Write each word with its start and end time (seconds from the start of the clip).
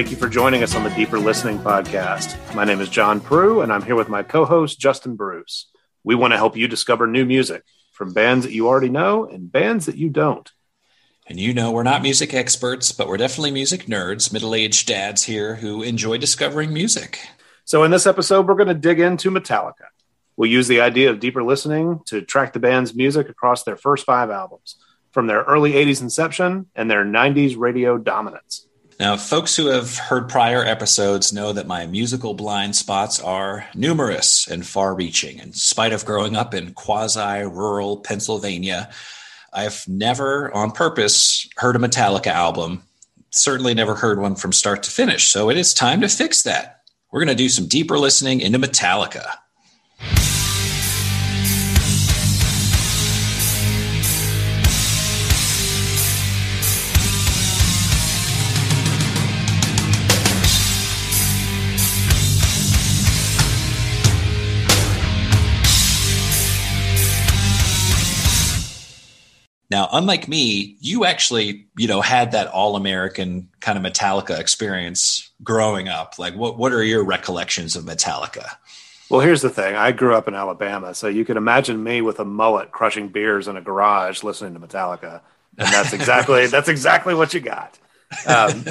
Thank 0.00 0.12
you 0.12 0.16
for 0.16 0.30
joining 0.30 0.62
us 0.62 0.74
on 0.74 0.82
the 0.82 0.88
Deeper 0.88 1.18
Listening 1.18 1.58
podcast. 1.58 2.54
My 2.54 2.64
name 2.64 2.80
is 2.80 2.88
John 2.88 3.20
Prue, 3.20 3.60
and 3.60 3.70
I'm 3.70 3.82
here 3.82 3.96
with 3.96 4.08
my 4.08 4.22
co 4.22 4.46
host, 4.46 4.80
Justin 4.80 5.14
Bruce. 5.14 5.66
We 6.04 6.14
want 6.14 6.32
to 6.32 6.38
help 6.38 6.56
you 6.56 6.68
discover 6.68 7.06
new 7.06 7.26
music 7.26 7.64
from 7.92 8.14
bands 8.14 8.46
that 8.46 8.52
you 8.52 8.66
already 8.66 8.88
know 8.88 9.26
and 9.26 9.52
bands 9.52 9.84
that 9.84 9.98
you 9.98 10.08
don't. 10.08 10.50
And 11.26 11.38
you 11.38 11.52
know, 11.52 11.70
we're 11.70 11.82
not 11.82 12.00
music 12.00 12.32
experts, 12.32 12.92
but 12.92 13.08
we're 13.08 13.18
definitely 13.18 13.50
music 13.50 13.84
nerds, 13.84 14.32
middle 14.32 14.54
aged 14.54 14.88
dads 14.88 15.24
here 15.24 15.56
who 15.56 15.82
enjoy 15.82 16.16
discovering 16.16 16.72
music. 16.72 17.20
So, 17.66 17.84
in 17.84 17.90
this 17.90 18.06
episode, 18.06 18.48
we're 18.48 18.54
going 18.54 18.68
to 18.68 18.74
dig 18.74 19.00
into 19.00 19.30
Metallica. 19.30 19.88
We'll 20.34 20.50
use 20.50 20.66
the 20.66 20.80
idea 20.80 21.10
of 21.10 21.20
deeper 21.20 21.42
listening 21.42 22.00
to 22.06 22.22
track 22.22 22.54
the 22.54 22.58
band's 22.58 22.94
music 22.94 23.28
across 23.28 23.64
their 23.64 23.76
first 23.76 24.06
five 24.06 24.30
albums, 24.30 24.76
from 25.12 25.26
their 25.26 25.42
early 25.42 25.72
80s 25.72 26.00
inception 26.00 26.70
and 26.74 26.90
their 26.90 27.04
90s 27.04 27.58
radio 27.58 27.98
dominance. 27.98 28.66
Now, 29.00 29.16
folks 29.16 29.56
who 29.56 29.68
have 29.68 29.96
heard 29.96 30.28
prior 30.28 30.62
episodes 30.62 31.32
know 31.32 31.54
that 31.54 31.66
my 31.66 31.86
musical 31.86 32.34
blind 32.34 32.76
spots 32.76 33.18
are 33.18 33.66
numerous 33.74 34.46
and 34.46 34.66
far 34.66 34.94
reaching. 34.94 35.38
In 35.38 35.54
spite 35.54 35.94
of 35.94 36.04
growing 36.04 36.36
up 36.36 36.52
in 36.52 36.74
quasi 36.74 37.42
rural 37.44 37.96
Pennsylvania, 37.96 38.90
I've 39.54 39.88
never, 39.88 40.54
on 40.54 40.72
purpose, 40.72 41.48
heard 41.56 41.76
a 41.76 41.78
Metallica 41.78 42.26
album. 42.26 42.82
Certainly 43.30 43.72
never 43.72 43.94
heard 43.94 44.20
one 44.20 44.34
from 44.34 44.52
start 44.52 44.82
to 44.82 44.90
finish. 44.90 45.28
So 45.28 45.48
it 45.48 45.56
is 45.56 45.72
time 45.72 46.02
to 46.02 46.08
fix 46.08 46.42
that. 46.42 46.82
We're 47.10 47.20
going 47.20 47.34
to 47.34 47.42
do 47.42 47.48
some 47.48 47.68
deeper 47.68 47.98
listening 47.98 48.42
into 48.42 48.58
Metallica. 48.58 49.30
Now, 69.70 69.88
unlike 69.92 70.26
me, 70.26 70.76
you 70.80 71.04
actually, 71.04 71.66
you 71.76 71.86
know, 71.86 72.00
had 72.00 72.32
that 72.32 72.48
all-American 72.48 73.48
kind 73.60 73.78
of 73.78 73.84
Metallica 73.84 74.38
experience 74.38 75.30
growing 75.44 75.88
up. 75.88 76.18
Like 76.18 76.34
what 76.34 76.58
what 76.58 76.72
are 76.72 76.82
your 76.82 77.04
recollections 77.04 77.76
of 77.76 77.84
Metallica? 77.84 78.56
Well, 79.08 79.20
here's 79.20 79.42
the 79.42 79.50
thing. 79.50 79.74
I 79.76 79.92
grew 79.92 80.14
up 80.14 80.28
in 80.28 80.34
Alabama, 80.34 80.94
so 80.94 81.08
you 81.08 81.24
can 81.24 81.36
imagine 81.36 81.82
me 81.82 82.00
with 82.00 82.20
a 82.20 82.24
mullet 82.24 82.70
crushing 82.70 83.08
beers 83.08 83.48
in 83.48 83.56
a 83.56 83.60
garage 83.60 84.22
listening 84.22 84.54
to 84.54 84.60
Metallica. 84.60 85.20
And 85.58 85.68
that's 85.68 85.92
exactly 85.92 86.46
that's 86.48 86.68
exactly 86.68 87.14
what 87.14 87.32
you 87.32 87.40
got. 87.40 87.78
Um, 88.26 88.64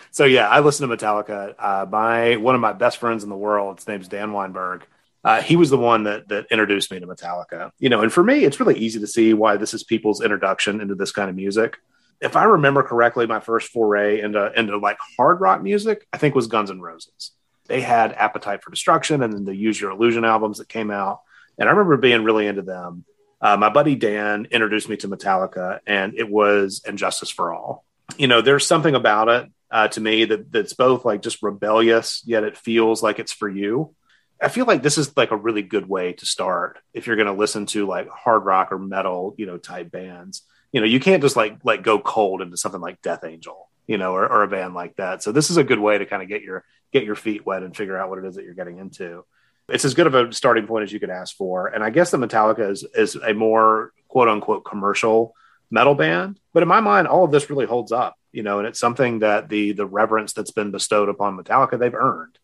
so 0.12 0.24
yeah, 0.24 0.48
I 0.48 0.60
listen 0.60 0.88
to 0.88 0.96
Metallica. 0.96 1.54
Uh, 1.58 1.86
my 1.90 2.36
one 2.36 2.54
of 2.54 2.60
my 2.60 2.72
best 2.72 2.98
friends 2.98 3.24
in 3.24 3.28
the 3.28 3.36
world, 3.36 3.78
his 3.78 3.88
name's 3.88 4.06
Dan 4.06 4.32
Weinberg 4.32 4.86
uh, 5.26 5.42
he 5.42 5.56
was 5.56 5.70
the 5.70 5.76
one 5.76 6.04
that 6.04 6.28
that 6.28 6.46
introduced 6.52 6.92
me 6.92 7.00
to 7.00 7.06
Metallica. 7.06 7.72
You 7.80 7.88
know, 7.88 8.00
and 8.00 8.12
for 8.12 8.22
me, 8.22 8.44
it's 8.44 8.60
really 8.60 8.78
easy 8.78 9.00
to 9.00 9.08
see 9.08 9.34
why 9.34 9.56
this 9.56 9.74
is 9.74 9.82
people's 9.82 10.22
introduction 10.22 10.80
into 10.80 10.94
this 10.94 11.10
kind 11.10 11.28
of 11.28 11.34
music. 11.34 11.78
If 12.20 12.36
I 12.36 12.44
remember 12.44 12.84
correctly, 12.84 13.26
my 13.26 13.40
first 13.40 13.70
foray 13.70 14.20
into 14.20 14.52
into 14.56 14.78
like 14.78 14.98
hard 15.16 15.40
rock 15.40 15.60
music, 15.60 16.06
I 16.12 16.18
think 16.18 16.36
was 16.36 16.46
Guns 16.46 16.70
N' 16.70 16.80
Roses. 16.80 17.32
They 17.66 17.80
had 17.80 18.12
Appetite 18.12 18.62
for 18.62 18.70
Destruction 18.70 19.20
and 19.20 19.32
then 19.32 19.44
the 19.44 19.56
Use 19.56 19.80
Your 19.80 19.90
Illusion 19.90 20.24
albums 20.24 20.58
that 20.58 20.68
came 20.68 20.92
out, 20.92 21.22
and 21.58 21.68
I 21.68 21.72
remember 21.72 21.96
being 21.96 22.22
really 22.22 22.46
into 22.46 22.62
them. 22.62 23.04
Uh, 23.40 23.56
my 23.56 23.68
buddy 23.68 23.96
Dan 23.96 24.46
introduced 24.52 24.88
me 24.88 24.96
to 24.98 25.08
Metallica, 25.08 25.80
and 25.88 26.14
it 26.14 26.30
was 26.30 26.82
And 26.86 26.96
Justice 26.96 27.30
for 27.30 27.52
All. 27.52 27.84
You 28.16 28.28
know, 28.28 28.42
there's 28.42 28.64
something 28.64 28.94
about 28.94 29.28
it 29.28 29.50
uh, 29.72 29.88
to 29.88 30.00
me 30.00 30.24
that 30.24 30.52
that's 30.52 30.72
both 30.72 31.04
like 31.04 31.20
just 31.20 31.42
rebellious, 31.42 32.22
yet 32.24 32.44
it 32.44 32.56
feels 32.56 33.02
like 33.02 33.18
it's 33.18 33.32
for 33.32 33.48
you 33.48 33.95
I 34.40 34.48
feel 34.48 34.66
like 34.66 34.82
this 34.82 34.98
is 34.98 35.16
like 35.16 35.30
a 35.30 35.36
really 35.36 35.62
good 35.62 35.88
way 35.88 36.12
to 36.14 36.26
start 36.26 36.78
if 36.92 37.06
you're 37.06 37.16
going 37.16 37.26
to 37.26 37.32
listen 37.32 37.66
to 37.66 37.86
like 37.86 38.08
hard 38.08 38.44
rock 38.44 38.70
or 38.70 38.78
metal, 38.78 39.34
you 39.38 39.46
know, 39.46 39.56
type 39.56 39.90
bands. 39.90 40.42
You 40.72 40.80
know, 40.80 40.86
you 40.86 41.00
can't 41.00 41.22
just 41.22 41.36
like 41.36 41.58
like 41.64 41.82
go 41.82 41.98
cold 41.98 42.42
into 42.42 42.56
something 42.56 42.80
like 42.80 43.00
Death 43.00 43.24
Angel, 43.24 43.70
you 43.86 43.96
know, 43.96 44.12
or, 44.12 44.26
or 44.26 44.42
a 44.42 44.48
band 44.48 44.74
like 44.74 44.96
that. 44.96 45.22
So 45.22 45.32
this 45.32 45.50
is 45.50 45.56
a 45.56 45.64
good 45.64 45.78
way 45.78 45.96
to 45.96 46.06
kind 46.06 46.22
of 46.22 46.28
get 46.28 46.42
your 46.42 46.64
get 46.92 47.04
your 47.04 47.14
feet 47.14 47.46
wet 47.46 47.62
and 47.62 47.74
figure 47.74 47.96
out 47.96 48.10
what 48.10 48.18
it 48.18 48.26
is 48.26 48.34
that 48.34 48.44
you're 48.44 48.54
getting 48.54 48.78
into. 48.78 49.24
It's 49.68 49.84
as 49.84 49.94
good 49.94 50.06
of 50.06 50.14
a 50.14 50.32
starting 50.32 50.66
point 50.66 50.84
as 50.84 50.92
you 50.92 51.00
could 51.00 51.10
ask 51.10 51.34
for. 51.34 51.68
And 51.68 51.82
I 51.82 51.90
guess 51.90 52.10
the 52.10 52.18
Metallica 52.18 52.70
is 52.70 52.86
is 52.94 53.16
a 53.16 53.32
more 53.32 53.92
quote 54.08 54.28
unquote 54.28 54.64
commercial 54.64 55.34
metal 55.70 55.94
band, 55.94 56.38
but 56.52 56.62
in 56.62 56.68
my 56.68 56.80
mind, 56.80 57.08
all 57.08 57.24
of 57.24 57.32
this 57.32 57.48
really 57.48 57.66
holds 57.66 57.90
up. 57.90 58.16
You 58.32 58.42
know, 58.42 58.58
and 58.58 58.68
it's 58.68 58.78
something 58.78 59.20
that 59.20 59.48
the 59.48 59.72
the 59.72 59.86
reverence 59.86 60.34
that's 60.34 60.50
been 60.50 60.72
bestowed 60.72 61.08
upon 61.08 61.38
Metallica 61.38 61.78
they've 61.78 61.94
earned 61.94 62.38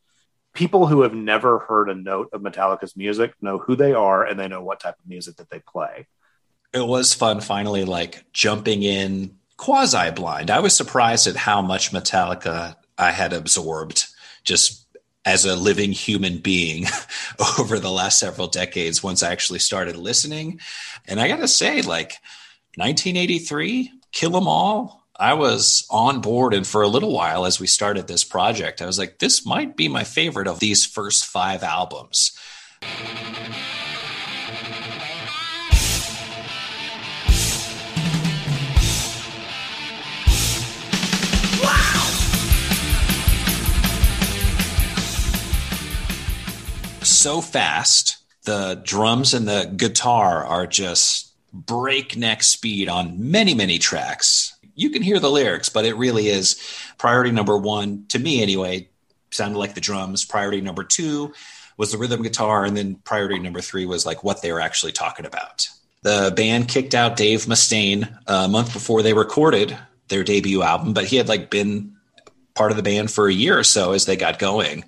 people 0.55 0.87
who 0.87 1.03
have 1.03 1.15
never 1.15 1.61
heard 1.61 1.89
a 1.89 1.95
note 1.95 2.29
of 2.33 2.43
Metallica's 2.43 2.97
music 2.97 3.35
know 3.41 3.59
who 3.59 3.77
they 3.77 3.93
are 3.93 4.25
and 4.25 4.39
they 4.39 4.49
know 4.49 4.63
what 4.63 4.81
type 4.81 4.99
of 4.99 5.09
music 5.09 5.37
that 5.37 5.51
they 5.51 5.61
play. 5.61 6.07
It 6.73 6.87
was 6.87 7.15
fun 7.15 7.41
finally 7.41 7.85
like 7.85 8.25
jumping 8.33 8.83
in 8.83 9.37
quasi 9.57 10.11
blind. 10.11 10.51
I 10.51 10.61
was 10.61 10.77
surprised 10.77 11.27
at 11.27 11.37
how 11.37 11.63
much 11.63 11.93
Metallica 11.93 12.77
I 12.99 13.11
had 13.11 13.33
absorbed 13.33 14.07
just 14.45 14.87
as 15.25 15.45
a 15.45 15.55
living 15.55 15.93
human 15.93 16.39
being 16.39 16.87
over 17.59 17.79
the 17.79 17.91
last 17.91 18.19
several 18.19 18.49
decades 18.49 19.03
once 19.03 19.23
I 19.23 19.31
actually 19.31 19.61
started 19.61 19.97
listening. 19.97 20.61
And 21.07 21.21
I 21.21 21.29
got 21.29 21.37
to 21.37 21.49
say 21.49 21.83
like 21.83 22.15
1983, 22.77 23.93
Kill 24.11 24.37
'Em 24.37 24.49
All, 24.49 25.02
I 25.17 25.35
was 25.35 25.87
on 25.91 26.21
board, 26.21 26.55
and 26.55 26.67
for 26.67 26.83
a 26.83 26.89
little 26.89 27.13
while 27.13 27.45
as 27.45 27.61
we 27.61 27.67
started 27.67 28.09
this 28.09 28.25
project, 28.25 28.81
I 28.81 28.87
was 28.87 28.99
like, 28.99 29.19
this 29.19 29.45
might 29.45 29.77
be 29.77 29.87
my 29.87 30.05
favorite 30.05 30.49
of 30.49 30.59
these 30.59 30.87
first 30.87 31.27
five 31.27 31.63
albums. 31.63 32.33
so 47.05 47.41
fast. 47.41 48.17
The 48.45 48.81
drums 48.83 49.33
and 49.33 49.47
the 49.47 49.73
guitar 49.77 50.45
are 50.45 50.67
just 50.67 51.31
breakneck 51.53 52.43
speed 52.43 52.89
on 52.89 53.31
many, 53.31 53.55
many 53.55 53.79
tracks 53.79 54.52
you 54.75 54.91
can 54.91 55.03
hear 55.03 55.19
the 55.19 55.31
lyrics, 55.31 55.69
but 55.69 55.85
it 55.85 55.97
really 55.97 56.29
is 56.29 56.61
priority 56.99 57.31
number 57.31 57.57
one 57.57 58.07
to 58.09 58.19
me 58.19 58.43
anyway. 58.43 58.89
Sounded 59.31 59.59
like 59.59 59.75
the 59.75 59.81
drums. 59.81 60.25
Priority 60.25 60.61
number 60.61 60.85
two 60.85 61.33
was 61.77 61.93
the 61.93 61.99
rhythm 61.99 62.23
guitar, 62.23 62.65
and 62.65 62.77
then 62.77 62.97
priority 62.97 63.39
number 63.39 63.61
three 63.61 63.87
was 63.87 64.05
like 64.05 64.23
what 64.23 64.43
they 64.43 64.53
were 64.53 64.61
actually 64.61 64.93
talking 64.93 65.27
about. 65.27 65.69
The 66.03 66.33
band 66.37 66.69
kicked 66.69 66.95
out 66.95 67.17
Dave 67.17 67.47
Mustaine 67.47 68.19
a 68.27 68.49
month 68.49 68.73
before 68.73 69.03
they 69.03 69.15
recorded 69.15 69.77
their 70.09 70.25
debut 70.25 70.63
album, 70.63 70.93
but 70.93 71.05
he 71.05 71.17
had 71.17 71.29
like 71.29 71.51
been 71.51 71.97
part 72.55 72.71
of 72.71 72.77
the 72.77 72.83
band 72.83 73.11
for 73.11 73.29
a 73.29 73.33
year 73.33 73.59
or 73.59 73.65
so 73.65 73.93
as 73.93 74.05
they 74.05 74.17
got 74.17 74.39
going. 74.39 74.85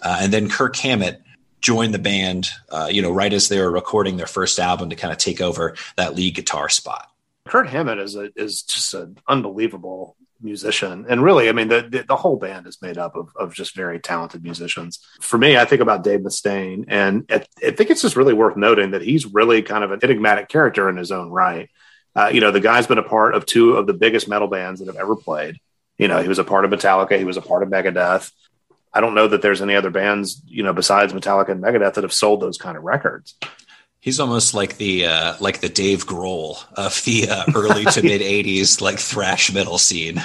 Uh, 0.00 0.18
and 0.20 0.32
then 0.32 0.48
Kirk 0.48 0.76
Hammett 0.76 1.22
joined 1.60 1.94
the 1.94 1.98
band, 1.98 2.48
uh, 2.70 2.88
you 2.90 3.02
know, 3.02 3.10
right 3.10 3.32
as 3.32 3.48
they 3.48 3.58
were 3.58 3.70
recording 3.70 4.16
their 4.16 4.26
first 4.26 4.58
album 4.58 4.90
to 4.90 4.96
kind 4.96 5.12
of 5.12 5.18
take 5.18 5.40
over 5.40 5.74
that 5.96 6.14
lead 6.14 6.34
guitar 6.34 6.68
spot. 6.68 7.10
Kirk 7.46 7.68
Hammett 7.68 7.98
is 7.98 8.16
a, 8.16 8.30
is 8.36 8.62
just 8.62 8.94
an 8.94 9.18
unbelievable 9.28 10.16
musician, 10.40 11.06
and 11.08 11.22
really, 11.22 11.48
I 11.48 11.52
mean, 11.52 11.68
the, 11.68 11.86
the, 11.88 12.02
the 12.02 12.16
whole 12.16 12.36
band 12.36 12.66
is 12.66 12.80
made 12.82 12.98
up 12.98 13.16
of, 13.16 13.30
of 13.36 13.54
just 13.54 13.74
very 13.74 13.98
talented 13.98 14.42
musicians. 14.42 15.00
For 15.20 15.38
me, 15.38 15.56
I 15.56 15.64
think 15.64 15.80
about 15.80 16.04
Dave 16.04 16.20
Mustaine, 16.20 16.84
and 16.88 17.24
I, 17.30 17.44
I 17.66 17.70
think 17.70 17.90
it's 17.90 18.02
just 18.02 18.16
really 18.16 18.34
worth 18.34 18.56
noting 18.56 18.92
that 18.92 19.02
he's 19.02 19.26
really 19.26 19.62
kind 19.62 19.84
of 19.84 19.92
an 19.92 20.00
enigmatic 20.02 20.48
character 20.48 20.88
in 20.88 20.96
his 20.96 21.12
own 21.12 21.30
right. 21.30 21.70
Uh, 22.16 22.30
you 22.32 22.40
know, 22.40 22.50
the 22.50 22.60
guy's 22.60 22.86
been 22.86 22.98
a 22.98 23.02
part 23.02 23.34
of 23.34 23.44
two 23.44 23.72
of 23.76 23.86
the 23.86 23.94
biggest 23.94 24.28
metal 24.28 24.48
bands 24.48 24.80
that 24.80 24.86
have 24.86 24.96
ever 24.96 25.16
played. 25.16 25.58
You 25.98 26.08
know, 26.08 26.22
he 26.22 26.28
was 26.28 26.38
a 26.38 26.44
part 26.44 26.64
of 26.64 26.70
Metallica, 26.70 27.18
he 27.18 27.24
was 27.24 27.36
a 27.36 27.42
part 27.42 27.62
of 27.62 27.68
Megadeth. 27.68 28.30
I 28.92 29.00
don't 29.00 29.14
know 29.14 29.26
that 29.26 29.42
there's 29.42 29.60
any 29.60 29.74
other 29.74 29.90
bands, 29.90 30.40
you 30.46 30.62
know, 30.62 30.72
besides 30.72 31.12
Metallica 31.12 31.48
and 31.48 31.62
Megadeth 31.62 31.94
that 31.94 32.04
have 32.04 32.12
sold 32.12 32.40
those 32.40 32.58
kind 32.58 32.76
of 32.76 32.84
records. 32.84 33.34
He's 34.04 34.20
almost 34.20 34.52
like 34.52 34.76
the 34.76 35.06
uh, 35.06 35.34
like 35.40 35.62
the 35.62 35.70
Dave 35.70 36.04
Grohl 36.04 36.62
of 36.74 37.02
the 37.06 37.26
uh, 37.30 37.44
early 37.54 37.86
to 37.86 38.02
mid 38.02 38.20
'80s 38.20 38.82
like 38.82 38.98
thrash 38.98 39.50
metal 39.50 39.78
scene. 39.78 40.18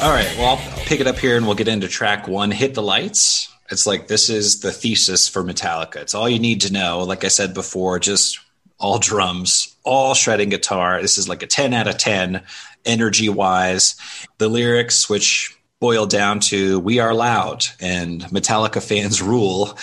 All 0.00 0.10
right, 0.10 0.34
well, 0.38 0.56
I'll 0.56 0.84
pick 0.86 1.00
it 1.00 1.06
up 1.06 1.18
here 1.18 1.36
and 1.36 1.44
we'll 1.44 1.56
get 1.56 1.68
into 1.68 1.88
track 1.88 2.26
one. 2.26 2.50
Hit 2.50 2.72
the 2.72 2.82
lights. 2.82 3.50
It's 3.70 3.86
like 3.86 4.08
this 4.08 4.28
is 4.28 4.60
the 4.60 4.72
thesis 4.72 5.28
for 5.28 5.42
Metallica. 5.44 5.96
It's 5.96 6.14
all 6.14 6.28
you 6.28 6.38
need 6.38 6.62
to 6.62 6.72
know. 6.72 7.00
Like 7.00 7.24
I 7.24 7.28
said 7.28 7.54
before, 7.54 7.98
just 7.98 8.40
all 8.78 8.98
drums, 8.98 9.76
all 9.84 10.14
shredding 10.14 10.48
guitar. 10.48 11.00
This 11.00 11.18
is 11.18 11.28
like 11.28 11.42
a 11.42 11.46
10 11.46 11.74
out 11.74 11.86
of 11.86 11.98
10 11.98 12.42
energy 12.84 13.28
wise. 13.28 13.94
The 14.38 14.48
lyrics, 14.48 15.08
which 15.08 15.56
boil 15.80 16.06
down 16.06 16.40
to 16.40 16.80
We 16.80 16.98
Are 16.98 17.14
Loud 17.14 17.64
and 17.80 18.22
Metallica 18.24 18.82
fans 18.82 19.22
rule, 19.22 19.78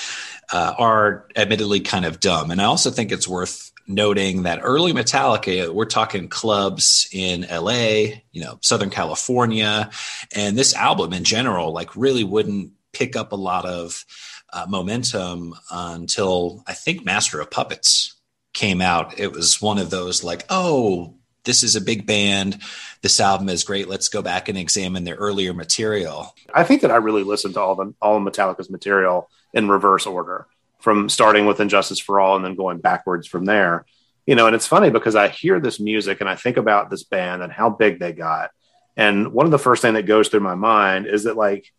uh, 0.52 0.74
are 0.78 1.28
admittedly 1.36 1.80
kind 1.80 2.06
of 2.06 2.20
dumb. 2.20 2.52
And 2.52 2.62
I 2.62 2.66
also 2.66 2.90
think 2.90 3.12
it's 3.12 3.28
worth 3.28 3.72
noting 3.88 4.44
that 4.44 4.60
early 4.62 4.94
Metallica, 4.94 5.70
we're 5.74 5.86
talking 5.86 6.28
clubs 6.28 7.08
in 7.12 7.48
LA, 7.50 8.20
you 8.32 8.44
know, 8.44 8.60
Southern 8.62 8.90
California, 8.90 9.90
and 10.36 10.58
this 10.58 10.76
album 10.76 11.14
in 11.14 11.24
general, 11.24 11.72
like, 11.72 11.96
really 11.96 12.24
wouldn't 12.24 12.72
pick 12.98 13.16
up 13.16 13.32
a 13.32 13.36
lot 13.36 13.66
of 13.66 14.04
uh, 14.52 14.66
momentum 14.68 15.54
until 15.72 16.64
I 16.66 16.74
think 16.74 17.06
Master 17.06 17.40
of 17.40 17.52
Puppets 17.52 18.16
came 18.54 18.82
out. 18.82 19.20
It 19.20 19.32
was 19.32 19.62
one 19.62 19.78
of 19.78 19.90
those 19.90 20.24
like, 20.24 20.46
oh, 20.50 21.14
this 21.44 21.64
is 21.64 21.76
a 21.76 21.82
big 21.82 22.06
band. 22.08 22.60
This 23.02 23.20
album 23.20 23.50
is 23.50 23.64
great. 23.64 23.88
Let's 23.88 24.10
go 24.10 24.22
back 24.22 24.50
and 24.50 24.58
examine 24.58 25.04
their 25.04 25.16
earlier 25.16 25.54
material. 25.54 26.34
I 26.54 26.64
think 26.64 26.82
that 26.82 26.92
I 26.92 26.98
really 26.98 27.24
listened 27.24 27.54
to 27.54 27.62
all 27.62 27.76
the 27.76 27.94
all 28.02 28.18
of 28.18 28.24
Metallica's 28.24 28.70
material 28.70 29.30
in 29.54 29.70
reverse 29.70 30.06
order, 30.06 30.48
from 30.80 31.08
starting 31.08 31.46
with 31.46 31.60
And 31.60 31.70
Justice 31.70 32.00
for 32.00 32.20
All 32.20 32.36
and 32.36 32.44
then 32.44 32.56
going 32.56 32.80
backwards 32.80 33.28
from 33.28 33.46
there. 33.46 33.86
You 34.26 34.36
know, 34.36 34.48
and 34.48 34.56
it's 34.56 34.68
funny 34.68 34.90
because 34.90 35.16
I 35.16 35.30
hear 35.30 35.60
this 35.60 35.80
music 35.80 36.20
and 36.20 36.30
I 36.30 36.36
think 36.36 36.58
about 36.58 36.90
this 36.90 37.04
band 37.04 37.42
and 37.44 37.52
how 37.52 37.70
big 37.70 38.00
they 38.00 38.12
got. 38.12 38.52
And 38.98 39.32
one 39.32 39.46
of 39.46 39.52
the 39.52 39.60
first 39.60 39.82
thing 39.82 39.94
that 39.94 40.06
goes 40.06 40.28
through 40.28 40.42
my 40.42 40.56
mind 40.56 41.06
is 41.08 41.24
that 41.24 41.38
like 41.38 41.72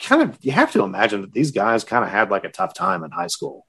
kind 0.00 0.22
of 0.22 0.38
you 0.40 0.52
have 0.52 0.72
to 0.72 0.82
imagine 0.82 1.22
that 1.22 1.32
these 1.32 1.50
guys 1.50 1.84
kind 1.84 2.04
of 2.04 2.10
had 2.10 2.30
like 2.30 2.44
a 2.44 2.50
tough 2.50 2.74
time 2.74 3.04
in 3.04 3.10
high 3.10 3.26
school. 3.28 3.66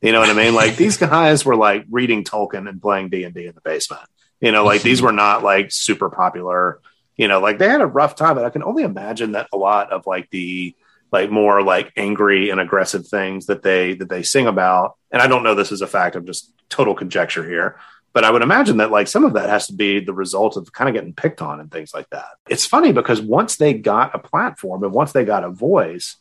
You 0.00 0.12
know 0.12 0.20
what 0.20 0.30
I 0.30 0.34
mean? 0.34 0.54
Like 0.54 0.76
these 0.76 0.96
guys 0.98 1.44
were 1.44 1.56
like 1.56 1.84
reading 1.90 2.24
Tolkien 2.24 2.68
and 2.68 2.80
playing 2.80 3.10
D 3.10 3.24
and 3.24 3.34
D 3.34 3.46
in 3.46 3.54
the 3.54 3.60
basement. 3.60 4.02
You 4.40 4.52
know, 4.52 4.64
like 4.64 4.82
these 4.82 5.02
were 5.02 5.12
not 5.12 5.42
like 5.42 5.72
super 5.72 6.10
popular. 6.10 6.80
You 7.16 7.28
know, 7.28 7.40
like 7.40 7.58
they 7.58 7.68
had 7.68 7.80
a 7.80 7.86
rough 7.86 8.14
time, 8.14 8.36
but 8.36 8.44
I 8.44 8.50
can 8.50 8.62
only 8.62 8.84
imagine 8.84 9.32
that 9.32 9.48
a 9.52 9.56
lot 9.56 9.92
of 9.92 10.06
like 10.06 10.30
the 10.30 10.76
like 11.10 11.30
more 11.30 11.62
like 11.62 11.92
angry 11.96 12.50
and 12.50 12.60
aggressive 12.60 13.06
things 13.06 13.46
that 13.46 13.62
they 13.62 13.94
that 13.94 14.08
they 14.08 14.22
sing 14.22 14.46
about. 14.46 14.96
And 15.10 15.20
I 15.20 15.26
don't 15.26 15.42
know 15.42 15.54
this 15.54 15.72
is 15.72 15.80
a 15.80 15.86
fact. 15.86 16.16
I'm 16.16 16.26
just 16.26 16.52
total 16.68 16.94
conjecture 16.94 17.48
here. 17.48 17.78
But 18.12 18.24
I 18.24 18.30
would 18.30 18.42
imagine 18.42 18.78
that 18.78 18.90
like 18.90 19.06
some 19.06 19.24
of 19.24 19.34
that 19.34 19.48
has 19.48 19.66
to 19.66 19.74
be 19.74 20.00
the 20.00 20.12
result 20.12 20.56
of 20.56 20.72
kind 20.72 20.88
of 20.88 20.94
getting 20.94 21.12
picked 21.12 21.42
on 21.42 21.60
and 21.60 21.70
things 21.70 21.92
like 21.94 22.08
that. 22.10 22.30
It's 22.48 22.66
funny 22.66 22.92
because 22.92 23.20
once 23.20 23.56
they 23.56 23.74
got 23.74 24.14
a 24.14 24.18
platform 24.18 24.82
and 24.82 24.92
once 24.92 25.12
they 25.12 25.24
got 25.24 25.44
a 25.44 25.50
voice, 25.50 26.16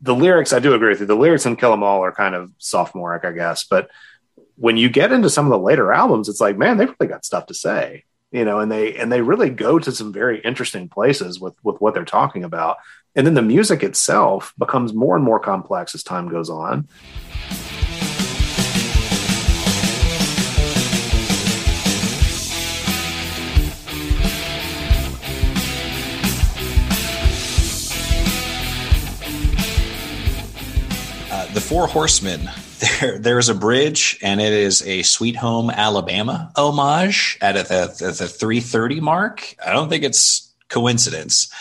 the 0.00 0.14
lyrics, 0.14 0.52
I 0.52 0.60
do 0.60 0.74
agree 0.74 0.90
with 0.90 1.00
you. 1.00 1.06
The 1.06 1.16
lyrics 1.16 1.46
in 1.46 1.56
Kill 1.56 1.72
'Em 1.72 1.82
All 1.82 2.04
are 2.04 2.12
kind 2.12 2.34
of 2.34 2.52
sophomoric, 2.58 3.24
I 3.24 3.32
guess. 3.32 3.64
But 3.64 3.90
when 4.56 4.76
you 4.76 4.88
get 4.88 5.12
into 5.12 5.30
some 5.30 5.46
of 5.46 5.50
the 5.50 5.58
later 5.58 5.92
albums, 5.92 6.28
it's 6.28 6.40
like, 6.40 6.56
man, 6.56 6.76
they've 6.76 6.94
really 6.98 7.10
got 7.10 7.24
stuff 7.24 7.46
to 7.46 7.54
say, 7.54 8.04
you 8.30 8.44
know, 8.44 8.60
and 8.60 8.70
they 8.70 8.96
and 8.96 9.10
they 9.10 9.22
really 9.22 9.50
go 9.50 9.78
to 9.78 9.92
some 9.92 10.12
very 10.12 10.40
interesting 10.40 10.88
places 10.88 11.40
with 11.40 11.54
with 11.64 11.80
what 11.80 11.94
they're 11.94 12.04
talking 12.04 12.44
about. 12.44 12.76
And 13.16 13.26
then 13.26 13.34
the 13.34 13.42
music 13.42 13.82
itself 13.82 14.54
becomes 14.56 14.92
more 14.94 15.16
and 15.16 15.24
more 15.24 15.40
complex 15.40 15.94
as 15.94 16.02
time 16.02 16.28
goes 16.28 16.48
on. 16.48 16.86
The 31.54 31.60
Four 31.60 31.86
Horsemen. 31.86 32.50
There, 33.00 33.18
there's 33.18 33.50
a 33.50 33.54
bridge, 33.54 34.18
and 34.22 34.40
it 34.40 34.54
is 34.54 34.80
a 34.86 35.02
Sweet 35.02 35.36
Home 35.36 35.68
Alabama 35.68 36.50
homage 36.56 37.36
at 37.42 37.52
the, 37.68 37.94
the, 37.98 38.06
the 38.06 38.26
330 38.26 39.00
mark. 39.00 39.54
I 39.62 39.74
don't 39.74 39.90
think 39.90 40.02
it's 40.02 40.50
coincidence, 40.70 41.52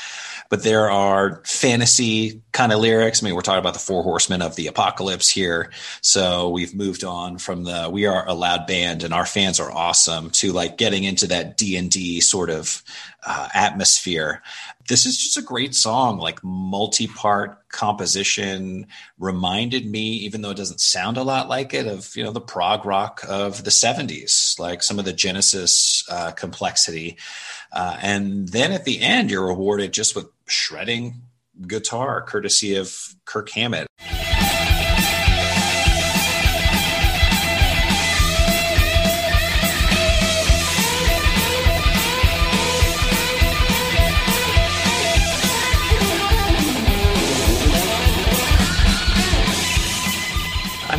but 0.50 0.64
there 0.64 0.90
are 0.90 1.42
fantasy 1.46 2.42
kind 2.54 2.72
of 2.72 2.80
lyrics. 2.80 3.22
I 3.22 3.26
mean, 3.26 3.36
we're 3.36 3.42
talking 3.42 3.60
about 3.60 3.74
the 3.74 3.80
Four 3.80 4.02
Horsemen 4.04 4.42
of 4.42 4.56
the 4.56 4.68
Apocalypse 4.68 5.28
here, 5.28 5.72
so 6.00 6.48
we've 6.48 6.74
moved 6.74 7.04
on 7.04 7.38
from 7.38 7.66
the 7.66 7.90
"We 7.92 8.06
Are 8.06 8.26
a 8.26 8.34
Loud 8.34 8.66
Band" 8.66 9.04
and 9.04 9.14
our 9.14 9.26
fans 9.26 9.60
are 9.60 9.72
awesome 9.72 10.30
to 10.32 10.54
like 10.54 10.78
getting 10.78 11.04
into 11.04 11.28
that 11.28 11.58
D 11.58 11.76
and 11.76 11.92
D 11.92 12.22
sort 12.22 12.50
of 12.50 12.82
uh, 13.26 13.50
atmosphere 13.54 14.42
this 14.90 15.06
is 15.06 15.18
just 15.18 15.38
a 15.38 15.42
great 15.44 15.76
song, 15.76 16.18
like 16.18 16.44
multi 16.44 17.08
part 17.08 17.70
composition. 17.70 18.88
Reminded 19.20 19.86
me, 19.86 20.14
even 20.14 20.42
though 20.42 20.50
it 20.50 20.58
doesn't 20.58 20.82
sound 20.82 21.18
a 21.18 21.24
lot 21.24 21.48
like 21.48 21.74
it, 21.76 21.86
of 21.86 22.12
you 22.16 22.24
know 22.24 22.32
the 22.32 22.42
prog 22.42 22.86
rock 22.86 23.24
of 23.30 23.64
the 23.64 23.70
'70s, 23.70 24.60
like 24.60 24.82
some 24.84 25.00
of 25.00 25.06
the 25.06 25.14
Genesis 25.14 26.04
uh, 26.10 26.32
complexity. 26.32 27.18
Uh, 27.72 27.98
and 28.02 28.50
then 28.50 28.72
at 28.72 28.84
the 28.84 29.00
end, 29.00 29.30
you're 29.30 29.46
rewarded 29.46 29.94
just 29.94 30.16
with 30.16 30.26
shredding 30.48 31.22
guitar, 31.68 32.24
courtesy 32.24 32.76
of 32.76 33.16
Kirk 33.26 33.50
Hammett. 33.52 33.88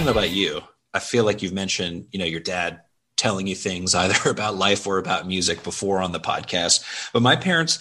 Don't 0.01 0.15
know 0.15 0.19
about 0.19 0.31
you. 0.31 0.63
I 0.95 0.99
feel 0.99 1.25
like 1.25 1.43
you've 1.43 1.53
mentioned, 1.53 2.07
you 2.11 2.19
know, 2.19 2.25
your 2.25 2.41
dad 2.41 2.81
telling 3.17 3.47
you 3.47 3.55
things 3.55 3.95
either 3.95 4.31
about 4.31 4.57
life 4.57 4.87
or 4.87 4.97
about 4.97 5.27
music 5.27 5.63
before 5.63 6.01
on 6.01 6.13
the 6.13 6.21
podcast. 6.21 7.13
But 7.13 7.21
my 7.21 7.37
parents, 7.37 7.79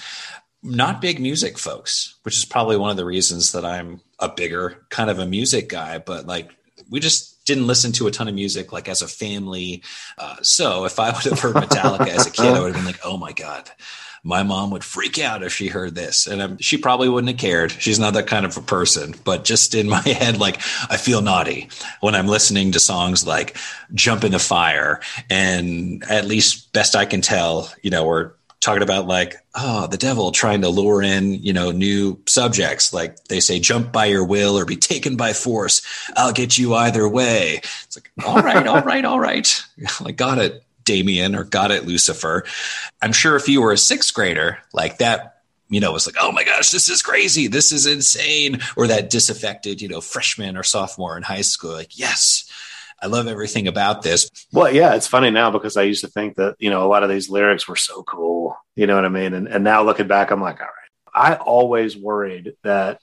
not 0.62 1.00
big 1.00 1.22
music 1.22 1.58
folks, 1.58 2.18
which 2.24 2.36
is 2.36 2.44
probably 2.44 2.76
one 2.76 2.92
of 2.92 2.98
the 2.98 3.06
reasons 3.06 3.54
that 3.54 3.64
I'm 3.64 4.02
a 4.20 4.28
bigger 4.28 4.86
kind 4.90 5.10
of 5.10 5.20
a 5.20 5.26
music 5.26 5.70
guy. 5.70 6.00
But 6.00 6.26
like, 6.26 6.52
we 6.90 7.00
just 7.00 7.46
didn't 7.46 7.68
listen 7.68 7.94
to 7.94 8.08
a 8.08 8.12
ton 8.12 8.28
of 8.28 8.36
music 8.36 8.74
like 8.74 8.90
as 8.90 9.02
a 9.02 9.08
family. 9.08 9.82
Uh, 10.18 10.36
so 10.42 10.84
if 10.84 11.00
I 11.00 11.12
would 11.12 11.24
have 11.24 11.40
heard 11.40 11.56
Metallica 11.56 12.10
as 12.10 12.28
a 12.28 12.32
kid, 12.32 12.48
I 12.48 12.60
would 12.60 12.76
have 12.76 12.76
been 12.76 12.86
like, 12.86 13.00
oh 13.06 13.16
my 13.16 13.32
God, 13.32 13.70
my 14.24 14.44
mom 14.44 14.72
would 14.72 14.84
freak 14.84 15.20
out 15.20 15.44
if 15.44 15.54
she 15.54 15.68
heard 15.68 15.96
this. 15.96 16.28
And 16.28 16.42
um, 16.42 16.58
she 16.60 16.78
probably 16.78 17.10
wouldn't 17.10 17.32
have 17.32 17.40
cared. 17.40 17.72
She's 17.72 18.00
not 18.00 18.14
that 18.14 18.28
kind 18.28 18.46
of 18.46 18.56
a 18.58 18.62
person 18.62 19.16
but 19.24 19.44
just 19.44 19.76
in 19.76 19.90
my 19.98 20.02
head 20.02 20.40
like 20.40 20.58
i 20.90 20.98
feel 20.98 21.22
naughty 21.22 21.70
when 22.02 22.16
i'm 22.16 22.28
listening 22.28 22.72
to 22.72 22.80
songs 22.80 23.26
like 23.26 23.58
jump 23.94 24.24
in 24.24 24.32
the 24.32 24.40
fire 24.40 25.00
and 25.30 26.04
at 26.10 26.26
least 26.26 26.72
best 26.74 26.96
i 26.96 27.06
can 27.06 27.22
tell 27.22 27.72
you 27.82 27.90
know 27.90 28.06
we're 28.06 28.32
talking 28.62 28.84
about 28.84 29.08
like 29.08 29.38
oh 29.56 29.88
the 29.88 29.98
devil 29.98 30.32
trying 30.32 30.62
to 30.62 30.70
lure 30.70 31.02
in 31.02 31.34
you 31.34 31.54
know 31.54 31.72
new 31.72 32.22
subjects. 32.28 32.94
Like 32.94 33.24
they 33.26 33.40
say 33.40 33.58
jump 33.58 33.94
by 33.94 34.08
your 34.08 34.26
will 34.26 34.58
or 34.58 34.66
be 34.66 34.76
taken 34.76 35.16
by 35.16 35.32
force. 35.32 35.82
I'll 36.18 36.34
get 36.34 36.58
you 36.58 36.76
either 36.76 37.08
way. 37.08 37.62
It's 37.84 37.98
like 37.98 38.12
all 38.26 38.42
right 38.42 38.68
all 38.68 38.82
right 38.82 39.06
all 39.06 39.20
right. 39.20 39.64
Like 40.02 40.18
got 40.18 40.40
it 40.40 40.62
Damien 40.90 41.36
or 41.36 41.44
got 41.44 41.70
it 41.70 41.86
Lucifer. 41.86 42.44
I'm 43.00 43.14
sure 43.14 43.36
if 43.36 43.48
you 43.48 43.62
were 43.62 43.72
a 43.72 43.78
sixth 43.78 44.12
grader, 44.12 44.58
like 44.74 44.98
that, 44.98 45.44
you 45.70 45.80
know, 45.80 45.92
was 45.92 46.08
like, 46.08 46.16
oh 46.20 46.32
my 46.32 46.44
gosh, 46.44 46.72
this 46.72 46.90
is 46.90 47.04
crazy. 47.04 47.46
This 47.46 47.72
is 47.72 47.86
insane. 47.86 48.60
Or 48.76 48.88
that 48.88 49.12
disaffected, 49.12 49.84
you 49.84 49.88
know, 49.88 50.02
freshman 50.02 50.58
or 50.58 50.64
sophomore 50.64 51.16
in 51.16 51.22
high 51.22 51.42
school, 51.42 51.74
like, 51.74 52.00
yes, 52.00 52.50
I 53.00 53.06
love 53.06 53.28
everything 53.28 53.68
about 53.68 54.02
this. 54.02 54.32
Well, 54.52 54.74
yeah, 54.74 54.96
it's 54.96 55.06
funny 55.06 55.30
now 55.30 55.52
because 55.52 55.78
I 55.78 55.84
used 55.84 56.02
to 56.02 56.10
think 56.10 56.38
that, 56.38 56.56
you 56.58 56.72
know, 56.72 56.84
a 56.84 56.90
lot 56.90 57.04
of 57.04 57.10
these 57.10 57.30
lyrics 57.30 57.68
were 57.68 57.76
so 57.76 58.02
cool. 58.02 58.58
You 58.76 58.88
know 58.88 58.96
what 58.96 59.06
I 59.06 59.10
mean? 59.10 59.36
And, 59.36 59.48
and 59.48 59.64
now 59.64 59.84
looking 59.84 60.08
back, 60.08 60.32
I'm 60.32 60.42
like, 60.42 60.60
all 60.60 60.66
right. 60.66 60.74
I 61.14 61.36
always 61.36 61.96
worried 61.96 62.56
that 62.64 63.00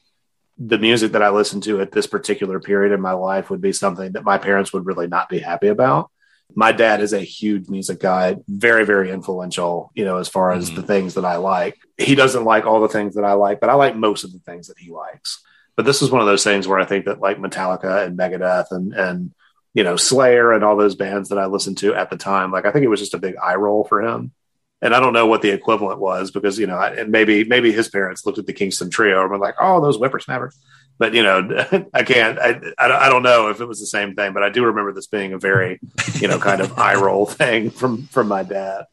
the 0.59 0.79
music 0.79 1.13
that 1.13 1.23
I 1.23 1.31
listened 1.31 1.63
to 1.65 1.81
at 1.81 1.93
this 1.93 2.09
particular 2.09 2.59
period 2.59 2.93
in 2.93 3.01
my 3.01 3.13
life 3.13 3.49
would 3.49 3.61
be 3.61 3.73
something 3.73 4.13
that 4.13 4.25
my 4.25 4.39
parents 4.39 4.73
would 4.73 4.87
really 4.87 5.07
not 5.07 5.29
be 5.29 5.39
happy 5.39 5.69
about 5.69 6.11
my 6.59 6.73
dad 6.73 7.03
is 7.03 7.13
a 7.13 7.21
huge 7.21 7.69
music 7.69 8.01
guy, 8.01 8.37
very, 8.49 8.87
very 8.87 9.11
influential, 9.11 9.93
you 9.95 10.07
know, 10.07 10.17
as 10.17 10.27
far 10.27 10.53
as 10.53 10.69
mm-hmm. 10.69 10.77
the 10.77 10.83
things 10.83 11.15
that 11.15 11.25
I 11.25 11.37
like. 11.37 11.77
He 11.99 12.15
doesn't 12.15 12.45
like 12.45 12.65
all 12.65 12.81
the 12.81 12.89
things 12.89 13.15
that 13.15 13.25
I 13.25 13.35
like, 13.35 13.61
but 13.61 13.69
I 13.69 13.75
like 13.75 13.95
most 13.95 14.25
of 14.25 14.33
the 14.33 14.39
things 14.39 14.69
that 14.69 14.79
he 14.79 14.91
likes. 14.91 15.45
But 15.77 15.85
this 15.85 16.01
is 16.01 16.11
one 16.11 16.23
of 16.23 16.27
those 16.27 16.43
things 16.43 16.67
where 16.67 16.81
I 16.81 16.87
think 16.87 17.05
that 17.05 17.21
like 17.21 17.37
Metallica 17.37 18.07
and 18.07 18.19
Megadeth 18.19 18.69
and, 18.71 18.95
and, 18.95 19.35
you 19.75 19.85
know, 19.85 19.97
Slayer 19.97 20.53
and 20.53 20.65
all 20.65 20.77
those 20.77 20.95
bands 20.95 21.29
that 21.29 21.39
I 21.39 21.45
listened 21.45 21.77
to 21.79 21.95
at 21.95 22.09
the 22.09 22.17
time, 22.17 22.51
like 22.51 22.65
I 22.65 22.73
think 22.73 22.87
it 22.87 22.89
was 22.89 23.01
just 23.01 23.13
a 23.13 23.19
big 23.19 23.37
eye 23.37 23.57
roll 23.57 23.85
for 23.85 24.03
him. 24.03 24.33
And 24.81 24.95
I 24.95 25.01
don't 25.01 25.13
know 25.13 25.27
what 25.27 25.43
the 25.43 25.51
equivalent 25.51 26.01
was 26.01 26.31
because, 26.31 26.59
you 26.59 26.67
know, 26.67 26.81
and 26.81 27.11
maybe, 27.11 27.45
maybe 27.45 27.71
his 27.71 27.89
parents 27.89 28.25
looked 28.25 28.39
at 28.39 28.47
the 28.47 28.55
Kingston 28.55 28.89
trio 28.89 29.21
and 29.21 29.31
were 29.31 29.39
like, 29.39 29.57
oh, 29.61 29.83
those 29.83 29.97
whippersnappers 29.99 30.59
but 30.99 31.15
you 31.15 31.23
know, 31.23 31.89
I 31.95 32.03
can't. 32.03 32.39
I, 32.39 32.61
I 32.79 33.09
don't 33.09 33.23
know 33.23 33.51
if 33.51 33.61
it 33.61 33.67
was 33.67 33.81
the 33.81 33.87
same 33.87 34.15
thing, 34.15 34.33
but 34.33 34.43
I 34.43 34.51
do 34.51 34.65
remember 34.65 34.93
this 34.93 35.07
being 35.07 35.33
a 35.33 35.39
very, 35.39 35.81
you 36.15 36.29
know, 36.29 36.39
kind 36.39 36.61
of 36.61 36.79
eye 36.79 36.95
roll 36.95 37.27
thing 37.27 37.71
from 37.71 38.07
from 38.07 38.29
my 38.29 38.43
dad. 38.43 38.87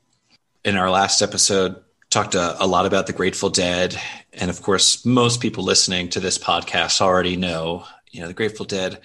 In 0.63 0.77
our 0.77 0.89
last 0.89 1.21
episode, 1.21 1.83
talked 2.09 2.35
a, 2.35 2.63
a, 2.63 2.67
lot 2.67 2.85
about 2.85 3.07
the 3.07 3.13
Grateful 3.13 3.49
Dead, 3.49 3.99
and 4.33 4.49
of 4.49 4.61
course, 4.61 5.05
most 5.05 5.41
people 5.41 5.63
listening 5.63 6.09
to 6.09 6.19
this 6.19 6.37
podcast 6.37 7.01
already 7.01 7.35
know, 7.35 7.85
you 8.11 8.21
know, 8.21 8.27
the 8.27 8.33
Grateful 8.33 8.65
Dead 8.65 9.01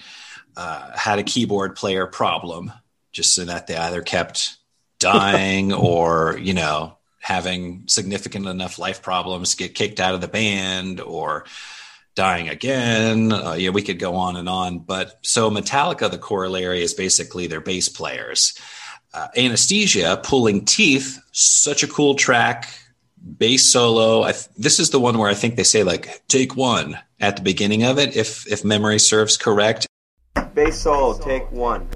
uh, 0.55 0.91
had 0.95 1.19
a 1.19 1.23
keyboard 1.23 1.75
player 1.75 2.05
problem, 2.05 2.71
just 3.11 3.33
so 3.33 3.45
that 3.45 3.67
they 3.67 3.75
either 3.75 4.01
kept 4.01 4.57
dying 4.99 5.73
or, 5.73 6.37
you 6.39 6.53
know, 6.53 6.97
having 7.19 7.83
significant 7.87 8.45
enough 8.45 8.79
life 8.79 9.01
problems 9.01 9.51
to 9.51 9.57
get 9.57 9.75
kicked 9.75 9.99
out 9.99 10.15
of 10.15 10.21
the 10.21 10.27
band 10.27 11.01
or 11.01 11.45
dying 12.19 12.49
again. 12.49 13.31
Uh, 13.31 13.53
yeah, 13.53 13.69
we 13.69 13.81
could 13.81 13.97
go 13.97 14.15
on 14.15 14.35
and 14.35 14.49
on. 14.49 14.79
But 14.79 15.19
so 15.21 15.49
Metallica, 15.49 16.11
the 16.11 16.17
corollary 16.17 16.83
is 16.83 16.93
basically 16.93 17.47
their 17.47 17.61
bass 17.61 17.87
players. 17.87 18.59
Uh, 19.13 19.29
Anesthesia, 19.37 20.19
Pulling 20.21 20.65
Teeth, 20.65 21.17
such 21.31 21.81
a 21.81 21.87
cool 21.87 22.15
track. 22.15 22.67
Bass 23.37 23.71
solo. 23.71 24.25
Th- 24.25 24.49
this 24.57 24.81
is 24.81 24.89
the 24.89 24.99
one 24.99 25.17
where 25.17 25.29
I 25.29 25.33
think 25.33 25.55
they 25.55 25.63
say 25.63 25.83
like 25.83 26.21
take 26.27 26.57
one 26.57 26.99
at 27.21 27.37
the 27.37 27.41
beginning 27.41 27.83
of 27.83 27.97
it, 27.97 28.17
if 28.17 28.45
if 28.51 28.65
memory 28.65 28.99
serves 28.99 29.37
correct. 29.37 29.87
Bass 30.53 30.77
solo, 30.81 31.17
take 31.17 31.49
one. 31.53 31.87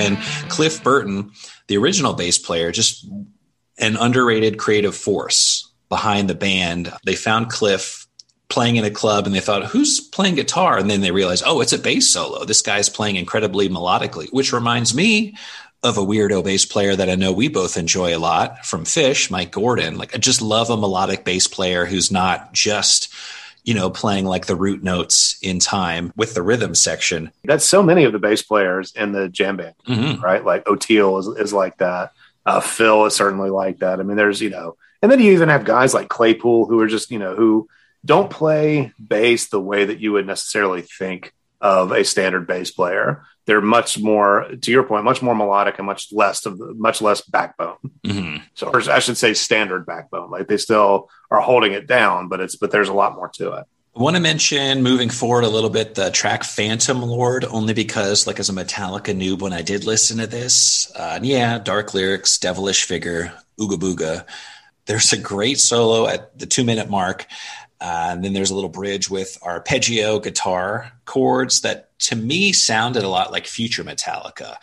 And 0.00 0.18
Cliff 0.48 0.82
Burton, 0.82 1.32
the 1.68 1.76
original 1.76 2.14
bass 2.14 2.38
player, 2.38 2.72
just 2.72 3.06
an 3.78 3.96
underrated 3.96 4.58
creative 4.58 4.96
force 4.96 5.70
behind 5.88 6.28
the 6.28 6.34
band. 6.34 6.92
They 7.04 7.16
found 7.16 7.50
Cliff 7.50 8.06
playing 8.48 8.76
in 8.76 8.84
a 8.84 8.90
club 8.90 9.26
and 9.26 9.34
they 9.34 9.40
thought, 9.40 9.66
who's 9.66 10.00
playing 10.00 10.34
guitar? 10.34 10.76
And 10.78 10.90
then 10.90 11.00
they 11.00 11.12
realized, 11.12 11.44
oh, 11.46 11.60
it's 11.60 11.72
a 11.72 11.78
bass 11.78 12.08
solo. 12.08 12.44
This 12.44 12.62
guy's 12.62 12.88
playing 12.88 13.16
incredibly 13.16 13.68
melodically, 13.68 14.28
which 14.32 14.52
reminds 14.52 14.94
me 14.94 15.36
of 15.82 15.96
a 15.96 16.02
weirdo 16.02 16.44
bass 16.44 16.66
player 16.66 16.94
that 16.94 17.08
I 17.08 17.14
know 17.14 17.32
we 17.32 17.48
both 17.48 17.76
enjoy 17.76 18.14
a 18.14 18.18
lot 18.18 18.66
from 18.66 18.84
Phish, 18.84 19.30
Mike 19.30 19.50
Gordon. 19.50 19.96
Like, 19.96 20.14
I 20.14 20.18
just 20.18 20.42
love 20.42 20.68
a 20.68 20.76
melodic 20.76 21.24
bass 21.24 21.46
player 21.46 21.86
who's 21.86 22.10
not 22.10 22.52
just 22.52 23.12
you 23.64 23.74
know, 23.74 23.90
playing 23.90 24.24
like 24.24 24.46
the 24.46 24.56
root 24.56 24.82
notes 24.82 25.38
in 25.42 25.58
time 25.58 26.12
with 26.16 26.34
the 26.34 26.42
rhythm 26.42 26.74
section. 26.74 27.30
That's 27.44 27.64
so 27.64 27.82
many 27.82 28.04
of 28.04 28.12
the 28.12 28.18
bass 28.18 28.42
players 28.42 28.92
in 28.94 29.12
the 29.12 29.28
jam 29.28 29.56
band, 29.56 29.74
mm-hmm. 29.86 30.22
right? 30.22 30.44
Like 30.44 30.64
Oteil 30.64 31.18
is, 31.18 31.26
is 31.26 31.52
like 31.52 31.78
that. 31.78 32.12
Uh, 32.46 32.60
Phil 32.60 33.06
is 33.06 33.14
certainly 33.14 33.50
like 33.50 33.78
that. 33.78 34.00
I 34.00 34.02
mean, 34.02 34.16
there's, 34.16 34.40
you 34.40 34.50
know, 34.50 34.76
and 35.02 35.10
then 35.10 35.20
you 35.20 35.32
even 35.32 35.48
have 35.48 35.64
guys 35.64 35.94
like 35.94 36.08
Claypool 36.08 36.66
who 36.66 36.80
are 36.80 36.88
just, 36.88 37.10
you 37.10 37.18
know, 37.18 37.34
who 37.34 37.68
don't 38.04 38.30
play 38.30 38.92
bass 38.98 39.48
the 39.48 39.60
way 39.60 39.84
that 39.84 40.00
you 40.00 40.12
would 40.12 40.26
necessarily 40.26 40.82
think 40.82 41.32
of 41.60 41.92
a 41.92 42.04
standard 42.04 42.46
bass 42.46 42.70
player. 42.70 43.24
They're 43.46 43.60
much 43.60 43.98
more, 43.98 44.48
to 44.60 44.70
your 44.70 44.82
point, 44.84 45.04
much 45.04 45.22
more 45.22 45.34
melodic 45.34 45.78
and 45.78 45.86
much 45.86 46.12
less 46.12 46.46
of 46.46 46.60
much 46.76 47.00
less 47.00 47.20
backbone. 47.22 47.76
Mm-hmm. 48.04 48.44
So, 48.54 48.68
or 48.68 48.80
I 48.90 48.98
should 48.98 49.16
say, 49.16 49.34
standard 49.34 49.86
backbone. 49.86 50.30
Like 50.30 50.46
they 50.46 50.56
still 50.56 51.08
are 51.30 51.40
holding 51.40 51.72
it 51.72 51.86
down, 51.86 52.28
but 52.28 52.40
it's 52.40 52.56
but 52.56 52.70
there's 52.70 52.88
a 52.88 52.94
lot 52.94 53.16
more 53.16 53.28
to 53.34 53.52
it. 53.52 53.64
I 53.96 54.02
want 54.02 54.14
to 54.14 54.22
mention 54.22 54.84
moving 54.84 55.10
forward 55.10 55.42
a 55.42 55.48
little 55.48 55.68
bit 55.68 55.96
the 55.96 56.12
track 56.12 56.44
Phantom 56.44 57.02
Lord, 57.02 57.44
only 57.44 57.74
because, 57.74 58.24
like, 58.24 58.38
as 58.38 58.48
a 58.48 58.52
Metallica 58.52 59.12
noob, 59.12 59.42
when 59.42 59.52
I 59.52 59.62
did 59.62 59.84
listen 59.84 60.18
to 60.18 60.28
this, 60.28 60.92
uh, 60.94 61.18
yeah, 61.20 61.58
dark 61.58 61.92
lyrics, 61.92 62.38
devilish 62.38 62.84
figure, 62.84 63.32
ooga 63.58 63.76
booga. 63.76 64.26
There's 64.86 65.12
a 65.12 65.18
great 65.18 65.58
solo 65.58 66.06
at 66.06 66.38
the 66.38 66.46
two 66.46 66.62
minute 66.62 66.88
mark 66.88 67.26
uh, 67.80 68.08
and 68.10 68.24
then 68.24 68.32
there's 68.32 68.50
a 68.50 68.54
little 68.54 68.70
bridge 68.70 69.08
with 69.08 69.38
arpeggio 69.42 70.18
guitar 70.18 70.92
chords 71.04 71.62
that 71.62 71.98
to 71.98 72.16
me 72.16 72.52
sounded 72.52 73.02
a 73.02 73.08
lot 73.08 73.32
like 73.32 73.46
future 73.46 73.84
Metallica. 73.84 74.56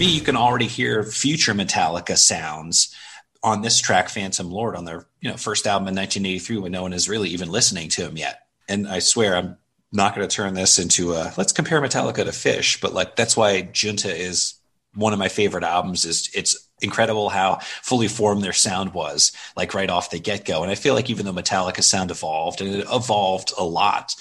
Me, 0.00 0.06
you 0.06 0.22
can 0.22 0.34
already 0.34 0.66
hear 0.66 1.02
future 1.02 1.52
Metallica 1.52 2.16
sounds 2.16 2.96
on 3.42 3.60
this 3.60 3.78
track, 3.78 4.08
Phantom 4.08 4.50
Lord, 4.50 4.74
on 4.74 4.86
their 4.86 5.04
you 5.20 5.28
know 5.28 5.36
first 5.36 5.66
album 5.66 5.88
in 5.88 5.94
1983, 5.94 6.56
when 6.56 6.72
no 6.72 6.80
one 6.80 6.94
is 6.94 7.06
really 7.06 7.28
even 7.28 7.50
listening 7.50 7.90
to 7.90 8.06
him 8.06 8.16
yet. 8.16 8.46
And 8.66 8.88
I 8.88 9.00
swear, 9.00 9.36
I'm 9.36 9.58
not 9.92 10.14
going 10.14 10.26
to 10.26 10.34
turn 10.34 10.54
this 10.54 10.78
into 10.78 11.12
a 11.12 11.34
let's 11.36 11.52
compare 11.52 11.82
Metallica 11.82 12.24
to 12.24 12.30
Phish, 12.30 12.80
but 12.80 12.94
like 12.94 13.14
that's 13.14 13.36
why 13.36 13.60
Junta 13.60 14.10
is 14.10 14.54
one 14.94 15.12
of 15.12 15.18
my 15.18 15.28
favorite 15.28 15.64
albums. 15.64 16.06
Is 16.06 16.30
it's 16.32 16.56
incredible 16.80 17.28
how 17.28 17.58
fully 17.82 18.08
formed 18.08 18.42
their 18.42 18.54
sound 18.54 18.94
was, 18.94 19.32
like 19.54 19.74
right 19.74 19.90
off 19.90 20.08
the 20.08 20.18
get 20.18 20.46
go. 20.46 20.62
And 20.62 20.72
I 20.72 20.76
feel 20.76 20.94
like 20.94 21.10
even 21.10 21.26
though 21.26 21.34
Metallica's 21.34 21.86
sound 21.86 22.10
evolved 22.10 22.62
and 22.62 22.74
it 22.74 22.86
evolved 22.90 23.52
a 23.58 23.64
lot 23.64 24.16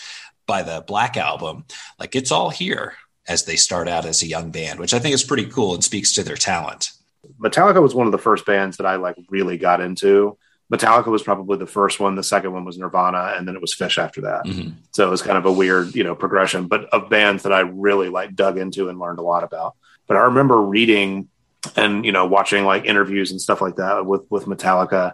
by 0.45 0.62
the 0.62 0.83
Black 0.86 1.15
album, 1.15 1.63
like 1.98 2.17
it's 2.17 2.33
all 2.33 2.50
here 2.50 2.95
as 3.29 3.45
they 3.45 3.55
start 3.55 3.88
out 3.88 4.05
as 4.05 4.21
a 4.21 4.27
young 4.27 4.51
band, 4.51 4.79
which 4.79 4.93
I 4.93 5.00
think 5.00 5.13
is 5.13 5.24
pretty 5.24 5.45
cool 5.45 5.74
and 5.74 5.83
speaks 5.83 6.13
to 6.13 6.24
their 6.24 6.36
talent. 6.36 6.91
Metallica 7.39 7.81
was 7.81 7.95
one 7.95 8.07
of 8.07 8.12
the 8.12 8.17
first 8.17 8.45
bands 8.45 8.77
that 8.77 8.86
I 8.86 8.95
like 8.95 9.15
really 9.29 9.57
got 9.57 9.79
into. 9.79 10.38
Metallica 10.71 11.07
was 11.07 11.24
probably 11.24 11.57
the 11.57 11.65
first 11.65 12.00
one. 12.00 12.15
The 12.15 12.24
second 12.24 12.53
one 12.53 12.65
was 12.65 12.77
Nirvana, 12.77 13.36
and 13.38 13.48
then 13.48 13.55
it 13.55 13.62
was 13.62 13.74
Phish 13.74 13.98
after 13.98 14.21
that. 14.21 14.45
Mm-hmm. 14.45 14.71
So 14.91 15.07
it 15.07 15.09
was 15.09 15.21
kind 15.21 15.38
of 15.38 15.45
a 15.45 15.51
weird, 15.51 15.95
you 15.95 16.03
know, 16.03 16.15
progression, 16.15 16.67
but 16.67 16.86
of 16.86 17.09
bands 17.09 17.43
that 17.43 17.53
I 17.53 17.62
really 17.62 18.09
like 18.09 18.36
dug 18.36 18.57
into 18.57 18.89
and 18.89 19.00
learned 19.00 19.19
a 19.19 19.24
lot 19.24 19.43
about. 19.43 19.75
But 20.07 20.17
I 20.17 20.21
remember 20.21 20.62
reading 20.62 21.29
and 21.75 22.05
you 22.05 22.12
know 22.12 22.25
watching 22.25 22.65
like 22.65 22.86
interviews 22.86 23.31
and 23.31 23.41
stuff 23.41 23.62
like 23.62 23.75
that 23.75 24.05
with 24.05 24.21
with 24.29 24.45
Metallica 24.45 25.13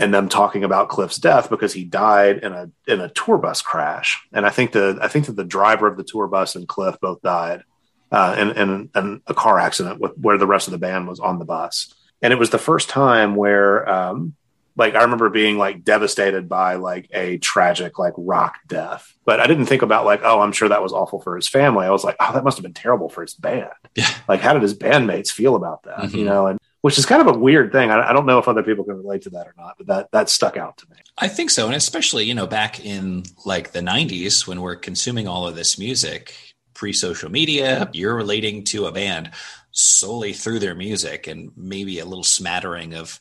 and 0.00 0.12
them 0.12 0.28
talking 0.28 0.64
about 0.64 0.88
Cliff's 0.88 1.18
death 1.18 1.50
because 1.50 1.74
he 1.74 1.84
died 1.84 2.38
in 2.38 2.52
a 2.52 2.70
in 2.88 3.00
a 3.00 3.10
tour 3.10 3.38
bus 3.38 3.62
crash. 3.62 4.20
And 4.32 4.46
I 4.46 4.50
think 4.50 4.72
the 4.72 4.98
I 5.00 5.08
think 5.08 5.26
that 5.26 5.36
the 5.36 5.44
driver 5.44 5.86
of 5.86 5.96
the 5.96 6.04
tour 6.04 6.26
bus 6.26 6.56
and 6.56 6.66
Cliff 6.66 6.98
both 7.00 7.20
died 7.22 7.62
uh, 8.10 8.34
in, 8.38 8.50
in, 8.52 8.90
in 8.96 9.22
a 9.26 9.34
car 9.34 9.58
accident 9.58 10.00
with 10.00 10.16
where 10.16 10.38
the 10.38 10.46
rest 10.46 10.66
of 10.66 10.72
the 10.72 10.78
band 10.78 11.06
was 11.06 11.20
on 11.20 11.38
the 11.38 11.44
bus. 11.44 11.94
And 12.22 12.32
it 12.32 12.38
was 12.38 12.50
the 12.50 12.58
first 12.58 12.88
time 12.88 13.36
where 13.36 13.88
um, 13.88 14.34
like 14.74 14.94
I 14.94 15.02
remember 15.02 15.28
being 15.28 15.58
like 15.58 15.84
devastated 15.84 16.48
by 16.48 16.76
like 16.76 17.08
a 17.12 17.36
tragic 17.38 17.98
like 17.98 18.14
rock 18.16 18.58
death. 18.66 19.14
But 19.26 19.38
I 19.38 19.46
didn't 19.46 19.66
think 19.66 19.82
about 19.82 20.06
like, 20.06 20.22
oh, 20.24 20.40
I'm 20.40 20.52
sure 20.52 20.70
that 20.70 20.82
was 20.82 20.94
awful 20.94 21.20
for 21.20 21.36
his 21.36 21.46
family. 21.46 21.86
I 21.86 21.90
was 21.90 22.04
like, 22.04 22.16
oh, 22.18 22.32
that 22.32 22.42
must 22.42 22.56
have 22.56 22.62
been 22.62 22.72
terrible 22.72 23.10
for 23.10 23.20
his 23.20 23.34
band. 23.34 23.70
Yeah. 23.94 24.12
Like, 24.26 24.40
how 24.40 24.54
did 24.54 24.62
his 24.62 24.74
bandmates 24.74 25.30
feel 25.30 25.56
about 25.56 25.82
that? 25.82 25.98
Mm-hmm. 25.98 26.16
You 26.16 26.24
know, 26.24 26.46
and 26.46 26.58
which 26.82 26.98
is 26.98 27.06
kind 27.06 27.20
of 27.20 27.34
a 27.34 27.38
weird 27.38 27.72
thing. 27.72 27.90
I, 27.90 28.10
I, 28.10 28.12
don't 28.12 28.26
know 28.26 28.38
if 28.38 28.48
other 28.48 28.62
people 28.62 28.84
can 28.84 28.96
relate 28.96 29.22
to 29.22 29.30
that 29.30 29.46
or 29.46 29.54
not, 29.56 29.76
but 29.76 29.86
that 29.88 30.10
that 30.12 30.28
stuck 30.28 30.56
out 30.56 30.76
to 30.78 30.90
me. 30.90 30.96
I 31.18 31.28
think 31.28 31.50
so, 31.50 31.66
and 31.66 31.74
especially 31.74 32.24
you 32.24 32.34
know 32.34 32.46
back 32.46 32.84
in 32.84 33.24
like 33.44 33.72
the 33.72 33.80
'90s 33.80 34.46
when 34.46 34.60
we're 34.60 34.76
consuming 34.76 35.28
all 35.28 35.46
of 35.46 35.56
this 35.56 35.78
music 35.78 36.34
pre-social 36.74 37.30
media, 37.30 37.90
you're 37.92 38.14
relating 38.14 38.64
to 38.64 38.86
a 38.86 38.92
band 38.92 39.30
solely 39.72 40.32
through 40.32 40.58
their 40.58 40.74
music 40.74 41.26
and 41.26 41.52
maybe 41.56 41.98
a 41.98 42.04
little 42.04 42.24
smattering 42.24 42.94
of 42.94 43.20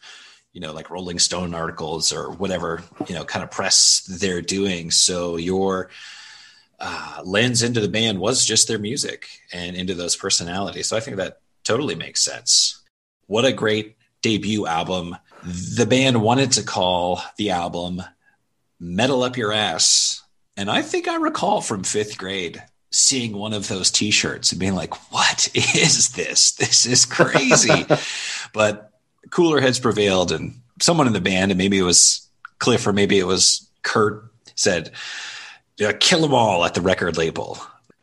you 0.54 0.62
know 0.62 0.72
like 0.72 0.90
rolling 0.90 1.20
stone 1.20 1.54
articles 1.54 2.14
or 2.14 2.32
whatever 2.32 2.82
you 3.08 3.16
know 3.16 3.26
kind 3.26 3.44
of 3.44 3.52
press 3.52 4.02
they're 4.20 4.42
doing. 4.42 4.92
So 4.92 5.36
your 5.36 5.90
uh, 6.80 7.22
lens 7.26 7.62
into 7.62 7.82
the 7.82 7.90
band 7.90 8.20
was 8.20 8.46
just 8.46 8.70
their 8.70 8.80
music 8.80 9.28
and 9.52 9.76
into 9.76 9.96
those 9.96 10.16
personalities. 10.16 10.88
So 10.88 10.96
i 10.96 11.02
think 11.02 11.18
that 11.18 11.42
totally 11.66 11.94
makes 11.94 12.24
sense 12.24 12.79
what 13.30 13.46
a 13.46 13.54
great 13.54 13.96
debut 14.24 14.66
album. 14.66 15.16
The 15.44 15.86
band 15.86 16.20
wanted 16.20 16.54
to 16.54 16.64
call 16.64 17.22
the 17.38 17.52
album 17.52 18.02
Metal 18.80 19.22
Up 19.22 19.38
Your 19.38 19.54
Ass. 19.54 20.24
And 20.58 20.70
I 20.70 20.82
think 20.82 21.08
I 21.08 21.16
recall 21.18 21.62
from 21.62 21.84
fifth 21.84 22.18
grade 22.18 22.62
seeing 22.90 23.34
one 23.34 23.54
of 23.54 23.68
those 23.68 23.92
t-shirts 23.92 24.52
and 24.52 24.60
being 24.60 24.74
like, 24.74 24.96
what 25.14 25.48
is 25.54 26.10
this? 26.14 26.54
This 26.54 26.88
is 26.88 27.06
crazy. 27.06 27.86
but 28.54 28.92
cooler 29.30 29.62
heads 29.62 29.80
prevailed 29.80 30.32
and 30.32 30.56
someone 30.82 31.06
in 31.06 31.14
the 31.14 31.22
band, 31.22 31.52
and 31.52 31.58
maybe 31.60 31.78
it 31.78 31.84
was 31.84 32.28
Cliff 32.58 32.88
or 32.88 32.94
maybe 32.94 33.20
it 33.20 33.28
was 33.28 33.70
Kirk 33.84 34.34
said, 34.56 34.92
kill 36.00 36.22
them 36.22 36.34
all 36.34 36.66
at 36.66 36.74
the 36.74 36.82
record 36.82 37.16
label. 37.16 37.60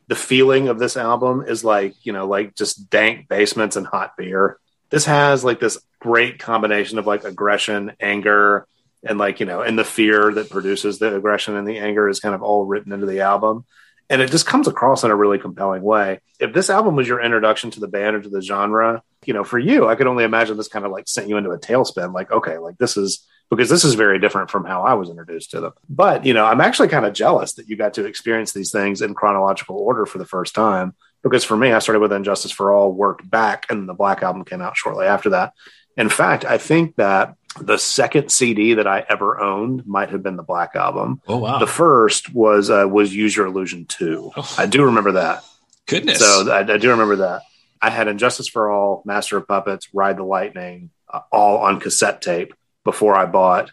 The 0.06 0.14
feeling 0.14 0.68
of 0.68 0.78
this 0.78 0.96
album 0.96 1.42
is 1.46 1.64
like, 1.64 1.94
you 2.06 2.12
know, 2.12 2.28
like 2.28 2.54
just 2.54 2.88
dank 2.90 3.26
basements 3.26 3.74
and 3.74 3.84
hot 3.84 4.16
beer 4.16 4.60
this 4.90 5.06
has 5.06 5.44
like 5.44 5.60
this 5.60 5.78
great 6.00 6.38
combination 6.38 6.98
of 6.98 7.06
like 7.06 7.24
aggression, 7.24 7.92
anger, 8.00 8.66
and 9.02 9.18
like 9.18 9.40
you 9.40 9.46
know, 9.46 9.62
and 9.62 9.78
the 9.78 9.84
fear 9.84 10.32
that 10.32 10.50
produces 10.50 10.98
the 10.98 11.14
aggression 11.14 11.56
and 11.56 11.66
the 11.66 11.78
anger 11.78 12.08
is 12.08 12.20
kind 12.20 12.34
of 12.34 12.42
all 12.42 12.64
written 12.64 12.92
into 12.92 13.06
the 13.06 13.20
album. 13.20 13.64
And 14.08 14.22
it 14.22 14.30
just 14.30 14.46
comes 14.46 14.68
across 14.68 15.02
in 15.02 15.10
a 15.10 15.16
really 15.16 15.38
compelling 15.38 15.82
way. 15.82 16.20
If 16.38 16.52
this 16.52 16.70
album 16.70 16.94
was 16.94 17.08
your 17.08 17.20
introduction 17.20 17.72
to 17.72 17.80
the 17.80 17.88
band 17.88 18.14
or 18.14 18.22
to 18.22 18.28
the 18.28 18.40
genre, 18.40 19.02
you 19.24 19.34
know, 19.34 19.42
for 19.42 19.58
you, 19.58 19.88
I 19.88 19.96
could 19.96 20.06
only 20.06 20.22
imagine 20.22 20.56
this 20.56 20.68
kind 20.68 20.84
of 20.84 20.92
like 20.92 21.08
sent 21.08 21.28
you 21.28 21.36
into 21.36 21.50
a 21.50 21.58
tailspin. 21.58 22.14
Like, 22.14 22.30
okay, 22.30 22.58
like 22.58 22.78
this 22.78 22.96
is 22.96 23.26
because 23.50 23.68
this 23.68 23.84
is 23.84 23.94
very 23.94 24.18
different 24.18 24.50
from 24.50 24.64
how 24.64 24.82
I 24.82 24.94
was 24.94 25.08
introduced 25.08 25.50
to 25.52 25.60
them. 25.60 25.72
But, 25.88 26.24
you 26.24 26.34
know, 26.34 26.44
I'm 26.44 26.60
actually 26.60 26.88
kind 26.88 27.06
of 27.06 27.14
jealous 27.14 27.54
that 27.54 27.68
you 27.68 27.76
got 27.76 27.94
to 27.94 28.04
experience 28.04 28.52
these 28.52 28.70
things 28.70 29.02
in 29.02 29.14
chronological 29.14 29.76
order 29.76 30.06
for 30.06 30.18
the 30.18 30.24
first 30.24 30.54
time. 30.54 30.94
Because 31.28 31.44
for 31.44 31.56
me, 31.56 31.72
I 31.72 31.80
started 31.80 32.00
with 32.00 32.12
And 32.12 32.24
Justice 32.24 32.52
for 32.52 32.72
All, 32.72 32.92
worked 32.92 33.28
back, 33.28 33.66
and 33.68 33.88
the 33.88 33.94
Black 33.94 34.22
Album 34.22 34.44
came 34.44 34.62
out 34.62 34.76
shortly 34.76 35.06
after 35.06 35.30
that. 35.30 35.54
In 35.96 36.08
fact, 36.08 36.44
I 36.44 36.56
think 36.56 36.94
that 36.96 37.34
the 37.60 37.78
second 37.78 38.30
CD 38.30 38.74
that 38.74 38.86
I 38.86 39.04
ever 39.08 39.40
owned 39.40 39.86
might 39.86 40.10
have 40.10 40.22
been 40.22 40.36
the 40.36 40.44
Black 40.44 40.76
Album. 40.76 41.20
Oh 41.26 41.38
wow! 41.38 41.58
The 41.58 41.66
first 41.66 42.32
was 42.32 42.70
uh, 42.70 42.86
was 42.88 43.12
Use 43.12 43.36
Your 43.36 43.46
Illusion 43.46 43.86
two. 43.86 44.30
Oh. 44.36 44.54
I 44.56 44.66
do 44.66 44.84
remember 44.84 45.12
that. 45.12 45.42
Goodness. 45.86 46.20
So 46.20 46.50
I, 46.50 46.60
I, 46.60 46.78
do 46.78 46.90
remember 46.90 47.16
that. 47.16 47.42
I 47.82 47.90
had 47.90 48.08
And 48.08 48.18
Justice 48.20 48.48
for 48.48 48.70
All, 48.70 49.02
Master 49.04 49.36
of 49.36 49.48
Puppets, 49.48 49.88
Ride 49.92 50.18
the 50.18 50.24
Lightning, 50.24 50.90
uh, 51.12 51.20
all 51.32 51.58
on 51.58 51.80
cassette 51.80 52.22
tape 52.22 52.54
before 52.84 53.16
I 53.16 53.26
bought 53.26 53.72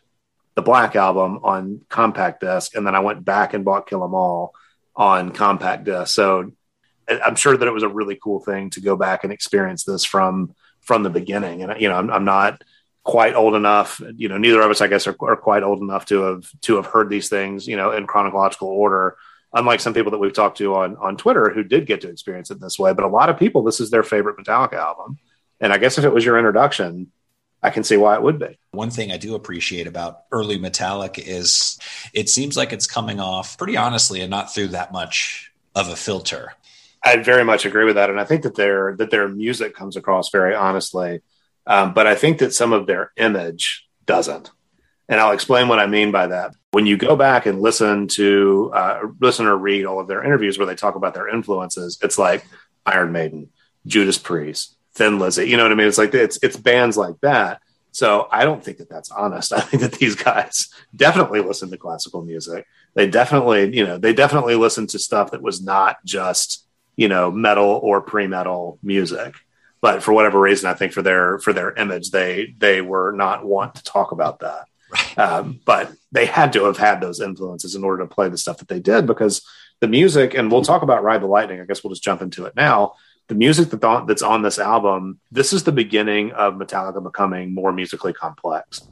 the 0.56 0.62
Black 0.64 0.96
Album 0.96 1.40
on 1.44 1.82
compact 1.90 2.42
disc, 2.42 2.76
and 2.76 2.86
then 2.86 2.96
I 2.96 3.00
went 3.00 3.24
back 3.24 3.54
and 3.54 3.66
bought 3.66 3.88
Kill 3.88 4.04
'Em 4.04 4.16
All 4.16 4.54
on 4.96 5.32
compact 5.32 5.84
disc. 5.84 6.14
So 6.16 6.52
I'm 7.08 7.36
sure 7.36 7.56
that 7.56 7.68
it 7.68 7.74
was 7.74 7.84
a 7.84 7.90
really 7.90 8.18
cool 8.22 8.40
thing 8.40 8.70
to 8.72 8.82
go 8.82 8.96
back 8.96 9.24
and 9.24 9.34
experience 9.34 9.84
this 9.84 10.04
from 10.04 10.54
from 10.82 11.04
the 11.04 11.10
beginning. 11.10 11.64
And 11.64 11.80
you 11.82 11.90
know, 11.90 11.96
I'm, 11.96 12.10
I'm 12.10 12.26
not 12.26 12.64
quite 13.04 13.36
old 13.36 13.56
enough. 13.56 14.02
You 14.16 14.30
know, 14.30 14.38
neither 14.38 14.62
of 14.62 14.72
us, 14.72 14.82
I 14.82 14.88
guess, 14.88 15.08
are, 15.08 15.16
are, 15.22 15.36
quite 15.36 15.64
old 15.64 15.82
enough 15.82 16.06
to 16.08 16.22
have 16.22 16.62
to 16.62 16.76
have 16.78 16.86
heard 16.86 17.10
these 17.10 17.30
things. 17.30 17.68
You 17.68 17.78
know, 17.78 17.92
in 17.92 18.08
chronological 18.08 18.68
order. 18.68 19.18
Unlike 19.56 19.82
some 19.82 19.94
people 19.94 20.12
that 20.12 20.18
we've 20.18 20.34
talked 20.34 20.58
to 20.58 20.76
on 20.76 20.98
on 20.98 21.18
Twitter 21.18 21.50
who 21.50 21.64
did 21.64 21.86
get 21.86 22.02
to 22.02 22.10
experience 22.10 22.50
it 22.50 22.60
this 22.60 22.80
way, 22.80 22.94
but 22.94 23.06
a 23.06 23.10
lot 23.10 23.30
of 23.30 23.38
people, 23.38 23.64
this 23.64 23.80
is 23.80 23.92
their 23.92 24.04
favorite 24.04 24.38
Metallica 24.38 24.74
album. 24.74 25.20
And 25.60 25.72
I 25.72 25.78
guess 25.78 25.98
if 25.98 26.06
it 26.06 26.14
was 26.14 26.26
your 26.26 26.38
introduction, 26.38 27.12
I 27.64 27.70
can 27.70 27.84
see 27.84 27.96
why 27.96 28.16
it 28.16 28.22
would 28.22 28.40
be. 28.40 28.60
One 28.72 28.90
thing 28.90 29.12
I 29.12 29.18
do 29.18 29.36
appreciate 29.36 29.88
about 29.88 30.24
early 30.32 30.60
Metallica 30.60 31.24
is 31.26 31.80
it 32.14 32.30
seems 32.30 32.58
like 32.58 32.74
it's 32.74 32.86
coming 32.86 33.22
off 33.22 33.58
pretty 33.58 33.78
honestly 33.78 34.20
and 34.20 34.30
not 34.30 34.54
through 34.54 34.70
that 34.70 34.92
much 34.92 35.52
of 35.74 35.88
a 35.88 35.96
filter. 35.96 36.54
I 37.04 37.18
very 37.18 37.44
much 37.44 37.66
agree 37.66 37.86
with 37.86 37.96
that, 37.96 38.10
and 38.10 38.20
I 38.20 38.24
think 38.24 38.44
that 38.44 38.56
their 38.56 38.96
that 38.98 39.12
their 39.12 39.28
music 39.28 39.76
comes 39.76 39.98
across 39.98 40.30
very 40.30 40.56
honestly, 40.56 41.22
um, 41.68 41.94
but 41.94 42.08
I 42.08 42.16
think 42.16 42.38
that 42.40 42.54
some 42.54 42.72
of 42.74 42.88
their 42.88 43.12
image 43.18 43.88
doesn't, 44.06 44.52
and 45.10 45.20
I'll 45.20 45.34
explain 45.34 45.68
what 45.68 45.80
I 45.80 45.88
mean 45.88 46.12
by 46.12 46.28
that. 46.28 46.56
When 46.72 46.86
you 46.86 46.98
go 46.98 47.16
back 47.16 47.46
and 47.46 47.62
listen 47.62 48.08
to 48.10 48.72
uh, 48.74 49.00
listen 49.20 49.48
or 49.48 49.58
read 49.58 49.86
all 49.86 50.00
of 50.00 50.08
their 50.08 50.24
interviews 50.24 50.58
where 50.58 50.66
they 50.68 50.76
talk 50.76 50.96
about 50.96 51.14
their 51.14 51.28
influences, 51.28 52.00
it's 52.02 52.18
like 52.18 52.46
Iron 52.86 53.12
Maiden, 53.12 53.50
Judas 53.86 54.18
Priest, 54.18 54.78
Thin 54.94 55.20
Lizzy. 55.20 55.50
You 55.50 55.58
know 55.58 55.64
what 55.64 55.72
I 55.72 55.76
mean? 55.76 55.88
It's 55.88 55.98
like 55.98 56.14
it's 56.14 56.40
it's 56.42 56.58
bands 56.58 56.98
like 56.98 57.20
that. 57.22 57.62
So 57.92 58.28
I 58.32 58.44
don't 58.44 58.64
think 58.64 58.80
that 58.80 58.90
that's 58.90 59.12
honest. 59.12 59.54
I 59.54 59.60
think 59.60 59.82
that 59.82 59.94
these 59.94 60.16
guys 60.16 60.70
definitely 60.96 61.42
listen 61.42 61.70
to 61.72 61.78
classical 61.78 62.24
music. 62.24 62.66
They 62.96 63.08
definitely, 63.08 63.76
you 63.76 63.86
know, 63.86 63.98
they 63.98 64.14
definitely 64.14 64.56
listen 64.56 64.88
to 64.88 65.00
stuff 65.00 65.32
that 65.32 65.42
was 65.42 65.62
not 65.62 65.98
just 66.06 66.66
you 66.96 67.08
know 67.08 67.32
metal 67.32 67.80
or 67.84 68.02
pre-metal 68.02 68.80
music. 68.84 69.36
But 69.82 70.02
for 70.02 70.14
whatever 70.14 70.40
reason 70.40 70.70
i 70.70 70.74
think 70.74 70.94
for 70.94 71.02
their 71.02 71.40
for 71.40 71.52
their 71.52 71.74
image 71.74 72.12
they 72.12 72.56
they 72.58 72.80
were 72.82 73.12
not 73.12 73.46
want 73.46 73.76
to 73.76 73.84
talk 73.84 74.12
about 74.12 74.40
that. 74.40 74.68
Um, 75.18 75.60
but 75.66 75.92
they 76.12 76.26
had 76.26 76.54
to 76.54 76.66
have 76.66 76.78
had 76.78 77.02
those 77.02 77.20
influences 77.20 77.76
in 77.76 77.84
order 77.84 78.04
to 78.04 78.14
play 78.14 78.30
the 78.30 78.38
stuff 78.38 78.58
that 78.58 78.68
they 78.68 78.80
did 78.80 79.08
because 79.08 79.42
the 79.82 79.88
music 79.88 80.36
and 80.36 80.52
we'll 80.52 80.62
talk 80.62 80.84
about 80.84 81.04
ride 81.04 81.22
the 81.22 81.28
lightning. 81.28 81.60
I 81.60 81.66
guess 81.66 81.84
we'll 81.84 81.92
just 81.92 82.04
jump 82.04 82.22
into 82.22 82.46
it 82.46 82.56
now. 82.56 82.94
The 83.28 83.36
music 83.36 83.70
that 83.70 83.82
th- 83.82 84.04
that's 84.08 84.22
on 84.22 84.42
this 84.42 84.60
album 84.60 85.20
this 85.32 85.52
is 85.52 85.64
the 85.64 85.72
beginning 85.72 86.32
of 86.32 86.54
metallica 86.54 87.04
becoming 87.04 87.54
more 87.54 87.74
musically 87.74 88.14
complex 88.14 88.88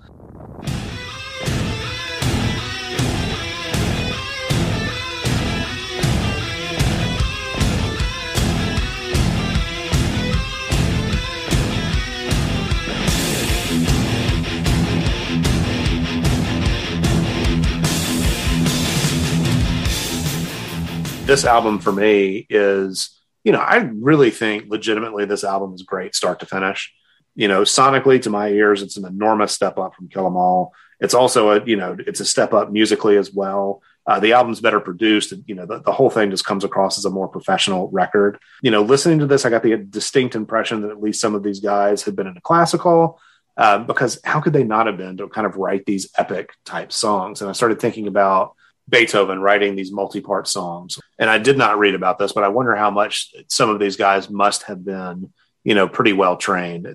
this 21.31 21.45
album 21.45 21.79
for 21.79 21.93
me 21.93 22.45
is, 22.49 23.17
you 23.45 23.53
know, 23.53 23.61
I 23.61 23.77
really 23.77 24.31
think 24.31 24.65
legitimately 24.67 25.23
this 25.23 25.45
album 25.45 25.73
is 25.73 25.81
great 25.81 26.13
start 26.13 26.41
to 26.41 26.45
finish. 26.45 26.93
You 27.35 27.47
know, 27.47 27.61
sonically 27.61 28.21
to 28.23 28.29
my 28.29 28.49
ears, 28.49 28.81
it's 28.81 28.97
an 28.97 29.05
enormous 29.05 29.53
step 29.53 29.77
up 29.79 29.95
from 29.95 30.09
Kill 30.09 30.27
'Em 30.27 30.35
All. 30.35 30.73
It's 30.99 31.13
also 31.13 31.51
a, 31.51 31.65
you 31.65 31.77
know, 31.77 31.95
it's 31.97 32.19
a 32.19 32.25
step 32.25 32.53
up 32.53 32.69
musically 32.69 33.15
as 33.15 33.31
well. 33.31 33.81
Uh, 34.05 34.19
the 34.19 34.33
album's 34.33 34.59
better 34.59 34.81
produced. 34.81 35.31
And, 35.31 35.45
you 35.47 35.55
know, 35.55 35.65
the, 35.65 35.79
the 35.79 35.93
whole 35.93 36.09
thing 36.09 36.31
just 36.31 36.43
comes 36.43 36.65
across 36.65 36.97
as 36.97 37.05
a 37.05 37.09
more 37.09 37.29
professional 37.29 37.89
record. 37.91 38.37
You 38.61 38.71
know, 38.71 38.81
listening 38.81 39.19
to 39.19 39.25
this, 39.25 39.45
I 39.45 39.49
got 39.49 39.63
the 39.63 39.77
distinct 39.77 40.35
impression 40.35 40.81
that 40.81 40.91
at 40.91 41.01
least 41.01 41.21
some 41.21 41.33
of 41.33 41.43
these 41.43 41.61
guys 41.61 42.03
had 42.03 42.17
been 42.17 42.27
in 42.27 42.35
a 42.35 42.41
classical. 42.41 43.21
Uh, 43.55 43.77
because 43.77 44.19
how 44.25 44.41
could 44.41 44.53
they 44.53 44.65
not 44.65 44.87
have 44.87 44.97
been 44.97 45.15
to 45.15 45.29
kind 45.29 45.47
of 45.47 45.55
write 45.55 45.85
these 45.85 46.09
epic 46.17 46.51
type 46.65 46.91
songs? 46.91 47.39
And 47.39 47.49
I 47.49 47.53
started 47.53 47.79
thinking 47.79 48.07
about 48.07 48.55
Beethoven 48.89 49.39
writing 49.39 49.75
these 49.75 49.91
multi-part 49.91 50.47
songs. 50.47 50.99
And 51.17 51.29
I 51.29 51.37
did 51.37 51.57
not 51.57 51.79
read 51.79 51.95
about 51.95 52.17
this, 52.17 52.33
but 52.33 52.43
I 52.43 52.49
wonder 52.49 52.75
how 52.75 52.91
much 52.91 53.33
some 53.47 53.69
of 53.69 53.79
these 53.79 53.95
guys 53.95 54.29
must 54.29 54.63
have 54.63 54.83
been, 54.83 55.31
you 55.63 55.75
know, 55.75 55.87
pretty 55.87 56.13
well 56.13 56.37
trained. 56.37 56.93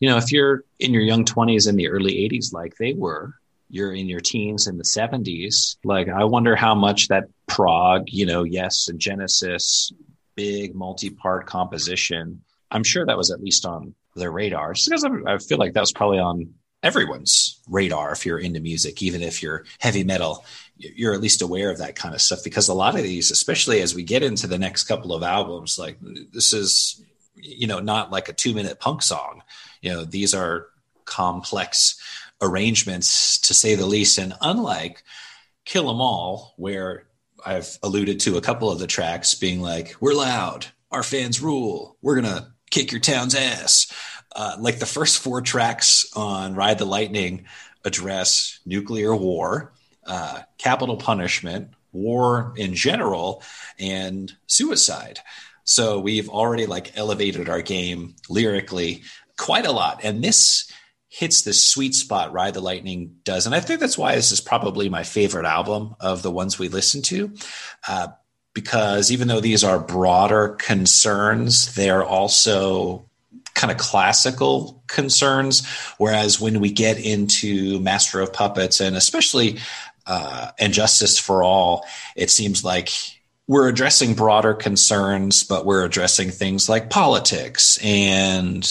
You 0.00 0.08
know, 0.08 0.16
if 0.16 0.30
you're 0.30 0.64
in 0.78 0.92
your 0.92 1.02
young 1.02 1.24
20s 1.24 1.68
in 1.68 1.76
the 1.76 1.88
early 1.88 2.14
80s 2.28 2.52
like 2.52 2.76
they 2.76 2.92
were, 2.92 3.34
you're 3.70 3.92
in 3.92 4.08
your 4.08 4.20
teens 4.20 4.66
in 4.66 4.78
the 4.78 4.84
70s, 4.84 5.76
like 5.84 6.08
I 6.08 6.24
wonder 6.24 6.56
how 6.56 6.74
much 6.74 7.08
that 7.08 7.24
prog, 7.46 8.04
you 8.08 8.24
know, 8.26 8.44
yes, 8.44 8.88
and 8.88 8.98
Genesis, 8.98 9.92
big 10.36 10.74
multi-part 10.74 11.46
composition. 11.46 12.42
I'm 12.70 12.84
sure 12.84 13.04
that 13.04 13.16
was 13.16 13.30
at 13.30 13.42
least 13.42 13.66
on 13.66 13.94
their 14.14 14.30
radars 14.30 14.84
because 14.84 15.04
I 15.04 15.38
feel 15.38 15.58
like 15.58 15.74
that 15.74 15.80
was 15.80 15.92
probably 15.92 16.18
on 16.18 16.54
everyone's 16.82 17.60
radar 17.68 18.12
if 18.12 18.24
you're 18.24 18.38
into 18.38 18.60
music, 18.60 19.02
even 19.02 19.22
if 19.22 19.42
you're 19.42 19.64
heavy 19.80 20.04
metal 20.04 20.44
you're 20.78 21.14
at 21.14 21.20
least 21.20 21.42
aware 21.42 21.70
of 21.70 21.78
that 21.78 21.96
kind 21.96 22.14
of 22.14 22.20
stuff 22.20 22.44
because 22.44 22.68
a 22.68 22.74
lot 22.74 22.94
of 22.94 23.02
these 23.02 23.30
especially 23.30 23.80
as 23.80 23.94
we 23.94 24.02
get 24.02 24.22
into 24.22 24.46
the 24.46 24.58
next 24.58 24.84
couple 24.84 25.12
of 25.12 25.22
albums 25.22 25.78
like 25.78 25.98
this 26.32 26.52
is 26.52 27.02
you 27.42 27.66
know 27.66 27.80
not 27.80 28.10
like 28.10 28.28
a 28.28 28.32
2 28.32 28.54
minute 28.54 28.80
punk 28.80 29.02
song. 29.02 29.42
You 29.82 29.92
know 29.92 30.04
these 30.04 30.34
are 30.34 30.66
complex 31.04 32.00
arrangements 32.40 33.38
to 33.38 33.54
say 33.54 33.74
the 33.74 33.86
least. 33.86 34.18
And 34.18 34.34
unlike 34.40 35.02
kill 35.64 35.90
'em 35.90 36.00
all 36.00 36.54
where 36.56 37.04
i've 37.44 37.78
alluded 37.82 38.20
to 38.20 38.36
a 38.36 38.40
couple 38.40 38.70
of 38.70 38.78
the 38.78 38.86
tracks 38.86 39.34
being 39.34 39.60
like 39.60 39.96
we're 40.00 40.14
loud. 40.14 40.66
Our 40.90 41.02
fans 41.02 41.40
rule. 41.40 41.96
We're 42.02 42.16
gonna 42.16 42.54
kick 42.70 42.92
your 42.92 43.00
town's 43.00 43.34
ass. 43.34 43.92
Uh, 44.34 44.56
like 44.58 44.78
the 44.78 44.86
first 44.86 45.18
four 45.18 45.40
tracks 45.40 46.06
on 46.14 46.54
ride 46.54 46.78
the 46.78 46.84
lightning 46.84 47.46
address 47.84 48.60
nuclear 48.66 49.14
war 49.14 49.72
uh, 50.08 50.42
capital 50.58 50.96
punishment, 50.96 51.70
war 51.92 52.52
in 52.56 52.74
general, 52.74 53.42
and 53.78 54.32
suicide. 54.46 55.20
So 55.64 56.00
we've 56.00 56.28
already 56.28 56.66
like 56.66 56.96
elevated 56.96 57.48
our 57.48 57.62
game 57.62 58.16
lyrically 58.28 59.02
quite 59.36 59.66
a 59.66 59.72
lot. 59.72 60.00
And 60.02 60.24
this 60.24 60.72
hits 61.08 61.42
the 61.42 61.52
sweet 61.52 61.94
spot 61.94 62.32
Ride 62.32 62.54
the 62.54 62.60
Lightning 62.60 63.16
does. 63.24 63.46
And 63.46 63.54
I 63.54 63.60
think 63.60 63.80
that's 63.80 63.98
why 63.98 64.14
this 64.14 64.32
is 64.32 64.40
probably 64.40 64.88
my 64.88 65.02
favorite 65.02 65.46
album 65.46 65.94
of 66.00 66.22
the 66.22 66.30
ones 66.30 66.58
we 66.58 66.68
listen 66.68 67.02
to. 67.02 67.32
Uh, 67.86 68.08
because 68.54 69.12
even 69.12 69.28
though 69.28 69.40
these 69.40 69.62
are 69.62 69.78
broader 69.78 70.50
concerns, 70.58 71.74
they're 71.74 72.04
also 72.04 73.08
kind 73.54 73.70
of 73.70 73.76
classical 73.76 74.82
concerns. 74.86 75.66
Whereas 75.98 76.40
when 76.40 76.60
we 76.60 76.70
get 76.70 76.98
into 76.98 77.80
Master 77.80 78.20
of 78.20 78.32
Puppets 78.32 78.80
and 78.80 78.96
especially 78.96 79.58
uh, 80.08 80.50
and 80.58 80.72
justice 80.72 81.18
for 81.18 81.42
all, 81.44 81.84
it 82.16 82.30
seems 82.30 82.64
like 82.64 82.90
we're 83.46 83.68
addressing 83.68 84.14
broader 84.14 84.54
concerns, 84.54 85.44
but 85.44 85.64
we're 85.64 85.84
addressing 85.84 86.30
things 86.30 86.68
like 86.68 86.90
politics 86.90 87.78
and 87.82 88.68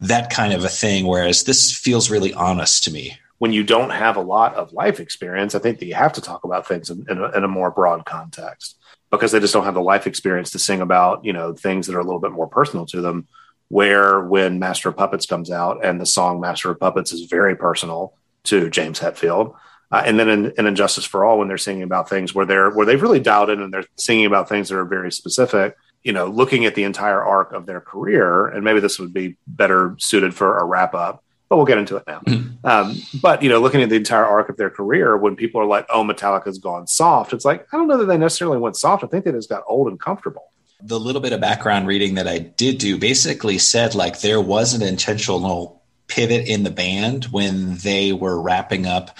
that 0.00 0.30
kind 0.30 0.52
of 0.52 0.64
a 0.64 0.68
thing. 0.68 1.06
Whereas 1.06 1.44
this 1.44 1.76
feels 1.76 2.10
really 2.10 2.34
honest 2.34 2.84
to 2.84 2.92
me. 2.92 3.18
When 3.38 3.52
you 3.52 3.62
don't 3.64 3.90
have 3.90 4.16
a 4.16 4.20
lot 4.20 4.54
of 4.54 4.72
life 4.72 4.98
experience, 4.98 5.54
I 5.54 5.60
think 5.60 5.78
that 5.78 5.86
you 5.86 5.94
have 5.94 6.12
to 6.14 6.20
talk 6.20 6.44
about 6.44 6.66
things 6.66 6.90
in, 6.90 7.06
in, 7.08 7.18
a, 7.18 7.30
in 7.36 7.44
a 7.44 7.48
more 7.48 7.70
broad 7.70 8.04
context 8.04 8.76
because 9.10 9.32
they 9.32 9.40
just 9.40 9.54
don't 9.54 9.64
have 9.64 9.74
the 9.74 9.80
life 9.80 10.06
experience 10.06 10.50
to 10.50 10.58
sing 10.58 10.80
about, 10.80 11.24
you 11.24 11.32
know, 11.32 11.54
things 11.54 11.86
that 11.86 11.94
are 11.94 12.00
a 12.00 12.04
little 12.04 12.20
bit 12.20 12.32
more 12.32 12.48
personal 12.48 12.84
to 12.86 13.00
them. 13.00 13.28
Where 13.68 14.20
when 14.20 14.58
Master 14.58 14.88
of 14.88 14.96
Puppets 14.96 15.26
comes 15.26 15.50
out 15.50 15.84
and 15.84 16.00
the 16.00 16.06
song 16.06 16.40
Master 16.40 16.70
of 16.70 16.80
Puppets 16.80 17.12
is 17.12 17.26
very 17.26 17.54
personal 17.54 18.14
to 18.44 18.70
James 18.70 18.98
Hetfield, 18.98 19.54
uh, 19.90 20.02
and 20.04 20.18
then 20.18 20.28
in, 20.28 20.52
in 20.58 20.66
And 20.66 20.76
Justice 20.76 21.04
for 21.04 21.24
All, 21.24 21.38
when 21.38 21.48
they're 21.48 21.58
singing 21.58 21.82
about 21.82 22.08
things 22.08 22.34
where 22.34 22.46
they're 22.46 22.70
where 22.70 22.86
they've 22.86 23.00
really 23.00 23.20
dialed 23.20 23.50
in 23.50 23.60
and 23.60 23.72
they're 23.72 23.86
singing 23.96 24.26
about 24.26 24.48
things 24.48 24.68
that 24.68 24.76
are 24.78 24.84
very 24.84 25.10
specific, 25.10 25.76
you 26.02 26.12
know, 26.12 26.26
looking 26.26 26.64
at 26.66 26.74
the 26.74 26.84
entire 26.84 27.22
arc 27.22 27.52
of 27.52 27.66
their 27.66 27.80
career, 27.80 28.46
and 28.46 28.64
maybe 28.64 28.80
this 28.80 28.98
would 28.98 29.12
be 29.14 29.36
better 29.46 29.94
suited 29.98 30.34
for 30.34 30.58
a 30.58 30.64
wrap 30.64 30.94
up. 30.94 31.22
but 31.50 31.56
we'll 31.56 31.64
get 31.64 31.78
into 31.78 31.96
it 31.96 32.04
now. 32.06 32.20
Mhm. 32.26 32.50
Um, 32.62 32.96
but 33.22 33.42
you 33.42 33.48
know, 33.48 33.58
looking 33.58 33.80
at 33.82 33.88
the 33.88 33.96
entire 33.96 34.26
arc 34.26 34.50
of 34.50 34.58
their 34.58 34.68
career, 34.68 35.16
when 35.16 35.34
people 35.34 35.58
are 35.62 35.64
like, 35.64 35.86
"Oh, 35.88 36.04
Metallica's 36.04 36.58
gone 36.58 36.86
soft," 36.86 37.32
it's 37.32 37.46
like 37.46 37.66
I 37.72 37.78
don't 37.78 37.88
know 37.88 37.96
that 37.96 38.04
they 38.04 38.18
necessarily 38.18 38.58
went 38.58 38.76
soft. 38.76 39.02
I 39.02 39.06
think 39.06 39.24
they 39.24 39.32
just 39.32 39.48
got 39.48 39.62
old 39.66 39.88
and 39.88 39.98
comfortable. 39.98 40.44
the 40.82 41.00
little 41.00 41.20
bit 41.22 41.32
of 41.32 41.40
background 41.40 41.86
reading 41.88 42.14
that 42.16 42.28
I 42.28 42.38
did 42.38 42.78
do 42.78 42.96
basically 42.98 43.58
said 43.58 43.94
like 43.96 44.20
there 44.20 44.40
was 44.40 44.74
an 44.74 44.82
intentional 44.82 45.82
pivot 46.06 46.46
in 46.46 46.62
the 46.62 46.70
band 46.70 47.24
when 47.32 47.78
they 47.78 48.12
were 48.12 48.40
wrapping 48.40 48.86
up 48.86 49.10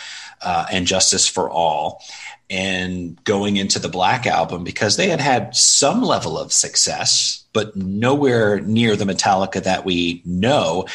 uh, 0.42 0.66
and 0.70 0.86
Justice 0.86 1.28
for 1.28 1.50
All 1.50 2.02
and 2.50 3.22
going 3.24 3.56
into 3.56 3.78
the 3.78 3.88
Black 3.88 4.26
album 4.26 4.64
because 4.64 4.96
they 4.96 5.08
had 5.08 5.20
had 5.20 5.54
some 5.54 6.02
level 6.02 6.38
of 6.38 6.52
success, 6.52 7.44
but 7.52 7.76
nowhere 7.76 8.60
near 8.60 8.96
the 8.96 9.04
Metallica 9.04 9.62
that 9.62 9.84
we 9.84 10.22
know. 10.24 10.86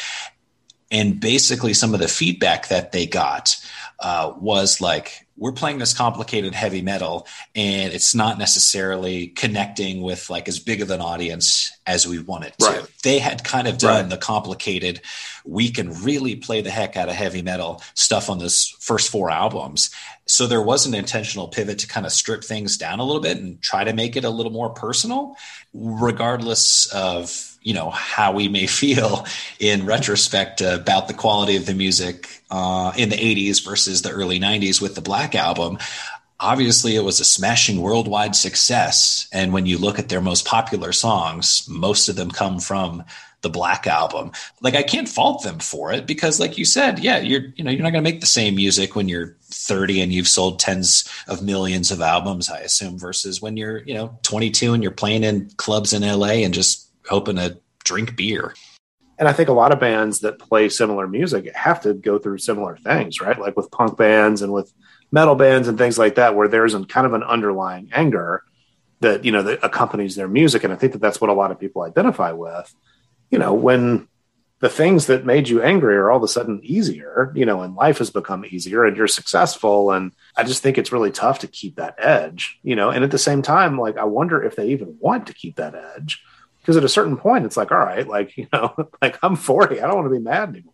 And 0.90 1.20
basically, 1.20 1.74
some 1.74 1.94
of 1.94 2.00
the 2.00 2.08
feedback 2.08 2.68
that 2.68 2.92
they 2.92 3.06
got 3.06 3.56
uh, 4.00 4.32
was 4.38 4.80
like, 4.80 5.23
we're 5.36 5.52
playing 5.52 5.78
this 5.78 5.92
complicated 5.92 6.54
heavy 6.54 6.80
metal 6.82 7.26
and 7.56 7.92
it's 7.92 8.14
not 8.14 8.38
necessarily 8.38 9.28
connecting 9.28 10.00
with 10.00 10.30
like 10.30 10.48
as 10.48 10.58
big 10.58 10.80
of 10.80 10.90
an 10.90 11.00
audience 11.00 11.76
as 11.86 12.06
we 12.06 12.18
want 12.20 12.44
it 12.44 12.54
to. 12.58 12.66
Right. 12.66 12.86
They 13.02 13.18
had 13.18 13.42
kind 13.44 13.66
of 13.66 13.78
done 13.78 14.02
Right. 14.02 14.10
the 14.10 14.16
complicated, 14.16 15.00
we 15.44 15.70
can 15.70 15.92
really 16.02 16.36
play 16.36 16.62
the 16.62 16.70
heck 16.70 16.96
out 16.96 17.08
of 17.08 17.14
heavy 17.14 17.42
metal 17.42 17.82
stuff 17.94 18.30
on 18.30 18.38
this 18.38 18.68
first 18.80 19.10
four 19.10 19.30
albums. 19.30 19.90
So 20.26 20.46
there 20.46 20.62
was 20.62 20.86
an 20.86 20.94
intentional 20.94 21.48
pivot 21.48 21.80
to 21.80 21.86
kind 21.86 22.06
of 22.06 22.12
strip 22.12 22.44
things 22.44 22.78
down 22.78 22.98
a 23.00 23.04
little 23.04 23.20
bit 23.20 23.36
and 23.36 23.60
try 23.60 23.84
to 23.84 23.92
make 23.92 24.16
it 24.16 24.24
a 24.24 24.30
little 24.30 24.52
more 24.52 24.70
personal, 24.70 25.36
regardless 25.74 26.86
of 26.94 27.53
you 27.64 27.74
know 27.74 27.90
how 27.90 28.30
we 28.30 28.46
may 28.46 28.66
feel 28.66 29.26
in 29.58 29.84
retrospect 29.84 30.60
about 30.60 31.08
the 31.08 31.14
quality 31.14 31.56
of 31.56 31.66
the 31.66 31.74
music 31.74 32.42
uh, 32.50 32.92
in 32.96 33.08
the 33.08 33.16
80s 33.16 33.64
versus 33.64 34.02
the 34.02 34.10
early 34.10 34.38
90s 34.38 34.80
with 34.80 34.94
the 34.94 35.00
black 35.00 35.34
album. 35.34 35.78
Obviously 36.38 36.94
it 36.94 37.02
was 37.02 37.20
a 37.20 37.24
smashing 37.24 37.80
worldwide 37.80 38.36
success. 38.36 39.26
And 39.32 39.52
when 39.52 39.66
you 39.66 39.78
look 39.78 39.98
at 39.98 40.08
their 40.08 40.20
most 40.20 40.44
popular 40.44 40.92
songs 40.92 41.66
most 41.68 42.08
of 42.08 42.16
them 42.16 42.30
come 42.30 42.60
from 42.60 43.04
the 43.44 43.48
black 43.50 43.86
album. 43.86 44.32
Like 44.60 44.74
i 44.74 44.82
can't 44.82 45.08
fault 45.08 45.44
them 45.44 45.60
for 45.60 45.92
it 45.92 46.06
because 46.06 46.40
like 46.40 46.58
you 46.58 46.64
said 46.64 46.98
yeah 46.98 47.18
you're 47.18 47.52
you 47.54 47.62
know 47.62 47.70
you're 47.70 47.82
not 47.82 47.92
going 47.92 48.02
to 48.02 48.10
make 48.10 48.20
the 48.20 48.26
same 48.26 48.56
music 48.56 48.96
when 48.96 49.06
you're 49.08 49.36
30 49.42 50.00
and 50.00 50.12
you've 50.12 50.26
sold 50.26 50.58
tens 50.58 51.08
of 51.28 51.42
millions 51.42 51.90
of 51.90 52.00
albums 52.00 52.48
i 52.48 52.58
assume 52.60 52.98
versus 52.98 53.42
when 53.42 53.56
you're 53.56 53.82
you 53.84 53.92
know 53.92 54.18
22 54.22 54.72
and 54.72 54.82
you're 54.82 54.90
playing 54.90 55.22
in 55.22 55.50
clubs 55.58 55.92
in 55.92 56.02
la 56.02 56.28
and 56.28 56.54
just 56.54 56.83
hoping 57.08 57.36
to 57.36 57.58
drink 57.84 58.16
beer 58.16 58.54
And 59.18 59.28
I 59.28 59.32
think 59.32 59.48
a 59.48 59.52
lot 59.52 59.72
of 59.72 59.80
bands 59.80 60.20
that 60.20 60.38
play 60.38 60.68
similar 60.68 61.06
music 61.06 61.54
have 61.54 61.82
to 61.82 61.94
go 61.94 62.18
through 62.18 62.38
similar 62.38 62.76
things, 62.76 63.20
right? 63.20 63.38
Like 63.38 63.56
with 63.56 63.70
punk 63.70 63.96
bands 63.96 64.42
and 64.42 64.52
with 64.52 64.72
metal 65.12 65.36
bands 65.36 65.68
and 65.68 65.78
things 65.78 65.98
like 65.98 66.16
that, 66.16 66.34
where 66.34 66.48
there's 66.48 66.74
an, 66.74 66.86
kind 66.86 67.06
of 67.06 67.12
an 67.12 67.22
underlying 67.22 67.90
anger 67.92 68.42
that 69.00 69.24
you 69.24 69.32
know 69.32 69.42
that 69.42 69.62
accompanies 69.62 70.16
their 70.16 70.28
music. 70.28 70.64
And 70.64 70.72
I 70.72 70.76
think 70.76 70.92
that 70.92 71.00
that's 71.00 71.20
what 71.20 71.30
a 71.30 71.34
lot 71.34 71.50
of 71.50 71.60
people 71.60 71.82
identify 71.82 72.32
with. 72.32 72.74
You 73.30 73.38
know, 73.38 73.54
when 73.54 74.08
the 74.60 74.68
things 74.68 75.06
that 75.06 75.26
made 75.26 75.48
you 75.48 75.62
angry 75.62 75.94
are 75.96 76.10
all 76.10 76.16
of 76.16 76.22
a 76.22 76.28
sudden 76.28 76.60
easier, 76.62 77.32
you 77.34 77.44
know, 77.44 77.60
and 77.60 77.74
life 77.74 77.98
has 77.98 78.10
become 78.10 78.44
easier 78.46 78.84
and 78.84 78.96
you're 78.96 79.06
successful. 79.06 79.90
And 79.90 80.12
I 80.36 80.44
just 80.44 80.62
think 80.62 80.78
it's 80.78 80.92
really 80.92 81.10
tough 81.10 81.40
to 81.40 81.46
keep 81.46 81.76
that 81.76 81.96
edge, 81.98 82.58
you 82.62 82.74
know. 82.74 82.90
And 82.90 83.04
at 83.04 83.10
the 83.10 83.18
same 83.18 83.42
time, 83.42 83.78
like 83.78 83.98
I 83.98 84.04
wonder 84.04 84.42
if 84.42 84.56
they 84.56 84.68
even 84.68 84.96
want 84.98 85.26
to 85.26 85.34
keep 85.34 85.56
that 85.56 85.74
edge 85.74 86.22
because 86.64 86.78
at 86.78 86.84
a 86.84 86.88
certain 86.88 87.18
point 87.18 87.44
it's 87.44 87.58
like 87.58 87.70
all 87.70 87.78
right 87.78 88.08
like 88.08 88.36
you 88.38 88.48
know 88.52 88.74
like 89.02 89.18
i'm 89.22 89.36
40 89.36 89.80
i 89.80 89.86
don't 89.86 89.96
want 89.96 90.06
to 90.06 90.18
be 90.18 90.24
mad 90.24 90.48
anymore. 90.48 90.72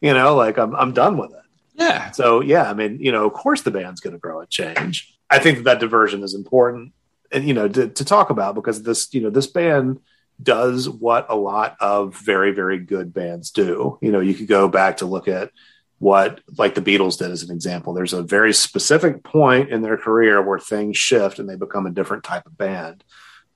You 0.00 0.12
know 0.12 0.36
like 0.36 0.58
i'm, 0.58 0.76
I'm 0.76 0.92
done 0.92 1.16
with 1.16 1.32
it. 1.32 1.40
Yeah. 1.74 2.10
So 2.10 2.42
yeah 2.42 2.70
i 2.70 2.74
mean 2.74 2.98
you 3.00 3.12
know 3.12 3.26
of 3.26 3.32
course 3.32 3.62
the 3.62 3.70
band's 3.70 4.00
going 4.00 4.12
to 4.12 4.20
grow 4.20 4.40
and 4.40 4.50
change. 4.50 5.14
I 5.28 5.38
think 5.38 5.58
that, 5.58 5.64
that 5.64 5.80
diversion 5.80 6.22
is 6.22 6.34
important 6.34 6.92
and 7.32 7.46
you 7.46 7.54
know 7.54 7.66
to, 7.66 7.88
to 7.88 8.04
talk 8.04 8.30
about 8.30 8.54
because 8.54 8.82
this 8.82 9.12
you 9.14 9.22
know 9.22 9.30
this 9.30 9.46
band 9.46 10.00
does 10.42 10.86
what 10.86 11.26
a 11.30 11.34
lot 11.34 11.76
of 11.80 12.14
very 12.14 12.52
very 12.52 12.78
good 12.78 13.14
bands 13.14 13.50
do. 13.50 13.98
You 14.02 14.12
know 14.12 14.20
you 14.20 14.34
could 14.34 14.48
go 14.48 14.68
back 14.68 14.98
to 14.98 15.06
look 15.06 15.28
at 15.28 15.50
what 15.98 16.40
like 16.58 16.74
the 16.74 16.82
beatles 16.82 17.18
did 17.18 17.30
as 17.30 17.42
an 17.42 17.50
example. 17.50 17.94
There's 17.94 18.12
a 18.12 18.22
very 18.22 18.52
specific 18.52 19.24
point 19.24 19.70
in 19.70 19.80
their 19.80 19.96
career 19.96 20.42
where 20.42 20.58
things 20.58 20.98
shift 20.98 21.38
and 21.38 21.48
they 21.48 21.56
become 21.56 21.86
a 21.86 21.90
different 21.90 22.22
type 22.22 22.44
of 22.44 22.56
band 22.56 23.02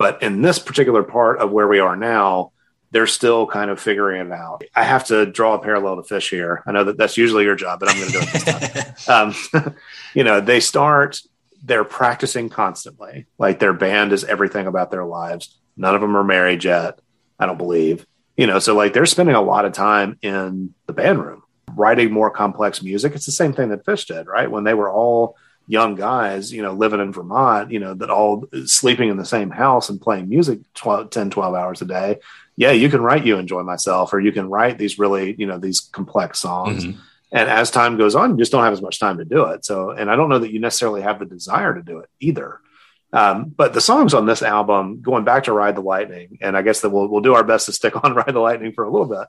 but 0.01 0.23
in 0.23 0.41
this 0.41 0.59
particular 0.59 1.03
part 1.03 1.41
of 1.41 1.51
where 1.51 1.69
we 1.69 1.79
are 1.79 1.95
now, 1.95 2.53
they're 2.91 3.07
still 3.07 3.47
kind 3.47 3.71
of 3.71 3.79
figuring 3.79 4.29
it 4.29 4.33
out. 4.33 4.65
I 4.75 4.83
have 4.83 5.05
to 5.09 5.27
draw 5.27 5.53
a 5.53 5.59
parallel 5.59 6.03
to 6.03 6.15
Phish 6.15 6.31
here. 6.31 6.63
I 6.67 6.73
know 6.73 6.85
that 6.85 6.97
that's 6.97 7.19
usually 7.19 7.45
your 7.45 7.55
job, 7.55 7.81
but 7.81 7.91
I'm 7.91 7.99
going 7.99 8.07
to 8.07 8.13
do 8.13 8.21
it 8.23 8.33
this 8.33 9.05
time. 9.05 9.35
um, 9.63 9.77
you 10.15 10.25
know, 10.25 10.41
they 10.41 10.59
start, 10.59 11.21
they're 11.63 11.85
practicing 11.85 12.49
constantly. 12.49 13.27
Like 13.37 13.59
their 13.59 13.75
band 13.75 14.15
is 14.15 14.25
everything 14.25 14.67
about 14.67 14.91
their 14.91 15.05
lives. 15.05 15.59
None 15.77 15.95
of 15.95 16.01
them 16.01 16.17
are 16.17 16.25
married 16.25 16.65
yet, 16.65 16.99
I 17.39 17.45
don't 17.45 17.59
believe. 17.59 18.07
You 18.39 18.47
know, 18.47 18.59
so 18.59 18.75
like 18.75 18.95
they're 18.95 19.05
spending 19.05 19.35
a 19.35 19.43
lot 19.43 19.67
of 19.67 19.75
time 19.75 20.19
in 20.23 20.73
the 20.87 20.95
band 20.95 21.23
room 21.23 21.43
writing 21.75 22.11
more 22.11 22.31
complex 22.31 22.83
music. 22.83 23.15
It's 23.15 23.27
the 23.27 23.33
same 23.33 23.53
thing 23.53 23.69
that 23.69 23.85
Phish 23.85 24.07
did, 24.07 24.29
right? 24.29 24.51
When 24.51 24.65
they 24.65 24.73
were 24.73 24.91
all 24.91 25.37
young 25.71 25.95
guys, 25.95 26.53
you 26.53 26.63
know, 26.63 26.73
living 26.73 26.99
in 26.99 27.13
Vermont, 27.13 27.71
you 27.71 27.79
know, 27.79 27.95
that 27.95 28.11
all 28.11 28.45
sleeping 28.67 29.09
in 29.09 29.17
the 29.17 29.25
same 29.25 29.51
house 29.51 29.89
and 29.89 30.01
playing 30.01 30.29
music 30.29 30.59
12, 30.75 31.11
10, 31.11 31.31
12 31.31 31.55
hours 31.55 31.81
a 31.81 31.85
day. 31.85 32.19
Yeah, 32.57 32.73
you 32.73 32.89
can 32.89 33.01
write 33.01 33.25
You 33.25 33.39
Enjoy 33.39 33.63
Myself, 33.63 34.13
or 34.13 34.19
you 34.19 34.33
can 34.33 34.51
write 34.51 34.79
these 34.79 34.99
really, 34.99 35.37
you 35.39 35.47
know, 35.47 35.59
these 35.59 35.81
complex 35.81 36.41
songs. 36.41 36.85
Mhm. 36.85 36.97
And 37.31 37.49
as 37.49 37.71
time 37.71 37.97
goes 37.97 38.17
on, 38.17 38.33
you 38.33 38.37
just 38.39 38.51
don't 38.51 38.65
have 38.65 38.73
as 38.73 38.83
much 38.83 38.99
time 38.99 39.19
to 39.19 39.25
do 39.25 39.45
it. 39.45 39.65
So, 39.65 39.91
and 39.91 40.11
I 40.11 40.17
don't 40.17 40.29
know 40.29 40.41
that 40.41 40.53
you 40.53 40.59
necessarily 40.59 41.03
have 41.03 41.21
the 41.21 41.25
desire 41.25 41.73
to 41.73 41.83
do 41.83 41.99
it 41.99 42.11
either. 42.19 42.59
Um, 43.13 43.55
but 43.57 43.73
the 43.73 43.81
songs 43.81 44.13
on 44.13 44.27
this 44.27 44.43
album, 44.43 45.01
going 45.01 45.23
back 45.23 45.45
to 45.45 45.53
Ride 45.53 45.77
the 45.77 45.83
Lightning, 45.83 46.39
and 46.41 46.57
I 46.57 46.63
guess 46.63 46.81
that 46.81 46.91
we'll, 46.91 47.07
we'll 47.07 47.21
do 47.21 47.35
our 47.35 47.45
best 47.45 47.67
to 47.67 47.73
stick 47.73 47.95
on 48.05 48.15
Ride 48.21 48.35
the 48.35 48.41
Lightning 48.41 48.73
for 48.73 48.83
a 48.83 48.91
little 48.91 49.07
bit. 49.07 49.29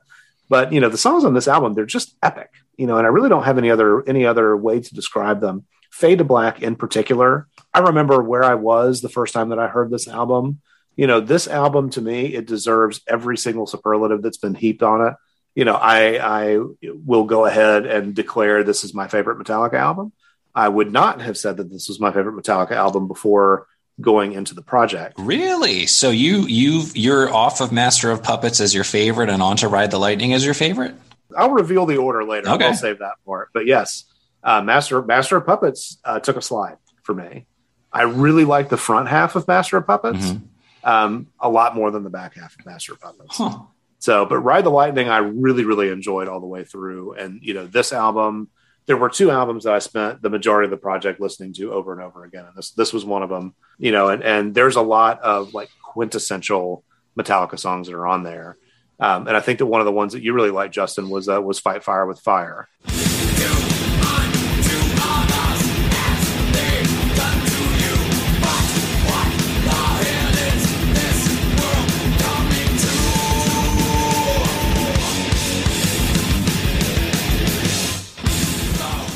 But, 0.49 0.73
you 0.73 0.81
know, 0.81 0.89
the 0.89 0.97
songs 0.97 1.23
on 1.23 1.35
this 1.35 1.47
album, 1.47 1.75
they're 1.75 1.85
just 1.85 2.15
epic, 2.23 2.49
you 2.77 2.87
know, 2.87 2.97
and 2.97 3.05
I 3.05 3.11
really 3.11 3.29
don't 3.29 3.43
have 3.43 3.59
any 3.59 3.69
other, 3.69 4.07
any 4.09 4.25
other 4.25 4.57
way 4.57 4.79
to 4.81 4.95
describe 4.95 5.39
them. 5.39 5.65
Fade 5.91 6.19
to 6.19 6.23
Black 6.23 6.61
in 6.61 6.75
particular, 6.75 7.47
I 7.73 7.79
remember 7.79 8.21
where 8.21 8.43
I 8.43 8.55
was 8.55 9.01
the 9.01 9.09
first 9.09 9.33
time 9.33 9.49
that 9.49 9.59
I 9.59 9.67
heard 9.67 9.91
this 9.91 10.07
album. 10.07 10.61
You 10.95 11.07
know, 11.07 11.19
this 11.19 11.47
album 11.47 11.89
to 11.91 12.01
me, 12.01 12.33
it 12.33 12.47
deserves 12.47 13.01
every 13.07 13.37
single 13.37 13.67
superlative 13.67 14.21
that's 14.21 14.37
been 14.37 14.55
heaped 14.55 14.83
on 14.83 15.05
it. 15.07 15.13
You 15.55 15.65
know, 15.65 15.75
I 15.75 16.17
I 16.17 16.59
will 16.81 17.25
go 17.25 17.45
ahead 17.45 17.85
and 17.85 18.15
declare 18.15 18.63
this 18.63 18.83
is 18.83 18.93
my 18.93 19.07
favorite 19.07 19.37
Metallica 19.37 19.73
album. 19.73 20.13
I 20.55 20.67
would 20.67 20.91
not 20.91 21.21
have 21.21 21.37
said 21.37 21.57
that 21.57 21.69
this 21.69 21.87
was 21.87 21.99
my 21.99 22.11
favorite 22.11 22.41
Metallica 22.41 22.71
album 22.71 23.07
before 23.07 23.67
going 23.99 24.33
into 24.33 24.55
the 24.55 24.61
project. 24.61 25.15
Really? 25.17 25.85
So 25.85 26.09
you 26.09 26.45
you 26.47 26.83
you're 26.93 27.33
off 27.33 27.61
of 27.61 27.71
Master 27.71 28.11
of 28.11 28.23
Puppets 28.23 28.59
as 28.59 28.73
your 28.73 28.83
favorite 28.83 29.29
and 29.29 29.41
on 29.41 29.57
to 29.57 29.67
Ride 29.67 29.91
the 29.91 29.99
Lightning 29.99 30.33
as 30.33 30.43
your 30.43 30.53
favorite? 30.53 30.95
I'll 31.37 31.51
reveal 31.51 31.85
the 31.85 31.97
order 31.97 32.23
later. 32.23 32.49
Okay. 32.49 32.67
I'll 32.67 32.73
save 32.73 32.99
that 32.99 33.15
for 33.25 33.43
it. 33.43 33.49
But 33.53 33.65
yes, 33.65 34.05
uh, 34.43 34.61
Master 34.61 35.01
Master 35.01 35.37
of 35.37 35.45
Puppets 35.45 35.97
uh, 36.03 36.19
took 36.19 36.37
a 36.37 36.41
slide 36.41 36.77
for 37.03 37.13
me. 37.13 37.45
I 37.93 38.03
really 38.03 38.45
like 38.45 38.69
the 38.69 38.77
front 38.77 39.09
half 39.09 39.35
of 39.35 39.47
Master 39.47 39.77
of 39.77 39.85
Puppets 39.87 40.31
Mhm. 40.31 40.41
um, 40.83 41.27
a 41.39 41.49
lot 41.49 41.75
more 41.75 41.91
than 41.91 42.03
the 42.03 42.09
back 42.09 42.35
half 42.35 42.57
of 42.57 42.65
Master 42.65 42.93
of 42.93 43.01
Puppets. 43.01 43.37
Huh. 43.37 43.59
So, 43.99 44.25
but 44.25 44.39
Ride 44.39 44.63
the 44.63 44.71
Lightning, 44.71 45.09
I 45.09 45.17
really, 45.17 45.63
really 45.63 45.89
enjoyed 45.89 46.27
all 46.27 46.39
the 46.39 46.47
way 46.47 46.63
through. 46.63 47.13
And, 47.13 47.39
you 47.43 47.53
know, 47.53 47.67
this 47.67 47.93
album, 47.93 48.47
there 48.87 48.97
were 48.97 49.09
two 49.09 49.29
albums 49.29 49.65
that 49.65 49.73
I 49.73 49.79
spent 49.79 50.23
the 50.23 50.29
majority 50.29 50.65
of 50.65 50.71
the 50.71 50.77
project 50.77 51.19
listening 51.21 51.53
to 51.53 51.71
over 51.73 51.91
and 51.93 52.01
over 52.01 52.23
again. 52.23 52.45
And 52.45 52.55
this, 52.55 52.71
this 52.71 52.93
was 52.93 53.05
one 53.05 53.21
of 53.21 53.29
them, 53.29 53.53
you 53.77 53.91
know, 53.91 54.07
and, 54.09 54.23
and 54.23 54.55
there's 54.55 54.75
a 54.75 54.81
lot 54.81 55.21
of 55.21 55.53
like 55.53 55.69
quintessential 55.83 56.83
Metallica 57.15 57.59
songs 57.59 57.87
that 57.87 57.93
are 57.95 58.07
on 58.07 58.23
there. 58.23 58.57
Um, 58.99 59.27
and 59.27 59.37
I 59.37 59.39
think 59.39 59.59
that 59.59 59.65
one 59.67 59.81
of 59.81 59.85
the 59.85 59.91
ones 59.91 60.13
that 60.13 60.23
you 60.23 60.33
really 60.33 60.49
liked, 60.51 60.73
Justin, 60.73 61.09
was, 61.09 61.29
uh, 61.29 61.41
was 61.41 61.59
Fight 61.59 61.83
Fire 61.83 62.05
with 62.07 62.19
Fire. 62.19 62.67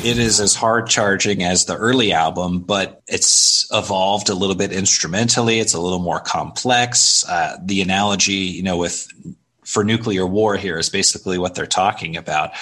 It 0.06 0.18
is 0.18 0.38
as 0.38 0.54
hard 0.54 0.88
charging 0.88 1.42
as 1.42 1.64
the 1.64 1.76
early 1.76 2.12
album, 2.12 2.60
but 2.60 3.02
it's 3.08 3.66
evolved 3.72 4.28
a 4.28 4.36
little 4.36 4.54
bit 4.54 4.70
instrumentally. 4.70 5.58
It's 5.58 5.74
a 5.74 5.80
little 5.80 5.98
more 5.98 6.20
complex. 6.20 7.28
Uh, 7.28 7.56
the 7.60 7.82
analogy, 7.82 8.34
you 8.34 8.62
know, 8.62 8.76
with 8.76 9.08
for 9.64 9.82
nuclear 9.82 10.24
war 10.24 10.56
here 10.56 10.78
is 10.78 10.88
basically 10.88 11.38
what 11.38 11.56
they're 11.56 11.66
talking 11.66 12.16
about. 12.16 12.52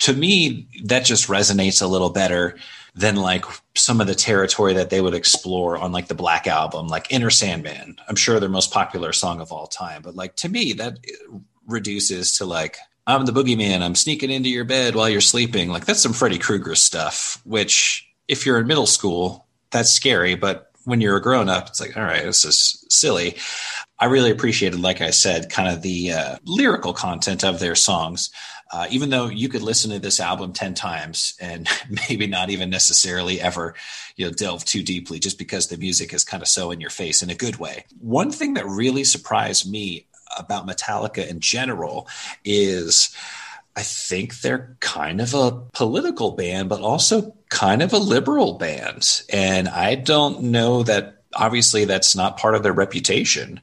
To 0.00 0.12
me, 0.12 0.68
that 0.84 1.06
just 1.06 1.28
resonates 1.28 1.80
a 1.80 1.86
little 1.86 2.10
better 2.10 2.58
than 2.94 3.16
like 3.16 3.46
some 3.74 4.02
of 4.02 4.06
the 4.06 4.14
territory 4.14 4.74
that 4.74 4.90
they 4.90 5.00
would 5.00 5.14
explore 5.14 5.78
on 5.78 5.92
like 5.92 6.08
the 6.08 6.14
Black 6.14 6.46
Album, 6.46 6.86
like 6.86 7.10
Enter 7.10 7.30
Sandman. 7.30 7.96
I'm 8.08 8.16
sure 8.16 8.38
their 8.38 8.50
most 8.50 8.74
popular 8.74 9.14
song 9.14 9.40
of 9.40 9.52
all 9.52 9.68
time, 9.68 10.02
but 10.02 10.16
like 10.16 10.36
to 10.36 10.50
me, 10.50 10.74
that 10.74 10.98
reduces 11.66 12.36
to 12.36 12.44
like 12.44 12.76
I'm 13.10 13.26
the 13.26 13.32
boogeyman. 13.32 13.82
I'm 13.82 13.94
sneaking 13.94 14.30
into 14.30 14.48
your 14.48 14.64
bed 14.64 14.94
while 14.94 15.08
you're 15.08 15.20
sleeping. 15.20 15.70
Like 15.70 15.84
that's 15.84 16.00
some 16.00 16.12
Freddy 16.12 16.38
Krueger 16.38 16.74
stuff, 16.74 17.40
which 17.44 18.08
if 18.28 18.46
you're 18.46 18.58
in 18.58 18.66
middle 18.66 18.86
school, 18.86 19.46
that's 19.70 19.90
scary. 19.90 20.34
But 20.34 20.70
when 20.84 21.00
you're 21.00 21.16
a 21.16 21.22
grown 21.22 21.48
up, 21.48 21.68
it's 21.68 21.80
like, 21.80 21.96
all 21.96 22.04
right, 22.04 22.22
this 22.22 22.44
is 22.44 22.84
silly. 22.88 23.36
I 23.98 24.06
really 24.06 24.30
appreciated, 24.30 24.80
like 24.80 25.00
I 25.00 25.10
said, 25.10 25.50
kind 25.50 25.68
of 25.68 25.82
the 25.82 26.12
uh, 26.12 26.36
lyrical 26.44 26.92
content 26.92 27.44
of 27.44 27.58
their 27.58 27.74
songs. 27.74 28.30
Uh, 28.72 28.86
even 28.90 29.10
though 29.10 29.26
you 29.26 29.48
could 29.48 29.62
listen 29.62 29.90
to 29.90 29.98
this 29.98 30.20
album 30.20 30.52
10 30.52 30.74
times 30.74 31.34
and 31.40 31.68
maybe 32.08 32.28
not 32.28 32.50
even 32.50 32.70
necessarily 32.70 33.40
ever 33.40 33.74
you 34.14 34.24
know 34.24 34.32
delve 34.32 34.64
too 34.64 34.82
deeply 34.82 35.18
just 35.18 35.38
because 35.38 35.66
the 35.66 35.76
music 35.76 36.14
is 36.14 36.22
kind 36.22 36.40
of 36.40 36.48
so 36.48 36.70
in 36.70 36.80
your 36.80 36.90
face 36.90 37.20
in 37.20 37.30
a 37.30 37.34
good 37.34 37.56
way 37.56 37.84
one 37.98 38.30
thing 38.30 38.54
that 38.54 38.64
really 38.66 39.02
surprised 39.02 39.68
me 39.68 40.06
about 40.38 40.66
metallica 40.66 41.26
in 41.26 41.40
general 41.40 42.08
is 42.44 43.14
I 43.76 43.82
think 43.82 44.40
they're 44.40 44.76
kind 44.80 45.20
of 45.20 45.32
a 45.34 45.52
political 45.72 46.32
band, 46.32 46.68
but 46.68 46.80
also 46.80 47.34
kind 47.48 47.82
of 47.82 47.92
a 47.92 47.98
liberal 47.98 48.54
band. 48.54 49.22
And 49.30 49.68
I 49.68 49.94
don't 49.94 50.42
know 50.44 50.82
that 50.82 51.22
obviously 51.34 51.84
that's 51.84 52.16
not 52.16 52.36
part 52.36 52.54
of 52.54 52.62
their 52.62 52.72
reputation. 52.72 53.60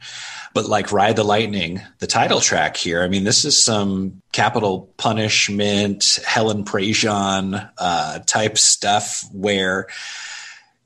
But 0.53 0.67
like 0.67 0.91
Ride 0.91 1.17
the 1.17 1.23
Lightning, 1.23 1.81
the 1.99 2.07
title 2.07 2.39
track 2.39 2.77
here, 2.77 3.03
I 3.03 3.07
mean, 3.09 3.25
this 3.25 3.45
is 3.45 3.63
some 3.63 4.21
capital 4.31 4.91
punishment, 4.97 6.19
Helen 6.25 6.63
Prejean 6.63 7.69
uh, 7.77 8.19
type 8.19 8.57
stuff 8.57 9.23
where 9.31 9.87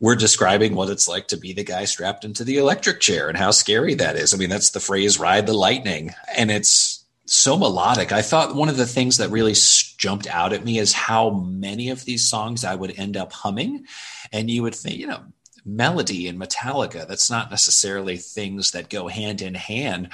we're 0.02 0.16
describing 0.16 0.74
what 0.76 0.90
it's 0.90 1.08
like 1.08 1.28
to 1.28 1.38
be 1.38 1.54
the 1.54 1.64
guy 1.64 1.86
strapped 1.86 2.26
into 2.26 2.44
the 2.44 2.58
electric 2.58 3.00
chair 3.00 3.30
and 3.30 3.38
how 3.38 3.52
scary 3.52 3.94
that 3.94 4.16
is. 4.16 4.34
I 4.34 4.38
mean, 4.38 4.50
that's 4.50 4.72
the 4.72 4.80
phrase 4.80 5.20
ride 5.20 5.46
the 5.46 5.54
lightning. 5.54 6.14
And 6.36 6.50
it's 6.50 7.06
so 7.28 7.56
melodic. 7.56 8.12
I 8.12 8.24
thought 8.24 8.56
one 8.56 8.68
of 8.68 8.78
the 8.78 8.88
things 8.88 9.18
that 9.18 9.30
really 9.30 9.54
jumped 9.54 10.28
out 10.28 10.54
at 10.54 10.66
me 10.66 10.80
is 10.80 10.92
how 10.92 11.30
many 11.30 11.90
of 11.90 12.04
these 12.04 12.28
songs 12.28 12.66
I 12.66 12.74
would 12.74 12.98
end 12.98 13.16
up 13.16 13.32
humming. 13.32 13.86
And 14.34 14.50
you 14.50 14.64
would 14.64 14.74
think, 14.74 14.98
you 14.98 15.06
know, 15.06 15.22
melody 15.64 16.28
and 16.28 16.40
Metallica. 16.40 17.08
That's 17.08 17.30
not 17.30 17.52
necessarily 17.52 18.18
things 18.18 18.72
that 18.72 18.90
go 18.90 19.08
hand 19.08 19.44
in 19.44 19.54
hand. 19.54 20.10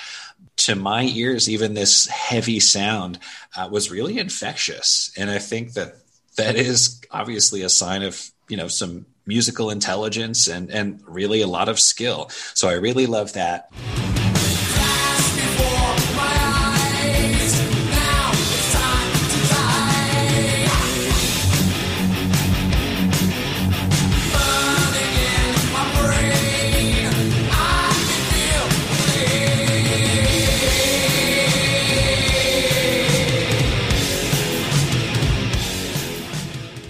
To 0.58 0.76
my 0.76 1.04
ears, 1.04 1.50
even 1.50 1.76
this 1.76 2.08
heavy 2.08 2.60
sound 2.60 3.20
uh, 3.56 3.70
was 3.72 3.92
really 3.92 4.18
infectious, 4.18 5.12
and 5.16 5.30
I 5.30 5.38
think 5.38 5.74
that 5.74 5.98
that 6.36 6.56
is 6.56 7.00
obviously 7.12 7.62
a 7.62 7.70
sign 7.70 8.02
of 8.02 8.32
you 8.50 8.58
know 8.58 8.68
some 8.68 9.06
musical 9.28 9.70
intelligence 9.70 10.48
and 10.48 10.72
and 10.72 11.02
really 11.06 11.42
a 11.42 11.48
lot 11.48 11.70
of 11.70 11.80
skill. 11.80 12.30
So 12.54 12.70
I 12.70 12.74
really 12.74 13.06
love 13.06 13.34
that. 13.34 13.72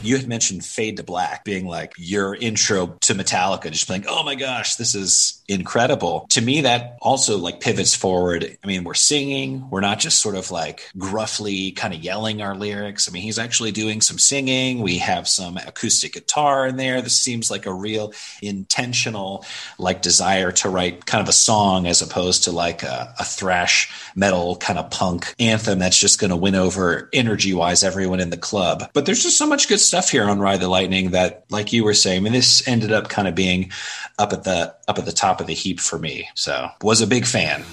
You 0.07 0.17
had 0.17 0.27
mentioned 0.27 0.63
Fade 0.63 0.97
to 0.97 1.03
Black 1.03 1.43
being 1.43 1.67
like 1.67 1.93
your 1.97 2.35
intro 2.35 2.87
to 3.01 3.13
Metallica, 3.13 3.69
just 3.69 3.87
being, 3.87 4.05
oh 4.07 4.23
my 4.23 4.35
gosh, 4.35 4.75
this 4.75 4.95
is 4.95 5.43
incredible. 5.47 6.25
To 6.29 6.41
me, 6.41 6.61
that 6.61 6.97
also 7.01 7.37
like 7.37 7.59
pivots 7.59 7.93
forward. 7.93 8.57
I 8.63 8.67
mean, 8.67 8.83
we're 8.83 8.93
singing, 8.93 9.69
we're 9.69 9.81
not 9.81 9.99
just 9.99 10.19
sort 10.19 10.35
of 10.35 10.49
like 10.49 10.89
gruffly 10.97 11.71
kind 11.71 11.93
of 11.93 12.01
yelling 12.01 12.41
our 12.41 12.55
lyrics. 12.55 13.07
I 13.07 13.11
mean, 13.11 13.23
he's 13.23 13.39
actually 13.39 13.71
doing 13.71 14.01
some 14.01 14.17
singing. 14.17 14.81
We 14.81 14.97
have 14.99 15.27
some 15.27 15.57
acoustic 15.57 16.13
guitar 16.13 16.67
in 16.67 16.77
there. 16.77 17.01
This 17.01 17.19
seems 17.19 17.51
like 17.51 17.65
a 17.65 17.73
real 17.73 18.13
intentional 18.41 19.45
like 19.77 20.01
desire 20.01 20.51
to 20.53 20.69
write 20.69 21.05
kind 21.05 21.21
of 21.21 21.27
a 21.27 21.33
song 21.33 21.85
as 21.85 22.01
opposed 22.01 22.45
to 22.45 22.51
like 22.51 22.83
a, 22.83 23.13
a 23.19 23.25
thrash 23.25 23.91
metal 24.15 24.55
kind 24.55 24.79
of 24.79 24.89
punk 24.89 25.35
anthem 25.39 25.79
that's 25.79 25.99
just 25.99 26.19
going 26.19 26.31
to 26.31 26.37
win 26.37 26.55
over 26.55 27.09
energy 27.13 27.53
wise 27.53 27.83
everyone 27.83 28.19
in 28.19 28.29
the 28.29 28.37
club. 28.37 28.89
But 28.93 29.05
there's 29.05 29.23
just 29.23 29.37
so 29.37 29.47
much 29.47 29.67
good 29.67 29.79
stuff 29.79 29.96
stuff 29.97 30.11
here 30.11 30.29
on 30.29 30.39
Ride 30.39 30.59
the 30.59 30.67
Lightning 30.67 31.11
that, 31.11 31.45
like 31.49 31.73
you 31.73 31.83
were 31.83 31.95
saying, 31.95 32.17
I 32.17 32.23
mean, 32.23 32.33
this 32.33 32.67
ended 32.67 32.91
up 32.91 33.09
kind 33.09 33.27
of 33.27 33.33
being 33.33 33.71
up 34.19 34.31
at 34.31 34.43
the 34.43 34.75
up 34.87 34.99
at 34.99 35.05
the 35.05 35.11
top 35.11 35.41
of 35.41 35.47
the 35.47 35.53
heap 35.53 35.79
for 35.79 35.97
me. 35.97 36.29
So 36.35 36.69
was 36.83 37.01
a 37.01 37.07
big 37.07 37.25
fan. 37.25 37.63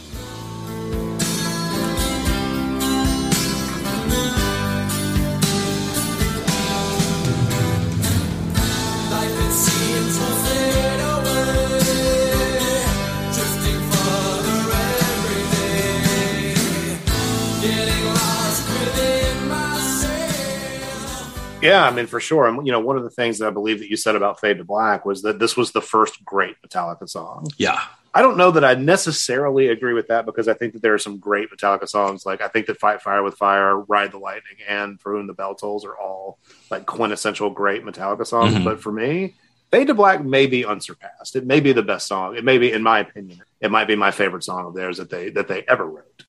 Yeah, 21.65 21.85
I 21.85 21.91
mean, 21.91 22.07
for 22.07 22.21
sure. 22.21 22.47
And, 22.47 22.67
you 22.67 22.73
know, 22.73 22.81
one 22.81 22.97
of 22.97 23.03
the 23.03 23.11
things 23.11 23.39
that 23.39 23.49
I 23.49 23.51
believe 23.51 23.79
that 23.81 23.91
you 23.91 23.97
said 23.97 24.17
about 24.17 24.41
Fade 24.41 24.59
to 24.59 24.65
Black 24.65 25.05
was 25.05 25.23
that 25.23 25.39
this 25.39 25.57
was 25.57 25.73
the 25.73 25.81
first 25.81 26.25
great 26.25 26.57
Metallica 26.63 27.09
song. 27.09 27.47
Yeah. 27.57 27.81
I 28.17 28.23
don't 28.23 28.37
know 28.37 28.53
that 28.53 28.65
I 28.65 28.75
necessarily 28.75 29.69
agree 29.69 29.93
with 29.93 30.07
that 30.07 30.25
because 30.25 30.47
I 30.47 30.55
think 30.55 30.75
that 30.75 30.83
there 30.83 30.95
are 30.95 30.99
some 30.99 31.19
great 31.19 31.49
Metallica 31.51 31.89
songs. 31.89 32.25
Like, 32.25 32.41
I 32.41 32.49
think 32.49 32.67
that 32.67 32.79
Fight 32.79 33.03
Fire 33.03 33.25
with 33.25 33.35
Fire, 33.35 33.77
Ride 33.77 34.13
the 34.13 34.19
Lightning, 34.19 34.59
and 34.69 35.01
For 35.01 35.13
Whom 35.13 35.27
the 35.27 35.33
Bell 35.33 35.57
Tolls 35.57 35.85
are 35.85 35.99
all 35.99 36.39
like 36.71 36.87
quintessential 36.87 37.51
great 37.51 37.85
Metallica 37.85 38.25
songs. 38.25 38.55
Mm-hmm. 38.55 38.65
But 38.65 38.81
for 38.81 38.93
me, 38.93 39.35
Fade 39.73 39.89
to 39.89 39.95
Black 39.95 40.25
may 40.25 40.47
be 40.47 40.65
unsurpassed. 40.65 41.35
It 41.35 41.45
may 41.45 41.59
be 41.59 41.73
the 41.73 41.83
best 41.83 42.07
song. 42.07 42.37
It 42.37 42.45
may 42.45 42.59
be, 42.59 42.71
in 42.71 42.85
my 42.85 43.01
opinion, 43.01 43.43
it 43.61 43.73
might 43.73 43.89
be 43.89 43.97
my 43.97 44.13
favorite 44.13 44.45
song 44.45 44.67
of 44.67 44.75
theirs 44.75 44.99
that 44.99 45.11
they 45.11 45.31
that 45.31 45.49
they 45.49 45.65
ever 45.67 45.85
wrote. 45.85 46.25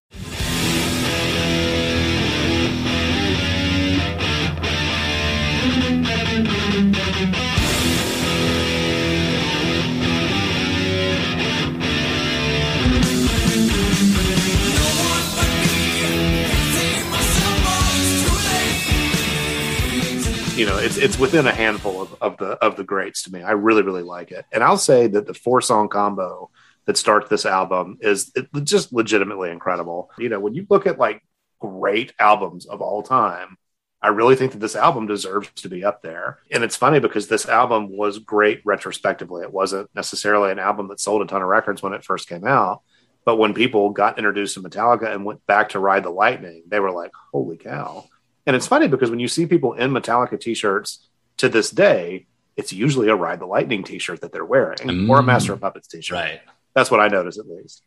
You 20.55 20.65
know, 20.65 20.77
it's 20.77 20.97
it's 20.97 21.19
within 21.19 21.47
a 21.47 21.51
handful 21.51 22.01
of, 22.01 22.15
of 22.21 22.37
the 22.37 22.51
of 22.63 22.77
the 22.77 22.83
greats 22.83 23.23
to 23.23 23.31
me. 23.31 23.41
I 23.41 23.51
really 23.51 23.81
really 23.81 24.03
like 24.03 24.31
it, 24.31 24.45
and 24.51 24.63
I'll 24.63 24.77
say 24.77 25.07
that 25.07 25.27
the 25.27 25.33
four 25.33 25.61
song 25.61 25.89
combo 25.89 26.49
that 26.85 26.97
starts 26.97 27.29
this 27.29 27.45
album 27.45 27.97
is 27.99 28.31
just 28.63 28.93
legitimately 28.93 29.49
incredible. 29.49 30.11
You 30.17 30.29
know, 30.29 30.39
when 30.39 30.53
you 30.53 30.65
look 30.69 30.87
at 30.87 30.99
like 30.99 31.21
great 31.59 32.13
albums 32.19 32.65
of 32.65 32.81
all 32.81 33.03
time, 33.03 33.57
I 34.01 34.09
really 34.09 34.35
think 34.35 34.51
that 34.51 34.59
this 34.59 34.75
album 34.75 35.07
deserves 35.07 35.49
to 35.55 35.69
be 35.69 35.83
up 35.83 36.01
there. 36.03 36.39
And 36.51 36.63
it's 36.63 36.75
funny 36.75 36.99
because 36.99 37.27
this 37.27 37.47
album 37.47 37.89
was 37.89 38.19
great 38.19 38.61
retrospectively. 38.63 39.41
It 39.41 39.51
wasn't 39.51 39.89
necessarily 39.95 40.51
an 40.51 40.59
album 40.59 40.87
that 40.89 40.99
sold 40.99 41.23
a 41.23 41.25
ton 41.25 41.41
of 41.41 41.47
records 41.47 41.81
when 41.81 41.93
it 41.93 42.05
first 42.05 42.29
came 42.29 42.45
out. 42.45 42.81
But 43.25 43.37
when 43.37 43.55
people 43.55 43.89
got 43.89 44.19
introduced 44.19 44.53
to 44.53 44.61
Metallica 44.61 45.11
and 45.11 45.25
went 45.25 45.43
back 45.47 45.69
to 45.69 45.79
Ride 45.79 46.03
the 46.03 46.11
Lightning, 46.11 46.63
they 46.67 46.79
were 46.79 46.91
like, 46.91 47.11
holy 47.31 47.57
cow. 47.57 48.05
And 48.45 48.55
it's 48.55 48.67
funny 48.67 48.87
because 48.87 49.09
when 49.09 49.19
you 49.19 49.27
see 49.27 49.45
people 49.45 49.73
in 49.73 49.91
Metallica 49.91 50.39
t-shirts 50.39 51.07
to 51.37 51.49
this 51.49 51.71
day, 51.71 52.27
it's 52.55 52.71
usually 52.71 53.09
a 53.09 53.15
Ride 53.15 53.39
the 53.39 53.45
Lightning 53.45 53.83
t-shirt 53.83 54.21
that 54.21 54.31
they're 54.31 54.45
wearing 54.45 54.77
mm. 54.77 55.09
or 55.09 55.19
a 55.19 55.23
Master 55.23 55.53
of 55.53 55.61
Puppets 55.61 55.87
t-shirt. 55.87 56.15
Right. 56.15 56.41
That's 56.73 56.91
what 56.91 56.99
I 56.99 57.07
notice 57.07 57.37
at 57.37 57.47
least. 57.47 57.83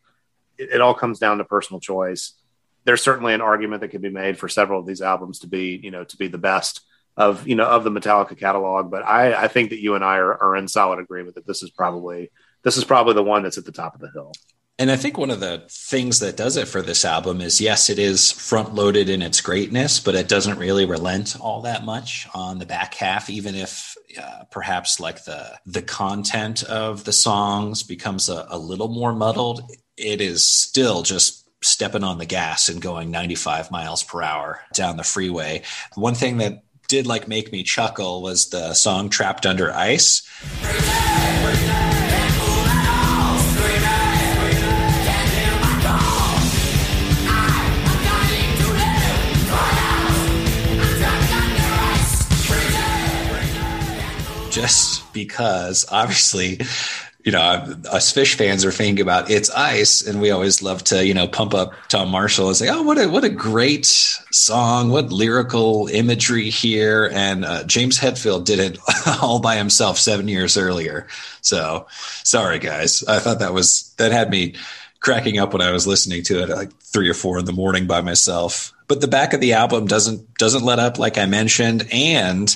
It, 0.57 0.69
it 0.73 0.81
all 0.81 0.93
comes 0.93 1.19
down 1.19 1.37
to 1.37 1.43
personal 1.43 1.79
choice. 1.79 2.33
There's 2.83 3.01
certainly 3.01 3.33
an 3.33 3.41
argument 3.41 3.81
that 3.81 3.89
can 3.89 4.01
be 4.01 4.09
made 4.09 4.37
for 4.37 4.47
several 4.47 4.79
of 4.79 4.85
these 4.85 5.01
albums 5.01 5.39
to 5.39 5.47
be, 5.47 5.79
you 5.81 5.91
know, 5.91 6.03
to 6.03 6.17
be 6.17 6.27
the 6.27 6.37
best 6.37 6.81
of, 7.17 7.47
you 7.47 7.55
know, 7.55 7.65
of 7.65 7.83
the 7.83 7.91
Metallica 7.91 8.37
catalog. 8.37 8.91
But 8.91 9.03
I, 9.03 9.43
I 9.43 9.47
think 9.47 9.71
that 9.71 9.81
you 9.81 9.95
and 9.95 10.03
I 10.03 10.17
are, 10.17 10.43
are 10.43 10.55
in 10.55 10.67
solid 10.67 10.99
agreement 10.99 11.35
that 11.35 11.47
this 11.47 11.63
is 11.63 11.69
probably 11.69 12.31
this 12.63 12.77
is 12.77 12.83
probably 12.83 13.13
the 13.13 13.23
one 13.23 13.43
that's 13.43 13.57
at 13.57 13.65
the 13.65 13.71
top 13.71 13.95
of 13.95 14.01
the 14.01 14.11
hill. 14.11 14.33
And 14.79 14.89
I 14.89 14.95
think 14.95 15.17
one 15.17 15.29
of 15.29 15.41
the 15.41 15.63
things 15.69 16.19
that 16.21 16.37
does 16.37 16.55
it 16.55 16.69
for 16.69 16.81
this 16.81 17.03
album 17.03 17.41
is 17.41 17.59
yes, 17.59 17.89
it 17.89 17.99
is 17.99 18.31
front 18.31 18.73
loaded 18.73 19.09
in 19.09 19.21
its 19.21 19.41
greatness, 19.41 19.99
but 19.99 20.15
it 20.15 20.29
doesn't 20.29 20.57
really 20.57 20.85
relent 20.85 21.35
all 21.37 21.63
that 21.63 21.83
much 21.83 22.29
on 22.33 22.59
the 22.59 22.65
back 22.65 22.93
half, 22.93 23.29
even 23.29 23.55
if 23.55 23.97
uh, 24.17 24.45
perhaps 24.49 25.01
like 25.01 25.25
the 25.25 25.51
the 25.65 25.81
content 25.81 26.63
of 26.63 27.03
the 27.03 27.11
songs 27.11 27.83
becomes 27.83 28.29
a, 28.29 28.47
a 28.49 28.57
little 28.57 28.87
more 28.87 29.11
muddled. 29.11 29.69
It 29.97 30.21
is 30.21 30.47
still 30.47 31.03
just 31.03 31.45
stepping 31.61 32.05
on 32.05 32.17
the 32.17 32.25
gas 32.25 32.69
and 32.69 32.81
going 32.81 33.11
95 33.11 33.71
miles 33.71 34.01
per 34.01 34.23
hour 34.23 34.61
down 34.73 34.95
the 34.95 35.03
freeway. 35.03 35.63
One 35.95 36.15
thing 36.15 36.37
that 36.37 36.63
did 36.87 37.05
like 37.05 37.27
make 37.27 37.51
me 37.51 37.63
chuckle 37.63 38.21
was 38.21 38.49
the 38.49 38.73
song 38.73 39.09
Trapped 39.09 39.45
Under 39.45 39.73
Ice. 39.73 40.25
Just 54.59 55.13
because 55.13 55.85
obviously 55.89 56.59
you 57.25 57.33
know, 57.33 57.39
us 57.91 58.13
Phish 58.13 58.35
fans 58.35 58.63
are 58.63 58.71
thinking 58.71 59.01
about 59.01 59.29
it's 59.29 59.49
ice, 59.49 60.01
and 60.01 60.21
we 60.21 60.31
always 60.31 60.63
love 60.63 60.83
to, 60.85 61.05
you 61.05 61.13
know, 61.13 61.27
pump 61.27 61.53
up 61.53 61.73
Tom 61.89 62.09
Marshall 62.09 62.47
and 62.47 62.55
say, 62.55 62.69
"Oh, 62.69 62.81
what 62.81 62.97
a 62.97 63.07
what 63.07 63.25
a 63.25 63.29
great 63.29 63.85
song! 63.85 64.89
What 64.89 65.11
lyrical 65.11 65.87
imagery 65.87 66.49
here!" 66.49 67.11
And 67.13 67.43
uh, 67.43 67.65
James 67.65 67.99
Hetfield 67.99 68.45
did 68.45 68.59
it 68.59 68.79
all 69.21 69.39
by 69.39 69.57
himself 69.57 69.97
seven 69.97 70.29
years 70.29 70.57
earlier. 70.57 71.07
So, 71.41 71.87
sorry 72.23 72.57
guys, 72.57 73.03
I 73.03 73.19
thought 73.19 73.39
that 73.39 73.53
was 73.53 73.93
that 73.97 74.13
had 74.13 74.29
me 74.29 74.55
cracking 75.01 75.39
up 75.39 75.51
when 75.51 75.61
I 75.61 75.71
was 75.71 75.87
listening 75.87 76.23
to 76.23 76.41
it 76.41 76.49
at 76.49 76.57
like 76.57 76.73
three 76.81 77.09
or 77.09 77.13
four 77.13 77.37
in 77.37 77.45
the 77.45 77.53
morning 77.53 77.85
by 77.85 78.01
myself. 78.01 78.73
But 78.87 79.01
the 79.01 79.07
back 79.07 79.33
of 79.33 79.41
the 79.41 79.53
album 79.53 79.87
doesn't 79.87 80.35
doesn't 80.35 80.63
let 80.63 80.79
up, 80.79 80.97
like 80.97 81.17
I 81.17 81.25
mentioned, 81.25 81.85
and 81.91 82.55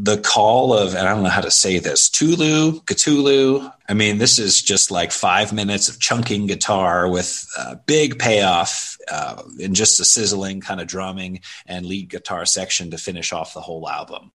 the 0.00 0.16
call 0.16 0.72
of, 0.72 0.94
and 0.94 1.08
I 1.08 1.12
don't 1.12 1.24
know 1.24 1.28
how 1.28 1.40
to 1.40 1.50
say 1.50 1.80
this, 1.80 2.08
Tulu, 2.08 2.80
Cthulhu. 2.82 3.72
I 3.88 3.94
mean, 3.94 4.18
this 4.18 4.38
is 4.38 4.62
just 4.62 4.92
like 4.92 5.10
five 5.10 5.52
minutes 5.52 5.88
of 5.88 5.98
chunking 5.98 6.46
guitar 6.46 7.08
with 7.08 7.44
a 7.58 7.74
big 7.74 8.16
payoff 8.16 8.96
uh, 9.10 9.42
and 9.60 9.74
just 9.74 9.98
a 9.98 10.04
sizzling 10.04 10.60
kind 10.60 10.80
of 10.80 10.86
drumming 10.86 11.40
and 11.66 11.84
lead 11.84 12.10
guitar 12.10 12.46
section 12.46 12.92
to 12.92 12.98
finish 12.98 13.32
off 13.32 13.54
the 13.54 13.60
whole 13.60 13.88
album. 13.88 14.30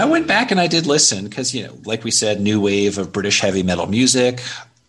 I 0.00 0.06
went 0.06 0.26
back 0.26 0.50
and 0.50 0.58
I 0.58 0.66
did 0.66 0.86
listen 0.86 1.24
because, 1.24 1.54
you 1.54 1.66
know, 1.66 1.76
like 1.84 2.04
we 2.04 2.10
said, 2.10 2.40
new 2.40 2.58
wave 2.58 2.96
of 2.96 3.12
British 3.12 3.40
heavy 3.40 3.62
metal 3.62 3.84
music. 3.84 4.40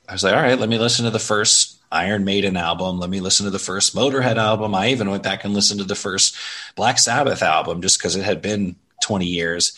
I 0.08 0.13
was 0.13 0.24
like, 0.24 0.34
all 0.34 0.41
right, 0.41 0.58
let 0.58 0.69
me 0.69 0.78
listen 0.78 1.04
to 1.04 1.12
the 1.12 1.19
first 1.19 1.82
Iron 1.91 2.24
Maiden 2.24 2.56
album. 2.56 2.97
Let 2.97 3.10
me 3.10 3.19
listen 3.19 3.43
to 3.43 3.50
the 3.50 3.60
first 3.60 3.93
Motorhead 3.93 4.38
album. 4.38 4.74
I 4.74 4.88
even 4.91 5.10
went 5.10 5.24
back 5.24 5.43
and 5.43 5.54
listened 5.54 5.82
to 5.82 5.86
the 5.86 5.95
first 5.95 6.38
Black 6.78 6.97
Sabbath 6.97 7.41
album 7.41 7.82
just 7.82 8.00
because 8.00 8.15
it 8.15 8.24
had 8.24 8.41
been 8.41 8.78
20 9.04 9.26
years. 9.26 9.74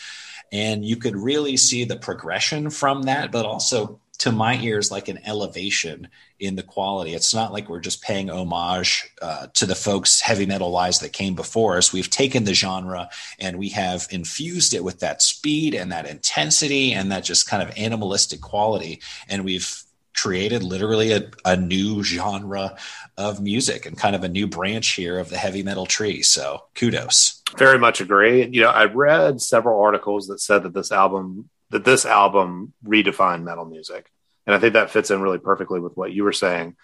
And 0.52 0.84
you 0.84 0.94
could 0.94 1.16
really 1.16 1.56
see 1.56 1.82
the 1.82 1.96
progression 1.96 2.70
from 2.70 3.02
that, 3.02 3.32
but 3.32 3.44
also 3.44 3.98
to 4.18 4.30
my 4.30 4.56
ears 4.58 4.92
like 4.92 5.08
an 5.08 5.18
elevation 5.26 6.06
in 6.44 6.56
the 6.56 6.62
quality. 6.62 7.14
It's 7.14 7.34
not 7.34 7.52
like 7.52 7.68
we're 7.68 7.80
just 7.80 8.02
paying 8.02 8.30
homage 8.30 9.10
uh, 9.22 9.48
to 9.54 9.66
the 9.66 9.74
folks 9.74 10.20
heavy 10.20 10.46
metal 10.46 10.72
wise 10.72 11.00
that 11.00 11.12
came 11.12 11.34
before 11.34 11.76
us. 11.76 11.92
We've 11.92 12.10
taken 12.10 12.44
the 12.44 12.54
genre 12.54 13.08
and 13.38 13.58
we 13.58 13.70
have 13.70 14.06
infused 14.10 14.74
it 14.74 14.84
with 14.84 15.00
that 15.00 15.22
speed 15.22 15.74
and 15.74 15.92
that 15.92 16.06
intensity 16.06 16.92
and 16.92 17.10
that 17.12 17.24
just 17.24 17.48
kind 17.48 17.62
of 17.62 17.76
animalistic 17.76 18.40
quality. 18.40 19.00
And 19.28 19.44
we've 19.44 19.82
created 20.16 20.62
literally 20.62 21.12
a, 21.12 21.28
a 21.44 21.56
new 21.56 22.02
genre 22.04 22.76
of 23.16 23.40
music 23.40 23.84
and 23.86 23.98
kind 23.98 24.16
of 24.16 24.24
a 24.24 24.28
new 24.28 24.46
branch 24.46 24.92
here 24.92 25.18
of 25.18 25.28
the 25.28 25.36
heavy 25.36 25.62
metal 25.62 25.86
tree. 25.86 26.22
So 26.22 26.64
kudos. 26.74 27.42
Very 27.56 27.78
much 27.78 28.00
agree. 28.00 28.46
You 28.46 28.62
know, 28.62 28.70
I 28.70 28.84
read 28.86 29.40
several 29.40 29.80
articles 29.80 30.28
that 30.28 30.40
said 30.40 30.62
that 30.62 30.74
this 30.74 30.92
album 30.92 31.50
that 31.70 31.84
this 31.84 32.06
album 32.06 32.72
redefined 32.86 33.42
metal 33.42 33.64
music. 33.64 34.10
And 34.46 34.54
I 34.54 34.58
think 34.58 34.74
that 34.74 34.90
fits 34.90 35.10
in 35.10 35.20
really 35.20 35.38
perfectly 35.38 35.80
with 35.80 35.96
what 35.96 36.12
you 36.12 36.24
were 36.24 36.32
saying. 36.32 36.76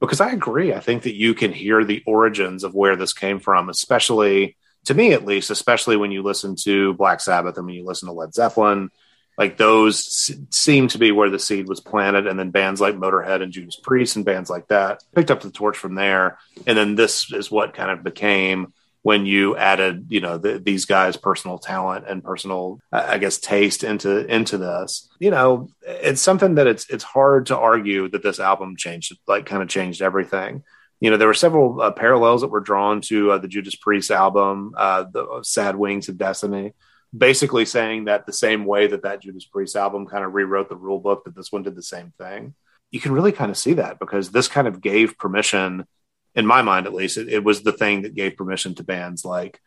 Because 0.00 0.20
I 0.20 0.30
agree. 0.30 0.72
I 0.72 0.80
think 0.80 1.02
that 1.02 1.14
you 1.14 1.34
can 1.34 1.52
hear 1.52 1.84
the 1.84 2.02
origins 2.06 2.64
of 2.64 2.74
where 2.74 2.96
this 2.96 3.12
came 3.12 3.38
from, 3.38 3.68
especially 3.68 4.56
to 4.86 4.94
me 4.94 5.12
at 5.12 5.26
least, 5.26 5.50
especially 5.50 5.96
when 5.96 6.10
you 6.10 6.22
listen 6.22 6.56
to 6.56 6.94
Black 6.94 7.20
Sabbath 7.20 7.56
and 7.58 7.66
when 7.66 7.74
you 7.74 7.84
listen 7.84 8.08
to 8.08 8.14
Led 8.14 8.32
Zeppelin. 8.32 8.90
Like 9.36 9.56
those 9.56 10.34
seem 10.50 10.88
to 10.88 10.98
be 10.98 11.12
where 11.12 11.30
the 11.30 11.38
seed 11.38 11.68
was 11.68 11.80
planted. 11.80 12.26
And 12.26 12.38
then 12.38 12.50
bands 12.50 12.80
like 12.80 12.94
Motorhead 12.94 13.42
and 13.42 13.52
Judas 13.52 13.76
Priest 13.76 14.16
and 14.16 14.24
bands 14.24 14.50
like 14.50 14.68
that 14.68 15.02
picked 15.14 15.30
up 15.30 15.40
the 15.40 15.50
torch 15.50 15.76
from 15.76 15.94
there. 15.94 16.38
And 16.66 16.76
then 16.76 16.94
this 16.94 17.32
is 17.32 17.50
what 17.50 17.74
kind 17.74 17.90
of 17.90 18.02
became 18.02 18.72
when 19.02 19.24
you 19.26 19.56
added 19.56 20.06
you 20.08 20.20
know 20.20 20.38
the, 20.38 20.58
these 20.58 20.84
guys 20.84 21.16
personal 21.16 21.58
talent 21.58 22.04
and 22.06 22.22
personal 22.22 22.78
i 22.92 23.18
guess 23.18 23.38
taste 23.38 23.82
into 23.82 24.26
into 24.26 24.58
this 24.58 25.08
you 25.18 25.30
know 25.30 25.68
it's 25.82 26.20
something 26.20 26.56
that 26.56 26.66
it's 26.66 26.88
it's 26.90 27.04
hard 27.04 27.46
to 27.46 27.56
argue 27.56 28.08
that 28.08 28.22
this 28.22 28.40
album 28.40 28.76
changed 28.76 29.16
like 29.28 29.46
kind 29.46 29.62
of 29.62 29.68
changed 29.68 30.02
everything. 30.02 30.64
You 31.00 31.10
know 31.10 31.16
there 31.16 31.28
were 31.28 31.34
several 31.34 31.80
uh, 31.80 31.92
parallels 31.92 32.40
that 32.40 32.48
were 32.48 32.60
drawn 32.60 33.00
to 33.02 33.32
uh, 33.32 33.38
the 33.38 33.48
judas 33.48 33.76
priest 33.76 34.10
album 34.10 34.72
uh, 34.76 35.04
the 35.10 35.40
sad 35.42 35.76
wings 35.76 36.08
of 36.08 36.18
destiny. 36.18 36.72
Basically 37.16 37.64
saying 37.64 38.04
that 38.04 38.24
the 38.24 38.32
same 38.32 38.64
way 38.64 38.86
that 38.86 39.02
that 39.02 39.22
judas 39.22 39.44
priest 39.44 39.76
album 39.76 40.06
kind 40.06 40.24
of 40.24 40.34
rewrote 40.34 40.68
the 40.68 40.76
rule 40.76 41.00
book 41.00 41.24
that 41.24 41.36
this 41.36 41.52
one 41.52 41.62
did 41.62 41.76
the 41.76 41.82
same 41.82 42.12
thing. 42.18 42.54
You 42.90 43.00
can 43.00 43.12
really 43.12 43.32
kind 43.32 43.50
of 43.50 43.58
see 43.58 43.74
that 43.74 43.98
because 43.98 44.30
this 44.30 44.48
kind 44.48 44.66
of 44.66 44.80
gave 44.80 45.18
permission 45.18 45.86
in 46.34 46.46
my 46.46 46.62
mind 46.62 46.86
at 46.86 46.94
least, 46.94 47.16
it, 47.16 47.28
it, 47.28 47.44
was 47.44 47.62
the 47.62 47.72
thing 47.72 48.02
that 48.02 48.14
gave 48.14 48.36
permission 48.36 48.74
to 48.76 48.84
bands 48.84 49.24
like 49.24 49.60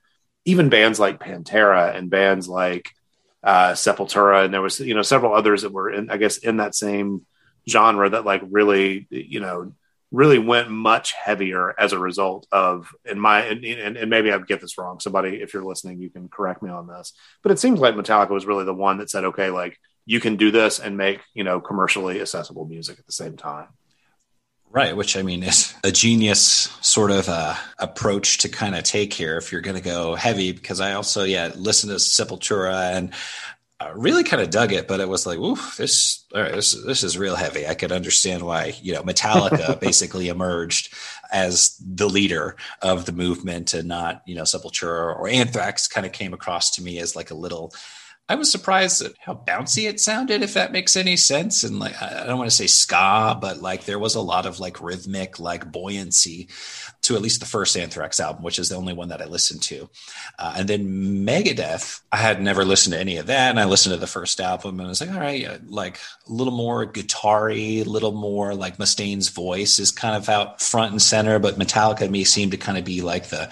even 0.45 0.69
bands 0.69 0.99
like 0.99 1.19
Pantera 1.19 1.95
and 1.95 2.10
bands 2.10 2.47
like 2.47 2.89
uh, 3.43 3.71
Sepultura, 3.71 4.45
and 4.45 4.54
there 4.54 4.62
was 4.62 4.80
you 4.80 4.93
know 4.93 5.02
several 5.02 5.34
others 5.34 5.63
that 5.63 5.73
were 5.73 5.91
in, 5.91 6.10
I 6.10 6.17
guess 6.17 6.38
in 6.38 6.58
that 6.58 6.76
same 6.76 7.26
genre 7.69 8.10
that 8.10 8.26
like 8.26 8.41
really 8.49 9.08
you 9.10 9.39
know 9.39 9.73
really 10.12 10.38
went 10.38 10.69
much 10.69 11.13
heavier 11.13 11.73
as 11.80 11.91
a 11.91 11.99
result 11.99 12.45
of 12.52 12.93
in 13.04 13.19
my 13.19 13.41
and, 13.41 13.65
and, 13.65 13.97
and 13.97 14.10
maybe 14.10 14.32
I 14.32 14.38
get 14.39 14.62
this 14.62 14.78
wrong. 14.78 14.99
Somebody, 14.99 15.41
if 15.41 15.54
you're 15.54 15.63
listening, 15.63 15.99
you 15.99 16.10
can 16.10 16.30
correct 16.30 16.62
me 16.62 16.69
on 16.69 16.88
this. 16.88 17.13
But 17.41 17.52
it 17.52 17.60
seems 17.60 17.80
like 17.80 17.95
Metallica 17.95 18.30
was 18.30 18.45
really 18.45 18.63
the 18.63 18.73
one 18.73 18.99
that 18.99 19.10
said, 19.10 19.26
okay, 19.26 19.49
like 19.49 19.78
you 20.06 20.19
can 20.19 20.36
do 20.36 20.52
this 20.52 20.80
and 20.80 20.97
make 20.97 21.19
you 21.34 21.43
know 21.43 21.60
commercially 21.60 22.21
accessible 22.21 22.65
music 22.65 22.99
at 22.99 23.06
the 23.06 23.12
same 23.12 23.36
time. 23.36 23.67
Right, 24.74 24.98
which 24.98 25.16
I 25.16 25.22
mean 25.22 25.44
is 25.44 25.72
a 25.84 25.92
genius 25.92 26.42
sort 26.82 27.12
of 27.12 27.30
uh, 27.30 27.54
approach 27.78 28.40
to 28.40 28.50
kind 28.50 28.74
of 28.74 28.84
take 28.84 29.14
here 29.14 29.38
if 29.38 29.52
you're 29.52 29.62
going 29.62 29.78
to 29.78 29.84
go 29.84 30.16
heavy. 30.16 30.52
Because 30.52 30.82
I 30.82 30.94
also, 30.94 31.26
yeah, 31.26 31.52
listened 31.56 31.92
to 31.92 31.98
Sepultura 31.98 32.92
and 32.92 33.14
I 33.80 33.90
really 33.90 34.24
kind 34.24 34.42
of 34.42 34.50
dug 34.50 34.74
it, 34.74 34.88
but 34.88 35.00
it 35.00 35.08
was 35.08 35.28
like, 35.28 35.38
ooh, 35.38 35.60
this, 35.78 36.26
all 36.34 36.42
right, 36.42 36.54
this, 36.54 36.72
this 36.88 37.04
is 37.04 37.20
real 37.20 37.36
heavy. 37.36 37.68
I 37.68 37.76
could 37.76 37.92
understand 37.92 38.42
why, 38.42 38.74
you 38.82 38.94
know, 38.94 39.04
Metallica 39.04 39.80
basically 39.80 40.30
emerged 40.30 40.92
as 41.32 41.80
the 41.80 42.10
leader 42.10 42.56
of 42.82 43.06
the 43.06 43.12
movement 43.12 43.76
and 43.76 43.88
not, 43.88 44.24
you 44.26 44.34
know, 44.34 44.42
Sepultura 44.42 45.16
or 45.16 45.28
Anthrax 45.28 45.88
kind 45.88 46.08
of 46.08 46.14
came 46.14 46.34
across 46.34 46.72
to 46.72 46.82
me 46.82 46.98
as 46.98 47.16
like 47.16 47.30
a 47.30 47.36
little 47.36 47.74
I 48.30 48.36
was 48.36 48.50
surprised 48.50 49.02
at 49.02 49.12
how 49.20 49.34
bouncy 49.34 49.88
it 49.88 50.00
sounded, 50.00 50.42
if 50.42 50.54
that 50.54 50.72
makes 50.72 50.96
any 50.96 51.18
sense. 51.18 51.66
And 51.66 51.78
like, 51.78 52.02
I 52.02 52.26
don't 52.26 52.38
want 52.38 52.50
to 52.50 52.56
say 52.56 52.68
ska, 52.68 53.38
but 53.40 53.62
like 53.62 53.84
there 53.84 54.00
was 54.00 54.16
a 54.16 54.22
lot 54.22 54.46
of 54.46 54.62
like 54.62 54.82
rhythmic, 54.82 55.39
like 55.39 55.70
buoyancy 55.70 56.47
to 57.02 57.16
at 57.16 57.22
least 57.22 57.41
the 57.41 57.45
first 57.45 57.76
Anthrax 57.76 58.22
album, 58.22 58.41
which 58.41 58.60
is 58.60 58.70
the 58.70 58.76
only 58.76 58.93
one 58.93 59.10
that 59.10 59.22
I 59.22 59.26
listened 59.26 59.62
to. 59.64 59.89
Uh, 60.39 60.54
and 60.58 60.70
then 60.70 61.26
Megadeth, 61.26 62.02
I 62.14 62.18
had 62.18 62.41
never 62.41 62.64
listened 62.64 62.93
to 62.93 63.00
any 63.00 63.18
of 63.18 63.26
that. 63.28 63.50
And 63.50 63.60
I 63.60 63.66
listened 63.66 63.93
to 63.93 64.00
the 64.00 64.08
first 64.08 64.39
album 64.39 64.80
and 64.80 64.88
I 64.88 64.89
was 64.89 65.02
like, 65.02 65.12
all 65.12 65.20
right, 65.20 65.60
like 65.68 66.00
a 66.26 66.32
little 66.32 66.56
more 66.56 66.86
guitar 66.86 67.50
a 67.50 67.84
little 67.84 68.14
more 68.14 68.56
like 68.56 68.80
Mustaine's 68.80 69.28
voice 69.28 69.80
is 69.80 69.91
kind 69.91 70.16
of 70.16 70.30
out 70.30 70.62
front 70.62 70.91
and 70.91 71.02
center, 71.02 71.39
but 71.39 71.60
Metallica 71.60 72.00
to 72.00 72.10
me 72.10 72.24
seemed 72.24 72.52
to 72.52 72.58
kind 72.58 72.78
of 72.78 72.86
be 72.86 73.02
like 73.02 73.28
the, 73.28 73.52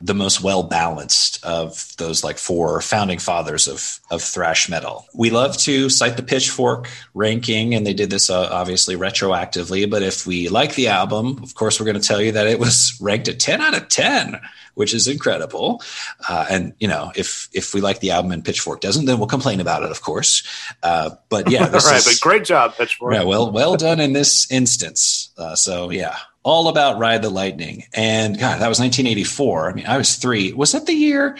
the 0.00 0.14
most 0.14 0.42
well 0.42 0.62
balanced 0.62 1.44
of 1.44 1.94
those 1.98 2.24
like 2.24 2.38
four 2.38 2.80
founding 2.80 3.18
fathers 3.18 3.68
of 3.68 4.00
of 4.10 4.22
thrash 4.22 4.68
metal. 4.68 5.06
We 5.14 5.30
love 5.30 5.56
to 5.58 5.88
cite 5.88 6.16
the 6.16 6.22
Pitchfork 6.22 6.88
ranking, 7.14 7.74
and 7.74 7.86
they 7.86 7.94
did 7.94 8.10
this 8.10 8.30
uh, 8.30 8.48
obviously 8.50 8.96
retroactively. 8.96 9.88
But 9.90 10.02
if 10.02 10.26
we 10.26 10.48
like 10.48 10.74
the 10.74 10.88
album, 10.88 11.38
of 11.42 11.54
course, 11.54 11.78
we're 11.78 11.86
going 11.86 12.00
to 12.00 12.06
tell 12.06 12.20
you 12.20 12.32
that 12.32 12.46
it 12.46 12.58
was 12.58 12.96
ranked 13.00 13.28
a 13.28 13.34
ten 13.34 13.60
out 13.60 13.76
of 13.76 13.88
ten 13.88 14.40
which 14.74 14.94
is 14.94 15.08
incredible. 15.08 15.82
Uh, 16.28 16.46
and 16.50 16.72
you 16.78 16.88
know, 16.88 17.12
if 17.14 17.48
if 17.52 17.74
we 17.74 17.80
like 17.80 18.00
the 18.00 18.12
album 18.12 18.32
and 18.32 18.44
Pitchfork 18.44 18.80
doesn't, 18.80 19.04
then 19.04 19.18
we'll 19.18 19.28
complain 19.28 19.60
about 19.60 19.82
it, 19.82 19.90
of 19.90 20.00
course. 20.00 20.42
Uh, 20.82 21.10
but 21.28 21.50
yeah, 21.50 21.66
this 21.68 21.84
right. 21.84 21.96
Is, 21.96 22.06
but 22.06 22.20
great 22.20 22.44
job, 22.44 22.74
Pitchfork. 22.76 23.14
Yeah, 23.14 23.24
well, 23.24 23.50
well 23.50 23.76
done 23.76 24.00
in 24.00 24.14
this 24.14 24.50
instance. 24.50 25.30
Uh, 25.36 25.54
so 25.54 25.90
yeah, 25.90 26.16
all 26.42 26.68
about 26.68 26.98
Ride 26.98 27.22
the 27.22 27.30
Lightning. 27.30 27.84
And 27.94 28.38
God, 28.38 28.60
that 28.60 28.68
was 28.68 28.80
1984. 28.80 29.70
I 29.70 29.72
mean, 29.74 29.86
I 29.86 29.98
was 29.98 30.16
three. 30.16 30.52
Was 30.52 30.72
that 30.72 30.86
the 30.86 30.94
year 30.94 31.36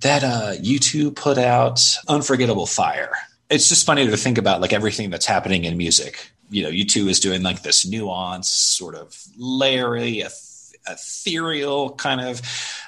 that 0.00 0.22
uh, 0.22 0.54
U2 0.60 1.14
put 1.14 1.38
out 1.38 1.80
Unforgettable 2.08 2.66
Fire? 2.66 3.12
It's 3.50 3.68
just 3.68 3.86
funny 3.86 4.06
to 4.06 4.16
think 4.16 4.38
about 4.38 4.60
like 4.60 4.72
everything 4.72 5.10
that's 5.10 5.26
happening 5.26 5.64
in 5.64 5.76
music. 5.76 6.30
You 6.50 6.62
know, 6.64 6.70
U2 6.70 7.08
is 7.08 7.20
doing 7.20 7.42
like 7.42 7.62
this 7.62 7.86
nuance, 7.86 8.48
sort 8.48 8.94
of 8.94 9.10
layery, 9.38 10.24
ethereal 10.86 11.90
kind 11.94 12.20
of 12.20 12.42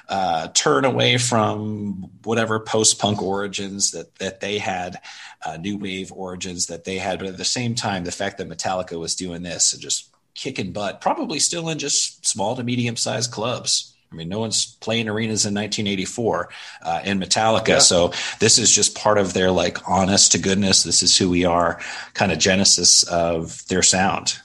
uh, 0.07 0.47
turn 0.49 0.85
away 0.85 1.17
from 1.17 2.09
whatever 2.23 2.59
post-punk 2.59 3.21
origins 3.21 3.91
that 3.91 4.15
that 4.19 4.39
they 4.39 4.57
had, 4.59 4.99
uh, 5.45 5.57
new 5.57 5.77
wave 5.77 6.11
origins 6.11 6.67
that 6.67 6.83
they 6.83 6.97
had. 6.97 7.19
But 7.19 7.29
at 7.29 7.37
the 7.37 7.45
same 7.45 7.75
time, 7.75 8.03
the 8.03 8.11
fact 8.11 8.37
that 8.37 8.49
Metallica 8.49 8.99
was 8.99 9.15
doing 9.15 9.41
this 9.41 9.73
and 9.73 9.81
just 9.81 10.09
kicking 10.37 10.71
butt, 10.71 11.01
probably 11.01 11.39
still 11.39 11.67
in 11.67 11.79
just 11.79 12.25
small 12.25 12.55
to 12.55 12.63
medium 12.63 12.95
sized 12.95 13.31
clubs. 13.31 13.95
I 14.09 14.15
mean, 14.15 14.29
no 14.29 14.39
one's 14.39 14.77
playing 14.77 15.09
arenas 15.09 15.45
in 15.45 15.53
1984 15.53 16.49
uh, 16.81 17.01
in 17.03 17.19
Metallica. 17.19 17.67
Yeah. 17.67 17.79
So 17.79 18.13
this 18.39 18.57
is 18.57 18.73
just 18.73 18.95
part 18.95 19.17
of 19.17 19.33
their 19.33 19.51
like 19.51 19.89
honest 19.89 20.31
to 20.31 20.37
goodness. 20.37 20.83
This 20.83 21.03
is 21.03 21.17
who 21.17 21.29
we 21.29 21.43
are 21.43 21.81
kind 22.13 22.31
of 22.31 22.39
genesis 22.39 23.03
of 23.03 23.67
their 23.67 23.83
sound. 23.83 24.39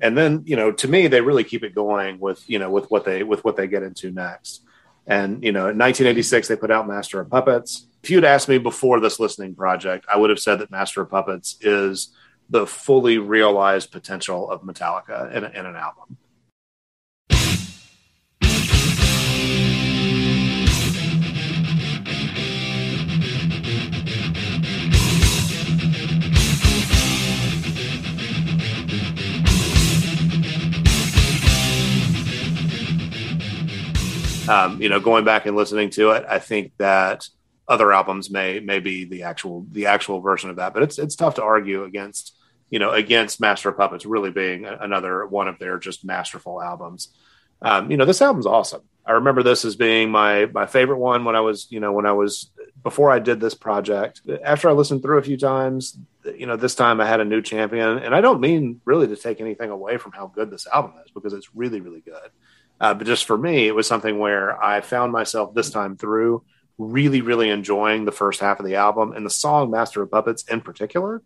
And 0.00 0.16
then, 0.16 0.42
you 0.46 0.56
know, 0.56 0.72
to 0.72 0.88
me, 0.88 1.08
they 1.08 1.20
really 1.20 1.44
keep 1.44 1.62
it 1.62 1.74
going 1.74 2.18
with, 2.18 2.48
you 2.48 2.58
know, 2.58 2.70
with 2.70 2.90
what 2.90 3.04
they, 3.04 3.22
with 3.22 3.44
what 3.44 3.56
they 3.56 3.66
get 3.66 3.82
into 3.82 4.10
next. 4.10 4.62
And, 5.06 5.44
you 5.44 5.52
know, 5.52 5.68
in 5.68 5.76
1986, 5.76 6.48
they 6.48 6.56
put 6.56 6.70
out 6.70 6.88
Master 6.88 7.20
of 7.20 7.28
Puppets. 7.28 7.86
If 8.02 8.10
you'd 8.10 8.24
asked 8.24 8.48
me 8.48 8.56
before 8.56 9.00
this 9.00 9.20
listening 9.20 9.54
project, 9.54 10.06
I 10.10 10.16
would 10.16 10.30
have 10.30 10.38
said 10.38 10.60
that 10.60 10.70
Master 10.70 11.02
of 11.02 11.10
Puppets 11.10 11.58
is 11.60 12.14
the 12.50 12.66
fully 12.66 13.18
realized 13.18 13.90
potential 13.90 14.50
of 14.50 14.62
Metallica 14.62 15.32
in, 15.32 15.44
in 15.44 15.66
an 15.66 15.76
album. 15.76 16.16
Um, 34.48 34.82
you 34.82 34.88
know, 34.88 35.00
going 35.00 35.24
back 35.24 35.46
and 35.46 35.56
listening 35.56 35.90
to 35.90 36.10
it, 36.10 36.26
I 36.28 36.38
think 36.38 36.72
that 36.78 37.28
other 37.72 37.90
albums 37.90 38.30
may 38.30 38.60
may 38.60 38.80
be 38.80 39.04
the 39.04 39.22
actual 39.22 39.66
the 39.72 39.86
actual 39.86 40.20
version 40.20 40.50
of 40.50 40.56
that, 40.56 40.74
but 40.74 40.82
it's 40.82 40.98
it's 40.98 41.16
tough 41.16 41.36
to 41.36 41.42
argue 41.42 41.84
against 41.84 42.36
you 42.68 42.78
know 42.78 42.90
against 42.90 43.40
Master 43.40 43.70
of 43.70 43.78
Puppets 43.78 44.04
really 44.04 44.30
being 44.30 44.66
another 44.66 45.26
one 45.26 45.48
of 45.48 45.58
their 45.58 45.78
just 45.78 46.04
masterful 46.04 46.60
albums. 46.60 47.08
Um, 47.62 47.90
you 47.90 47.96
know, 47.96 48.04
this 48.04 48.20
album's 48.20 48.44
awesome. 48.44 48.82
I 49.06 49.12
remember 49.12 49.42
this 49.42 49.64
as 49.64 49.74
being 49.74 50.10
my 50.10 50.44
my 50.46 50.66
favorite 50.66 50.98
one 50.98 51.24
when 51.24 51.34
I 51.34 51.40
was 51.40 51.66
you 51.70 51.80
know 51.80 51.92
when 51.92 52.04
I 52.04 52.12
was 52.12 52.50
before 52.82 53.10
I 53.10 53.18
did 53.18 53.40
this 53.40 53.54
project. 53.54 54.20
After 54.44 54.68
I 54.68 54.72
listened 54.72 55.02
through 55.02 55.18
a 55.18 55.22
few 55.22 55.38
times, 55.38 55.96
you 56.36 56.44
know, 56.46 56.56
this 56.56 56.74
time 56.74 57.00
I 57.00 57.06
had 57.06 57.20
a 57.20 57.24
new 57.24 57.40
champion, 57.40 57.98
and 57.98 58.14
I 58.14 58.20
don't 58.20 58.40
mean 58.40 58.82
really 58.84 59.06
to 59.06 59.16
take 59.16 59.40
anything 59.40 59.70
away 59.70 59.96
from 59.96 60.12
how 60.12 60.26
good 60.26 60.50
this 60.50 60.66
album 60.66 60.92
is 61.04 61.10
because 61.10 61.32
it's 61.32 61.54
really 61.54 61.80
really 61.80 62.00
good. 62.00 62.30
Uh, 62.78 62.92
but 62.92 63.06
just 63.06 63.24
for 63.24 63.38
me, 63.38 63.66
it 63.66 63.74
was 63.74 63.86
something 63.86 64.18
where 64.18 64.62
I 64.62 64.82
found 64.82 65.10
myself 65.10 65.54
this 65.54 65.70
time 65.70 65.96
through 65.96 66.44
really, 66.82 67.20
really 67.20 67.48
enjoying 67.48 68.04
the 68.04 68.12
first 68.12 68.40
half 68.40 68.60
of 68.60 68.66
the 68.66 68.76
album 68.76 69.12
and 69.12 69.24
the 69.24 69.30
song 69.30 69.70
Master 69.70 70.02
of 70.02 70.10
Puppets 70.10 70.44
in 70.44 70.60
particular. 70.60 71.22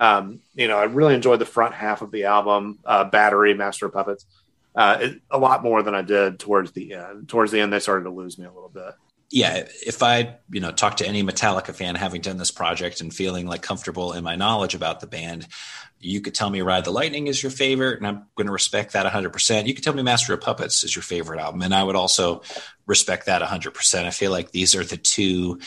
Um, 0.00 0.40
you 0.54 0.68
know, 0.68 0.78
I 0.78 0.84
really 0.84 1.14
enjoyed 1.14 1.40
the 1.40 1.46
front 1.46 1.74
half 1.74 2.02
of 2.02 2.10
the 2.10 2.24
album, 2.24 2.78
uh, 2.84 3.04
Battery, 3.04 3.54
Master 3.54 3.86
of 3.86 3.92
Puppets, 3.92 4.26
uh, 4.74 4.98
it, 5.00 5.20
a 5.30 5.38
lot 5.38 5.64
more 5.64 5.82
than 5.82 5.94
I 5.94 6.02
did 6.02 6.38
towards 6.38 6.72
the 6.72 6.94
end. 6.94 7.28
Towards 7.28 7.50
the 7.50 7.60
end, 7.60 7.72
they 7.72 7.80
started 7.80 8.04
to 8.04 8.10
lose 8.10 8.38
me 8.38 8.46
a 8.46 8.52
little 8.52 8.68
bit. 8.68 8.94
Yeah, 9.30 9.68
if 9.84 10.02
I, 10.02 10.38
you 10.50 10.60
know, 10.60 10.72
talk 10.72 10.98
to 10.98 11.06
any 11.06 11.22
Metallica 11.22 11.74
fan 11.74 11.96
having 11.96 12.22
done 12.22 12.38
this 12.38 12.50
project 12.50 13.02
and 13.02 13.12
feeling 13.12 13.46
like 13.46 13.60
comfortable 13.60 14.14
in 14.14 14.24
my 14.24 14.36
knowledge 14.36 14.74
about 14.74 15.00
the 15.00 15.06
band, 15.06 15.46
you 16.00 16.20
could 16.20 16.34
tell 16.34 16.48
me 16.48 16.62
Ride 16.62 16.84
the 16.84 16.90
Lightning 16.90 17.26
is 17.26 17.42
your 17.42 17.50
favorite, 17.50 17.98
and 17.98 18.06
I'm 18.06 18.26
going 18.36 18.46
to 18.46 18.52
respect 18.52 18.92
that 18.92 19.04
100%. 19.04 19.66
You 19.66 19.74
could 19.74 19.84
tell 19.84 19.94
me 19.94 20.02
Master 20.02 20.32
of 20.32 20.40
Puppets 20.40 20.82
is 20.82 20.96
your 20.96 21.02
favorite 21.02 21.40
album, 21.40 21.60
and 21.62 21.74
I 21.74 21.82
would 21.82 21.96
also 21.96 22.42
respect 22.86 23.26
that 23.26 23.42
100%. 23.42 24.04
I 24.04 24.10
feel 24.10 24.30
like 24.30 24.52
these 24.52 24.74
are 24.74 24.84
the 24.84 24.96
two 24.96 25.60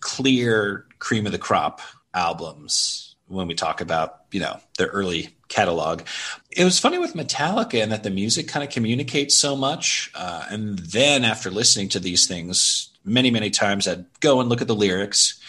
clear 0.00 0.86
cream 0.98 1.26
of 1.26 1.32
the 1.32 1.38
crop 1.38 1.80
albums 2.14 3.16
when 3.26 3.46
we 3.46 3.54
talk 3.54 3.80
about, 3.80 4.22
you 4.32 4.40
know, 4.40 4.58
their 4.76 4.88
early 4.88 5.36
catalog. 5.48 6.02
It 6.50 6.64
was 6.64 6.78
funny 6.78 6.98
with 6.98 7.14
Metallica 7.14 7.82
in 7.82 7.90
that 7.90 8.02
the 8.02 8.10
music 8.10 8.48
kind 8.48 8.64
of 8.64 8.70
communicates 8.70 9.36
so 9.36 9.56
much. 9.56 10.10
Uh, 10.14 10.46
and 10.50 10.78
then 10.78 11.24
after 11.24 11.50
listening 11.50 11.88
to 11.90 12.00
these 12.00 12.26
things 12.26 12.89
many, 13.04 13.30
many 13.30 13.50
times, 13.50 13.88
I'd 13.88 14.04
go 14.20 14.40
and 14.40 14.48
look 14.48 14.60
at 14.60 14.68
the 14.68 14.74
lyrics 14.74 15.40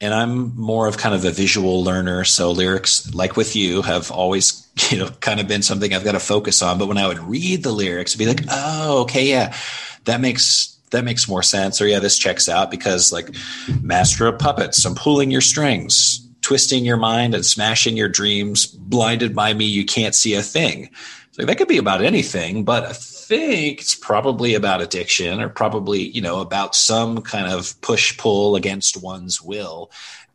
and 0.00 0.12
I'm 0.12 0.54
more 0.56 0.86
of 0.86 0.98
kind 0.98 1.14
of 1.14 1.24
a 1.24 1.30
visual 1.30 1.82
learner. 1.82 2.24
So 2.24 2.50
lyrics, 2.50 3.12
like 3.14 3.36
with 3.36 3.56
you, 3.56 3.82
have 3.82 4.10
always, 4.10 4.68
you 4.90 4.98
know, 4.98 5.08
kind 5.20 5.40
of 5.40 5.48
been 5.48 5.62
something 5.62 5.92
I've 5.92 6.04
got 6.04 6.12
to 6.12 6.20
focus 6.20 6.62
on. 6.62 6.78
But 6.78 6.88
when 6.88 6.98
I 6.98 7.06
would 7.06 7.18
read 7.18 7.62
the 7.62 7.72
lyrics, 7.72 8.14
I'd 8.14 8.18
be 8.18 8.26
like, 8.26 8.44
oh, 8.50 9.02
okay, 9.02 9.26
yeah, 9.26 9.56
that 10.04 10.20
makes 10.20 10.70
that 10.90 11.04
makes 11.04 11.28
more 11.28 11.42
sense. 11.42 11.80
Or 11.80 11.88
yeah, 11.88 11.98
this 11.98 12.18
checks 12.18 12.48
out 12.48 12.70
because 12.70 13.12
like 13.12 13.34
Master 13.80 14.26
of 14.26 14.38
Puppets, 14.38 14.84
I'm 14.84 14.94
pulling 14.94 15.30
your 15.30 15.40
strings, 15.40 16.24
twisting 16.40 16.84
your 16.84 16.96
mind 16.96 17.34
and 17.34 17.44
smashing 17.44 17.96
your 17.96 18.08
dreams. 18.08 18.66
Blinded 18.66 19.34
by 19.34 19.54
me, 19.54 19.64
you 19.64 19.84
can't 19.84 20.14
see 20.14 20.34
a 20.34 20.42
thing. 20.42 20.90
So 21.32 21.44
that 21.44 21.56
could 21.56 21.66
be 21.66 21.78
about 21.78 22.02
anything, 22.02 22.62
but 22.62 22.96
think 23.28 23.80
it's 23.80 23.94
probably 23.94 24.54
about 24.54 24.80
addiction 24.80 25.40
or 25.40 25.48
probably, 25.48 26.02
you 26.02 26.20
know, 26.20 26.40
about 26.40 26.74
some 26.74 27.22
kind 27.22 27.46
of 27.46 27.80
push 27.80 28.16
pull 28.16 28.56
against 28.56 29.02
one's 29.02 29.42
will. 29.42 29.90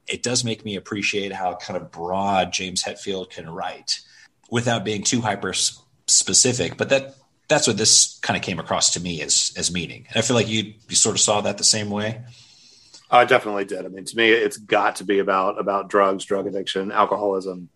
It 0.08 0.24
does 0.24 0.44
make 0.44 0.66
me 0.66 0.76
appreciate 0.76 1.32
how 1.32 1.56
kind 1.56 1.78
of 1.78 1.92
broad 1.92 2.52
James 2.52 2.84
Hetfield 2.84 3.30
can 3.30 3.50
write 3.50 4.00
without 4.50 4.84
being 4.84 5.04
too 5.04 5.22
hyper 5.22 5.54
specific. 5.54 6.78
But 6.78 6.90
that 6.90 7.16
that's 7.48 7.68
what 7.68 7.78
this 7.78 8.20
kind 8.22 8.38
of 8.38 8.44
came 8.44 8.60
across 8.60 8.94
to 8.94 9.00
me 9.00 9.22
as 9.22 9.54
as 9.58 9.72
meaning. 9.72 10.06
And 10.10 10.18
I 10.18 10.22
feel 10.22 10.36
like 10.36 10.48
you 10.48 10.74
you 10.88 10.96
sort 10.96 11.16
of 11.16 11.22
saw 11.22 11.42
that 11.42 11.58
the 11.58 11.64
same 11.64 11.90
way. 11.90 12.22
I 13.12 13.26
definitely 13.26 13.66
did. 13.66 13.86
I 13.86 13.88
mean, 13.88 14.06
to 14.06 14.16
me, 14.16 14.30
it's 14.30 14.58
got 14.58 14.98
to 14.98 15.04
be 15.04 15.20
about 15.20 15.60
about 15.60 15.90
drugs, 15.90 16.26
drug 16.26 16.48
addiction, 16.48 16.92
alcoholism, 16.92 17.70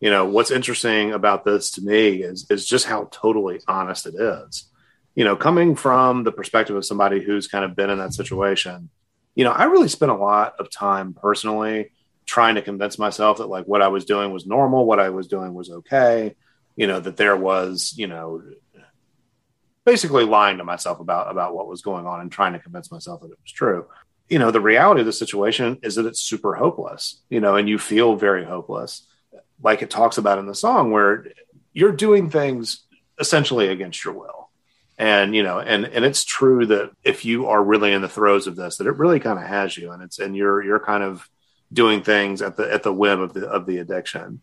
you 0.00 0.10
know 0.10 0.26
what's 0.26 0.50
interesting 0.50 1.12
about 1.12 1.44
this 1.44 1.72
to 1.72 1.82
me 1.82 2.22
is 2.22 2.46
is 2.50 2.66
just 2.66 2.86
how 2.86 3.08
totally 3.10 3.60
honest 3.66 4.06
it 4.06 4.14
is. 4.14 4.68
You 5.14 5.24
know 5.24 5.36
coming 5.36 5.74
from 5.74 6.24
the 6.24 6.32
perspective 6.32 6.76
of 6.76 6.84
somebody 6.84 7.22
who's 7.22 7.48
kind 7.48 7.64
of 7.64 7.74
been 7.74 7.90
in 7.90 7.98
that 7.98 8.14
situation 8.14 8.90
you 9.34 9.44
know 9.44 9.52
i 9.52 9.64
really 9.64 9.88
spent 9.88 10.12
a 10.12 10.16
lot 10.16 10.54
of 10.58 10.70
time 10.70 11.12
personally 11.14 11.90
trying 12.26 12.56
to 12.56 12.62
convince 12.62 12.98
myself 12.98 13.38
that 13.38 13.48
like 13.48 13.64
what 13.66 13.82
i 13.82 13.88
was 13.88 14.04
doing 14.04 14.32
was 14.32 14.46
normal 14.46 14.84
what 14.84 15.00
i 15.00 15.10
was 15.10 15.26
doing 15.26 15.54
was 15.54 15.70
okay 15.70 16.36
you 16.76 16.86
know 16.86 17.00
that 17.00 17.16
there 17.16 17.36
was 17.36 17.94
you 17.96 18.06
know 18.06 18.42
basically 19.84 20.24
lying 20.24 20.58
to 20.58 20.64
myself 20.64 21.00
about 21.00 21.30
about 21.30 21.54
what 21.54 21.66
was 21.66 21.82
going 21.82 22.06
on 22.06 22.20
and 22.20 22.30
trying 22.30 22.52
to 22.52 22.58
convince 22.58 22.92
myself 22.92 23.22
that 23.22 23.32
it 23.32 23.38
was 23.42 23.52
true. 23.52 23.86
You 24.28 24.38
know 24.38 24.50
the 24.50 24.60
reality 24.60 25.00
of 25.00 25.06
the 25.06 25.12
situation 25.12 25.78
is 25.82 25.94
that 25.94 26.04
it's 26.04 26.20
super 26.20 26.54
hopeless 26.54 27.22
you 27.30 27.40
know 27.40 27.56
and 27.56 27.68
you 27.68 27.78
feel 27.78 28.14
very 28.14 28.44
hopeless 28.44 29.06
like 29.62 29.82
it 29.82 29.90
talks 29.90 30.18
about 30.18 30.38
in 30.38 30.46
the 30.46 30.54
song, 30.54 30.90
where 30.90 31.26
you're 31.72 31.92
doing 31.92 32.30
things 32.30 32.84
essentially 33.18 33.68
against 33.68 34.04
your 34.04 34.14
will. 34.14 34.50
And 34.98 35.34
you 35.34 35.42
know, 35.42 35.60
and 35.60 35.84
and 35.84 36.04
it's 36.04 36.24
true 36.24 36.66
that 36.66 36.90
if 37.04 37.24
you 37.24 37.46
are 37.46 37.62
really 37.62 37.92
in 37.92 38.02
the 38.02 38.08
throes 38.08 38.46
of 38.46 38.56
this, 38.56 38.78
that 38.78 38.86
it 38.86 38.96
really 38.96 39.20
kind 39.20 39.38
of 39.38 39.46
has 39.46 39.76
you, 39.76 39.92
and 39.92 40.02
it's 40.02 40.18
and 40.18 40.36
you're 40.36 40.62
you're 40.62 40.80
kind 40.80 41.04
of 41.04 41.28
doing 41.72 42.02
things 42.02 42.42
at 42.42 42.56
the 42.56 42.72
at 42.72 42.82
the 42.82 42.92
whim 42.92 43.20
of 43.20 43.32
the 43.32 43.46
of 43.46 43.66
the 43.66 43.78
addiction. 43.78 44.40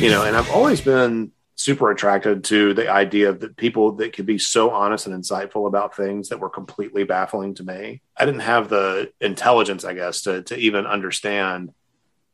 You 0.00 0.08
know, 0.08 0.24
and 0.24 0.34
I've 0.34 0.50
always 0.50 0.80
been 0.80 1.30
super 1.56 1.90
attracted 1.90 2.42
to 2.44 2.72
the 2.72 2.90
idea 2.90 3.28
of 3.28 3.40
that 3.40 3.54
people 3.58 3.92
that 3.92 4.14
could 4.14 4.24
be 4.24 4.38
so 4.38 4.70
honest 4.70 5.06
and 5.06 5.14
insightful 5.14 5.66
about 5.66 5.94
things 5.94 6.30
that 6.30 6.40
were 6.40 6.48
completely 6.48 7.04
baffling 7.04 7.54
to 7.56 7.62
me. 7.62 8.00
I 8.16 8.24
didn't 8.24 8.40
have 8.40 8.70
the 8.70 9.12
intelligence, 9.20 9.84
I 9.84 9.92
guess, 9.92 10.22
to 10.22 10.42
to 10.44 10.56
even 10.56 10.86
understand 10.86 11.74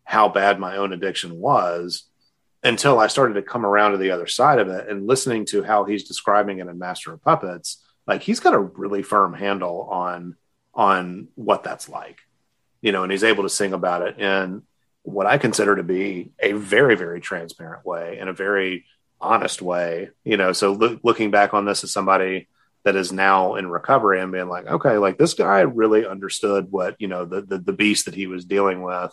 how 0.05 0.29
bad 0.29 0.61
my 0.61 0.77
own 0.77 0.93
addiction 0.93 1.41
was 1.41 2.05
until 2.62 3.01
I 3.01 3.09
started 3.09 3.35
to 3.35 3.43
come 3.43 3.67
around 3.67 3.93
to 3.93 3.99
the 3.99 4.12
other 4.12 4.29
side 4.29 4.61
of 4.61 4.69
it 4.69 4.89
and 4.89 5.09
listening 5.09 5.45
to 5.47 5.64
how 5.64 5.85
he's 5.85 6.05
describing 6.05 6.61
it 6.61 6.69
in 6.69 6.79
Master 6.79 7.12
of 7.12 7.23
Puppets, 7.23 7.85
like 8.07 8.23
he's 8.23 8.39
got 8.39 8.55
a 8.55 8.61
really 8.61 9.03
firm 9.03 9.35
handle 9.35 9.89
on 9.91 10.37
on 10.73 11.27
what 11.35 11.64
that's 11.64 11.89
like. 11.89 12.21
You 12.81 12.93
know, 12.93 13.03
and 13.03 13.11
he's 13.11 13.25
able 13.25 13.43
to 13.43 13.51
sing 13.51 13.73
about 13.73 14.03
it 14.03 14.21
and 14.21 14.62
what 15.07 15.27
I 15.27 15.39
consider 15.39 15.77
to 15.77 15.83
be 15.83 16.31
a 16.41 16.53
very, 16.53 16.97
very 16.97 17.21
transparent 17.21 17.87
way 17.87 18.19
and 18.19 18.29
a 18.29 18.33
very 18.33 18.85
honest 19.21 19.63
way. 19.63 20.11
You 20.25 20.37
know, 20.37 20.53
so 20.53 20.73
lo- 20.73 20.99
looking 21.03 21.31
back 21.31 21.55
on 21.55 21.65
this 21.65 21.85
as 21.85 21.93
somebody 21.93 22.49
that 22.85 22.97
is 22.97 23.13
now 23.13 23.55
in 23.55 23.69
recovery 23.69 24.21
and 24.21 24.33
being 24.33 24.49
like, 24.49 24.67
okay, 24.67 24.99
like 24.99 25.17
this 25.17 25.35
guy 25.35 25.61
really 25.61 26.07
understood 26.07 26.71
what 26.71 26.97
you 26.99 27.09
know 27.09 27.25
the, 27.25 27.43
the 27.43 27.59
the 27.59 27.73
beast 27.73 28.07
that 28.07 28.15
he 28.15 28.27
was 28.27 28.45
dealing 28.45 28.83
with 28.83 29.13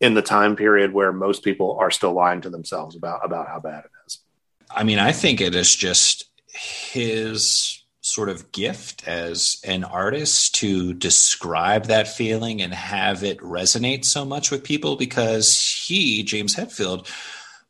in 0.00 0.14
the 0.14 0.22
time 0.22 0.56
period 0.56 0.92
where 0.92 1.12
most 1.12 1.42
people 1.42 1.76
are 1.78 1.90
still 1.90 2.12
lying 2.12 2.40
to 2.40 2.50
themselves 2.50 2.96
about 2.96 3.24
about 3.24 3.48
how 3.48 3.60
bad 3.60 3.84
it 3.84 3.90
is. 4.06 4.20
I 4.70 4.84
mean, 4.84 4.98
I 4.98 5.12
think 5.12 5.40
it 5.40 5.54
is 5.54 5.74
just 5.74 6.30
his 6.48 7.77
sort 8.08 8.28
of 8.28 8.50
gift 8.52 9.06
as 9.06 9.60
an 9.64 9.84
artist 9.84 10.54
to 10.56 10.94
describe 10.94 11.86
that 11.86 12.08
feeling 12.08 12.62
and 12.62 12.72
have 12.72 13.22
it 13.22 13.38
resonate 13.38 14.04
so 14.04 14.24
much 14.24 14.50
with 14.50 14.64
people 14.64 14.96
because 14.96 15.60
he, 15.86 16.22
James 16.22 16.54
Hetfield, 16.54 17.06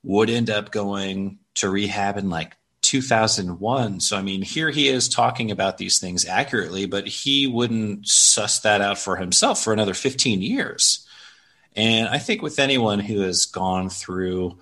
would 0.02 0.30
end 0.30 0.48
up 0.48 0.70
going 0.70 1.38
to 1.54 1.68
rehab 1.68 2.16
in 2.16 2.30
like 2.30 2.56
2001. 2.82 4.00
So, 4.00 4.16
I 4.16 4.22
mean, 4.22 4.42
here 4.42 4.70
he 4.70 4.88
is 4.88 5.08
talking 5.08 5.50
about 5.50 5.78
these 5.78 5.98
things 5.98 6.26
accurately, 6.26 6.86
but 6.86 7.06
he 7.06 7.46
wouldn't 7.46 8.06
suss 8.06 8.60
that 8.60 8.80
out 8.80 8.98
for 8.98 9.16
himself 9.16 9.62
for 9.62 9.72
another 9.72 9.94
15 9.94 10.40
years. 10.40 11.06
And 11.76 12.08
I 12.08 12.18
think 12.18 12.42
with 12.42 12.58
anyone 12.58 12.98
who 12.98 13.20
has 13.20 13.44
gone 13.44 13.90
through, 13.90 14.58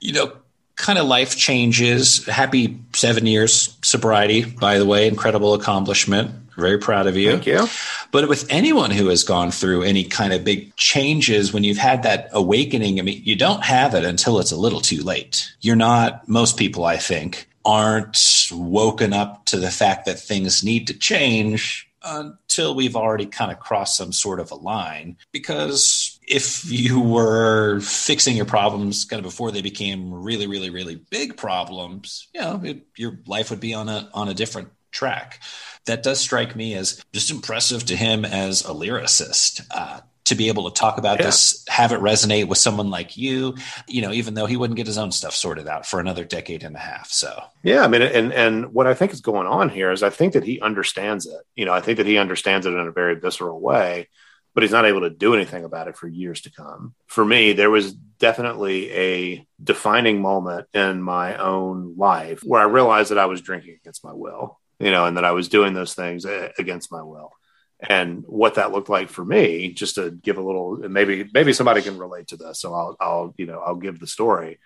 you 0.00 0.12
know, 0.12 0.32
kind 0.76 0.98
of 0.98 1.06
life 1.06 1.36
changes, 1.36 2.24
happy 2.26 2.78
seven 2.94 3.26
years 3.26 3.76
sobriety, 3.82 4.44
by 4.44 4.78
the 4.78 4.86
way, 4.86 5.06
incredible 5.06 5.54
accomplishment. 5.54 6.30
Very 6.56 6.78
proud 6.78 7.06
of 7.06 7.16
you. 7.16 7.32
Thank 7.32 7.46
you. 7.46 7.66
But 8.12 8.28
with 8.28 8.46
anyone 8.48 8.92
who 8.92 9.08
has 9.08 9.24
gone 9.24 9.50
through 9.50 9.82
any 9.82 10.04
kind 10.04 10.32
of 10.32 10.44
big 10.44 10.74
changes, 10.76 11.52
when 11.52 11.64
you've 11.64 11.78
had 11.78 12.04
that 12.04 12.28
awakening, 12.32 13.00
I 13.00 13.02
mean, 13.02 13.22
you 13.24 13.34
don't 13.34 13.64
have 13.64 13.94
it 13.94 14.04
until 14.04 14.38
it's 14.38 14.52
a 14.52 14.56
little 14.56 14.80
too 14.80 15.02
late. 15.02 15.52
You're 15.60 15.74
not, 15.74 16.28
most 16.28 16.56
people, 16.56 16.84
I 16.84 16.96
think, 16.96 17.48
aren't 17.64 18.48
woken 18.52 19.12
up 19.12 19.46
to 19.46 19.56
the 19.56 19.70
fact 19.70 20.04
that 20.06 20.18
things 20.18 20.62
need 20.62 20.86
to 20.86 20.94
change 20.94 21.88
until 22.04 22.74
we've 22.74 22.96
already 22.96 23.26
kind 23.26 23.50
of 23.50 23.58
crossed 23.58 23.96
some 23.96 24.12
sort 24.12 24.38
of 24.38 24.50
a 24.50 24.56
line. 24.56 25.16
Because 25.32 26.13
if 26.26 26.70
you 26.70 27.00
were 27.00 27.80
fixing 27.80 28.36
your 28.36 28.46
problems 28.46 29.04
kind 29.04 29.20
of 29.20 29.24
before 29.24 29.50
they 29.50 29.62
became 29.62 30.12
really, 30.12 30.46
really, 30.46 30.70
really 30.70 30.96
big 31.10 31.36
problems, 31.36 32.28
you 32.34 32.40
know, 32.40 32.60
it, 32.64 32.86
your 32.96 33.18
life 33.26 33.50
would 33.50 33.60
be 33.60 33.74
on 33.74 33.88
a 33.88 34.08
on 34.14 34.28
a 34.28 34.34
different 34.34 34.68
track. 34.90 35.42
That 35.86 36.02
does 36.02 36.20
strike 36.20 36.56
me 36.56 36.74
as 36.74 37.04
just 37.12 37.30
impressive 37.30 37.84
to 37.86 37.96
him 37.96 38.24
as 38.24 38.62
a 38.62 38.68
lyricist. 38.68 39.66
Uh, 39.70 40.00
to 40.24 40.34
be 40.34 40.48
able 40.48 40.70
to 40.70 40.80
talk 40.80 40.96
about 40.96 41.18
yeah. 41.18 41.26
this, 41.26 41.64
have 41.68 41.92
it 41.92 42.00
resonate 42.00 42.48
with 42.48 42.58
someone 42.58 42.88
like 42.88 43.16
you, 43.16 43.54
you 43.86 44.00
know, 44.00 44.10
even 44.10 44.34
though 44.34 44.46
he 44.46 44.56
wouldn't 44.56 44.76
get 44.78 44.86
his 44.86 44.96
own 44.96 45.12
stuff 45.12 45.34
sorted 45.34 45.68
out 45.68 45.86
for 45.86 46.00
another 46.00 46.24
decade 46.24 46.62
and 46.62 46.74
a 46.76 46.78
half. 46.78 47.10
So, 47.10 47.42
yeah, 47.62 47.84
I 47.84 47.88
mean, 47.88 48.00
and, 48.00 48.32
and 48.32 48.72
what 48.72 48.86
I 48.86 48.94
think 48.94 49.12
is 49.12 49.20
going 49.20 49.46
on 49.46 49.68
here 49.68 49.92
is 49.92 50.02
I 50.02 50.10
think 50.10 50.32
that 50.32 50.44
he 50.44 50.60
understands 50.60 51.26
it. 51.26 51.42
You 51.54 51.66
know, 51.66 51.74
I 51.74 51.80
think 51.80 51.98
that 51.98 52.06
he 52.06 52.16
understands 52.16 52.64
it 52.64 52.72
in 52.72 52.86
a 52.86 52.90
very 52.90 53.16
visceral 53.16 53.60
way, 53.60 54.08
but 54.54 54.62
he's 54.62 54.72
not 54.72 54.86
able 54.86 55.00
to 55.00 55.10
do 55.10 55.34
anything 55.34 55.64
about 55.64 55.88
it 55.88 55.96
for 55.96 56.06
years 56.06 56.42
to 56.42 56.52
come. 56.52 56.94
For 57.06 57.24
me, 57.24 57.52
there 57.52 57.70
was 57.70 57.92
definitely 57.92 58.90
a 58.92 59.46
defining 59.62 60.22
moment 60.22 60.68
in 60.72 61.02
my 61.02 61.36
own 61.36 61.96
life 61.96 62.40
where 62.44 62.60
I 62.60 62.64
realized 62.64 63.10
that 63.10 63.18
I 63.18 63.26
was 63.26 63.40
drinking 63.40 63.76
against 63.82 64.04
my 64.04 64.12
will, 64.12 64.60
you 64.78 64.92
know, 64.92 65.06
and 65.06 65.16
that 65.16 65.24
I 65.24 65.32
was 65.32 65.48
doing 65.48 65.74
those 65.74 65.94
things 65.94 66.24
uh, 66.24 66.50
against 66.58 66.92
my 66.92 67.02
will. 67.02 67.32
And 67.80 68.22
what 68.26 68.54
that 68.54 68.70
looked 68.70 68.88
like 68.88 69.10
for 69.10 69.24
me 69.24 69.72
just 69.72 69.96
to 69.96 70.12
give 70.12 70.38
a 70.38 70.42
little 70.42 70.76
maybe 70.88 71.28
maybe 71.34 71.52
somebody 71.52 71.82
can 71.82 71.98
relate 71.98 72.28
to 72.28 72.36
this 72.36 72.60
so 72.60 72.72
i'll 72.72 72.96
i'll 73.00 73.34
you 73.36 73.46
know 73.46 73.58
i'll 73.58 73.74
give 73.74 73.98
the 73.98 74.06
story. 74.06 74.58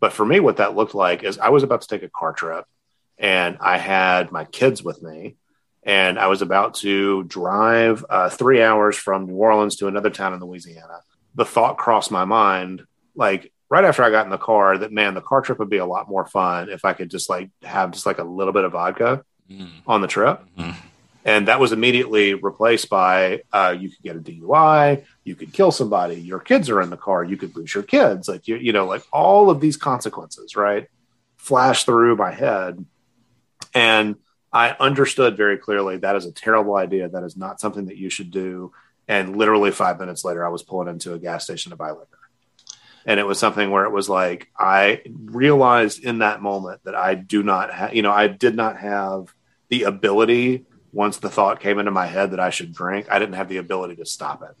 But 0.00 0.12
for 0.12 0.24
me 0.24 0.40
what 0.40 0.56
that 0.56 0.74
looked 0.74 0.94
like 0.94 1.22
is 1.22 1.38
i 1.38 1.50
was 1.50 1.64
about 1.64 1.82
to 1.82 1.88
take 1.88 2.02
a 2.02 2.08
car 2.08 2.32
trip 2.32 2.64
and 3.18 3.58
i 3.60 3.76
had 3.78 4.32
my 4.32 4.44
kids 4.44 4.82
with 4.82 5.02
me 5.02 5.36
and 5.82 6.18
i 6.18 6.26
was 6.26 6.42
about 6.42 6.74
to 6.74 7.24
drive 7.24 8.04
uh, 8.08 8.28
three 8.28 8.62
hours 8.62 8.96
from 8.96 9.26
new 9.26 9.34
orleans 9.34 9.76
to 9.76 9.88
another 9.88 10.10
town 10.10 10.32
in 10.34 10.40
louisiana 10.40 11.00
the 11.34 11.44
thought 11.44 11.76
crossed 11.76 12.10
my 12.10 12.24
mind 12.24 12.84
like 13.14 13.52
right 13.68 13.84
after 13.84 14.02
i 14.02 14.10
got 14.10 14.26
in 14.26 14.30
the 14.30 14.38
car 14.38 14.78
that 14.78 14.92
man 14.92 15.14
the 15.14 15.20
car 15.20 15.40
trip 15.40 15.58
would 15.58 15.70
be 15.70 15.78
a 15.78 15.86
lot 15.86 16.08
more 16.08 16.26
fun 16.26 16.68
if 16.68 16.84
i 16.84 16.92
could 16.92 17.10
just 17.10 17.28
like 17.28 17.50
have 17.62 17.90
just 17.90 18.06
like 18.06 18.18
a 18.18 18.24
little 18.24 18.52
bit 18.52 18.64
of 18.64 18.72
vodka 18.72 19.24
mm. 19.50 19.70
on 19.86 20.00
the 20.00 20.08
trip 20.08 20.42
mm 20.56 20.74
and 21.24 21.48
that 21.48 21.60
was 21.60 21.72
immediately 21.72 22.34
replaced 22.34 22.88
by 22.88 23.42
uh, 23.52 23.74
you 23.78 23.90
could 23.90 24.02
get 24.02 24.16
a 24.16 24.20
DUI, 24.20 25.04
you 25.24 25.36
could 25.36 25.52
kill 25.52 25.70
somebody, 25.70 26.16
your 26.16 26.40
kids 26.40 26.68
are 26.68 26.80
in 26.80 26.90
the 26.90 26.96
car, 26.96 27.22
you 27.22 27.36
could 27.36 27.54
lose 27.54 27.74
your 27.74 27.84
kids, 27.84 28.28
like 28.28 28.48
you, 28.48 28.56
you 28.56 28.72
know, 28.72 28.86
like 28.86 29.02
all 29.12 29.48
of 29.48 29.60
these 29.60 29.76
consequences, 29.76 30.56
right? 30.56 30.88
Flash 31.36 31.84
through 31.84 32.16
my 32.16 32.32
head, 32.32 32.84
and 33.74 34.16
I 34.52 34.76
understood 34.78 35.36
very 35.36 35.56
clearly 35.56 35.96
that 35.98 36.16
is 36.16 36.26
a 36.26 36.32
terrible 36.32 36.76
idea. 36.76 37.08
That 37.08 37.24
is 37.24 37.36
not 37.36 37.60
something 37.60 37.86
that 37.86 37.96
you 37.96 38.10
should 38.10 38.30
do. 38.30 38.72
And 39.08 39.36
literally 39.36 39.70
five 39.70 39.98
minutes 39.98 40.24
later, 40.24 40.44
I 40.44 40.50
was 40.50 40.62
pulling 40.62 40.88
into 40.88 41.14
a 41.14 41.18
gas 41.18 41.44
station 41.44 41.70
to 41.70 41.76
buy 41.76 41.90
liquor. 41.90 42.18
And 43.04 43.18
it 43.18 43.26
was 43.26 43.38
something 43.38 43.70
where 43.70 43.84
it 43.84 43.90
was 43.90 44.08
like 44.08 44.48
I 44.56 45.02
realized 45.24 46.04
in 46.04 46.18
that 46.18 46.42
moment 46.42 46.82
that 46.84 46.94
I 46.94 47.14
do 47.14 47.42
not 47.42 47.72
have, 47.72 47.94
you 47.94 48.02
know, 48.02 48.12
I 48.12 48.28
did 48.28 48.54
not 48.54 48.78
have 48.78 49.34
the 49.70 49.84
ability 49.84 50.66
once 50.92 51.16
the 51.16 51.30
thought 51.30 51.60
came 51.60 51.78
into 51.78 51.90
my 51.90 52.06
head 52.06 52.32
that 52.32 52.40
I 52.40 52.50
should 52.50 52.74
drink, 52.74 53.06
I 53.10 53.18
didn't 53.18 53.34
have 53.34 53.48
the 53.48 53.56
ability 53.56 53.96
to 53.96 54.06
stop 54.06 54.42
it. 54.42 54.54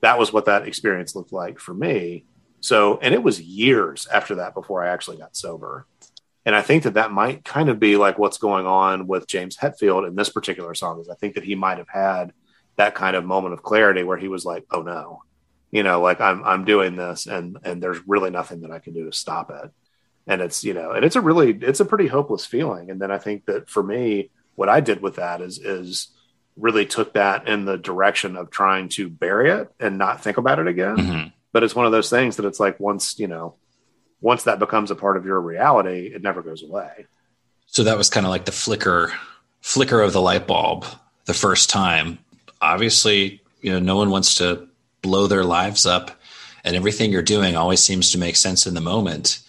That 0.00 0.18
was 0.18 0.32
what 0.32 0.46
that 0.46 0.66
experience 0.66 1.14
looked 1.14 1.32
like 1.32 1.60
for 1.60 1.72
me. 1.72 2.24
So, 2.60 2.98
and 2.98 3.14
it 3.14 3.22
was 3.22 3.40
years 3.40 4.08
after 4.08 4.36
that 4.36 4.54
before 4.54 4.82
I 4.82 4.88
actually 4.88 5.18
got 5.18 5.36
sober. 5.36 5.86
And 6.44 6.56
I 6.56 6.62
think 6.62 6.82
that 6.82 6.94
that 6.94 7.12
might 7.12 7.44
kind 7.44 7.68
of 7.68 7.78
be 7.78 7.96
like 7.96 8.18
what's 8.18 8.38
going 8.38 8.66
on 8.66 9.06
with 9.06 9.28
James 9.28 9.56
Hetfield 9.56 10.06
in 10.06 10.16
this 10.16 10.28
particular 10.28 10.74
song. 10.74 11.00
Is 11.00 11.08
I 11.08 11.14
think 11.14 11.34
that 11.34 11.44
he 11.44 11.54
might 11.54 11.78
have 11.78 11.88
had 11.88 12.32
that 12.76 12.94
kind 12.94 13.14
of 13.16 13.24
moment 13.24 13.54
of 13.54 13.62
clarity 13.62 14.02
where 14.02 14.16
he 14.16 14.28
was 14.28 14.44
like, 14.44 14.64
"Oh 14.70 14.82
no, 14.82 15.22
you 15.70 15.82
know, 15.82 16.00
like 16.00 16.20
I'm 16.20 16.42
I'm 16.44 16.64
doing 16.64 16.96
this, 16.96 17.26
and 17.26 17.58
and 17.62 17.82
there's 17.82 18.06
really 18.06 18.30
nothing 18.30 18.62
that 18.62 18.72
I 18.72 18.80
can 18.80 18.92
do 18.92 19.04
to 19.04 19.16
stop 19.16 19.50
it." 19.50 19.70
And 20.26 20.40
it's 20.40 20.64
you 20.64 20.74
know, 20.74 20.90
and 20.92 21.04
it's 21.04 21.16
a 21.16 21.20
really 21.20 21.52
it's 21.52 21.80
a 21.80 21.84
pretty 21.84 22.08
hopeless 22.08 22.44
feeling. 22.44 22.90
And 22.90 23.00
then 23.00 23.12
I 23.12 23.18
think 23.18 23.46
that 23.46 23.68
for 23.70 23.82
me, 23.82 24.30
what 24.56 24.68
I 24.68 24.80
did 24.80 25.00
with 25.00 25.16
that 25.16 25.40
is 25.40 25.58
is 25.58 26.08
really 26.56 26.86
took 26.86 27.14
that 27.14 27.48
in 27.48 27.64
the 27.64 27.78
direction 27.78 28.36
of 28.36 28.50
trying 28.50 28.88
to 28.90 29.08
bury 29.08 29.50
it 29.50 29.70
and 29.80 29.96
not 29.96 30.22
think 30.22 30.36
about 30.36 30.58
it 30.58 30.66
again. 30.66 30.96
Mm-hmm. 30.96 31.28
But 31.52 31.62
it's 31.62 31.74
one 31.74 31.86
of 31.86 31.92
those 31.92 32.10
things 32.10 32.36
that 32.36 32.46
it's 32.46 32.60
like 32.60 32.80
once, 32.80 33.18
you 33.18 33.28
know, 33.28 33.56
once 34.22 34.44
that 34.44 34.58
becomes 34.58 34.90
a 34.90 34.94
part 34.94 35.16
of 35.16 35.26
your 35.26 35.40
reality, 35.40 36.12
it 36.14 36.22
never 36.22 36.42
goes 36.42 36.62
away. 36.62 37.06
So 37.66 37.84
that 37.84 37.98
was 37.98 38.08
kind 38.08 38.24
of 38.24 38.30
like 38.30 38.46
the 38.46 38.52
flicker 38.52 39.12
flicker 39.60 40.00
of 40.00 40.12
the 40.12 40.20
light 40.20 40.46
bulb 40.46 40.84
the 41.26 41.34
first 41.34 41.70
time. 41.70 42.18
Obviously, 42.60 43.40
you 43.60 43.72
know, 43.72 43.78
no 43.78 43.96
one 43.96 44.10
wants 44.10 44.36
to 44.36 44.68
blow 45.02 45.26
their 45.26 45.44
lives 45.44 45.86
up 45.86 46.10
and 46.64 46.76
everything 46.76 47.10
you're 47.10 47.22
doing 47.22 47.56
always 47.56 47.82
seems 47.82 48.10
to 48.10 48.18
make 48.18 48.36
sense 48.36 48.66
in 48.66 48.74
the 48.74 48.80
moment. 48.80 49.40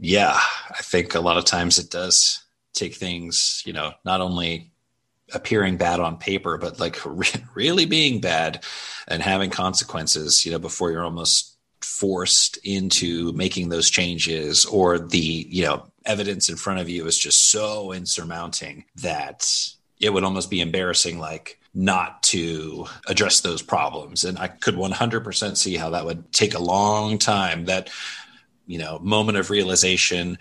Yeah, 0.00 0.34
I 0.34 0.82
think 0.82 1.14
a 1.14 1.20
lot 1.20 1.36
of 1.36 1.44
times 1.44 1.78
it 1.78 1.90
does 1.90 2.42
take 2.72 2.94
things, 2.94 3.62
you 3.66 3.72
know, 3.72 3.92
not 4.04 4.20
only 4.20 4.70
appearing 5.34 5.76
bad 5.76 6.00
on 6.00 6.16
paper, 6.18 6.58
but 6.58 6.80
like 6.80 6.98
re- 7.04 7.26
really 7.54 7.84
being 7.84 8.20
bad 8.20 8.64
and 9.08 9.22
having 9.22 9.50
consequences, 9.50 10.44
you 10.44 10.52
know, 10.52 10.58
before 10.58 10.90
you're 10.90 11.04
almost 11.04 11.51
forced 11.84 12.58
into 12.64 13.32
making 13.32 13.68
those 13.68 13.90
changes 13.90 14.64
or 14.64 14.98
the, 14.98 15.46
you 15.48 15.64
know, 15.64 15.86
evidence 16.04 16.48
in 16.48 16.56
front 16.56 16.80
of 16.80 16.88
you 16.88 17.06
is 17.06 17.18
just 17.18 17.50
so 17.50 17.92
insurmounting 17.92 18.84
that 18.96 19.48
it 20.00 20.12
would 20.12 20.24
almost 20.24 20.50
be 20.50 20.60
embarrassing, 20.60 21.18
like, 21.18 21.60
not 21.74 22.22
to 22.22 22.86
address 23.06 23.40
those 23.40 23.62
problems. 23.62 24.24
And 24.24 24.38
I 24.38 24.48
could 24.48 24.74
100% 24.74 25.56
see 25.56 25.76
how 25.76 25.90
that 25.90 26.04
would 26.04 26.32
take 26.32 26.54
a 26.54 26.62
long 26.62 27.18
time. 27.18 27.66
That, 27.66 27.88
you 28.66 28.78
know, 28.78 28.98
moment 28.98 29.38
of 29.38 29.50
realization 29.50 30.38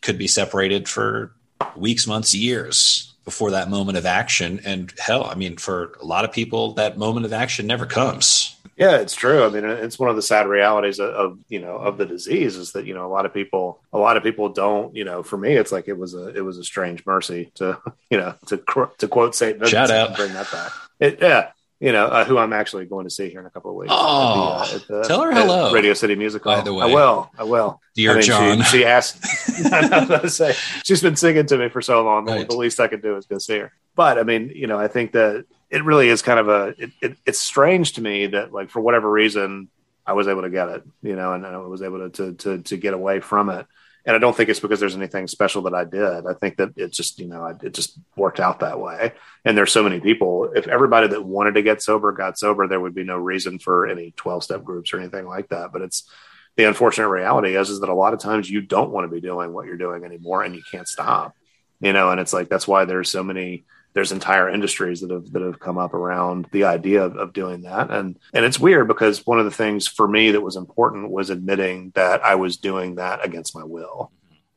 could 0.00 0.18
be 0.18 0.26
separated 0.26 0.88
for 0.88 1.34
weeks, 1.76 2.06
months, 2.06 2.34
years 2.34 3.11
before 3.24 3.52
that 3.52 3.70
moment 3.70 3.98
of 3.98 4.06
action. 4.06 4.60
And 4.64 4.92
hell, 4.98 5.24
I 5.24 5.34
mean, 5.34 5.56
for 5.56 5.92
a 6.00 6.04
lot 6.04 6.24
of 6.24 6.32
people, 6.32 6.74
that 6.74 6.98
moment 6.98 7.26
of 7.26 7.32
action 7.32 7.66
never 7.66 7.86
comes. 7.86 8.56
Yeah, 8.76 8.96
it's 8.96 9.14
true. 9.14 9.44
I 9.44 9.50
mean, 9.50 9.64
it's 9.64 9.98
one 9.98 10.08
of 10.08 10.16
the 10.16 10.22
sad 10.22 10.46
realities 10.46 10.98
of, 10.98 11.10
of, 11.10 11.38
you 11.48 11.60
know 11.60 11.76
of 11.76 11.98
the 11.98 12.06
disease 12.06 12.56
is 12.56 12.72
that 12.72 12.86
you 12.86 12.94
know 12.94 13.06
a 13.06 13.12
lot 13.12 13.26
of 13.26 13.34
people 13.34 13.80
a 13.92 13.98
lot 13.98 14.16
of 14.16 14.22
people 14.22 14.48
don't 14.48 14.96
you 14.96 15.04
know 15.04 15.22
for 15.22 15.36
me 15.36 15.52
it's 15.54 15.70
like 15.70 15.88
it 15.88 15.98
was 15.98 16.14
a 16.14 16.28
it 16.28 16.40
was 16.40 16.58
a 16.58 16.64
strange 16.64 17.04
mercy 17.04 17.52
to 17.56 17.78
you 18.10 18.16
know 18.16 18.34
to 18.46 18.62
to 18.98 19.08
quote 19.08 19.34
St. 19.34 19.58
Vincent 19.58 19.70
shout 19.70 19.90
out 19.90 20.16
bring 20.16 20.32
that 20.32 20.50
back. 20.50 20.72
It, 20.98 21.18
yeah, 21.20 21.50
you 21.82 21.90
know, 21.90 22.06
uh, 22.06 22.24
who 22.24 22.38
I'm 22.38 22.52
actually 22.52 22.86
going 22.86 23.06
to 23.06 23.10
see 23.10 23.28
here 23.28 23.40
in 23.40 23.46
a 23.46 23.50
couple 23.50 23.72
of 23.72 23.76
weeks. 23.76 23.92
Oh, 23.92 24.62
at 24.62 24.68
the, 24.68 24.72
uh, 24.72 24.76
at 24.76 24.86
the, 25.02 25.08
tell 25.08 25.20
her 25.22 25.32
hello. 25.32 25.72
Radio 25.72 25.94
City 25.94 26.14
Music 26.14 26.44
Hall. 26.44 26.54
By 26.54 26.60
the 26.62 26.72
way, 26.72 26.84
I 26.84 26.94
will. 26.94 27.28
I 27.36 27.42
will. 27.42 27.80
Dear 27.96 28.12
I 28.12 28.14
mean, 28.14 28.22
John, 28.22 28.62
she, 28.62 28.78
she 28.78 28.84
asked. 28.84 29.18
I 29.72 30.06
was 30.08 30.20
to 30.20 30.30
say 30.30 30.54
she's 30.84 31.02
been 31.02 31.16
singing 31.16 31.44
to 31.46 31.58
me 31.58 31.68
for 31.68 31.82
so 31.82 32.04
long. 32.04 32.26
Right. 32.26 32.48
The 32.48 32.56
least 32.56 32.78
I 32.78 32.86
can 32.86 33.00
do 33.00 33.16
is 33.16 33.26
go 33.26 33.38
see 33.38 33.58
her. 33.58 33.72
But 33.96 34.16
I 34.16 34.22
mean, 34.22 34.52
you 34.54 34.68
know, 34.68 34.78
I 34.78 34.86
think 34.86 35.10
that 35.12 35.44
it 35.70 35.84
really 35.84 36.08
is 36.08 36.22
kind 36.22 36.38
of 36.38 36.48
a. 36.48 36.74
It, 36.78 36.90
it, 37.00 37.16
it's 37.26 37.40
strange 37.40 37.94
to 37.94 38.00
me 38.00 38.28
that, 38.28 38.52
like, 38.52 38.70
for 38.70 38.80
whatever 38.80 39.10
reason, 39.10 39.68
I 40.06 40.12
was 40.12 40.28
able 40.28 40.42
to 40.42 40.50
get 40.50 40.68
it. 40.68 40.84
You 41.02 41.16
know, 41.16 41.32
and 41.32 41.44
I 41.44 41.56
was 41.56 41.82
able 41.82 42.08
to 42.08 42.10
to 42.10 42.32
to, 42.34 42.62
to 42.62 42.76
get 42.76 42.94
away 42.94 43.18
from 43.18 43.50
it 43.50 43.66
and 44.04 44.16
I 44.16 44.18
don't 44.18 44.36
think 44.36 44.48
it's 44.48 44.60
because 44.60 44.80
there's 44.80 44.96
anything 44.96 45.28
special 45.28 45.62
that 45.62 45.74
I 45.74 45.84
did. 45.84 46.26
I 46.26 46.34
think 46.34 46.56
that 46.56 46.70
it 46.76 46.92
just, 46.92 47.20
you 47.20 47.28
know, 47.28 47.46
it 47.46 47.72
just 47.72 47.98
worked 48.16 48.40
out 48.40 48.60
that 48.60 48.80
way. 48.80 49.12
And 49.44 49.56
there's 49.56 49.72
so 49.72 49.84
many 49.84 50.00
people. 50.00 50.50
If 50.54 50.66
everybody 50.66 51.08
that 51.08 51.24
wanted 51.24 51.54
to 51.54 51.62
get 51.62 51.82
sober 51.82 52.10
got 52.10 52.38
sober, 52.38 52.66
there 52.66 52.80
would 52.80 52.94
be 52.94 53.04
no 53.04 53.16
reason 53.16 53.58
for 53.58 53.86
any 53.86 54.12
12 54.16 54.44
step 54.44 54.64
groups 54.64 54.92
or 54.92 54.98
anything 54.98 55.26
like 55.26 55.48
that. 55.50 55.72
But 55.72 55.82
it's 55.82 56.10
the 56.56 56.64
unfortunate 56.64 57.08
reality 57.08 57.56
is, 57.56 57.70
is 57.70 57.80
that 57.80 57.88
a 57.88 57.94
lot 57.94 58.12
of 58.12 58.18
times 58.18 58.50
you 58.50 58.60
don't 58.60 58.90
want 58.90 59.08
to 59.08 59.14
be 59.14 59.20
doing 59.20 59.52
what 59.52 59.66
you're 59.66 59.76
doing 59.76 60.04
anymore 60.04 60.42
and 60.42 60.54
you 60.54 60.62
can't 60.70 60.88
stop, 60.88 61.34
you 61.80 61.92
know, 61.92 62.10
and 62.10 62.20
it's 62.20 62.32
like, 62.32 62.48
that's 62.48 62.68
why 62.68 62.84
there's 62.84 63.10
so 63.10 63.22
many, 63.22 63.64
there's 63.94 64.12
entire 64.12 64.48
industries 64.48 65.00
that 65.00 65.10
have 65.10 65.30
that 65.32 65.42
have 65.42 65.60
come 65.60 65.78
up 65.78 65.94
around 65.94 66.48
the 66.52 66.64
idea 66.64 67.02
of, 67.02 67.16
of, 67.16 67.32
doing 67.32 67.62
that 67.62 67.90
and 67.90 68.18
and 68.32 68.44
it's 68.44 68.58
weird 68.58 68.88
because 68.88 69.26
one 69.26 69.38
of 69.38 69.44
the 69.44 69.50
things 69.50 69.86
for 69.86 70.08
me 70.08 70.30
that 70.30 70.40
was 70.40 70.56
important 70.56 71.10
was 71.10 71.30
admitting 71.30 71.92
that 71.94 72.24
I 72.24 72.34
was 72.36 72.56
doing 72.56 72.96
that 72.96 73.24
against 73.24 73.54
my 73.54 73.64
will 73.64 74.10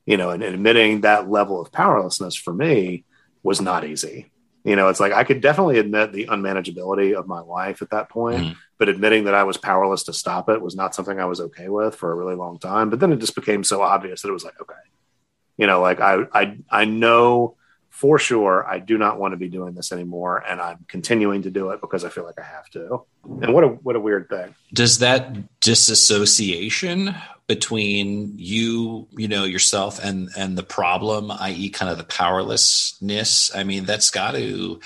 you 0.05 0.17
know, 0.17 0.29
and, 0.29 0.43
and 0.43 0.53
admitting 0.53 1.01
that 1.01 1.29
level 1.29 1.59
of 1.59 1.71
powerlessness 1.71 2.35
for 2.35 2.53
me 2.53 3.03
was 3.43 3.59
not 3.59 3.85
easy. 3.85 4.31
You 4.63 4.75
know, 4.75 4.87
it's 4.89 4.99
like 4.99 5.13
I 5.13 5.23
could 5.23 5.41
definitely 5.41 5.77
admit 5.77 6.11
the 6.11 6.27
unmanageability 6.27 7.13
of 7.13 7.27
my 7.27 7.39
life 7.39 7.81
at 7.81 7.91
that 7.91 8.09
point, 8.09 8.41
mm. 8.41 8.55
but 8.79 8.89
admitting 8.89 9.25
that 9.25 9.35
I 9.35 9.43
was 9.43 9.57
powerless 9.57 10.03
to 10.03 10.13
stop 10.13 10.49
it 10.49 10.61
was 10.61 10.75
not 10.75 10.95
something 10.95 11.19
I 11.19 11.25
was 11.25 11.39
okay 11.39 11.69
with 11.69 11.95
for 11.95 12.11
a 12.11 12.15
really 12.15 12.35
long 12.35 12.57
time. 12.57 12.89
But 12.89 12.99
then 12.99 13.13
it 13.13 13.19
just 13.19 13.35
became 13.35 13.63
so 13.63 13.81
obvious 13.81 14.21
that 14.21 14.29
it 14.29 14.33
was 14.33 14.43
like, 14.43 14.59
okay, 14.59 14.73
you 15.57 15.67
know, 15.67 15.81
like 15.81 15.99
I 15.99 16.23
I 16.33 16.57
I 16.69 16.85
know 16.85 17.57
for 17.95 18.19
sure 18.19 18.67
I 18.67 18.79
do 18.79 18.97
not 18.97 19.19
want 19.19 19.31
to 19.31 19.37
be 19.37 19.47
doing 19.47 19.73
this 19.73 19.93
anymore, 19.93 20.43
and 20.45 20.59
I'm 20.59 20.83
continuing 20.89 21.43
to 21.43 21.49
do 21.49 21.69
it 21.69 21.79
because 21.79 22.03
I 22.03 22.09
feel 22.09 22.25
like 22.25 22.37
I 22.37 22.43
have 22.43 22.69
to. 22.71 23.03
And 23.23 23.53
what 23.53 23.63
a 23.63 23.67
what 23.67 23.95
a 23.95 24.01
weird 24.01 24.27
thing. 24.27 24.53
Does 24.73 24.97
that 24.97 25.61
disassociation 25.61 27.15
between 27.47 28.33
you, 28.35 29.07
you 29.11 29.29
know, 29.29 29.45
yourself 29.45 30.03
and 30.03 30.27
and 30.35 30.57
the 30.57 30.63
problem, 30.63 31.31
i.e., 31.31 31.69
kind 31.69 31.89
of 31.89 31.97
the 31.97 32.03
powerlessness? 32.03 33.55
I 33.55 33.63
mean, 33.63 33.85
that's 33.85 34.09
got 34.09 34.31
to 34.31 34.81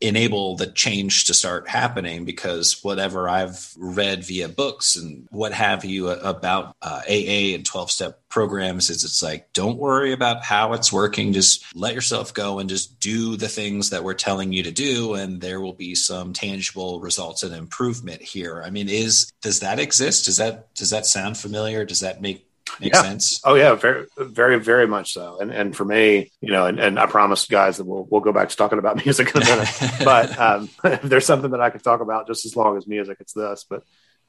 enable 0.00 0.56
the 0.56 0.66
change 0.66 1.24
to 1.24 1.34
start 1.34 1.68
happening 1.68 2.24
because 2.24 2.82
whatever 2.82 3.28
I've 3.28 3.74
read 3.76 4.24
via 4.24 4.48
books 4.48 4.96
and 4.96 5.28
what 5.30 5.52
have 5.52 5.84
you 5.84 6.08
about 6.08 6.74
uh, 6.80 7.02
AA 7.08 7.54
and 7.54 7.66
12 7.66 7.90
step 7.90 8.20
programs 8.30 8.88
is 8.88 9.04
it's 9.04 9.22
like, 9.22 9.52
don't 9.52 9.76
worry 9.76 10.12
about 10.12 10.42
how 10.42 10.72
it's 10.72 10.92
working. 10.92 11.32
Just 11.32 11.64
let 11.76 11.94
yourself 11.94 12.32
go 12.32 12.58
and 12.58 12.70
just 12.70 12.98
do 13.00 13.36
the 13.36 13.48
things 13.48 13.90
that 13.90 14.02
we're 14.02 14.14
telling 14.14 14.52
you 14.52 14.62
to 14.62 14.70
do. 14.70 15.14
And 15.14 15.40
there 15.40 15.60
will 15.60 15.74
be 15.74 15.94
some 15.94 16.32
tangible 16.32 17.00
results 17.00 17.42
and 17.42 17.54
improvement 17.54 18.22
here. 18.22 18.62
I 18.64 18.70
mean, 18.70 18.88
is, 18.88 19.30
does 19.42 19.60
that 19.60 19.78
exist? 19.78 20.24
Does 20.24 20.38
that, 20.38 20.72
does 20.74 20.90
that 20.90 21.04
sound 21.04 21.36
familiar? 21.36 21.84
Does 21.84 22.00
that 22.00 22.22
make 22.22 22.46
Makes 22.78 22.98
yeah. 22.98 23.02
sense. 23.02 23.40
Oh 23.44 23.54
yeah, 23.54 23.74
very, 23.74 24.06
very, 24.16 24.58
very 24.58 24.86
much 24.86 25.12
so. 25.12 25.38
And 25.40 25.50
and 25.50 25.76
for 25.76 25.84
me, 25.84 26.30
you 26.40 26.52
know, 26.52 26.66
and, 26.66 26.78
and 26.78 26.98
I 26.98 27.06
promised 27.06 27.50
guys 27.50 27.78
that 27.78 27.84
we'll 27.84 28.06
we'll 28.10 28.20
go 28.20 28.32
back 28.32 28.48
to 28.50 28.56
talking 28.56 28.78
about 28.78 29.04
music 29.04 29.34
in 29.34 29.42
a 29.42 29.44
minute. 29.44 29.68
but 30.04 30.38
um, 30.38 30.68
if 30.84 31.02
there's 31.02 31.26
something 31.26 31.50
that 31.52 31.60
I 31.60 31.70
could 31.70 31.82
talk 31.82 32.00
about 32.00 32.26
just 32.26 32.44
as 32.44 32.56
long 32.56 32.76
as 32.76 32.86
music, 32.86 33.18
it's 33.20 33.32
this. 33.32 33.64
But 33.68 33.82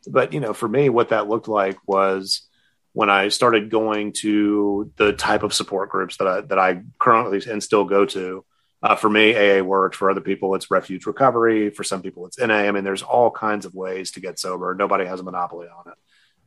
but 0.07 0.33
you 0.33 0.39
know, 0.39 0.53
for 0.53 0.67
me, 0.67 0.89
what 0.89 1.09
that 1.09 1.29
looked 1.29 1.47
like 1.47 1.77
was 1.87 2.47
when 2.93 3.09
I 3.09 3.29
started 3.29 3.69
going 3.69 4.13
to 4.19 4.91
the 4.97 5.13
type 5.13 5.43
of 5.43 5.53
support 5.53 5.89
groups 5.89 6.17
that 6.17 6.27
I 6.27 6.41
that 6.41 6.59
I 6.59 6.83
currently 6.99 7.41
and 7.49 7.61
still 7.61 7.85
go 7.85 8.05
to. 8.05 8.45
Uh, 8.83 8.95
for 8.95 9.11
me, 9.11 9.35
AA 9.35 9.61
works. 9.61 9.95
For 9.95 10.09
other 10.09 10.21
people, 10.21 10.55
it's 10.55 10.71
refuge 10.71 11.05
recovery. 11.05 11.69
For 11.69 11.83
some 11.83 12.01
people, 12.01 12.25
it's 12.25 12.39
NA. 12.39 12.55
I 12.55 12.71
mean, 12.71 12.83
there's 12.83 13.03
all 13.03 13.29
kinds 13.29 13.67
of 13.67 13.75
ways 13.75 14.11
to 14.13 14.19
get 14.19 14.39
sober. 14.39 14.73
Nobody 14.73 15.05
has 15.05 15.19
a 15.19 15.23
monopoly 15.23 15.67
on 15.67 15.91
it 15.91 15.97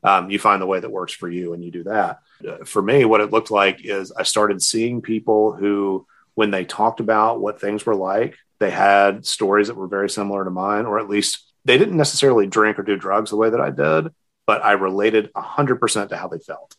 um, 0.04 0.30
you 0.30 0.38
find 0.38 0.60
the 0.60 0.66
way 0.66 0.78
that 0.78 0.90
works 0.90 1.12
for 1.12 1.28
you 1.28 1.54
and 1.54 1.64
you 1.64 1.70
do 1.70 1.84
that. 1.84 2.20
Uh, 2.46 2.64
for 2.64 2.82
me, 2.82 3.04
what 3.04 3.22
it 3.22 3.32
looked 3.32 3.50
like 3.50 3.84
is 3.84 4.12
I 4.12 4.22
started 4.22 4.62
seeing 4.62 5.00
people 5.00 5.52
who, 5.52 6.06
when 6.34 6.50
they 6.50 6.64
talked 6.64 7.00
about 7.00 7.40
what 7.40 7.60
things 7.60 7.86
were 7.86 7.94
like, 7.94 8.36
they 8.60 8.70
had 8.70 9.24
stories 9.24 9.68
that 9.68 9.76
were 9.76 9.88
very 9.88 10.10
similar 10.10 10.44
to 10.44 10.50
mine, 10.50 10.84
or 10.84 10.98
at 10.98 11.08
least 11.08 11.42
they 11.64 11.78
didn't 11.78 11.96
necessarily 11.96 12.46
drink 12.46 12.78
or 12.78 12.82
do 12.82 12.96
drugs 12.96 13.30
the 13.30 13.36
way 13.36 13.50
that 13.50 13.60
I 13.60 13.70
did, 13.70 14.12
but 14.46 14.62
I 14.62 14.72
related 14.72 15.32
100% 15.32 16.08
to 16.10 16.16
how 16.16 16.28
they 16.28 16.38
felt. 16.38 16.76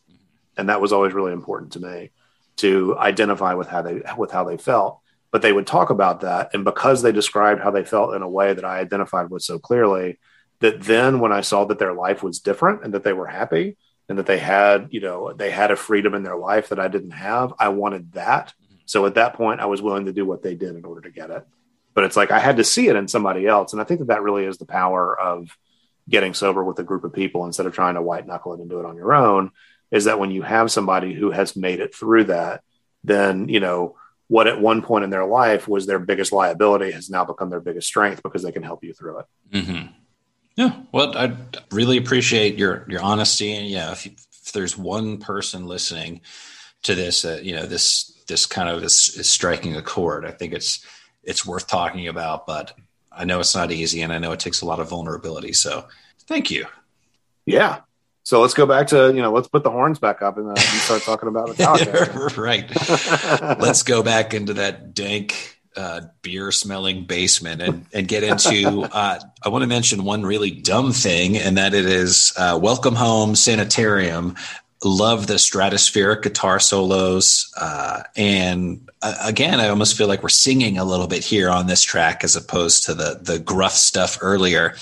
And 0.56 0.68
that 0.68 0.80
was 0.80 0.92
always 0.92 1.12
really 1.12 1.32
important 1.32 1.72
to 1.72 1.80
me 1.80 2.12
to 2.56 2.96
identify 2.96 3.54
with 3.54 3.68
how 3.68 3.82
they 3.82 4.00
with 4.16 4.30
how 4.30 4.44
they 4.44 4.56
felt 4.56 5.00
but 5.30 5.42
they 5.42 5.52
would 5.52 5.66
talk 5.66 5.90
about 5.90 6.22
that 6.22 6.54
and 6.54 6.64
because 6.64 7.02
they 7.02 7.12
described 7.12 7.60
how 7.60 7.70
they 7.70 7.84
felt 7.84 8.14
in 8.14 8.22
a 8.22 8.28
way 8.28 8.54
that 8.54 8.64
I 8.64 8.78
identified 8.78 9.28
with 9.28 9.42
so 9.42 9.58
clearly 9.58 10.18
that 10.60 10.82
then 10.82 11.20
when 11.20 11.32
I 11.32 11.40
saw 11.42 11.64
that 11.66 11.78
their 11.78 11.92
life 11.92 12.22
was 12.22 12.40
different 12.40 12.84
and 12.84 12.94
that 12.94 13.04
they 13.04 13.12
were 13.12 13.26
happy 13.26 13.76
and 14.08 14.18
that 14.18 14.26
they 14.26 14.38
had, 14.38 14.88
you 14.90 15.00
know, 15.00 15.32
they 15.32 15.50
had 15.50 15.70
a 15.70 15.76
freedom 15.76 16.14
in 16.14 16.22
their 16.22 16.36
life 16.36 16.68
that 16.68 16.80
I 16.80 16.88
didn't 16.88 17.10
have, 17.10 17.52
I 17.58 17.68
wanted 17.68 18.12
that. 18.12 18.54
So 18.86 19.04
at 19.06 19.14
that 19.14 19.34
point, 19.34 19.60
I 19.60 19.66
was 19.66 19.82
willing 19.82 20.06
to 20.06 20.12
do 20.12 20.24
what 20.24 20.42
they 20.42 20.54
did 20.54 20.76
in 20.76 20.84
order 20.84 21.00
to 21.02 21.10
get 21.10 21.30
it. 21.30 21.46
But 21.92 22.04
it's 22.04 22.16
like 22.16 22.30
I 22.30 22.38
had 22.38 22.58
to 22.58 22.64
see 22.64 22.88
it 22.88 22.96
in 22.96 23.08
somebody 23.08 23.46
else. 23.46 23.72
And 23.72 23.82
I 23.82 23.84
think 23.84 24.00
that 24.00 24.08
that 24.08 24.22
really 24.22 24.44
is 24.44 24.58
the 24.58 24.66
power 24.66 25.18
of 25.18 25.56
getting 26.08 26.34
sober 26.34 26.62
with 26.62 26.78
a 26.78 26.84
group 26.84 27.04
of 27.04 27.12
people 27.12 27.46
instead 27.46 27.66
of 27.66 27.74
trying 27.74 27.94
to 27.94 28.02
white 28.02 28.26
knuckle 28.26 28.54
it 28.54 28.60
and 28.60 28.70
do 28.70 28.78
it 28.78 28.86
on 28.86 28.96
your 28.96 29.12
own 29.12 29.50
is 29.90 30.04
that 30.04 30.18
when 30.18 30.30
you 30.30 30.42
have 30.42 30.70
somebody 30.70 31.14
who 31.14 31.30
has 31.30 31.56
made 31.56 31.80
it 31.80 31.94
through 31.94 32.24
that, 32.24 32.62
then, 33.02 33.48
you 33.48 33.60
know, 33.60 33.96
what 34.28 34.46
at 34.46 34.60
one 34.60 34.82
point 34.82 35.04
in 35.04 35.10
their 35.10 35.24
life 35.24 35.68
was 35.68 35.86
their 35.86 35.98
biggest 35.98 36.32
liability 36.32 36.90
has 36.90 37.08
now 37.08 37.24
become 37.24 37.50
their 37.50 37.60
biggest 37.60 37.86
strength 37.86 38.22
because 38.22 38.42
they 38.42 38.52
can 38.52 38.62
help 38.62 38.82
you 38.82 38.92
through 38.92 39.20
it. 39.20 39.26
Mm-hmm. 39.52 39.86
Yeah, 40.56 40.74
well, 40.90 41.16
I 41.16 41.36
really 41.70 41.98
appreciate 41.98 42.56
your 42.56 42.86
your 42.88 43.02
honesty, 43.02 43.52
and 43.52 43.68
yeah, 43.68 43.92
if, 43.92 44.06
you, 44.06 44.12
if 44.42 44.52
there's 44.52 44.76
one 44.76 45.18
person 45.18 45.66
listening 45.66 46.22
to 46.82 46.94
this, 46.94 47.24
uh, 47.26 47.40
you 47.42 47.54
know, 47.54 47.66
this 47.66 48.12
this 48.26 48.46
kind 48.46 48.70
of 48.70 48.82
is, 48.82 49.14
is 49.16 49.28
striking 49.28 49.76
a 49.76 49.82
chord. 49.82 50.24
I 50.24 50.30
think 50.30 50.54
it's 50.54 50.84
it's 51.22 51.44
worth 51.44 51.66
talking 51.66 52.08
about, 52.08 52.46
but 52.46 52.72
I 53.12 53.24
know 53.24 53.38
it's 53.38 53.54
not 53.54 53.70
easy, 53.70 54.00
and 54.00 54.12
I 54.12 54.18
know 54.18 54.32
it 54.32 54.40
takes 54.40 54.62
a 54.62 54.66
lot 54.66 54.80
of 54.80 54.88
vulnerability. 54.88 55.52
So, 55.52 55.88
thank 56.26 56.50
you. 56.50 56.66
Yeah. 57.44 57.80
So 58.22 58.40
let's 58.40 58.54
go 58.54 58.66
back 58.66 58.88
to 58.88 59.12
you 59.14 59.20
know 59.20 59.32
let's 59.32 59.48
put 59.48 59.62
the 59.62 59.70
horns 59.70 59.98
back 59.98 60.22
up 60.22 60.38
and, 60.38 60.48
uh, 60.48 60.54
and 60.56 60.58
start 60.58 61.02
talking 61.02 61.28
about 61.28 61.48
Metallica. 61.48 62.36
right. 62.38 63.60
let's 63.60 63.82
go 63.82 64.02
back 64.02 64.32
into 64.32 64.54
that 64.54 64.94
dank 64.94 65.55
uh, 65.76 66.00
beer 66.22 66.50
smelling 66.52 67.04
basement 67.04 67.60
and, 67.62 67.86
and 67.92 68.08
get 68.08 68.22
into 68.22 68.80
uh, 68.92 69.18
i 69.44 69.48
want 69.48 69.62
to 69.62 69.68
mention 69.68 70.04
one 70.04 70.24
really 70.24 70.50
dumb 70.50 70.92
thing 70.92 71.36
and 71.36 71.56
that 71.56 71.74
it 71.74 71.84
is 71.86 72.32
uh, 72.36 72.58
welcome 72.60 72.94
home 72.94 73.34
sanitarium. 73.34 74.34
Love 74.84 75.26
the 75.26 75.34
stratospheric 75.34 76.22
guitar 76.22 76.60
solos 76.60 77.52
uh, 77.58 78.02
and 78.16 78.88
uh, 79.02 79.16
again 79.22 79.58
i 79.58 79.68
almost 79.68 79.96
feel 79.96 80.06
like 80.06 80.22
we're 80.22 80.28
singing 80.28 80.78
a 80.78 80.84
little 80.84 81.06
bit 81.06 81.24
here 81.24 81.48
on 81.48 81.66
this 81.66 81.82
track 81.82 82.22
as 82.22 82.36
opposed 82.36 82.84
to 82.84 82.94
the 82.94 83.18
the 83.22 83.38
gruff 83.38 83.72
stuff 83.72 84.18
earlier. 84.20 84.76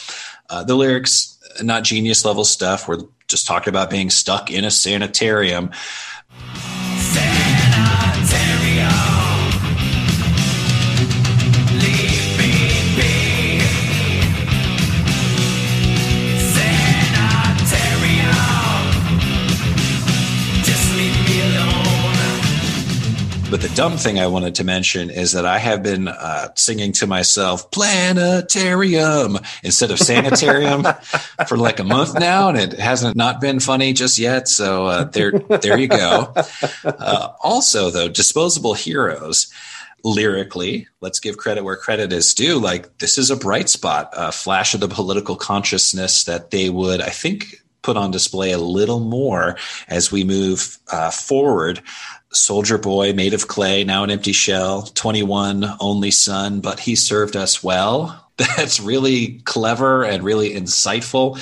Uh, 0.51 0.63
the 0.65 0.75
lyrics 0.75 1.35
not 1.63 1.85
genius 1.85 2.25
level 2.25 2.45
stuff. 2.45 2.89
We're 2.89 3.03
just 3.29 3.47
talking 3.47 3.71
about 3.71 3.91
being 3.91 4.11
stuck 4.11 4.51
in 4.51 4.65
a 4.65 4.71
sanitarium 4.71 5.71
But 23.55 23.61
the 23.61 23.69
dumb 23.77 23.97
thing 23.99 24.19
I 24.19 24.27
wanted 24.27 24.57
to 24.57 24.65
mention 24.65 25.11
is 25.11 25.31
that 25.31 25.47
I 25.47 25.59
have 25.59 25.81
been 25.81 26.09
uh, 26.09 26.49
singing 26.57 26.91
to 26.95 27.07
myself 27.07 27.71
planetarium 27.71 29.39
instead 29.63 29.93
of 29.93 30.01
sanitarium 30.01 30.83
for 31.47 31.57
like 31.57 31.79
a 31.79 31.85
month 31.85 32.19
now, 32.19 32.49
and 32.49 32.59
it 32.59 32.73
hasn't 32.73 33.15
not 33.17 33.41
been 33.41 33.61
funny 33.61 33.93
just 33.93 34.19
yet. 34.19 34.49
So 34.49 34.87
uh, 34.87 35.05
there, 35.05 35.31
there 35.31 35.79
you 35.79 35.87
go. 35.87 36.35
Uh, 36.85 37.29
also, 37.45 37.91
though, 37.91 38.09
disposable 38.09 38.75
heroes 38.75 39.53
lyrically 40.03 40.89
let's 41.01 41.21
give 41.21 41.39
credit 41.39 41.65
where 41.65 41.77
credit 41.77 42.13
is 42.13 42.35
due 42.35 42.59
like 42.59 42.99
this 42.99 43.17
is 43.17 43.31
a 43.31 43.37
bright 43.37 43.71
spot 43.71 44.11
a 44.15 44.31
flash 44.31 44.75
of 44.75 44.81
the 44.81 44.89
political 44.89 45.35
consciousness 45.35 46.25
that 46.25 46.51
they 46.51 46.69
would 46.69 47.01
i 47.01 47.09
think 47.09 47.65
put 47.85 47.97
on 47.97 48.11
display 48.11 48.51
a 48.51 48.59
little 48.59 48.99
more 48.99 49.57
as 49.89 50.11
we 50.11 50.25
move 50.25 50.79
uh, 50.91 51.11
forward 51.11 51.81
soldier 52.35 52.79
boy 52.79 53.13
made 53.13 53.35
of 53.35 53.49
clay, 53.49 53.85
now 53.85 54.05
an 54.05 54.11
empty 54.11 54.33
shell, 54.33 54.83
21, 54.83 55.65
only 55.81 56.11
son, 56.11 56.61
but 56.61 56.81
he 56.81 56.97
served 56.97 57.37
us 57.37 57.63
well. 57.63 58.29
That's 58.37 58.81
really 58.81 59.41
clever 59.45 60.05
and 60.05 60.23
really 60.23 60.55
insightful 60.55 61.39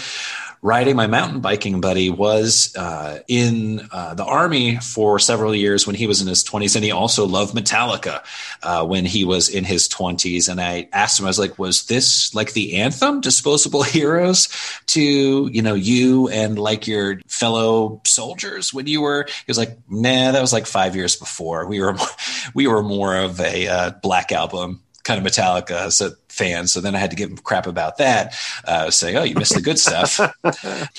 riding 0.62 0.96
my 0.96 1.06
mountain 1.06 1.40
biking 1.40 1.80
buddy 1.80 2.08
was 2.08 2.74
uh, 2.76 3.18
in 3.28 3.80
uh, 3.92 4.14
the 4.14 4.24
army 4.24 4.76
for 4.76 5.18
several 5.18 5.54
years 5.54 5.86
when 5.86 5.96
he 5.96 6.06
was 6.06 6.20
in 6.20 6.26
his 6.26 6.44
20s 6.44 6.74
and 6.74 6.84
he 6.84 6.90
also 6.90 7.26
loved 7.26 7.54
metallica 7.54 8.24
uh, 8.62 8.84
when 8.84 9.04
he 9.04 9.24
was 9.24 9.48
in 9.48 9.64
his 9.64 9.88
20s 9.88 10.48
and 10.48 10.60
i 10.60 10.88
asked 10.92 11.18
him 11.18 11.26
i 11.26 11.28
was 11.28 11.38
like 11.38 11.58
was 11.58 11.86
this 11.86 12.34
like 12.34 12.52
the 12.52 12.76
anthem 12.76 13.20
disposable 13.20 13.82
heroes 13.82 14.48
to 14.86 15.48
you 15.52 15.62
know 15.62 15.74
you 15.74 16.28
and 16.28 16.58
like 16.58 16.86
your 16.86 17.20
fellow 17.26 18.00
soldiers 18.04 18.72
when 18.72 18.86
you 18.86 19.00
were 19.00 19.24
he 19.28 19.44
was 19.48 19.58
like 19.58 19.76
nah 19.88 20.32
that 20.32 20.40
was 20.40 20.52
like 20.52 20.66
five 20.66 20.96
years 20.96 21.16
before. 21.16 21.66
We 21.66 21.80
were 21.80 21.96
we 22.54 22.66
were 22.66 22.82
more 22.82 23.16
of 23.16 23.40
a 23.40 23.68
uh, 23.68 23.90
black 24.02 24.32
album 24.32 24.82
kind 25.05 25.24
of 25.24 25.30
Metallica 25.30 25.72
as 25.72 26.00
a 26.00 26.12
fan. 26.28 26.66
So 26.66 26.80
then 26.80 26.94
I 26.94 26.98
had 26.98 27.11
to 27.11 27.16
give 27.16 27.30
him 27.30 27.36
crap 27.38 27.66
about 27.66 27.98
that, 27.98 28.34
uh, 28.64 28.90
saying, 28.90 29.16
"Oh, 29.16 29.22
you 29.22 29.34
missed 29.34 29.55
the 29.55 29.61
good 29.61 29.78
stuff." 29.78 30.20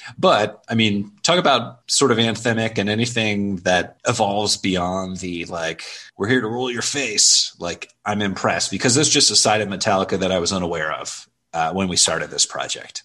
but 0.17 0.63
I 0.69 0.75
mean, 0.75 1.11
talk 1.23 1.39
about 1.39 1.79
sort 1.87 2.11
of 2.11 2.17
anthemic 2.17 2.77
and 2.77 2.89
anything 2.89 3.57
that 3.57 3.97
evolves 4.07 4.57
beyond 4.57 5.17
the 5.17 5.45
like, 5.45 5.83
"We're 6.17 6.27
here 6.27 6.41
to 6.41 6.47
rule 6.47 6.71
your 6.71 6.81
face." 6.81 7.55
Like, 7.59 7.89
I'm 8.05 8.21
impressed 8.21 8.71
because 8.71 8.95
there's 8.95 9.09
just 9.09 9.31
a 9.31 9.35
side 9.35 9.61
of 9.61 9.69
Metallica 9.69 10.19
that 10.19 10.31
I 10.31 10.39
was 10.39 10.53
unaware 10.53 10.91
of 10.91 11.27
uh, 11.53 11.73
when 11.73 11.87
we 11.87 11.97
started 11.97 12.29
this 12.29 12.45
project. 12.45 13.03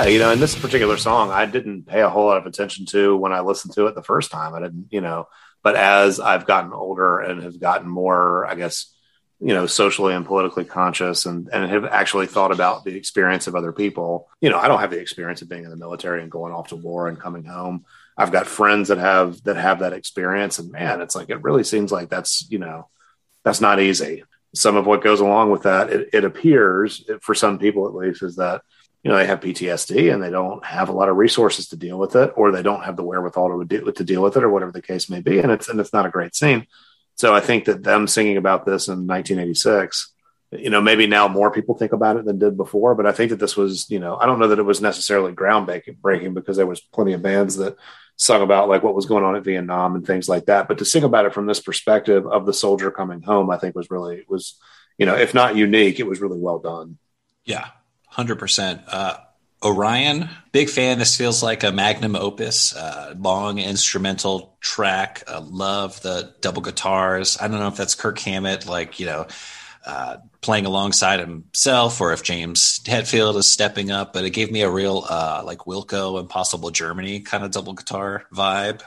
Yeah, 0.00 0.08
you 0.08 0.18
know, 0.18 0.30
in 0.30 0.40
this 0.40 0.58
particular 0.58 0.96
song, 0.96 1.30
I 1.30 1.44
didn't 1.44 1.86
pay 1.86 2.00
a 2.00 2.08
whole 2.08 2.24
lot 2.24 2.38
of 2.38 2.46
attention 2.46 2.86
to 2.86 3.14
when 3.14 3.34
I 3.34 3.40
listened 3.40 3.74
to 3.74 3.86
it 3.86 3.94
the 3.94 4.02
first 4.02 4.30
time. 4.30 4.54
I 4.54 4.60
didn't, 4.60 4.86
you 4.90 5.02
know, 5.02 5.28
but 5.62 5.76
as 5.76 6.18
I've 6.18 6.46
gotten 6.46 6.72
older 6.72 7.20
and 7.20 7.42
have 7.42 7.60
gotten 7.60 7.86
more, 7.86 8.46
I 8.46 8.54
guess, 8.54 8.96
you 9.40 9.52
know, 9.52 9.66
socially 9.66 10.14
and 10.14 10.24
politically 10.24 10.64
conscious 10.64 11.26
and, 11.26 11.50
and 11.52 11.70
have 11.70 11.84
actually 11.84 12.28
thought 12.28 12.50
about 12.50 12.84
the 12.84 12.96
experience 12.96 13.46
of 13.46 13.54
other 13.54 13.72
people, 13.72 14.30
you 14.40 14.48
know, 14.48 14.58
I 14.58 14.68
don't 14.68 14.80
have 14.80 14.90
the 14.90 14.98
experience 14.98 15.42
of 15.42 15.50
being 15.50 15.64
in 15.64 15.70
the 15.70 15.76
military 15.76 16.22
and 16.22 16.30
going 16.30 16.54
off 16.54 16.68
to 16.68 16.76
war 16.76 17.06
and 17.06 17.20
coming 17.20 17.44
home. 17.44 17.84
I've 18.16 18.32
got 18.32 18.46
friends 18.46 18.88
that 18.88 18.98
have 18.98 19.42
that 19.42 19.56
have 19.56 19.80
that 19.80 19.92
experience 19.92 20.58
and 20.58 20.72
man, 20.72 21.02
it's 21.02 21.14
like 21.14 21.28
it 21.28 21.42
really 21.42 21.64
seems 21.64 21.92
like 21.92 22.08
that's, 22.08 22.50
you 22.50 22.58
know, 22.58 22.88
that's 23.44 23.60
not 23.60 23.80
easy. 23.80 24.24
Some 24.54 24.76
of 24.76 24.86
what 24.86 25.04
goes 25.04 25.20
along 25.20 25.50
with 25.50 25.64
that, 25.64 25.90
it, 25.90 26.08
it 26.14 26.24
appears 26.24 27.04
for 27.20 27.34
some 27.34 27.58
people 27.58 27.86
at 27.86 27.94
least, 27.94 28.22
is 28.22 28.36
that 28.36 28.62
you 29.02 29.10
know 29.10 29.16
they 29.16 29.26
have 29.26 29.40
PTSD 29.40 30.12
and 30.12 30.22
they 30.22 30.30
don't 30.30 30.64
have 30.64 30.88
a 30.88 30.92
lot 30.92 31.08
of 31.08 31.16
resources 31.16 31.68
to 31.68 31.76
deal 31.76 31.98
with 31.98 32.16
it, 32.16 32.32
or 32.36 32.52
they 32.52 32.62
don't 32.62 32.84
have 32.84 32.96
the 32.96 33.04
wherewithal 33.04 33.58
to 33.58 33.64
deal, 33.64 33.92
to 33.92 34.04
deal 34.04 34.22
with 34.22 34.36
it, 34.36 34.44
or 34.44 34.50
whatever 34.50 34.72
the 34.72 34.82
case 34.82 35.08
may 35.08 35.20
be. 35.20 35.38
And 35.38 35.50
it's 35.50 35.68
and 35.68 35.80
it's 35.80 35.92
not 35.92 36.06
a 36.06 36.10
great 36.10 36.34
scene. 36.34 36.66
So 37.16 37.34
I 37.34 37.40
think 37.40 37.66
that 37.66 37.82
them 37.82 38.06
singing 38.06 38.36
about 38.36 38.64
this 38.64 38.88
in 38.88 39.06
1986, 39.06 40.14
you 40.52 40.70
know, 40.70 40.80
maybe 40.80 41.06
now 41.06 41.28
more 41.28 41.50
people 41.50 41.76
think 41.76 41.92
about 41.92 42.16
it 42.16 42.24
than 42.24 42.38
did 42.38 42.56
before. 42.56 42.94
But 42.94 43.06
I 43.06 43.12
think 43.12 43.30
that 43.30 43.38
this 43.38 43.56
was, 43.56 43.90
you 43.90 43.98
know, 43.98 44.16
I 44.16 44.26
don't 44.26 44.38
know 44.38 44.48
that 44.48 44.58
it 44.58 44.64
was 44.64 44.80
necessarily 44.80 45.32
groundbreaking 45.32 46.34
because 46.34 46.56
there 46.56 46.66
was 46.66 46.80
plenty 46.80 47.12
of 47.12 47.22
bands 47.22 47.56
that 47.56 47.76
sung 48.16 48.42
about 48.42 48.68
like 48.68 48.82
what 48.82 48.94
was 48.94 49.06
going 49.06 49.24
on 49.24 49.36
at 49.36 49.44
Vietnam 49.44 49.94
and 49.94 50.06
things 50.06 50.28
like 50.28 50.46
that. 50.46 50.68
But 50.68 50.78
to 50.78 50.84
sing 50.84 51.04
about 51.04 51.26
it 51.26 51.34
from 51.34 51.46
this 51.46 51.60
perspective 51.60 52.26
of 52.26 52.46
the 52.46 52.52
soldier 52.52 52.90
coming 52.90 53.22
home, 53.22 53.50
I 53.50 53.58
think 53.58 53.74
was 53.74 53.90
really 53.90 54.24
was, 54.28 54.58
you 54.98 55.06
know, 55.06 55.16
if 55.16 55.32
not 55.32 55.56
unique, 55.56 56.00
it 56.00 56.06
was 56.06 56.20
really 56.20 56.38
well 56.38 56.58
done. 56.58 56.98
Yeah, 57.44 57.68
Hundred 58.20 58.36
uh, 58.36 58.38
percent. 58.38 58.82
Orion, 59.62 60.30
big 60.52 60.70
fan. 60.70 60.98
This 60.98 61.16
feels 61.16 61.42
like 61.42 61.64
a 61.64 61.72
magnum 61.72 62.16
opus, 62.16 62.74
uh, 62.74 63.14
long 63.18 63.58
instrumental 63.58 64.56
track. 64.60 65.22
Uh, 65.28 65.42
love 65.42 66.00
the 66.00 66.34
double 66.40 66.62
guitars. 66.62 67.36
I 67.38 67.48
don't 67.48 67.58
know 67.58 67.68
if 67.68 67.76
that's 67.76 67.94
Kirk 67.94 68.18
Hammett, 68.20 68.66
like 68.66 68.98
you 68.98 69.06
know, 69.06 69.26
uh, 69.84 70.16
playing 70.40 70.64
alongside 70.64 71.20
himself, 71.20 72.00
or 72.00 72.12
if 72.12 72.22
James 72.22 72.80
Hetfield 72.84 73.36
is 73.36 73.50
stepping 73.50 73.90
up. 73.90 74.14
But 74.14 74.24
it 74.24 74.30
gave 74.30 74.50
me 74.50 74.62
a 74.62 74.70
real 74.70 75.04
uh, 75.08 75.42
like 75.44 75.60
Wilco, 75.60 76.18
Impossible 76.18 76.70
Germany 76.70 77.20
kind 77.20 77.44
of 77.44 77.50
double 77.50 77.74
guitar 77.74 78.24
vibe. 78.32 78.80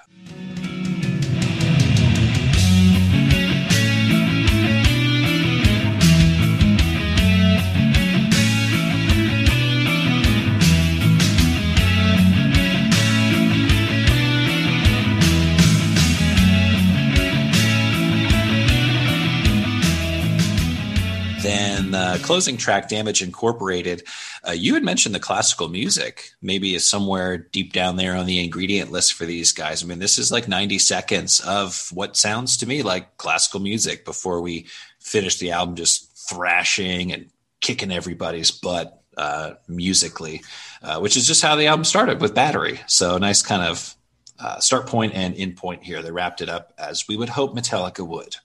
The 21.93 22.19
closing 22.23 22.57
track, 22.57 22.89
Damage 22.89 23.21
Incorporated, 23.21 24.03
uh, 24.47 24.51
you 24.51 24.73
had 24.73 24.83
mentioned 24.83 25.15
the 25.15 25.19
classical 25.19 25.69
music 25.69 26.31
maybe 26.41 26.75
is 26.75 26.89
somewhere 26.89 27.37
deep 27.37 27.73
down 27.73 27.95
there 27.95 28.15
on 28.15 28.25
the 28.25 28.43
ingredient 28.43 28.91
list 28.91 29.13
for 29.13 29.25
these 29.25 29.51
guys. 29.51 29.83
I 29.83 29.87
mean, 29.87 29.99
this 29.99 30.17
is 30.17 30.31
like 30.31 30.47
90 30.47 30.79
seconds 30.79 31.39
of 31.39 31.89
what 31.93 32.17
sounds 32.17 32.57
to 32.57 32.67
me 32.67 32.83
like 32.83 33.17
classical 33.17 33.59
music 33.59 34.05
before 34.05 34.41
we 34.41 34.67
finish 34.99 35.37
the 35.37 35.51
album 35.51 35.75
just 35.75 36.11
thrashing 36.29 37.11
and 37.11 37.29
kicking 37.61 37.91
everybody's 37.91 38.51
butt 38.51 39.01
uh, 39.17 39.53
musically, 39.67 40.41
uh, 40.81 40.99
which 40.99 41.15
is 41.15 41.27
just 41.27 41.41
how 41.41 41.55
the 41.55 41.67
album 41.67 41.83
started 41.83 42.19
with 42.19 42.35
Battery. 42.35 42.79
So, 42.87 43.17
nice 43.17 43.41
kind 43.41 43.63
of 43.63 43.95
uh, 44.39 44.59
start 44.59 44.87
point 44.87 45.13
and 45.13 45.35
end 45.35 45.55
point 45.55 45.83
here. 45.83 46.01
They 46.01 46.11
wrapped 46.11 46.41
it 46.41 46.49
up 46.49 46.73
as 46.77 47.07
we 47.07 47.15
would 47.15 47.29
hope 47.29 47.55
Metallica 47.55 48.05
would. 48.05 48.35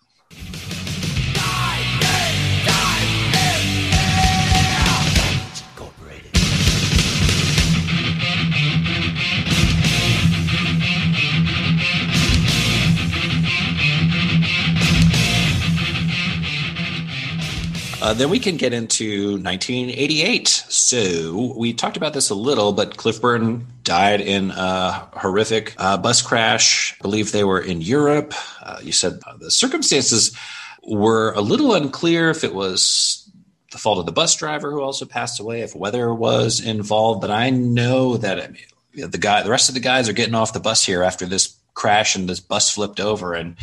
Uh, 18.09 18.15
then 18.15 18.31
we 18.31 18.39
can 18.39 18.57
get 18.57 18.73
into 18.73 19.33
1988. 19.33 20.49
So 20.49 21.53
we 21.59 21.75
talked 21.75 21.99
about 21.99 22.15
this 22.15 22.31
a 22.31 22.35
little, 22.35 22.73
but 22.73 22.97
Cliff 22.97 23.21
Burton 23.21 23.67
died 23.83 24.23
in 24.23 24.51
a 24.51 24.93
horrific 25.13 25.75
uh, 25.77 25.99
bus 25.99 26.23
crash. 26.23 26.97
I 26.99 27.03
believe 27.03 27.33
they 27.33 27.45
were 27.45 27.61
in 27.61 27.83
Europe. 27.83 28.33
Uh, 28.63 28.79
you 28.83 28.93
said 28.93 29.21
the 29.41 29.51
circumstances 29.51 30.35
were 30.83 31.35
a 31.35 31.43
little 31.43 31.75
unclear 31.75 32.31
if 32.31 32.45
it 32.45 32.55
was 32.55 33.31
the 33.73 33.79
fault 33.79 33.99
of 33.99 34.07
the 34.07 34.13
bus 34.13 34.35
driver 34.37 34.71
who 34.71 34.81
also 34.81 35.05
passed 35.05 35.39
away, 35.39 35.61
if 35.61 35.77
weather 35.77 36.15
was 36.15 36.65
involved. 36.65 37.21
But 37.21 37.31
I 37.31 37.51
know 37.51 38.17
that 38.17 38.41
I 38.41 38.49
mean, 38.49 39.11
the 39.11 39.19
guy, 39.19 39.43
the 39.43 39.51
rest 39.51 39.69
of 39.69 39.75
the 39.75 39.83
guys 39.83 40.09
are 40.09 40.15
getting 40.15 40.35
off 40.35 40.55
the 40.55 40.61
bus 40.61 40.83
here 40.83 41.03
after 41.03 41.27
this 41.27 41.55
crash 41.75 42.17
and 42.17 42.27
this 42.27 42.41
bus 42.41 42.71
flipped 42.71 43.01
over 43.01 43.35
and 43.35 43.57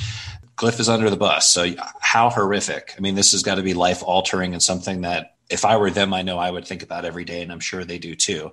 Cliff 0.56 0.80
is 0.80 0.90
under 0.90 1.10
the 1.10 1.18
bus. 1.18 1.52
So 1.52 1.74
how 2.00 2.30
horrific. 2.30 2.94
I 2.98 3.02
mean, 3.02 3.16
this 3.16 3.34
has 3.34 3.44
got 3.44 3.56
to 3.56 3.64
be 3.64 3.74
life 3.74 4.04
altering 4.04 4.54
and 4.54 4.64
something 4.64 5.02
that 5.02 5.36
if 5.50 5.66
I 5.66 5.78
were 5.78 5.92
them, 5.92 6.14
I 6.14 6.22
know 6.22 6.40
I 6.40 6.50
would 6.50 6.66
think 6.66 6.84
about 6.84 7.06
every 7.06 7.26
day, 7.26 7.42
and 7.42 7.52
I'm 7.52 7.60
sure 7.60 7.84
they 7.84 8.00
do 8.00 8.16
too. 8.16 8.52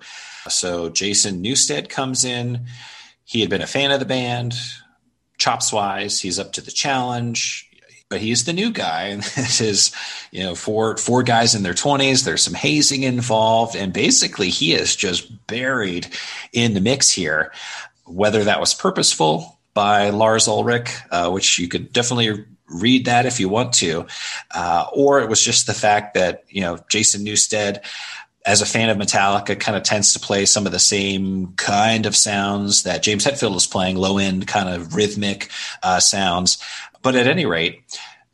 So 0.48 0.90
Jason 0.90 1.42
Newsted 1.42 1.88
comes 1.88 2.24
in. 2.24 2.66
He 3.24 3.40
had 3.40 3.50
been 3.50 3.62
a 3.62 3.66
fan 3.66 3.90
of 3.92 4.00
the 4.00 4.06
band. 4.06 4.54
Chops 5.38 5.72
wise, 5.72 6.20
he's 6.20 6.38
up 6.38 6.52
to 6.52 6.60
the 6.60 6.70
challenge, 6.70 7.68
but 8.10 8.20
he's 8.20 8.44
the 8.44 8.52
new 8.52 8.70
guy. 8.70 9.04
And 9.04 9.22
this 9.36 9.60
is, 9.60 9.92
you 10.30 10.42
know, 10.42 10.54
four 10.54 10.96
four 10.98 11.22
guys 11.22 11.54
in 11.54 11.62
their 11.62 11.72
20s. 11.72 12.24
There's 12.24 12.42
some 12.42 12.54
hazing 12.54 13.04
involved, 13.04 13.74
and 13.74 13.92
basically 13.92 14.50
he 14.50 14.74
is 14.74 14.94
just 14.94 15.46
buried 15.46 16.08
in 16.52 16.74
the 16.74 16.80
mix 16.80 17.10
here. 17.10 17.52
Whether 18.04 18.44
that 18.44 18.60
was 18.60 18.74
purposeful, 18.74 19.51
by 19.74 20.10
Lars 20.10 20.48
Ulrich, 20.48 20.90
uh, 21.10 21.30
which 21.30 21.58
you 21.58 21.68
could 21.68 21.92
definitely 21.92 22.44
read 22.68 23.06
that 23.06 23.26
if 23.26 23.40
you 23.40 23.48
want 23.48 23.72
to. 23.74 24.06
Uh, 24.50 24.86
or 24.92 25.20
it 25.20 25.28
was 25.28 25.42
just 25.42 25.66
the 25.66 25.74
fact 25.74 26.14
that, 26.14 26.44
you 26.48 26.60
know, 26.60 26.78
Jason 26.88 27.24
Newsted, 27.24 27.84
as 28.44 28.60
a 28.60 28.66
fan 28.66 28.88
of 28.88 28.96
Metallica, 28.96 29.58
kind 29.58 29.76
of 29.76 29.82
tends 29.82 30.12
to 30.12 30.20
play 30.20 30.46
some 30.46 30.66
of 30.66 30.72
the 30.72 30.78
same 30.78 31.52
kind 31.54 32.06
of 32.06 32.16
sounds 32.16 32.82
that 32.82 33.02
James 33.02 33.24
Hetfield 33.24 33.54
was 33.54 33.66
playing, 33.66 33.96
low 33.96 34.18
end 34.18 34.46
kind 34.48 34.68
of 34.68 34.94
rhythmic 34.94 35.50
uh, 35.82 36.00
sounds. 36.00 36.62
But 37.02 37.14
at 37.14 37.26
any 37.26 37.46
rate, 37.46 37.82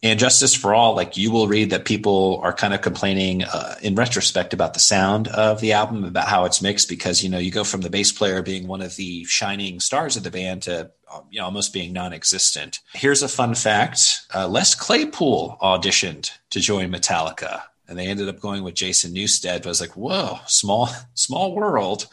and 0.02 0.18
justice 0.18 0.54
for 0.54 0.74
all 0.74 0.94
like 0.94 1.16
you 1.16 1.32
will 1.32 1.48
read 1.48 1.70
that 1.70 1.84
people 1.84 2.40
are 2.42 2.52
kind 2.52 2.72
of 2.72 2.80
complaining 2.80 3.42
uh, 3.42 3.74
in 3.82 3.96
retrospect 3.96 4.52
about 4.52 4.74
the 4.74 4.80
sound 4.80 5.28
of 5.28 5.60
the 5.60 5.72
album 5.72 6.04
about 6.04 6.28
how 6.28 6.44
it's 6.44 6.62
mixed 6.62 6.88
because 6.88 7.22
you 7.22 7.28
know 7.28 7.38
you 7.38 7.50
go 7.50 7.64
from 7.64 7.80
the 7.80 7.90
bass 7.90 8.12
player 8.12 8.40
being 8.40 8.68
one 8.68 8.80
of 8.80 8.94
the 8.96 9.24
shining 9.24 9.80
stars 9.80 10.16
of 10.16 10.22
the 10.22 10.30
band 10.30 10.62
to 10.62 10.90
you 11.30 11.38
know 11.38 11.44
almost 11.44 11.72
being 11.72 11.92
non-existent. 11.92 12.80
Here's 12.94 13.22
a 13.22 13.28
fun 13.28 13.54
fact. 13.54 14.26
Uh, 14.34 14.48
les 14.48 14.74
claypool 14.74 15.56
auditioned 15.60 16.30
to 16.50 16.60
join 16.60 16.90
metallica 16.90 17.62
and 17.88 17.98
they 17.98 18.06
ended 18.06 18.28
up 18.28 18.40
going 18.40 18.62
with 18.62 18.74
jason 18.74 19.14
newsted. 19.14 19.64
I 19.64 19.68
was 19.68 19.80
like 19.80 19.96
whoa 19.96 20.38
small 20.46 20.90
small 21.14 21.54
world. 21.54 22.06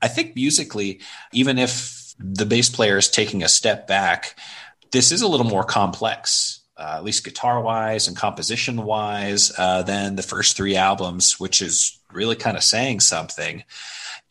I 0.00 0.08
think 0.08 0.36
musically 0.36 1.00
even 1.32 1.58
if 1.58 2.14
the 2.18 2.46
bass 2.46 2.68
player 2.68 2.98
is 2.98 3.08
taking 3.08 3.42
a 3.42 3.48
step 3.48 3.86
back 3.86 4.38
this 4.90 5.12
is 5.12 5.22
a 5.22 5.28
little 5.28 5.46
more 5.46 5.64
complex 5.64 6.58
uh, 6.78 6.94
at 6.96 7.04
least 7.04 7.24
guitar 7.24 7.60
wise 7.60 8.06
and 8.06 8.16
composition 8.16 8.84
wise, 8.84 9.52
uh, 9.58 9.82
than 9.82 10.14
the 10.14 10.22
first 10.22 10.56
three 10.56 10.76
albums, 10.76 11.40
which 11.40 11.60
is 11.60 11.98
really 12.12 12.36
kind 12.36 12.56
of 12.56 12.62
saying 12.62 13.00
something. 13.00 13.64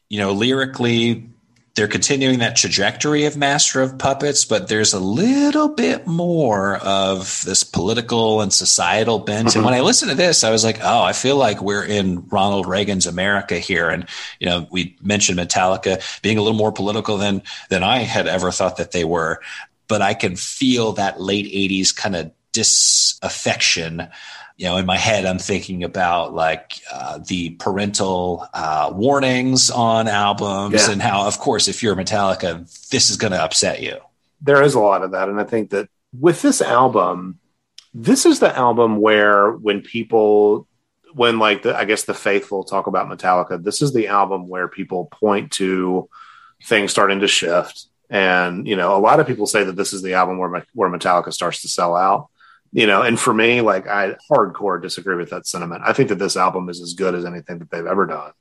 You 0.10 0.20
know, 0.20 0.32
lyrically, 0.32 1.30
they're 1.78 1.88
continuing 1.88 2.39
that 2.39 2.55
trajectory 2.55 3.25
of 3.25 3.38
Master 3.38 3.84
of 3.84 3.99
Puppets, 3.99 4.45
but 4.45 4.67
there's 4.67 4.93
a 4.93 4.99
little 4.99 5.69
bit 5.69 6.07
more 6.07 6.78
of 6.78 7.43
this 7.45 7.63
political 7.63 8.41
and 8.41 8.51
societal 8.51 9.19
bent. 9.19 9.41
And 9.41 9.49
mm-hmm. 9.49 9.63
when 9.63 9.73
I 9.75 9.82
listened 9.82 10.09
to 10.09 10.17
this, 10.17 10.43
I 10.43 10.49
was 10.49 10.63
like, 10.63 10.80
oh, 10.82 11.03
I 11.03 11.13
feel 11.13 11.36
like 11.36 11.61
we're 11.61 11.86
in 11.86 12.28
Ronald 12.30 12.65
Reagan's 12.65 13.05
America 13.05 13.59
here. 13.59 13.89
And, 13.89 14.09
you 14.39 14.47
know, 14.47 14.67
we 14.71 14.97
mentioned 15.03 15.38
Metallica 15.38 16.01
being 16.23 16.39
a 16.39 16.41
little 16.41 16.57
more 16.57 16.71
political 16.71 17.17
than 17.17 17.43
than 17.69 17.84
I 17.84 17.99
had 17.99 18.25
ever 18.25 18.51
thought 18.51 18.78
that 18.78 18.91
they 18.91 19.05
were. 19.05 19.39
But 19.88 20.01
I 20.01 20.15
can 20.15 20.36
feel 20.36 20.93
that 20.93 21.21
late 21.21 21.45
80s 21.45 21.95
kind 21.95 22.15
of 22.15 22.32
disaffection 22.53 24.07
you 24.58 24.66
know, 24.66 24.78
in 24.78 24.88
my 24.88 24.97
head, 24.97 25.26
I'm 25.26 25.38
thinking 25.38 25.84
about 25.84 26.34
like 26.34 26.74
uh, 26.91 27.20
the 27.20 27.51
parental 27.51 28.47
uh, 28.53 28.91
warnings 28.93 29.70
on 29.70 30.08
albums 30.08 30.88
yeah. 30.88 30.91
and 30.91 31.01
how, 31.01 31.28
of 31.28 31.38
course, 31.38 31.68
if 31.68 31.84
you're 31.84 31.95
Metallica, 31.95 32.66
this 32.89 33.12
is 33.12 33.18
going 33.18 33.34
to 33.34 33.41
upset 33.41 33.82
you. 33.84 33.97
There 34.41 34.64
is 34.64 34.74
a 34.74 34.80
lot 34.80 35.03
of 35.03 35.12
that. 35.12 35.30
And 35.30 35.39
I 35.39 35.43
think 35.43 35.70
that 35.70 35.89
with 36.20 36.41
this 36.41 36.62
album, 36.62 37.39
this 37.93 38.26
is 38.26 38.39
the 38.39 38.55
album 38.55 38.97
where 38.97 39.51
when 39.51 39.82
people 39.82 40.68
when 41.14 41.39
like 41.39 41.64
the, 41.64 41.76
I 41.76 41.86
guess 41.86 42.03
the 42.03 42.14
faithful 42.14 42.64
talk 42.64 42.88
about 42.88 43.08
Metallica, 43.08 43.64
this 43.64 43.82
is 43.82 43.93
the 43.93 44.08
album 44.08 44.47
where 44.47 44.68
people 44.68 45.05
point 45.05 45.51
to 45.53 46.10
things 46.64 46.91
starting 46.91 47.22
to 47.22 47.28
shift. 47.28 47.88
And, 48.10 48.68
you 48.68 48.76
know, 48.76 48.95
a 48.95 48.99
lot 48.99 49.20
of 49.20 49.28
people 49.28 49.47
say 49.47 49.64
that 49.64 49.76
this 49.76 49.93
is 49.93 50.01
the 50.01 50.14
album 50.14 50.38
where, 50.38 50.66
where 50.74 50.89
Metallica 50.89 51.34
starts 51.34 51.62
to 51.64 51.68
sell 51.68 51.95
out, 51.95 52.30
you 52.72 52.88
know, 52.88 53.01
and 53.01 53.20
for 53.20 53.34
me, 53.34 53.61
like 53.61 53.88
I 53.88 54.15
hardcore 54.30 54.82
disagree 54.82 55.15
with 55.15 55.30
that 55.32 55.47
sentiment. 55.47 55.84
I 55.86 55.93
think 55.93 56.09
that 56.09 56.20
this 56.20 56.38
album 56.38 56.70
is 56.70 56.82
as 56.82 56.93
good 56.93 57.15
as 57.15 57.26
anything 57.26 57.59
that 57.59 57.72
they've 57.72 57.86
ever 57.86 58.05
done. 58.05 58.32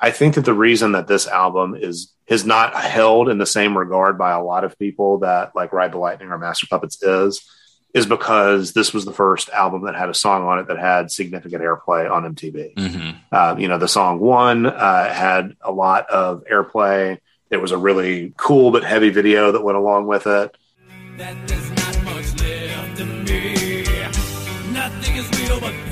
I 0.00 0.10
think 0.10 0.34
that 0.34 0.44
the 0.44 0.54
reason 0.54 0.92
that 0.92 1.06
this 1.06 1.26
album 1.26 1.74
is 1.74 2.12
is 2.26 2.44
not 2.44 2.74
held 2.74 3.28
in 3.28 3.38
the 3.38 3.46
same 3.46 3.76
regard 3.76 4.18
by 4.18 4.32
a 4.32 4.42
lot 4.42 4.64
of 4.64 4.78
people 4.78 5.18
that 5.18 5.54
like 5.54 5.72
Ride 5.72 5.92
the 5.92 5.98
Lightning 5.98 6.30
or 6.30 6.38
Master 6.38 6.66
Puppets 6.68 7.02
is 7.02 7.48
is 7.94 8.06
because 8.06 8.72
this 8.72 8.92
was 8.92 9.04
the 9.04 9.12
first 9.12 9.48
album 9.50 9.84
that 9.84 9.94
had 9.94 10.08
a 10.08 10.14
song 10.14 10.44
on 10.44 10.58
it 10.58 10.66
that 10.66 10.78
had 10.78 11.12
significant 11.12 11.62
airplay 11.62 12.10
on 12.10 12.34
MTV. 12.34 12.74
Mm-hmm. 12.74 13.10
Uh, 13.30 13.54
you 13.56 13.68
know, 13.68 13.78
the 13.78 13.88
song 13.88 14.18
one 14.18 14.66
uh, 14.66 15.12
had 15.12 15.54
a 15.60 15.70
lot 15.70 16.10
of 16.10 16.44
airplay. 16.50 17.18
There 17.50 17.60
was 17.60 17.70
a 17.70 17.78
really 17.78 18.34
cool 18.36 18.72
but 18.72 18.82
heavy 18.82 19.10
video 19.10 19.52
that 19.52 19.62
went 19.62 19.78
along 19.78 20.08
with 20.08 20.26
it. 20.26 21.63
Breath 25.46 25.84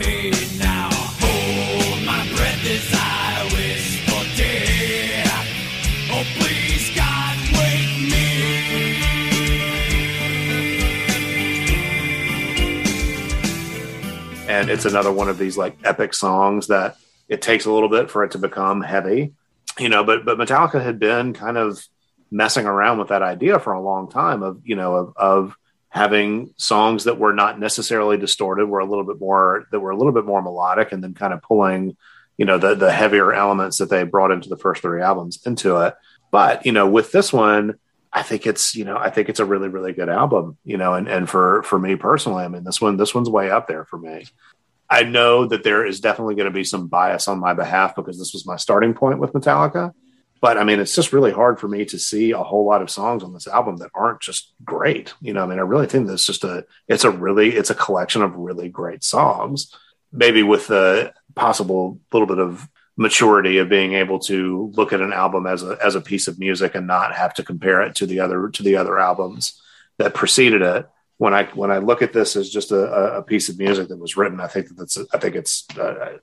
and 14.48 14.70
it's 14.70 14.84
another 14.84 15.10
one 15.10 15.28
of 15.28 15.38
these 15.38 15.56
like 15.56 15.76
epic 15.84 16.14
songs 16.14 16.68
that 16.68 16.96
it 17.28 17.42
takes 17.42 17.64
a 17.64 17.72
little 17.72 17.88
bit 17.88 18.10
for 18.10 18.22
it 18.24 18.32
to 18.32 18.38
become 18.38 18.80
heavy 18.80 19.32
you 19.78 19.88
know 19.88 20.04
but 20.04 20.24
but 20.24 20.38
metallica 20.38 20.82
had 20.82 20.98
been 20.98 21.32
kind 21.32 21.56
of 21.56 21.84
messing 22.30 22.66
around 22.66 22.98
with 22.98 23.08
that 23.08 23.22
idea 23.22 23.58
for 23.58 23.72
a 23.72 23.82
long 23.82 24.08
time 24.08 24.42
of 24.42 24.60
you 24.64 24.76
know 24.76 24.94
of, 24.94 25.12
of 25.16 25.56
having 25.92 26.54
songs 26.56 27.04
that 27.04 27.18
were 27.18 27.34
not 27.34 27.60
necessarily 27.60 28.16
distorted 28.16 28.64
were 28.64 28.78
a 28.78 28.86
little 28.86 29.04
bit 29.04 29.20
more 29.20 29.66
that 29.70 29.80
were 29.80 29.90
a 29.90 29.96
little 29.96 30.12
bit 30.12 30.24
more 30.24 30.40
melodic 30.40 30.90
and 30.90 31.04
then 31.04 31.12
kind 31.12 31.34
of 31.34 31.42
pulling 31.42 31.94
you 32.38 32.46
know 32.46 32.56
the 32.56 32.74
the 32.74 32.90
heavier 32.90 33.30
elements 33.30 33.76
that 33.76 33.90
they 33.90 34.02
brought 34.02 34.30
into 34.30 34.48
the 34.48 34.56
first 34.56 34.80
three 34.80 35.02
albums 35.02 35.38
into 35.44 35.76
it 35.82 35.94
but 36.30 36.64
you 36.64 36.72
know 36.72 36.88
with 36.88 37.12
this 37.12 37.30
one 37.30 37.78
I 38.10 38.22
think 38.22 38.46
it's 38.46 38.74
you 38.74 38.86
know 38.86 38.96
I 38.96 39.10
think 39.10 39.28
it's 39.28 39.38
a 39.38 39.44
really 39.44 39.68
really 39.68 39.92
good 39.92 40.08
album 40.08 40.56
you 40.64 40.78
know 40.78 40.94
and 40.94 41.08
and 41.08 41.28
for 41.28 41.62
for 41.62 41.78
me 41.78 41.96
personally 41.96 42.42
I 42.44 42.48
mean 42.48 42.64
this 42.64 42.80
one 42.80 42.96
this 42.96 43.14
one's 43.14 43.28
way 43.28 43.50
up 43.50 43.68
there 43.68 43.84
for 43.84 43.98
me. 43.98 44.24
I 44.88 45.04
know 45.04 45.46
that 45.46 45.62
there 45.62 45.86
is 45.86 46.00
definitely 46.00 46.36
going 46.36 46.46
to 46.46 46.50
be 46.50 46.64
some 46.64 46.88
bias 46.88 47.28
on 47.28 47.38
my 47.38 47.52
behalf 47.52 47.96
because 47.96 48.18
this 48.18 48.32
was 48.32 48.46
my 48.46 48.56
starting 48.56 48.92
point 48.92 49.18
with 49.18 49.32
Metallica. 49.32 49.92
But 50.42 50.58
I 50.58 50.64
mean, 50.64 50.80
it's 50.80 50.94
just 50.94 51.12
really 51.12 51.30
hard 51.30 51.60
for 51.60 51.68
me 51.68 51.84
to 51.86 51.98
see 51.98 52.32
a 52.32 52.42
whole 52.42 52.66
lot 52.66 52.82
of 52.82 52.90
songs 52.90 53.22
on 53.22 53.32
this 53.32 53.46
album 53.46 53.76
that 53.78 53.92
aren't 53.94 54.20
just 54.20 54.52
great. 54.64 55.14
You 55.20 55.32
know, 55.32 55.44
I 55.44 55.46
mean, 55.46 55.60
I 55.60 55.62
really 55.62 55.86
think 55.86 56.08
that's 56.08 56.26
just 56.26 56.42
a, 56.42 56.66
it's 56.88 57.04
a 57.04 57.10
really, 57.10 57.50
it's 57.50 57.70
a 57.70 57.76
collection 57.76 58.22
of 58.22 58.34
really 58.34 58.68
great 58.68 59.04
songs, 59.04 59.72
maybe 60.12 60.42
with 60.42 60.68
a 60.70 61.14
possible 61.36 62.00
little 62.12 62.26
bit 62.26 62.40
of 62.40 62.68
maturity 62.96 63.58
of 63.58 63.68
being 63.68 63.94
able 63.94 64.18
to 64.18 64.72
look 64.74 64.92
at 64.92 65.00
an 65.00 65.12
album 65.12 65.46
as 65.46 65.62
a 65.62 65.78
as 65.82 65.94
a 65.94 66.00
piece 66.00 66.28
of 66.28 66.38
music 66.38 66.74
and 66.74 66.86
not 66.86 67.14
have 67.14 67.32
to 67.34 67.42
compare 67.42 67.80
it 67.80 67.94
to 67.94 68.04
the 68.04 68.20
other 68.20 68.50
to 68.50 68.62
the 68.62 68.76
other 68.76 68.98
albums 68.98 69.62
that 69.98 70.12
preceded 70.12 70.60
it. 70.60 70.86
When 71.16 71.32
I 71.32 71.44
when 71.54 71.70
I 71.70 71.78
look 71.78 72.02
at 72.02 72.12
this 72.12 72.36
as 72.36 72.50
just 72.50 72.72
a, 72.72 73.16
a 73.18 73.22
piece 73.22 73.48
of 73.48 73.58
music 73.58 73.88
that 73.88 73.98
was 73.98 74.16
written, 74.16 74.40
I 74.40 74.48
think 74.48 74.68
that 74.68 74.74
that's 74.76 74.98
I 75.14 75.18
think 75.18 75.36
it's 75.36 75.66
uh, 75.78 76.18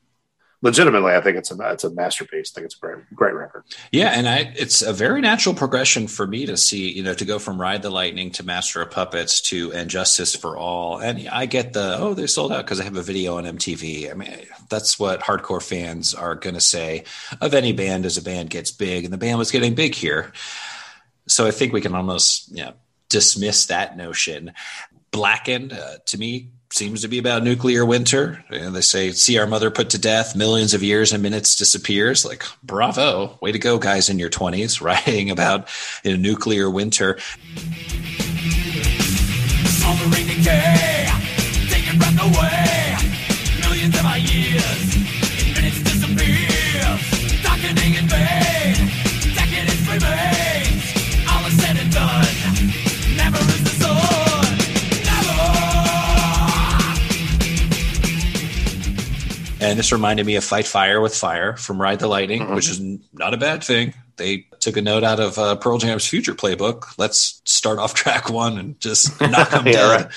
legitimately, 0.62 1.14
I 1.14 1.22
think 1.22 1.38
it's 1.38 1.52
a 1.52 1.72
it's 1.72 1.84
a 1.84 1.90
masterpiece. 1.90 2.52
I 2.52 2.56
think 2.56 2.66
it's 2.66 2.76
a 2.76 2.80
great 2.80 3.16
great 3.16 3.34
record. 3.34 3.64
Yeah, 3.92 4.10
and 4.10 4.28
I 4.28 4.54
it's 4.56 4.82
a 4.82 4.94
very 4.94 5.22
natural 5.22 5.56
progression 5.56 6.08
for 6.08 6.28
me 6.28 6.46
to 6.46 6.58
see 6.58 6.92
you 6.92 7.04
know 7.04 7.14
to 7.14 7.26
go 7.26 7.40
from 7.40 7.60
Ride 7.60 7.82
the 7.82 7.90
Lightning 7.90 8.32
to 8.32 8.44
Master 8.44 8.82
of 8.82 8.92
Puppets 8.92 9.42
to 9.42 9.72
And 9.74 9.90
Justice 9.90 10.36
for 10.36 10.58
All, 10.58 11.00
and 11.00 11.30
I 11.30 11.46
get 11.46 11.74
the 11.74 11.98
oh 11.98 12.14
they 12.14 12.28
sold 12.28 12.52
out 12.52 12.66
because 12.66 12.80
I 12.80 12.84
have 12.84 12.98
a 12.98 13.02
video 13.02 13.38
on 13.38 13.46
MTV. 13.46 14.12
I 14.12 14.14
mean 14.14 14.46
that's 14.70 15.00
what 15.00 15.22
hardcore 15.22 15.64
fans 15.64 16.14
are 16.14 16.36
going 16.36 16.56
to 16.56 16.62
say 16.62 17.06
of 17.42 17.54
any 17.54 17.74
band 17.74 18.06
as 18.06 18.18
a 18.18 18.24
band 18.24 18.50
gets 18.50 18.72
big, 18.72 19.06
and 19.06 19.14
the 19.14 19.18
band 19.18 19.40
was 19.40 19.52
getting 19.52 19.76
big 19.76 19.96
here. 19.96 20.32
So 21.28 21.46
I 21.46 21.52
think 21.52 21.74
we 21.74 21.82
can 21.82 21.96
almost 21.96 22.50
yeah 22.52 22.72
dismiss 23.10 23.68
that 23.68 23.98
notion. 23.98 24.54
Blackened 25.12 25.74
uh, 25.74 25.98
to 26.06 26.18
me 26.18 26.52
seems 26.72 27.02
to 27.02 27.08
be 27.08 27.18
about 27.18 27.44
nuclear 27.44 27.86
winter. 27.86 28.44
And 28.50 28.76
they 28.76 28.82
say, 28.82 29.12
see 29.12 29.38
our 29.40 29.48
mother 29.48 29.72
put 29.72 29.90
to 29.92 29.98
death, 29.98 30.36
millions 30.36 30.74
of 30.74 30.84
years 30.84 31.12
and 31.12 31.24
minutes 31.24 31.56
disappears. 31.56 32.26
Like, 32.26 32.44
bravo. 32.64 33.38
Way 33.42 33.52
to 33.52 33.60
go, 33.60 33.80
guys 33.80 34.10
in 34.10 34.20
your 34.20 34.30
20s, 34.30 34.82
writing 34.86 35.32
about 35.32 35.68
a 36.04 36.16
nuclear 36.16 36.70
winter. 36.70 37.18
On 39.86 39.98
the 40.12 40.42
day, 40.44 41.10
breath 41.98 42.22
away, 42.22 42.96
millions 43.62 43.98
of 43.98 44.06
our 44.06 44.18
years, 44.18 44.59
And 59.70 59.78
this 59.78 59.92
reminded 59.92 60.26
me 60.26 60.36
of 60.36 60.44
Fight 60.44 60.66
Fire 60.66 61.00
with 61.00 61.16
Fire 61.16 61.56
from 61.56 61.80
Ride 61.80 62.00
the 62.00 62.08
Lightning, 62.08 62.42
mm-hmm. 62.42 62.56
which 62.56 62.70
is 62.70 62.82
not 63.14 63.36
a 63.36 63.38
bad 63.38 63.64
thing. 63.64 63.94
They 64.18 64.48
took 64.60 64.78
a 64.78 64.82
note 64.82 65.04
out 65.04 65.20
of 65.20 65.38
uh, 65.38 65.58
Pearl 65.58 65.78
Jam's 65.78 66.08
future 66.08 66.34
playbook. 66.34 66.86
Let's 66.98 67.40
start 67.46 67.78
off 67.78 67.94
track 67.94 68.32
one 68.32 68.58
and 68.58 68.80
just 68.80 69.22
knock 69.22 69.52
them 69.52 69.66
yeah, 69.68 69.74
down. 69.74 70.02
Right. 70.02 70.12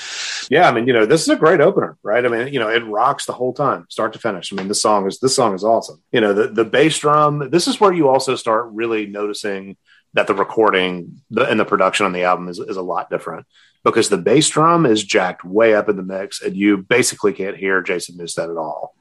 Yeah, 0.50 0.68
I 0.70 0.72
mean, 0.72 0.86
you 0.86 0.94
know, 0.94 1.04
this 1.04 1.20
is 1.20 1.28
a 1.28 1.36
great 1.36 1.60
opener, 1.60 1.98
right? 2.02 2.24
I 2.24 2.28
mean, 2.28 2.52
you 2.52 2.60
know, 2.60 2.70
it 2.70 2.80
rocks 2.86 3.26
the 3.26 3.34
whole 3.34 3.52
time, 3.52 3.84
start 3.90 4.14
to 4.14 4.18
finish. 4.18 4.52
I 4.52 4.56
mean, 4.56 4.68
this 4.68 4.80
song 4.80 5.06
is 5.06 5.18
this 5.18 5.36
song 5.36 5.54
is 5.54 5.64
awesome. 5.64 6.00
You 6.12 6.22
know, 6.22 6.32
the 6.32 6.48
the 6.48 6.64
bass 6.64 6.98
drum. 6.98 7.50
This 7.50 7.68
is 7.68 7.78
where 7.78 7.92
you 7.92 8.08
also 8.08 8.36
start 8.36 8.70
really 8.72 9.04
noticing 9.04 9.76
that 10.14 10.28
the 10.28 10.34
recording 10.34 11.20
and 11.30 11.60
the 11.60 11.64
production 11.66 12.06
on 12.06 12.12
the 12.12 12.24
album 12.24 12.48
is, 12.48 12.58
is 12.58 12.76
a 12.78 12.82
lot 12.82 13.10
different 13.10 13.46
because 13.84 14.08
the 14.08 14.18
bass 14.18 14.48
drum 14.48 14.86
is 14.86 15.04
jacked 15.04 15.44
way 15.44 15.74
up 15.74 15.88
in 15.88 15.96
the 15.96 16.02
mix 16.02 16.40
and 16.40 16.56
you 16.56 16.78
basically 16.78 17.32
can't 17.32 17.56
hear 17.56 17.82
Jason 17.82 18.16
Newsted 18.16 18.50
at 18.50 18.56
all. 18.56 18.94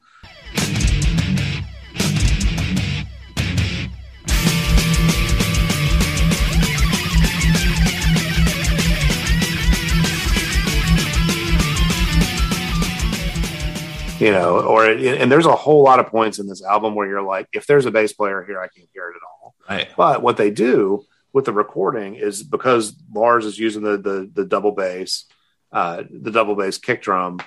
You 14.21 14.31
know, 14.31 14.59
or 14.59 14.85
and 14.85 15.31
there's 15.31 15.47
a 15.47 15.55
whole 15.55 15.83
lot 15.83 15.99
of 15.99 16.05
points 16.05 16.37
in 16.37 16.47
this 16.47 16.63
album 16.63 16.93
where 16.93 17.07
you're 17.07 17.23
like, 17.23 17.47
if 17.53 17.65
there's 17.65 17.87
a 17.87 17.91
bass 17.91 18.13
player 18.13 18.43
here, 18.43 18.61
I 18.61 18.67
can't 18.67 18.87
hear 18.93 19.09
it 19.09 19.15
at 19.15 19.21
all. 19.27 19.55
Right. 19.67 19.87
But 19.97 20.21
what 20.21 20.37
they 20.37 20.51
do 20.51 21.05
with 21.33 21.45
the 21.45 21.53
recording 21.53 22.15
is 22.15 22.43
because 22.43 22.95
Lars 23.11 23.47
is 23.47 23.57
using 23.57 23.81
the 23.81 23.97
the, 23.97 24.29
the 24.31 24.45
double 24.45 24.73
bass, 24.73 25.25
uh, 25.71 26.03
the 26.07 26.29
double 26.29 26.55
bass 26.55 26.77
kick 26.77 27.01
drum, 27.01 27.39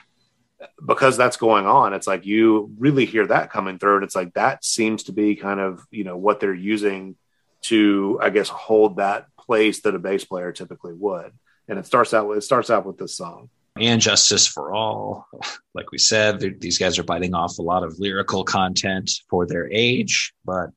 because 0.84 1.16
that's 1.16 1.36
going 1.36 1.66
on. 1.66 1.94
It's 1.94 2.06
like 2.06 2.26
you 2.26 2.72
really 2.78 3.06
hear 3.06 3.26
that 3.26 3.50
coming 3.50 3.78
through, 3.78 3.96
and 3.96 4.04
it's 4.04 4.16
like 4.16 4.34
that 4.34 4.64
seems 4.64 5.04
to 5.04 5.12
be 5.12 5.36
kind 5.36 5.60
of 5.60 5.86
you 5.90 6.04
know 6.04 6.16
what 6.16 6.40
they're 6.40 6.54
using 6.54 7.16
to, 7.62 8.18
I 8.22 8.30
guess, 8.30 8.48
hold 8.48 8.96
that 8.96 9.26
place 9.38 9.80
that 9.82 9.94
a 9.94 9.98
bass 9.98 10.24
player 10.24 10.52
typically 10.52 10.92
would. 10.92 11.32
And 11.66 11.78
it 11.78 11.86
starts 11.86 12.12
out 12.12 12.28
with 12.28 12.38
it 12.38 12.42
starts 12.42 12.70
out 12.70 12.84
with 12.84 12.98
this 12.98 13.16
song 13.16 13.48
and 13.76 14.00
Justice 14.00 14.46
for 14.46 14.72
All. 14.72 15.26
Like 15.76 15.90
we 15.90 15.98
said, 15.98 16.60
these 16.60 16.78
guys 16.78 17.00
are 17.00 17.02
biting 17.02 17.34
off 17.34 17.58
a 17.58 17.62
lot 17.62 17.82
of 17.82 17.98
lyrical 17.98 18.44
content 18.44 19.10
for 19.28 19.44
their 19.44 19.68
age, 19.72 20.32
but 20.44 20.70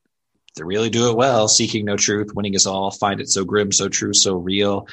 they 0.56 0.64
really 0.64 0.90
do 0.90 1.08
it 1.08 1.16
well. 1.16 1.46
Seeking 1.46 1.84
no 1.84 1.96
truth, 1.96 2.34
winning 2.34 2.54
is 2.54 2.66
all, 2.66 2.90
find 2.90 3.20
it 3.20 3.28
so 3.28 3.44
grim, 3.44 3.70
so 3.70 3.88
true, 3.88 4.12
so 4.12 4.34
real. 4.34 4.88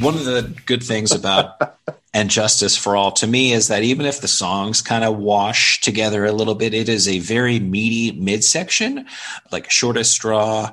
One 0.00 0.14
of 0.14 0.24
the 0.24 0.54
good 0.66 0.82
things 0.82 1.12
about 1.12 1.78
and 2.14 2.28
justice 2.30 2.76
for 2.76 2.96
all 2.96 3.12
to 3.12 3.26
me 3.26 3.52
is 3.52 3.68
that 3.68 3.82
even 3.82 4.06
if 4.06 4.20
the 4.20 4.28
songs 4.28 4.82
kind 4.82 5.04
of 5.04 5.16
wash 5.16 5.80
together 5.80 6.24
a 6.24 6.32
little 6.32 6.54
bit 6.54 6.74
it 6.74 6.88
is 6.88 7.06
a 7.06 7.18
very 7.20 7.60
meaty 7.60 8.18
midsection 8.18 9.06
like 9.52 9.70
shortest 9.70 10.10
straw 10.10 10.70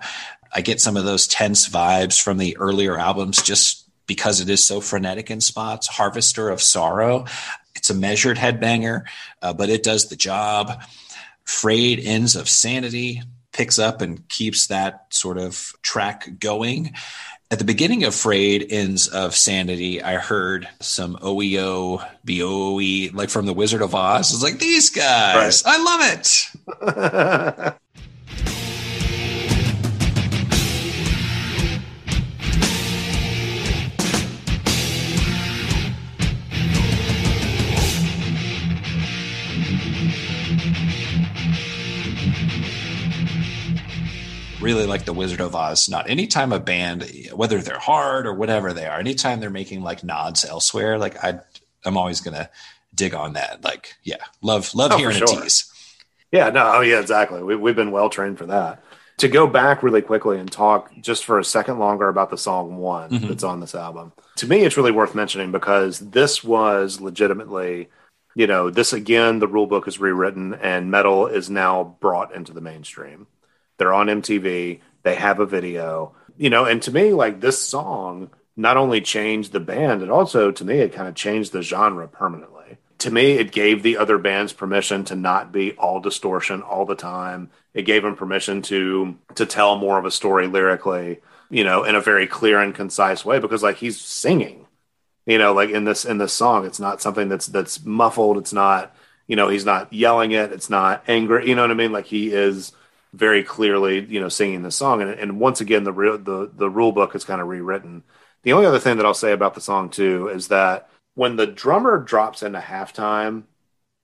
i 0.54 0.62
get 0.62 0.82
some 0.82 0.98
of 0.98 1.06
those 1.06 1.28
tense 1.28 1.70
vibes 1.70 2.22
from 2.22 2.38
the 2.38 2.58
earlier 2.58 2.98
albums 2.98 3.42
just 3.42 3.88
because 4.08 4.40
it 4.40 4.50
is 4.50 4.66
so 4.66 4.82
frenetic 4.82 5.30
in 5.30 5.42
spots. 5.42 5.88
Harvester 5.88 6.50
of 6.50 6.62
Sorrow, 6.62 7.26
it's 7.76 7.90
a 7.90 7.94
measured 7.94 8.38
headbanger, 8.38 9.04
uh, 9.42 9.54
but 9.54 9.70
it 9.70 9.84
does 9.84 10.08
the 10.08 10.16
job. 10.16 10.82
Frayed 11.44 12.00
Ends 12.00 12.36
of 12.36 12.50
Sanity 12.50 13.22
picks 13.52 13.78
up 13.78 14.02
and 14.02 14.28
keeps 14.30 14.68
that 14.68 15.06
sort 15.10 15.38
of 15.38 15.74
track 15.82 16.40
going. 16.40 16.94
At 17.50 17.60
the 17.60 17.66
beginning 17.66 18.04
of 18.04 18.14
Frayed 18.14 18.68
Ends 18.70 19.08
of 19.08 19.34
Sanity, 19.34 20.04
I 20.04 20.16
heard 20.16 20.68
some 20.82 21.16
OEO, 21.16 22.06
BOE, 22.26 23.18
like 23.18 23.30
from 23.30 23.45
the 23.45 23.54
Wizard 23.54 23.82
of 23.82 23.95
Oz. 23.95 24.34
It's 24.34 24.43
like, 24.43 24.60
these 24.60 24.89
guys, 24.89 25.64
right. 25.66 25.74
I 25.74 25.84
love 25.84 26.02
it. 27.72 27.78
really 44.68 44.86
like 44.86 45.05
the 45.05 45.13
Wizard 45.13 45.39
of 45.39 45.55
Oz. 45.55 45.88
Not 45.88 46.09
anytime 46.09 46.51
a 46.51 46.59
band, 46.59 47.09
whether 47.34 47.61
they're 47.61 47.80
hard 47.80 48.28
or 48.28 48.34
whatever 48.34 48.74
they 48.74 48.86
are, 48.86 48.99
anytime 48.99 49.39
they're 49.39 49.49
making 49.49 49.82
like 49.82 50.03
nods 50.03 50.43
elsewhere, 50.43 50.97
like 50.97 51.24
I, 51.24 51.39
I'm 51.86 51.95
always 51.95 52.20
gonna 52.20 52.49
dig 52.93 53.13
on 53.13 53.34
that. 53.34 53.63
Like, 53.63 53.95
yeah, 54.03 54.24
love 54.41 54.76
love 54.76 54.91
oh, 54.91 54.97
hearing 54.97 55.15
sure. 55.15 55.39
a 55.39 55.41
tease. 55.41 55.72
Yeah, 56.34 56.49
no, 56.49 56.74
oh 56.76 56.82
yeah, 56.82 56.99
exactly. 56.99 57.41
We, 57.41 57.55
we've 57.55 57.78
been 57.78 57.91
well 57.91 58.09
trained 58.09 58.38
for 58.38 58.47
that. 58.47 58.84
To 59.20 59.30
go 59.30 59.47
back 59.47 59.84
really 59.84 60.01
quickly 60.01 60.38
and 60.38 60.51
talk 60.51 60.91
just 60.99 61.24
for 61.24 61.39
a 61.39 61.45
second 61.45 61.80
longer 61.80 62.09
about 62.09 62.30
the 62.30 62.38
song 62.38 62.78
one 62.78 63.09
mm-hmm. 63.09 63.28
that's 63.28 63.43
on 63.43 63.61
this 63.61 63.74
album. 63.74 64.11
To 64.36 64.47
me, 64.47 64.63
it's 64.63 64.78
really 64.78 64.91
worth 64.91 65.15
mentioning 65.15 65.51
because 65.51 65.99
this 65.99 66.43
was 66.43 66.99
legitimately, 66.99 67.89
you 68.36 68.45
know, 68.45 68.70
this 68.70 68.91
again, 68.91 69.39
the 69.39 69.47
rule 69.47 69.65
book 69.65 69.88
is 69.88 69.97
rewritten 69.97 70.53
and 70.55 70.91
metal 70.91 71.26
is 71.26 71.49
now 71.49 71.95
brought 72.01 72.36
into 72.36 72.53
the 72.53 72.61
mainstream. 72.61 73.28
They're 73.78 73.94
on 73.94 74.08
MTV. 74.08 74.80
They 75.04 75.16
have 75.16 75.40
a 75.40 75.46
video, 75.46 76.16
you 76.38 76.50
know. 76.50 76.66
And 76.66 76.82
to 76.84 76.92
me, 76.92 77.14
like 77.14 77.40
this 77.40 77.62
song 77.62 78.30
not 78.56 78.78
only 78.78 79.02
changed 79.02 79.52
the 79.52 79.60
band, 79.60 80.02
it 80.02 80.10
also, 80.10 80.52
to 80.52 80.66
me, 80.66 80.80
it 80.80 80.94
kind 80.94 81.08
of 81.08 81.16
changed 81.16 81.52
the 81.52 81.62
genre 81.62 82.08
permanently. 82.08 82.78
To 83.00 83.12
me, 83.12 83.34
it 83.34 83.52
gave 83.52 83.84
the 83.84 83.98
other 83.98 84.18
bands 84.18 84.52
permission 84.54 85.06
to 85.06 85.16
not 85.16 85.52
be 85.52 85.74
all 85.74 86.00
distortion 86.00 86.64
all 86.64 86.86
the 86.86 86.96
time. 86.96 87.52
It 87.74 87.84
gave 87.84 88.02
them 88.02 88.16
permission 88.16 88.64
to 88.64 89.18
to 89.36 89.46
tell 89.46 89.78
more 89.78 90.00
of 90.00 90.06
a 90.06 90.12
story 90.12 90.48
lyrically, 90.48 91.20
you 91.50 91.64
know, 91.64 91.84
in 91.84 91.96
a 91.96 92.02
very 92.02 92.26
clear 92.26 92.60
and 92.60 92.74
concise 92.74 93.24
way 93.24 93.38
because 93.40 93.62
like 93.62 93.78
he's 93.78 94.02
singing. 94.02 94.66
You 95.28 95.38
know, 95.38 95.54
like 95.54 95.70
in 95.70 95.84
this 95.84 96.06
in 96.06 96.18
this 96.18 96.34
song, 96.34 96.66
it's 96.66 96.80
not 96.80 97.02
something 97.02 97.30
that's 97.30 97.48
that's 97.48 97.86
muffled. 97.86 98.38
It's 98.38 98.54
not, 98.54 98.96
you 99.28 99.36
know, 99.36 99.50
he's 99.50 99.66
not 99.66 99.94
yelling 99.94 100.32
it. 100.32 100.52
It's 100.52 100.70
not 100.70 101.04
angry. 101.08 101.48
You 101.48 101.54
know 101.54 101.62
what 101.62 101.72
I 101.72 101.76
mean? 101.76 101.92
Like 101.92 102.08
he 102.08 102.32
is 102.32 102.72
very 103.18 103.43
clearly, 103.43 104.05
you 104.05 104.22
know, 104.22 104.30
singing 104.30 104.61
the 104.61 104.72
song. 104.72 105.01
And, 105.01 105.11
and 105.11 105.39
once 105.39 105.59
again, 105.59 105.84
the 105.84 105.91
real 105.91 106.18
the 106.18 106.51
the 106.53 106.70
rule 106.70 106.91
book 106.91 107.15
is 107.15 107.26
kind 107.26 107.41
of 107.41 107.47
rewritten. 107.47 108.03
The 108.43 108.53
only 108.53 108.68
other 108.68 108.80
thing 108.80 108.97
that 108.97 109.05
I'll 109.05 109.13
say 109.13 109.32
about 109.32 109.55
the 109.55 109.61
song 109.61 109.89
too 109.89 110.30
is 110.30 110.49
that 110.49 110.89
when 111.15 111.36
the 111.36 111.47
drummer 111.47 111.97
drops 111.97 112.43
into 112.43 112.59
halftime, 112.59 113.43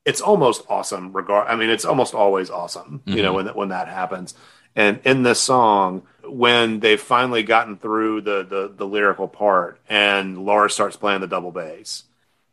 it's 0.04 0.22
almost 0.22 0.66
awesome. 0.68 1.14
Regard, 1.14 1.48
I 1.48 1.56
mean, 1.56 1.70
it's 1.70 1.86
almost 1.86 2.16
always 2.16 2.50
awesome. 2.50 3.02
Mm-hmm. 3.06 3.18
You 3.18 3.24
know, 3.24 3.36
mm-hmm. 3.36 3.48
when 3.48 3.56
when 3.56 3.70
that 3.70 3.88
happens. 3.88 4.34
And 4.76 5.00
in 5.04 5.22
this 5.22 5.40
song, 5.40 6.02
when 6.24 6.80
they've 6.80 7.00
finally 7.00 7.44
gotten 7.44 7.78
through 7.78 8.22
the, 8.22 8.44
the 8.44 8.74
the 8.76 8.88
lyrical 8.88 9.28
part, 9.28 9.80
and 9.88 10.44
Lars 10.44 10.74
starts 10.74 10.96
playing 10.96 11.22
the 11.22 11.28
double 11.28 11.52
bass, 11.52 12.04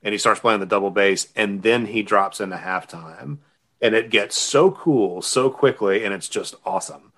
and 0.03 0.13
he 0.13 0.19
starts 0.19 0.41
playing 0.41 0.61
the 0.61 0.67
double 0.67 0.91
bass, 0.91 1.29
and 1.35 1.63
then 1.63 1.87
he 1.87 2.03
drops 2.03 2.41
into 2.41 2.57
halftime 2.57 3.39
and 3.81 3.95
it 3.95 4.11
gets 4.11 4.37
so 4.37 4.71
cool 4.71 5.23
so 5.23 5.51
quickly 5.51 6.05
and 6.05 6.13
it's 6.13 6.29
just 6.29 6.55
awesome. 6.65 7.13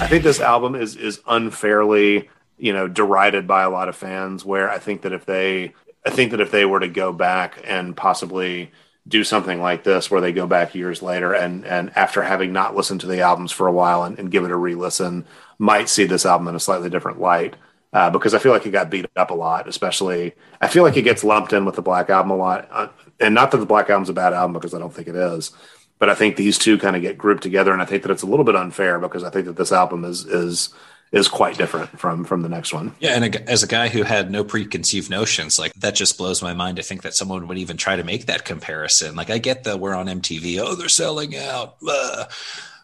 I 0.00 0.06
think 0.12 0.24
this 0.24 0.40
album 0.40 0.74
is 0.74 0.96
is 0.96 1.20
unfairly 1.28 2.28
you 2.60 2.72
know 2.72 2.86
derided 2.86 3.46
by 3.46 3.62
a 3.62 3.70
lot 3.70 3.88
of 3.88 3.96
fans 3.96 4.44
where 4.44 4.70
i 4.70 4.78
think 4.78 5.02
that 5.02 5.12
if 5.12 5.24
they 5.24 5.72
i 6.06 6.10
think 6.10 6.30
that 6.30 6.40
if 6.40 6.50
they 6.50 6.64
were 6.64 6.80
to 6.80 6.88
go 6.88 7.12
back 7.12 7.60
and 7.64 7.96
possibly 7.96 8.70
do 9.08 9.24
something 9.24 9.60
like 9.60 9.82
this 9.82 10.10
where 10.10 10.20
they 10.20 10.32
go 10.32 10.46
back 10.46 10.74
years 10.74 11.02
later 11.02 11.32
and 11.32 11.64
and 11.64 11.90
after 11.96 12.22
having 12.22 12.52
not 12.52 12.76
listened 12.76 13.00
to 13.00 13.06
the 13.06 13.20
albums 13.20 13.50
for 13.50 13.66
a 13.66 13.72
while 13.72 14.04
and, 14.04 14.18
and 14.18 14.30
give 14.30 14.44
it 14.44 14.50
a 14.50 14.56
re-listen 14.56 15.24
might 15.58 15.88
see 15.88 16.04
this 16.04 16.26
album 16.26 16.48
in 16.48 16.54
a 16.54 16.60
slightly 16.60 16.90
different 16.90 17.20
light 17.20 17.56
uh, 17.92 18.10
because 18.10 18.34
i 18.34 18.38
feel 18.38 18.52
like 18.52 18.66
it 18.66 18.70
got 18.70 18.90
beat 18.90 19.06
up 19.16 19.30
a 19.30 19.34
lot 19.34 19.66
especially 19.66 20.34
i 20.60 20.68
feel 20.68 20.82
like 20.82 20.96
it 20.96 21.02
gets 21.02 21.24
lumped 21.24 21.52
in 21.52 21.64
with 21.64 21.76
the 21.76 21.82
black 21.82 22.10
album 22.10 22.30
a 22.30 22.36
lot 22.36 22.68
uh, 22.70 22.88
and 23.18 23.34
not 23.34 23.50
that 23.50 23.58
the 23.58 23.66
black 23.66 23.88
album's 23.88 24.10
a 24.10 24.12
bad 24.14 24.34
album 24.34 24.52
because 24.52 24.74
i 24.74 24.78
don't 24.78 24.94
think 24.94 25.08
it 25.08 25.16
is 25.16 25.50
but 25.98 26.10
i 26.10 26.14
think 26.14 26.36
these 26.36 26.58
two 26.58 26.76
kind 26.76 26.94
of 26.94 27.02
get 27.02 27.16
grouped 27.16 27.42
together 27.42 27.72
and 27.72 27.80
i 27.80 27.86
think 27.86 28.02
that 28.02 28.12
it's 28.12 28.22
a 28.22 28.26
little 28.26 28.44
bit 28.44 28.54
unfair 28.54 28.98
because 28.98 29.24
i 29.24 29.30
think 29.30 29.46
that 29.46 29.56
this 29.56 29.72
album 29.72 30.04
is 30.04 30.26
is 30.26 30.74
is 31.12 31.28
quite 31.28 31.58
different 31.58 31.98
from 31.98 32.24
from 32.24 32.42
the 32.42 32.48
next 32.48 32.72
one. 32.72 32.94
Yeah, 33.00 33.10
and 33.10 33.34
a, 33.34 33.50
as 33.50 33.62
a 33.62 33.66
guy 33.66 33.88
who 33.88 34.02
had 34.02 34.30
no 34.30 34.44
preconceived 34.44 35.10
notions, 35.10 35.58
like 35.58 35.72
that 35.74 35.94
just 35.94 36.16
blows 36.16 36.42
my 36.42 36.54
mind 36.54 36.76
to 36.76 36.82
think 36.82 37.02
that 37.02 37.14
someone 37.14 37.48
would 37.48 37.58
even 37.58 37.76
try 37.76 37.96
to 37.96 38.04
make 38.04 38.26
that 38.26 38.44
comparison. 38.44 39.16
Like 39.16 39.30
I 39.30 39.38
get 39.38 39.64
that 39.64 39.80
we're 39.80 39.94
on 39.94 40.06
MTV, 40.06 40.58
oh 40.60 40.74
they're 40.74 40.88
selling 40.88 41.36
out, 41.36 41.76
uh, 41.88 42.26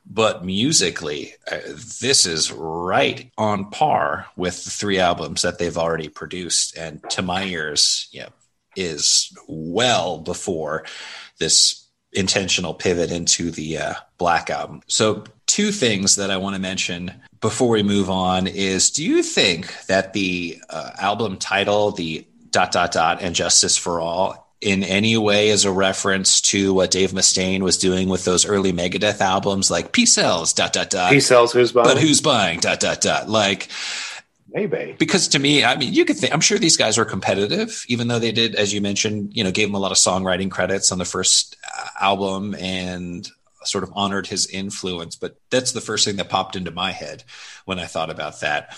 but 0.05 0.45
musically, 0.45 1.35
uh, 1.51 1.59
this 2.01 2.27
is 2.27 2.53
right 2.53 3.31
on 3.39 3.71
par 3.71 4.27
with 4.37 4.65
the 4.65 4.71
three 4.71 4.99
albums 4.99 5.43
that 5.43 5.59
they've 5.59 5.79
already 5.79 6.09
produced, 6.09 6.77
and 6.77 7.03
to 7.11 7.23
my 7.23 7.45
ears, 7.45 8.09
yeah, 8.13 8.29
is 8.75 9.33
well 9.49 10.19
before 10.19 10.85
this 11.39 11.89
intentional 12.13 12.75
pivot 12.75 13.13
into 13.13 13.51
the 13.51 13.79
uh, 13.79 13.95
Black 14.19 14.51
album. 14.51 14.81
So 14.87 15.25
two 15.57 15.73
things 15.73 16.17
that 16.17 16.31
I 16.31 16.37
want 16.37 16.55
to 16.55 16.61
mention 16.61 17.11
before 17.41 17.71
we 17.71 17.83
move 17.83 18.11
on 18.11 18.47
is 18.47 18.91
do 18.91 19.03
you 19.03 19.23
think 19.23 19.87
that 19.87 20.13
the 20.13 20.61
uh, 20.69 20.91
album 20.99 21.39
title, 21.39 21.93
the 21.93 22.27
dot 22.51 22.73
dot 22.73 22.93
dot 22.93 23.23
and 23.23 23.35
justice 23.35 23.79
for 23.79 23.99
all 23.99 24.55
in 24.61 24.83
any 24.83 25.17
way 25.17 25.49
is 25.49 25.65
a 25.65 25.73
reference 25.73 26.43
to 26.43 26.75
what 26.75 26.91
Dave 26.91 27.13
Mustaine 27.13 27.61
was 27.61 27.79
doing 27.79 28.11
with 28.11 28.27
those 28.27 28.45
early 28.45 28.71
Megadeth 28.71 29.23
albums 29.23 29.71
like 29.71 29.93
Peace 29.93 30.13
Sells 30.13 30.53
dot 30.53 30.75
dot 30.75 30.91
dot 30.91 31.11
Peace 31.11 31.27
Sells 31.27 31.55
who's 31.55 31.73
buying? 31.73 31.89
but 31.89 31.97
who's 31.97 32.21
buying 32.21 32.61
dot 32.61 32.79
dot 32.79 33.01
dot 33.01 33.31
like 33.31 33.69
maybe. 34.53 34.95
because 34.99 35.27
to 35.29 35.39
me 35.39 35.65
I 35.65 35.79
mean 35.79 35.95
you 35.95 36.05
could 36.05 36.19
think 36.19 36.35
I'm 36.35 36.43
sure 36.43 36.59
these 36.59 36.77
guys 36.77 36.99
are 36.99 37.07
competitive 37.07 37.83
even 37.89 38.09
though 38.09 38.19
they 38.19 38.33
did 38.33 38.57
as 38.57 38.75
you 38.75 38.83
mentioned 38.83 39.35
you 39.35 39.43
know 39.43 39.53
gave 39.53 39.69
them 39.69 39.75
a 39.75 39.79
lot 39.79 39.91
of 39.91 39.97
songwriting 39.97 40.51
credits 40.51 40.93
on 40.93 40.99
the 40.99 41.07
first 41.07 41.57
uh, 41.79 41.87
album 41.99 42.55
and 42.57 43.27
sort 43.69 43.85
of 43.85 43.93
honored 43.95 44.27
his 44.27 44.47
influence. 44.47 45.17
But 45.17 45.37
that's 45.51 45.73
the 45.73 45.81
first 45.81 46.05
thing 46.05 46.17
that 46.17 46.29
popped 46.29 46.57
into 46.57 46.71
my 46.71 46.93
head 46.93 47.25
when 47.65 47.79
I 47.79 47.87
thought 47.87 48.11
about 48.11 48.41
that. 48.41 48.77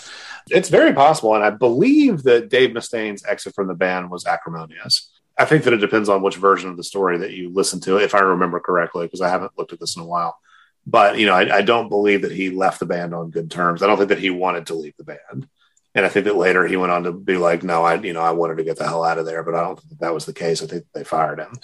It's 0.49 0.69
very 0.69 0.93
possible. 0.93 1.35
And 1.35 1.43
I 1.43 1.49
believe 1.49 2.23
that 2.23 2.49
Dave 2.49 2.73
Mustaine's 2.73 3.25
exit 3.25 3.55
from 3.55 3.67
the 3.67 3.75
band 3.75 4.09
was 4.09 4.25
acrimonious. 4.25 5.09
I 5.37 5.45
think 5.45 5.63
that 5.63 5.73
it 5.73 5.77
depends 5.77 6.09
on 6.09 6.21
which 6.21 6.35
version 6.35 6.69
of 6.69 6.77
the 6.77 6.83
story 6.83 7.17
that 7.19 7.31
you 7.31 7.49
listen 7.49 7.79
to, 7.81 7.97
if 7.97 8.13
I 8.13 8.19
remember 8.19 8.59
correctly, 8.59 9.05
because 9.05 9.21
I 9.21 9.29
haven't 9.29 9.57
looked 9.57 9.71
at 9.71 9.79
this 9.79 9.95
in 9.95 10.01
a 10.01 10.05
while. 10.05 10.37
But, 10.85 11.17
you 11.17 11.25
know, 11.27 11.33
I, 11.33 11.57
I 11.57 11.61
don't 11.61 11.87
believe 11.87 12.23
that 12.23 12.31
he 12.31 12.49
left 12.49 12.79
the 12.79 12.85
band 12.85 13.13
on 13.13 13.29
good 13.29 13.49
terms. 13.49 13.81
I 13.81 13.87
don't 13.87 13.97
think 13.97 14.09
that 14.09 14.19
he 14.19 14.31
wanted 14.31 14.67
to 14.67 14.75
leave 14.75 14.95
the 14.97 15.03
band. 15.03 15.47
And 15.95 16.05
I 16.05 16.09
think 16.09 16.25
that 16.25 16.35
later 16.35 16.67
he 16.67 16.77
went 16.77 16.91
on 16.91 17.03
to 17.03 17.11
be 17.11 17.37
like, 17.37 17.63
no, 17.63 17.83
I, 17.83 17.95
you 17.95 18.13
know, 18.13 18.21
I 18.21 18.31
wanted 18.31 18.57
to 18.57 18.63
get 18.63 18.77
the 18.77 18.87
hell 18.87 19.03
out 19.03 19.17
of 19.17 19.25
there, 19.25 19.43
but 19.43 19.55
I 19.55 19.61
don't 19.61 19.79
think 19.79 19.89
that, 19.89 19.99
that 20.01 20.13
was 20.13 20.25
the 20.25 20.33
case. 20.33 20.61
I 20.61 20.67
think 20.67 20.85
they 20.93 21.03
fired 21.03 21.39
him. 21.39 21.53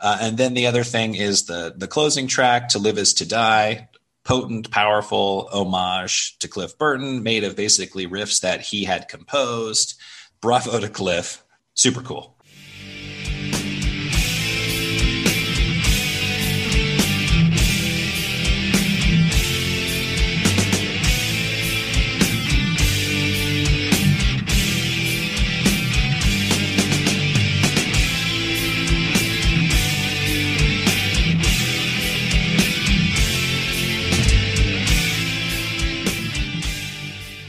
Uh, 0.00 0.18
and 0.20 0.36
then 0.36 0.54
the 0.54 0.66
other 0.66 0.84
thing 0.84 1.14
is 1.14 1.44
the 1.44 1.74
the 1.76 1.88
closing 1.88 2.26
track, 2.26 2.68
"To 2.70 2.78
Live 2.78 2.98
Is 2.98 3.14
to 3.14 3.26
Die," 3.26 3.88
potent, 4.24 4.70
powerful 4.70 5.48
homage 5.52 6.38
to 6.38 6.48
Cliff 6.48 6.76
Burton, 6.78 7.22
made 7.22 7.44
of 7.44 7.56
basically 7.56 8.06
riffs 8.06 8.40
that 8.40 8.60
he 8.60 8.84
had 8.84 9.08
composed. 9.08 9.94
Bravo 10.40 10.80
to 10.80 10.88
Cliff, 10.88 11.44
super 11.74 12.02
cool. 12.02 12.33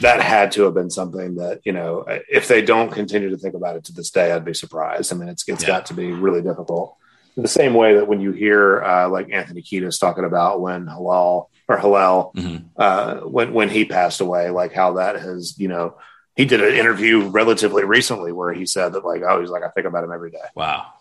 That 0.06 0.22
had 0.22 0.52
to 0.52 0.62
have 0.64 0.76
been 0.76 0.92
something 0.92 1.36
that 1.36 1.62
you 1.64 1.72
know 1.72 2.06
if 2.08 2.48
they 2.48 2.62
don't 2.62 2.92
continue 2.92 3.30
to 3.32 3.38
think 3.38 3.56
about 3.56 3.76
it 3.76 3.84
to 3.86 3.92
this 3.92 4.12
day 4.12 4.32
i'd 4.32 4.46
be 4.46 4.54
surprised. 4.54 5.12
I 5.12 5.16
mean 5.16 5.30
it's 5.30 5.48
it's 5.48 5.64
yeah. 5.64 5.68
got 5.68 5.88
to 5.88 5.94
be 5.94 6.12
really 6.12 6.42
difficult. 6.42 6.96
In 7.36 7.42
the 7.42 7.50
same 7.50 7.74
way 7.74 7.96
that 7.96 8.08
when 8.08 8.22
you 8.22 8.32
hear 8.32 8.84
uh, 8.84 9.10
like 9.10 9.32
anthony 9.32 9.62
kiedis 9.62 10.00
talking 10.00 10.24
about 10.24 10.62
when 10.62 10.86
halal 10.86 11.48
or 11.68 11.78
hillel 11.80 12.32
mm-hmm. 12.36 12.66
uh, 12.78 13.16
when 13.22 13.52
when 13.54 13.70
he 13.70 13.84
passed 13.84 14.22
away 14.22 14.52
like 14.52 14.74
how 14.74 14.94
that 14.94 15.16
has 15.20 15.58
you 15.58 15.68
know 15.68 15.98
he 16.36 16.46
did 16.46 16.62
an 16.62 16.76
interview 16.76 17.28
relatively 17.28 17.84
recently 17.84 18.32
where 18.32 18.54
he 18.54 18.66
said 18.66 18.94
that 18.94 19.04
like 19.04 19.24
oh 19.28 19.42
he's 19.42 19.50
like 19.50 19.64
i 19.64 19.70
think 19.70 19.88
about 19.88 20.04
him 20.04 20.12
every 20.14 20.32
day. 20.32 20.48
Wow. 20.56 20.94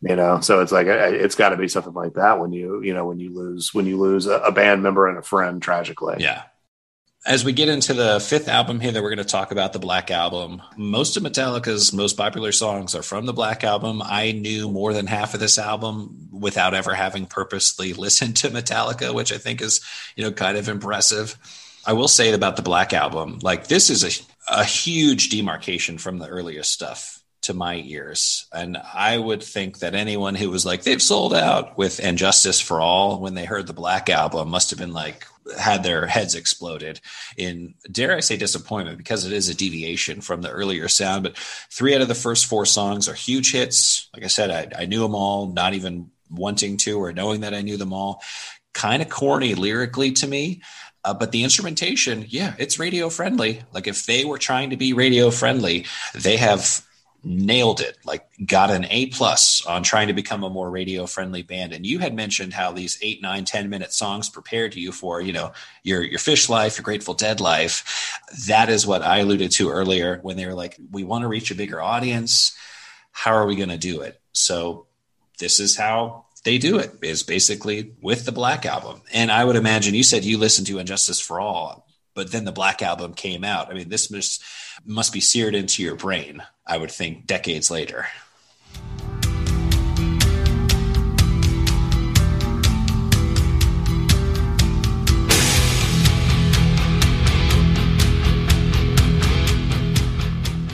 You 0.00 0.16
know 0.16 0.40
so 0.40 0.60
it's 0.60 0.72
like 0.72 0.88
it's 0.88 1.36
got 1.36 1.50
to 1.50 1.56
be 1.56 1.68
something 1.68 1.94
like 1.94 2.14
that 2.14 2.40
when 2.40 2.52
you 2.52 2.82
you 2.82 2.92
know 2.92 3.06
when 3.06 3.20
you 3.20 3.32
lose 3.32 3.72
when 3.72 3.86
you 3.86 4.00
lose 4.00 4.26
a, 4.26 4.38
a 4.38 4.50
band 4.50 4.82
member 4.82 5.08
and 5.08 5.16
a 5.16 5.22
friend 5.22 5.62
tragically. 5.62 6.16
Yeah 6.18 6.42
as 7.24 7.44
we 7.44 7.52
get 7.52 7.68
into 7.68 7.94
the 7.94 8.18
fifth 8.20 8.48
album 8.48 8.80
here 8.80 8.90
that 8.90 9.02
we're 9.02 9.14
going 9.14 9.18
to 9.18 9.24
talk 9.24 9.52
about 9.52 9.72
the 9.72 9.78
black 9.78 10.10
album 10.10 10.60
most 10.76 11.16
of 11.16 11.22
metallica's 11.22 11.92
most 11.92 12.16
popular 12.16 12.52
songs 12.52 12.94
are 12.94 13.02
from 13.02 13.26
the 13.26 13.32
black 13.32 13.64
album 13.64 14.02
i 14.04 14.32
knew 14.32 14.68
more 14.68 14.92
than 14.92 15.06
half 15.06 15.34
of 15.34 15.40
this 15.40 15.58
album 15.58 16.28
without 16.32 16.74
ever 16.74 16.94
having 16.94 17.26
purposely 17.26 17.92
listened 17.92 18.36
to 18.36 18.48
metallica 18.48 19.14
which 19.14 19.32
i 19.32 19.38
think 19.38 19.60
is 19.60 19.80
you 20.16 20.24
know 20.24 20.32
kind 20.32 20.56
of 20.56 20.68
impressive 20.68 21.36
i 21.86 21.92
will 21.92 22.08
say 22.08 22.32
about 22.32 22.56
the 22.56 22.62
black 22.62 22.92
album 22.92 23.38
like 23.42 23.68
this 23.68 23.90
is 23.90 24.04
a, 24.04 24.60
a 24.60 24.64
huge 24.64 25.28
demarcation 25.28 25.98
from 25.98 26.18
the 26.18 26.28
earlier 26.28 26.62
stuff 26.62 27.22
to 27.42 27.54
my 27.54 27.74
ears. 27.74 28.46
And 28.52 28.76
I 28.76 29.18
would 29.18 29.42
think 29.42 29.80
that 29.80 29.96
anyone 29.96 30.36
who 30.36 30.48
was 30.48 30.64
like, 30.64 30.84
they've 30.84 31.02
sold 31.02 31.34
out 31.34 31.76
with 31.76 32.00
And 32.00 32.16
Justice 32.16 32.60
for 32.60 32.80
All 32.80 33.20
when 33.20 33.34
they 33.34 33.44
heard 33.44 33.66
the 33.66 33.72
Black 33.72 34.08
album 34.08 34.48
must 34.48 34.70
have 34.70 34.78
been 34.78 34.92
like, 34.92 35.26
had 35.58 35.82
their 35.82 36.06
heads 36.06 36.34
exploded 36.34 37.00
in, 37.36 37.74
dare 37.90 38.16
I 38.16 38.20
say, 38.20 38.36
disappointment 38.36 38.98
because 38.98 39.24
it 39.24 39.32
is 39.32 39.48
a 39.48 39.54
deviation 39.54 40.20
from 40.20 40.42
the 40.42 40.50
earlier 40.50 40.88
sound. 40.88 41.22
But 41.22 41.36
three 41.36 41.94
out 41.94 42.00
of 42.00 42.08
the 42.08 42.14
first 42.14 42.46
four 42.46 42.66
songs 42.66 43.08
are 43.08 43.14
huge 43.14 43.52
hits. 43.52 44.08
Like 44.14 44.24
I 44.24 44.28
said, 44.28 44.50
I, 44.50 44.82
I 44.82 44.86
knew 44.86 45.00
them 45.00 45.14
all, 45.14 45.48
not 45.48 45.74
even 45.74 46.10
wanting 46.30 46.76
to 46.78 46.98
or 46.98 47.12
knowing 47.12 47.40
that 47.40 47.54
I 47.54 47.62
knew 47.62 47.76
them 47.76 47.92
all. 47.92 48.22
Kind 48.72 49.02
of 49.02 49.08
corny 49.08 49.54
lyrically 49.54 50.12
to 50.12 50.26
me. 50.26 50.62
Uh, 51.04 51.12
but 51.12 51.32
the 51.32 51.42
instrumentation, 51.42 52.24
yeah, 52.28 52.54
it's 52.58 52.78
radio 52.78 53.10
friendly. 53.10 53.62
Like 53.72 53.88
if 53.88 54.06
they 54.06 54.24
were 54.24 54.38
trying 54.38 54.70
to 54.70 54.76
be 54.76 54.92
radio 54.92 55.30
friendly, 55.30 55.86
they 56.14 56.36
have 56.36 56.86
nailed 57.24 57.80
it 57.80 57.96
like 58.04 58.26
got 58.44 58.70
an 58.70 58.84
a 58.90 59.06
plus 59.06 59.64
on 59.64 59.82
trying 59.82 60.08
to 60.08 60.12
become 60.12 60.42
a 60.42 60.50
more 60.50 60.70
radio 60.70 61.06
friendly 61.06 61.42
band. 61.42 61.72
And 61.72 61.86
you 61.86 62.00
had 62.00 62.14
mentioned 62.14 62.52
how 62.52 62.72
these 62.72 62.98
eight 63.00 63.22
nine 63.22 63.44
ten 63.44 63.68
minute 63.70 63.92
songs 63.92 64.28
prepared 64.28 64.74
you 64.74 64.92
for 64.92 65.20
you 65.20 65.32
know 65.32 65.52
your 65.82 66.02
your 66.02 66.18
Phish 66.18 66.48
life 66.48 66.76
your 66.76 66.82
grateful 66.82 67.14
dead 67.14 67.40
life. 67.40 68.18
That 68.48 68.68
is 68.68 68.86
what 68.86 69.02
i 69.02 69.18
alluded 69.18 69.52
to 69.52 69.70
earlier 69.70 70.18
when 70.22 70.36
they 70.36 70.46
were 70.46 70.54
like 70.54 70.76
we 70.90 71.04
want 71.04 71.22
to 71.22 71.28
reach 71.28 71.50
a 71.50 71.56
bigger 71.56 71.80
audience. 71.80 72.56
How 73.12 73.32
are 73.32 73.46
we 73.46 73.56
going 73.56 73.68
to 73.68 73.78
do 73.78 74.00
it? 74.00 74.20
So 74.32 74.86
this 75.38 75.60
is 75.60 75.76
how 75.76 76.26
they 76.44 76.58
do 76.58 76.78
it 76.78 76.92
is 77.02 77.22
basically 77.22 77.94
with 78.00 78.24
the 78.24 78.32
black 78.32 78.66
album. 78.66 79.02
And 79.12 79.30
i 79.30 79.44
would 79.44 79.56
imagine 79.56 79.94
you 79.94 80.02
said 80.02 80.24
you 80.24 80.38
listened 80.38 80.66
to 80.68 80.78
injustice 80.78 81.18
Justice 81.18 81.26
for 81.26 81.40
All 81.40 81.86
but 82.14 82.30
then 82.30 82.44
the 82.44 82.52
black 82.52 82.82
album 82.82 83.14
came 83.14 83.44
out. 83.44 83.70
I 83.70 83.74
mean 83.74 83.88
this 83.88 84.10
must 84.10 84.42
must 84.84 85.12
be 85.12 85.20
seared 85.20 85.54
into 85.54 85.82
your 85.82 85.94
brain 85.94 86.42
i 86.66 86.76
would 86.76 86.90
think 86.90 87.26
decades 87.26 87.70
later. 87.70 88.06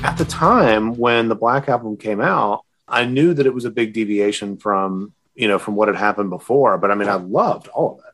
At 0.04 0.16
the 0.16 0.24
time 0.24 0.96
when 0.96 1.28
the 1.28 1.34
black 1.34 1.68
album 1.68 1.96
came 1.96 2.20
out 2.20 2.64
i 2.88 3.04
knew 3.04 3.34
that 3.34 3.46
it 3.46 3.54
was 3.54 3.64
a 3.64 3.70
big 3.70 3.92
deviation 3.92 4.56
from 4.56 5.12
you 5.34 5.46
know 5.46 5.58
from 5.58 5.76
what 5.76 5.88
had 5.88 5.96
happened 5.96 6.30
before 6.30 6.78
but 6.78 6.90
i 6.90 6.94
mean 6.94 7.08
i 7.08 7.14
loved 7.14 7.68
all 7.68 7.94
of 7.94 7.98
it 7.98 8.07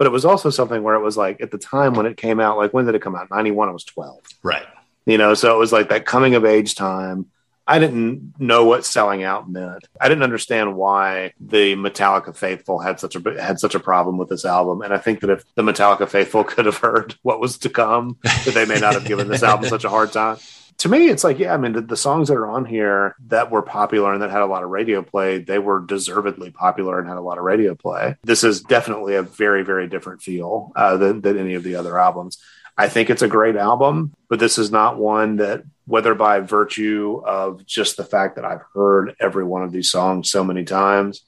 but 0.00 0.06
it 0.06 0.10
was 0.12 0.24
also 0.24 0.48
something 0.48 0.82
where 0.82 0.94
it 0.94 1.02
was 1.02 1.18
like 1.18 1.42
at 1.42 1.50
the 1.50 1.58
time 1.58 1.92
when 1.92 2.06
it 2.06 2.16
came 2.16 2.40
out, 2.40 2.56
like 2.56 2.72
when 2.72 2.86
did 2.86 2.94
it 2.94 3.02
come 3.02 3.14
out? 3.14 3.30
91, 3.30 3.68
I 3.68 3.72
was 3.72 3.84
12. 3.84 4.18
Right. 4.42 4.64
You 5.04 5.18
know, 5.18 5.34
so 5.34 5.54
it 5.54 5.58
was 5.58 5.72
like 5.72 5.90
that 5.90 6.06
coming 6.06 6.34
of 6.34 6.46
age 6.46 6.74
time. 6.74 7.26
I 7.66 7.78
didn't 7.78 8.32
know 8.40 8.64
what 8.64 8.86
selling 8.86 9.24
out 9.24 9.50
meant. 9.50 9.86
I 10.00 10.08
didn't 10.08 10.22
understand 10.24 10.74
why 10.74 11.34
the 11.38 11.76
Metallica 11.76 12.34
faithful 12.34 12.78
had 12.78 12.98
such 12.98 13.14
a 13.14 13.42
had 13.42 13.60
such 13.60 13.74
a 13.74 13.78
problem 13.78 14.16
with 14.16 14.30
this 14.30 14.46
album. 14.46 14.80
And 14.80 14.94
I 14.94 14.96
think 14.96 15.20
that 15.20 15.28
if 15.28 15.44
the 15.54 15.62
Metallica 15.62 16.08
faithful 16.08 16.44
could 16.52 16.64
have 16.64 16.78
heard 16.78 17.16
what 17.20 17.38
was 17.38 17.58
to 17.58 17.68
come, 17.68 18.16
that 18.22 18.54
they 18.54 18.64
may 18.64 18.80
not 18.80 18.94
have 18.94 19.04
given 19.04 19.28
this 19.28 19.42
album 19.42 19.68
such 19.68 19.84
a 19.84 19.90
hard 19.90 20.12
time 20.12 20.38
to 20.80 20.88
me, 20.88 21.08
it's 21.08 21.24
like, 21.24 21.38
yeah, 21.38 21.52
I 21.52 21.58
mean, 21.58 21.72
the, 21.72 21.82
the, 21.82 21.96
songs 21.96 22.28
that 22.28 22.38
are 22.38 22.48
on 22.48 22.64
here 22.64 23.14
that 23.26 23.50
were 23.50 23.60
popular 23.60 24.14
and 24.14 24.22
that 24.22 24.30
had 24.30 24.40
a 24.40 24.46
lot 24.46 24.62
of 24.62 24.70
radio 24.70 25.02
play, 25.02 25.38
they 25.38 25.58
were 25.58 25.84
deservedly 25.84 26.50
popular 26.50 26.98
and 26.98 27.06
had 27.06 27.18
a 27.18 27.22
lot 27.22 27.36
of 27.36 27.44
radio 27.44 27.74
play. 27.74 28.16
This 28.24 28.42
is 28.42 28.62
definitely 28.62 29.14
a 29.14 29.22
very, 29.22 29.62
very 29.62 29.88
different 29.88 30.22
feel 30.22 30.72
uh, 30.74 30.96
than, 30.96 31.20
than 31.20 31.38
any 31.38 31.52
of 31.52 31.64
the 31.64 31.74
other 31.74 31.98
albums. 31.98 32.38
I 32.78 32.88
think 32.88 33.10
it's 33.10 33.20
a 33.20 33.28
great 33.28 33.56
album, 33.56 34.14
but 34.30 34.38
this 34.38 34.56
is 34.56 34.70
not 34.70 34.98
one 34.98 35.36
that, 35.36 35.64
whether 35.84 36.14
by 36.14 36.40
virtue 36.40 37.20
of 37.26 37.66
just 37.66 37.98
the 37.98 38.04
fact 38.04 38.36
that 38.36 38.46
I've 38.46 38.62
heard 38.72 39.14
every 39.20 39.44
one 39.44 39.62
of 39.62 39.72
these 39.72 39.90
songs 39.90 40.30
so 40.30 40.42
many 40.42 40.64
times, 40.64 41.20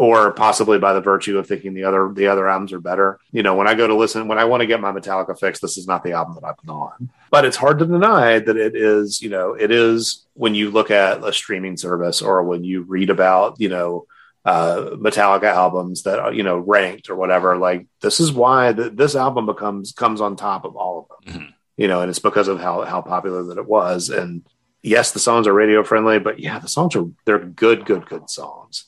or 0.00 0.32
possibly 0.32 0.78
by 0.78 0.94
the 0.94 1.00
virtue 1.02 1.36
of 1.36 1.46
thinking 1.46 1.74
the 1.74 1.84
other 1.84 2.10
the 2.14 2.26
other 2.26 2.48
albums 2.48 2.72
are 2.72 2.80
better. 2.80 3.20
You 3.32 3.42
know, 3.42 3.54
when 3.54 3.68
I 3.68 3.74
go 3.74 3.86
to 3.86 3.94
listen, 3.94 4.28
when 4.28 4.38
I 4.38 4.46
want 4.46 4.62
to 4.62 4.66
get 4.66 4.80
my 4.80 4.92
Metallica 4.92 5.38
fix, 5.38 5.60
this 5.60 5.76
is 5.76 5.86
not 5.86 6.02
the 6.02 6.12
album 6.12 6.36
that 6.36 6.46
I 6.46 6.54
put 6.54 6.70
on. 6.70 7.10
But 7.30 7.44
it's 7.44 7.58
hard 7.58 7.80
to 7.80 7.84
deny 7.84 8.38
that 8.38 8.56
it 8.56 8.74
is, 8.74 9.20
you 9.20 9.28
know, 9.28 9.52
it 9.52 9.70
is 9.70 10.24
when 10.32 10.54
you 10.54 10.70
look 10.70 10.90
at 10.90 11.22
a 11.22 11.34
streaming 11.34 11.76
service 11.76 12.22
or 12.22 12.42
when 12.44 12.64
you 12.64 12.80
read 12.80 13.10
about, 13.10 13.60
you 13.60 13.68
know, 13.68 14.06
uh, 14.46 14.92
Metallica 14.94 15.52
albums 15.52 16.04
that 16.04 16.18
are, 16.18 16.32
you 16.32 16.44
know, 16.44 16.56
ranked 16.56 17.10
or 17.10 17.14
whatever. 17.14 17.58
Like 17.58 17.86
this 18.00 18.20
is 18.20 18.32
why 18.32 18.72
the, 18.72 18.88
this 18.88 19.14
album 19.14 19.44
becomes 19.44 19.92
comes 19.92 20.22
on 20.22 20.34
top 20.34 20.64
of 20.64 20.76
all 20.76 21.10
of 21.10 21.26
them. 21.26 21.34
Mm-hmm. 21.34 21.50
You 21.76 21.88
know, 21.88 22.00
and 22.00 22.08
it's 22.08 22.20
because 22.20 22.48
of 22.48 22.58
how 22.58 22.86
how 22.86 23.02
popular 23.02 23.42
that 23.42 23.58
it 23.58 23.68
was. 23.68 24.08
And 24.08 24.46
yes, 24.80 25.12
the 25.12 25.18
songs 25.18 25.46
are 25.46 25.52
radio 25.52 25.84
friendly, 25.84 26.18
but 26.18 26.38
yeah, 26.38 26.58
the 26.58 26.68
songs 26.68 26.96
are 26.96 27.04
they're 27.26 27.38
good, 27.38 27.84
good, 27.84 28.06
good 28.06 28.30
songs. 28.30 28.86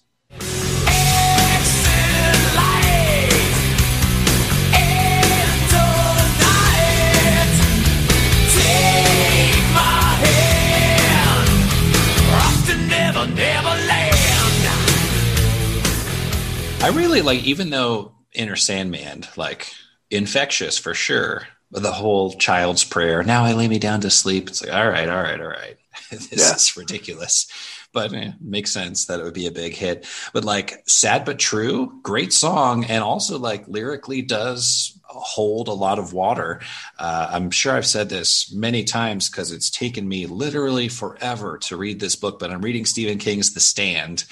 I 16.82 16.88
really 16.88 17.22
like, 17.22 17.44
even 17.44 17.70
though 17.70 18.10
Enter 18.34 18.56
Sandman, 18.56 19.24
like 19.36 19.72
infectious 20.10 20.78
for 20.78 20.94
sure. 20.94 21.46
The 21.70 21.92
whole 21.92 22.32
child's 22.34 22.82
prayer. 22.82 23.22
Now 23.22 23.44
I 23.44 23.52
lay 23.52 23.68
me 23.68 23.78
down 23.78 24.00
to 24.00 24.10
sleep. 24.10 24.48
It's 24.48 24.62
like, 24.62 24.74
all 24.74 24.90
right, 24.90 25.08
all 25.08 25.22
right, 25.22 25.40
all 25.40 25.46
right. 25.46 25.78
this 26.10 26.32
yeah. 26.32 26.54
is 26.54 26.76
ridiculous, 26.76 27.46
but 27.92 28.12
eh, 28.12 28.32
makes 28.40 28.72
sense 28.72 29.06
that 29.06 29.20
it 29.20 29.22
would 29.22 29.32
be 29.32 29.46
a 29.46 29.52
big 29.52 29.74
hit. 29.74 30.06
But 30.32 30.44
like, 30.44 30.82
sad 30.88 31.24
but 31.24 31.38
true, 31.38 32.00
great 32.02 32.32
song, 32.32 32.84
and 32.84 33.02
also 33.02 33.38
like 33.38 33.68
lyrically 33.68 34.20
does 34.20 34.98
hold 35.04 35.68
a 35.68 35.72
lot 35.72 35.98
of 35.98 36.12
water. 36.12 36.60
Uh, 36.98 37.28
I'm 37.30 37.50
sure 37.50 37.74
I've 37.74 37.86
said 37.86 38.08
this 38.08 38.52
many 38.52 38.84
times 38.84 39.30
because 39.30 39.52
it's 39.52 39.70
taken 39.70 40.08
me 40.08 40.26
literally 40.26 40.88
forever 40.88 41.58
to 41.58 41.76
read 41.76 42.00
this 42.00 42.16
book, 42.16 42.38
but 42.38 42.50
I'm 42.50 42.62
reading 42.62 42.84
Stephen 42.84 43.18
King's 43.18 43.54
The 43.54 43.60
Stand 43.60 44.24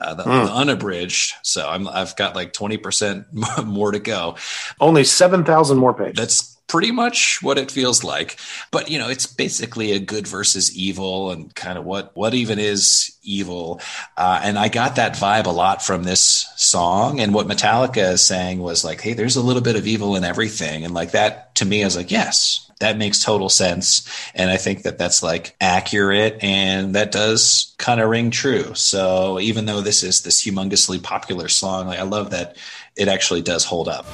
uh, 0.00 0.14
the, 0.14 0.22
mm. 0.24 0.46
the, 0.46 0.52
unabridged. 0.52 1.34
So 1.42 1.68
I'm 1.68 1.88
I've 1.88 2.16
got 2.16 2.34
like 2.34 2.52
twenty 2.52 2.76
percent 2.76 3.26
more 3.64 3.92
to 3.92 3.98
go. 3.98 4.36
Only 4.80 5.04
seven 5.04 5.44
thousand 5.44 5.78
more 5.78 5.94
pages. 5.94 6.16
That's 6.16 6.57
pretty 6.68 6.90
much 6.90 7.42
what 7.42 7.58
it 7.58 7.70
feels 7.70 8.04
like. 8.04 8.38
But 8.70 8.90
you 8.90 8.98
know, 8.98 9.08
it's 9.08 9.26
basically 9.26 9.92
a 9.92 9.98
good 9.98 10.28
versus 10.28 10.76
evil, 10.76 11.30
and 11.30 11.52
kind 11.54 11.78
of 11.78 11.84
what 11.84 12.16
what 12.16 12.34
even 12.34 12.58
is 12.58 13.16
evil. 13.22 13.80
Uh, 14.16 14.40
and 14.44 14.58
I 14.58 14.68
got 14.68 14.96
that 14.96 15.14
vibe 15.14 15.46
a 15.46 15.50
lot 15.50 15.82
from 15.82 16.04
this 16.04 16.46
song. 16.56 17.20
And 17.20 17.34
what 17.34 17.48
Metallica 17.48 18.12
is 18.12 18.22
saying 18.22 18.60
was 18.60 18.84
like, 18.84 19.00
"Hey, 19.00 19.14
there's 19.14 19.36
a 19.36 19.42
little 19.42 19.62
bit 19.62 19.76
of 19.76 19.86
evil 19.86 20.14
in 20.14 20.24
everything," 20.24 20.84
and 20.84 20.94
like 20.94 21.12
that 21.12 21.54
to 21.56 21.64
me, 21.64 21.82
I 21.82 21.86
was 21.86 21.96
like, 21.96 22.10
"Yes." 22.10 22.64
That 22.80 22.96
makes 22.96 23.20
total 23.20 23.48
sense. 23.48 24.08
And 24.36 24.50
I 24.52 24.56
think 24.56 24.84
that 24.84 24.98
that's 24.98 25.20
like 25.20 25.56
accurate 25.60 26.38
and 26.44 26.94
that 26.94 27.10
does 27.10 27.74
kind 27.76 28.00
of 28.00 28.08
ring 28.08 28.30
true. 28.30 28.72
So 28.74 29.40
even 29.40 29.66
though 29.66 29.80
this 29.80 30.04
is 30.04 30.20
this 30.20 30.46
humongously 30.46 31.02
popular 31.02 31.48
song, 31.48 31.88
like 31.88 31.98
I 31.98 32.04
love 32.04 32.30
that 32.30 32.56
it 32.94 33.08
actually 33.08 33.42
does 33.42 33.64
hold 33.64 33.88
up 33.88 34.06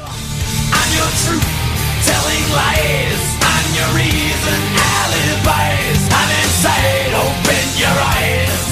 telling 2.07 2.47
lies 2.53 3.35
your 3.75 3.91
reason 3.97 4.61
alibis. 4.79 6.01
I'm 6.15 6.31
inside, 6.43 7.13
open 7.27 7.67
your 7.77 7.97
eyes. 8.17 8.63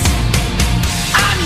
I'm 1.14 1.38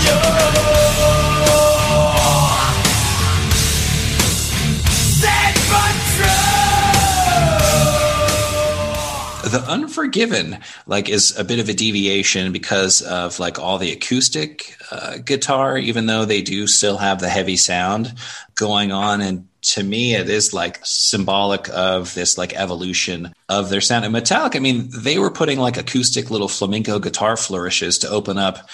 Unforgiven, 9.67 10.59
like, 10.85 11.09
is 11.09 11.37
a 11.37 11.43
bit 11.43 11.59
of 11.59 11.67
a 11.67 11.73
deviation 11.73 12.51
because 12.51 13.01
of 13.01 13.39
like 13.39 13.59
all 13.59 13.77
the 13.77 13.91
acoustic 13.91 14.77
uh, 14.91 15.17
guitar, 15.17 15.77
even 15.77 16.05
though 16.05 16.25
they 16.25 16.41
do 16.41 16.67
still 16.67 16.97
have 16.97 17.19
the 17.19 17.29
heavy 17.29 17.57
sound 17.57 18.13
going 18.55 18.91
on. 18.91 19.19
And 19.21 19.47
to 19.67 19.83
me, 19.83 20.15
it 20.15 20.29
is 20.29 20.53
like 20.53 20.79
symbolic 20.83 21.69
of 21.69 22.13
this 22.13 22.37
like 22.37 22.53
evolution 22.53 23.33
of 23.49 23.69
their 23.69 23.81
sound. 23.81 24.05
And 24.05 24.15
Metallica, 24.15 24.55
I 24.55 24.59
mean, 24.59 24.89
they 24.95 25.19
were 25.19 25.31
putting 25.31 25.59
like 25.59 25.77
acoustic 25.77 26.31
little 26.31 26.47
flamenco 26.47 26.99
guitar 26.99 27.35
flourishes 27.35 27.97
to 27.99 28.09
open 28.09 28.37
up 28.37 28.69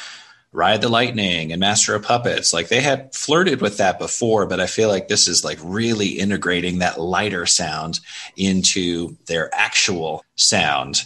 Ride 0.52 0.82
the 0.82 0.90
Lightning 0.90 1.52
and 1.52 1.60
Master 1.60 1.96
of 1.96 2.04
Puppets. 2.04 2.54
Like 2.54 2.68
they 2.68 2.82
had 2.82 3.14
flirted 3.16 3.60
with 3.60 3.78
that 3.78 3.98
before, 3.98 4.46
but 4.46 4.60
I 4.60 4.68
feel 4.68 4.88
like 4.88 5.08
this 5.08 5.28
is 5.28 5.44
like 5.44 5.58
really 5.64 6.10
integrating 6.10 6.80
that 6.80 7.00
lighter 7.00 7.48
sound 7.48 8.00
into 8.38 9.18
their 9.26 9.54
actual 9.54 10.24
sound. 10.36 11.06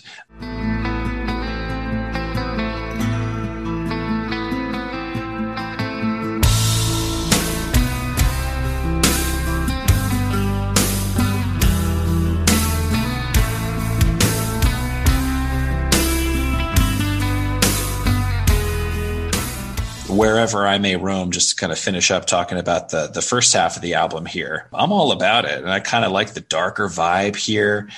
Wherever 20.18 20.65
I 20.65 20.77
may 20.77 20.95
roam, 20.95 21.31
just 21.31 21.52
to 21.52 21.56
kind 21.56 21.72
of 21.72 21.80
finish 21.80 22.11
up 22.11 22.26
talking 22.26 22.57
about 22.57 22.89
the 22.89 23.07
the 23.07 23.22
first 23.22 23.53
half 23.53 23.76
of 23.76 23.81
the 23.81 23.94
album 23.94 24.26
here. 24.26 24.68
I'm 24.73 24.91
all 24.91 25.11
about 25.11 25.45
it, 25.45 25.60
and 25.60 25.69
I 25.69 25.80
kind 25.80 26.03
of 26.03 26.11
like 26.11 26.34
the 26.34 26.41
darker 26.41 26.88
vibe 26.88 27.35
here. 27.35 27.89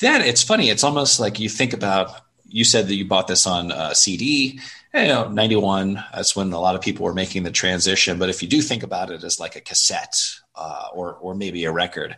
Then 0.00 0.22
it's 0.22 0.42
funny; 0.42 0.70
it's 0.70 0.84
almost 0.84 1.20
like 1.20 1.38
you 1.38 1.48
think 1.48 1.72
about. 1.72 2.20
You 2.50 2.64
said 2.64 2.88
that 2.88 2.94
you 2.94 3.04
bought 3.06 3.28
this 3.28 3.46
on 3.46 3.70
uh, 3.72 3.94
CD. 3.94 4.60
You 4.94 5.06
know, 5.06 5.28
91, 5.28 6.02
that's 6.14 6.34
when 6.34 6.50
a 6.50 6.58
lot 6.58 6.74
of 6.74 6.80
people 6.80 7.04
were 7.04 7.12
making 7.12 7.42
the 7.42 7.50
transition. 7.50 8.18
But 8.18 8.30
if 8.30 8.42
you 8.42 8.48
do 8.48 8.62
think 8.62 8.82
about 8.82 9.10
it 9.10 9.22
as 9.22 9.38
like 9.38 9.54
a 9.54 9.60
cassette 9.60 10.18
uh, 10.56 10.86
or, 10.94 11.16
or 11.16 11.34
maybe 11.34 11.66
a 11.66 11.72
record, 11.72 12.16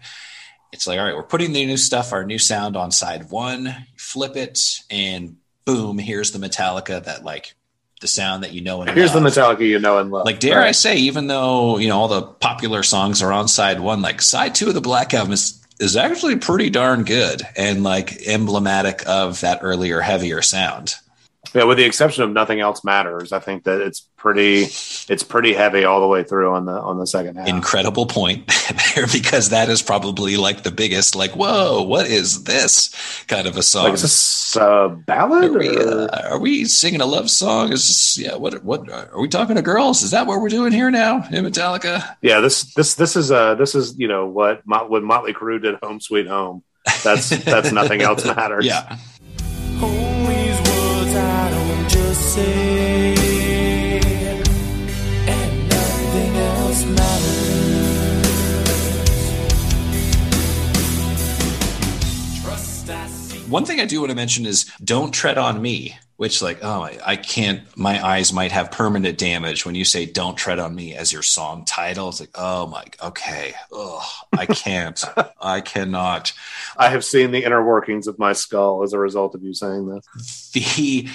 it's 0.72 0.86
like, 0.86 1.00
all 1.00 1.04
right, 1.04 1.16
we're 1.16 1.24
putting 1.24 1.52
the 1.52 1.66
new 1.66 1.76
stuff, 1.76 2.12
our 2.12 2.24
new 2.24 2.38
sound 2.38 2.76
on 2.76 2.92
side 2.92 3.30
one, 3.30 3.74
flip 3.96 4.36
it, 4.36 4.60
and 4.88 5.38
boom, 5.64 5.98
here's 5.98 6.30
the 6.30 6.38
Metallica 6.38 7.02
that 7.02 7.24
like 7.24 7.56
the 8.00 8.08
sound 8.08 8.42
that 8.42 8.52
you 8.52 8.60
know 8.60 8.80
and 8.80 8.90
here's 8.90 9.14
love. 9.14 9.22
the 9.22 9.30
Metallica 9.30 9.60
you 9.60 9.78
know 9.78 9.98
and 9.98 10.10
love. 10.10 10.26
Like 10.26 10.40
dare 10.40 10.58
right. 10.58 10.68
I 10.68 10.72
say, 10.72 10.96
even 10.96 11.26
though 11.26 11.78
you 11.78 11.88
know 11.88 11.98
all 11.98 12.08
the 12.08 12.22
popular 12.22 12.82
songs 12.82 13.22
are 13.22 13.32
on 13.32 13.46
side 13.48 13.80
one, 13.80 14.02
like 14.02 14.22
side 14.22 14.54
two 14.54 14.68
of 14.68 14.74
the 14.74 14.80
Black 14.80 15.14
Album 15.14 15.32
is 15.32 15.64
is 15.78 15.96
actually 15.96 16.36
pretty 16.36 16.70
darn 16.70 17.04
good 17.04 17.42
and 17.56 17.82
like 17.82 18.26
emblematic 18.26 19.02
of 19.06 19.40
that 19.40 19.60
earlier 19.62 20.00
heavier 20.00 20.42
sound. 20.42 20.94
Yeah, 21.54 21.64
with 21.64 21.78
the 21.78 21.84
exception 21.84 22.22
of 22.22 22.30
nothing 22.30 22.60
else 22.60 22.84
matters, 22.84 23.32
I 23.32 23.40
think 23.40 23.64
that 23.64 23.80
it's 23.80 24.08
pretty 24.16 24.62
it's 24.62 25.22
pretty 25.22 25.52
heavy 25.52 25.84
all 25.84 26.00
the 26.00 26.06
way 26.06 26.22
through 26.22 26.52
on 26.52 26.66
the 26.66 26.72
on 26.72 26.98
the 26.98 27.06
second 27.06 27.36
half. 27.36 27.48
Incredible 27.48 28.06
point 28.06 28.46
there 28.94 29.06
because 29.06 29.48
that 29.48 29.68
is 29.68 29.82
probably 29.82 30.36
like 30.36 30.62
the 30.62 30.70
biggest 30.70 31.14
like 31.16 31.32
whoa, 31.32 31.82
what 31.82 32.06
is 32.06 32.44
this 32.44 32.94
kind 33.26 33.46
of 33.46 33.56
a 33.56 33.62
song? 33.62 33.84
Like 33.84 33.94
is 33.94 34.02
this 34.02 34.56
a 34.56 34.88
ballad? 35.06 35.56
Are 35.56 35.58
we, 35.58 35.76
uh, 35.76 36.30
are 36.30 36.38
we 36.38 36.64
singing 36.66 37.00
a 37.00 37.06
love 37.06 37.30
song? 37.30 37.72
Is 37.72 37.88
this 37.88 38.18
yeah, 38.18 38.36
what 38.36 38.62
what 38.62 38.88
are 38.90 39.20
we 39.20 39.28
talking 39.28 39.56
to 39.56 39.62
girls? 39.62 40.02
Is 40.02 40.12
that 40.12 40.26
what 40.26 40.40
we're 40.40 40.48
doing 40.48 40.72
here 40.72 40.90
now 40.90 41.16
in 41.32 41.44
Metallica? 41.44 42.16
Yeah, 42.22 42.40
this 42.40 42.72
this 42.74 42.94
this 42.94 43.16
is 43.16 43.32
uh 43.32 43.56
this 43.56 43.74
is, 43.74 43.98
you 43.98 44.08
know, 44.08 44.26
what 44.26 44.62
when 44.88 45.04
Motley 45.04 45.32
Crue 45.32 45.60
did 45.60 45.76
Home 45.82 46.00
Sweet 46.00 46.26
Home. 46.26 46.62
That's 47.02 47.30
that's 47.44 47.72
nothing 47.72 48.02
else 48.02 48.24
matters. 48.24 48.66
Yeah. 48.70 50.19
One 52.30 52.36
thing 63.64 63.80
I 63.80 63.84
do 63.84 63.98
want 63.98 64.10
to 64.10 64.14
mention 64.14 64.46
is 64.46 64.70
"Don't 64.84 65.10
Tread 65.10 65.38
on 65.38 65.60
Me," 65.60 65.98
which, 66.18 66.40
like, 66.40 66.60
oh, 66.62 66.82
I, 66.82 66.98
I 67.04 67.16
can't. 67.16 67.62
My 67.76 68.00
eyes 68.00 68.32
might 68.32 68.52
have 68.52 68.70
permanent 68.70 69.18
damage 69.18 69.66
when 69.66 69.74
you 69.74 69.84
say 69.84 70.06
"Don't 70.06 70.36
Tread 70.36 70.60
on 70.60 70.72
Me" 70.72 70.94
as 70.94 71.12
your 71.12 71.22
song 71.22 71.64
title. 71.64 72.10
It's 72.10 72.20
like, 72.20 72.30
oh 72.36 72.68
my, 72.68 72.84
okay, 73.02 73.54
Ugh, 73.76 74.02
I 74.32 74.46
can't, 74.46 75.02
I 75.40 75.62
cannot. 75.62 76.32
I 76.76 76.90
have 76.90 77.04
seen 77.04 77.32
the 77.32 77.42
inner 77.42 77.64
workings 77.64 78.06
of 78.06 78.20
my 78.20 78.34
skull 78.34 78.84
as 78.84 78.92
a 78.92 79.00
result 79.00 79.34
of 79.34 79.42
you 79.42 79.52
saying 79.52 79.88
this. 79.88 80.50
The 80.52 81.08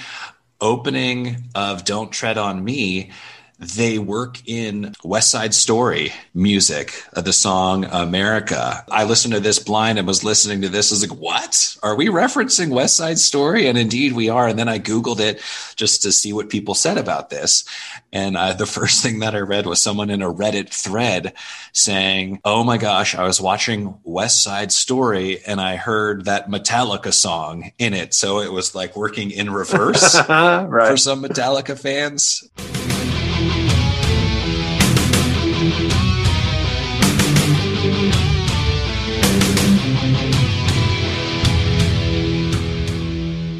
opening 0.60 1.48
of 1.54 1.84
Don't 1.84 2.10
Tread 2.10 2.38
on 2.38 2.64
Me, 2.64 3.10
they 3.58 3.98
work 3.98 4.46
in 4.46 4.94
West 5.02 5.30
Side 5.30 5.54
Story 5.54 6.12
music, 6.34 7.02
uh, 7.14 7.22
the 7.22 7.32
song 7.32 7.86
America. 7.86 8.84
I 8.90 9.04
listened 9.04 9.32
to 9.32 9.40
this 9.40 9.58
blind 9.58 9.98
and 9.98 10.06
was 10.06 10.22
listening 10.22 10.60
to 10.62 10.68
this. 10.68 10.92
I 10.92 10.94
was 10.94 11.08
like, 11.08 11.18
what? 11.18 11.76
Are 11.82 11.96
we 11.96 12.08
referencing 12.08 12.68
West 12.68 12.96
Side 12.96 13.18
Story? 13.18 13.66
And 13.66 13.78
indeed 13.78 14.12
we 14.12 14.28
are. 14.28 14.46
And 14.46 14.58
then 14.58 14.68
I 14.68 14.78
Googled 14.78 15.20
it 15.20 15.40
just 15.74 16.02
to 16.02 16.12
see 16.12 16.34
what 16.34 16.50
people 16.50 16.74
said 16.74 16.98
about 16.98 17.30
this. 17.30 17.64
And 18.12 18.36
uh, 18.36 18.52
the 18.52 18.66
first 18.76 19.02
thing 19.02 19.20
that 19.20 19.34
I 19.34 19.40
read 19.40 19.66
was 19.66 19.80
someone 19.80 20.10
in 20.10 20.20
a 20.20 20.32
Reddit 20.32 20.68
thread 20.68 21.32
saying, 21.72 22.40
oh 22.44 22.62
my 22.62 22.76
gosh, 22.76 23.14
I 23.14 23.24
was 23.24 23.40
watching 23.40 23.98
West 24.04 24.44
Side 24.44 24.70
Story 24.70 25.42
and 25.46 25.62
I 25.62 25.76
heard 25.76 26.26
that 26.26 26.50
Metallica 26.50 27.12
song 27.12 27.72
in 27.78 27.94
it. 27.94 28.12
So 28.12 28.40
it 28.40 28.52
was 28.52 28.74
like 28.74 28.96
working 28.96 29.30
in 29.30 29.50
reverse 29.50 30.14
right. 30.28 30.90
for 30.90 30.96
some 30.98 31.22
Metallica 31.22 31.78
fans. 31.78 32.46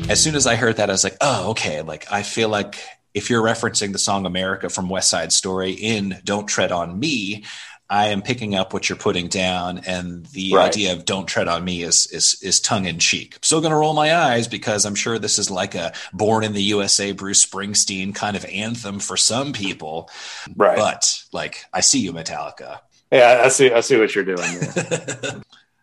As 0.08 0.22
soon 0.22 0.34
as 0.34 0.46
I 0.46 0.56
heard 0.56 0.76
that, 0.76 0.88
I 0.88 0.92
was 0.92 1.04
like, 1.04 1.16
oh, 1.20 1.50
okay. 1.50 1.82
Like, 1.82 2.10
I 2.10 2.22
feel 2.22 2.48
like 2.48 2.78
if 3.14 3.30
you're 3.30 3.42
referencing 3.42 3.92
the 3.92 3.98
song 3.98 4.26
America 4.26 4.68
from 4.68 4.88
West 4.88 5.10
Side 5.10 5.32
Story 5.32 5.72
in 5.72 6.18
Don't 6.24 6.46
Tread 6.46 6.72
on 6.72 6.98
Me, 6.98 7.44
I 7.88 8.08
am 8.08 8.22
picking 8.22 8.54
up 8.54 8.72
what 8.72 8.88
you're 8.88 8.98
putting 8.98 9.28
down, 9.28 9.78
and 9.86 10.26
the 10.26 10.54
right. 10.54 10.66
idea 10.66 10.92
of 10.92 11.04
"Don't 11.04 11.26
tread 11.26 11.46
on 11.46 11.64
me" 11.64 11.82
is 11.82 12.08
is 12.08 12.36
is 12.42 12.58
tongue 12.58 12.86
in 12.86 12.98
cheek. 12.98 13.36
I'm 13.36 13.42
still 13.44 13.60
going 13.60 13.70
to 13.70 13.76
roll 13.76 13.94
my 13.94 14.12
eyes 14.12 14.48
because 14.48 14.84
I'm 14.84 14.96
sure 14.96 15.20
this 15.20 15.38
is 15.38 15.52
like 15.52 15.76
a 15.76 15.92
"Born 16.12 16.42
in 16.42 16.52
the 16.52 16.62
USA" 16.64 17.12
Bruce 17.12 17.46
Springsteen 17.46 18.12
kind 18.12 18.36
of 18.36 18.44
anthem 18.46 18.98
for 18.98 19.16
some 19.16 19.52
people. 19.52 20.10
Right. 20.56 20.76
But 20.76 21.22
like, 21.32 21.64
I 21.72 21.80
see 21.80 22.00
you, 22.00 22.12
Metallica. 22.12 22.80
Yeah, 23.12 23.42
I 23.44 23.48
see. 23.50 23.70
I 23.70 23.80
see 23.82 24.00
what 24.00 24.16
you're 24.16 24.24
doing. 24.24 24.40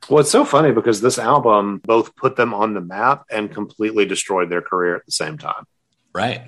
Well, 0.09 0.19
it's 0.19 0.31
so 0.31 0.45
funny 0.45 0.71
because 0.71 1.01
this 1.01 1.19
album 1.19 1.79
both 1.85 2.15
put 2.15 2.35
them 2.35 2.53
on 2.53 2.73
the 2.73 2.81
map 2.81 3.25
and 3.31 3.51
completely 3.51 4.05
destroyed 4.05 4.49
their 4.49 4.61
career 4.61 4.95
at 4.95 5.05
the 5.05 5.11
same 5.11 5.37
time. 5.37 5.65
Right. 6.13 6.41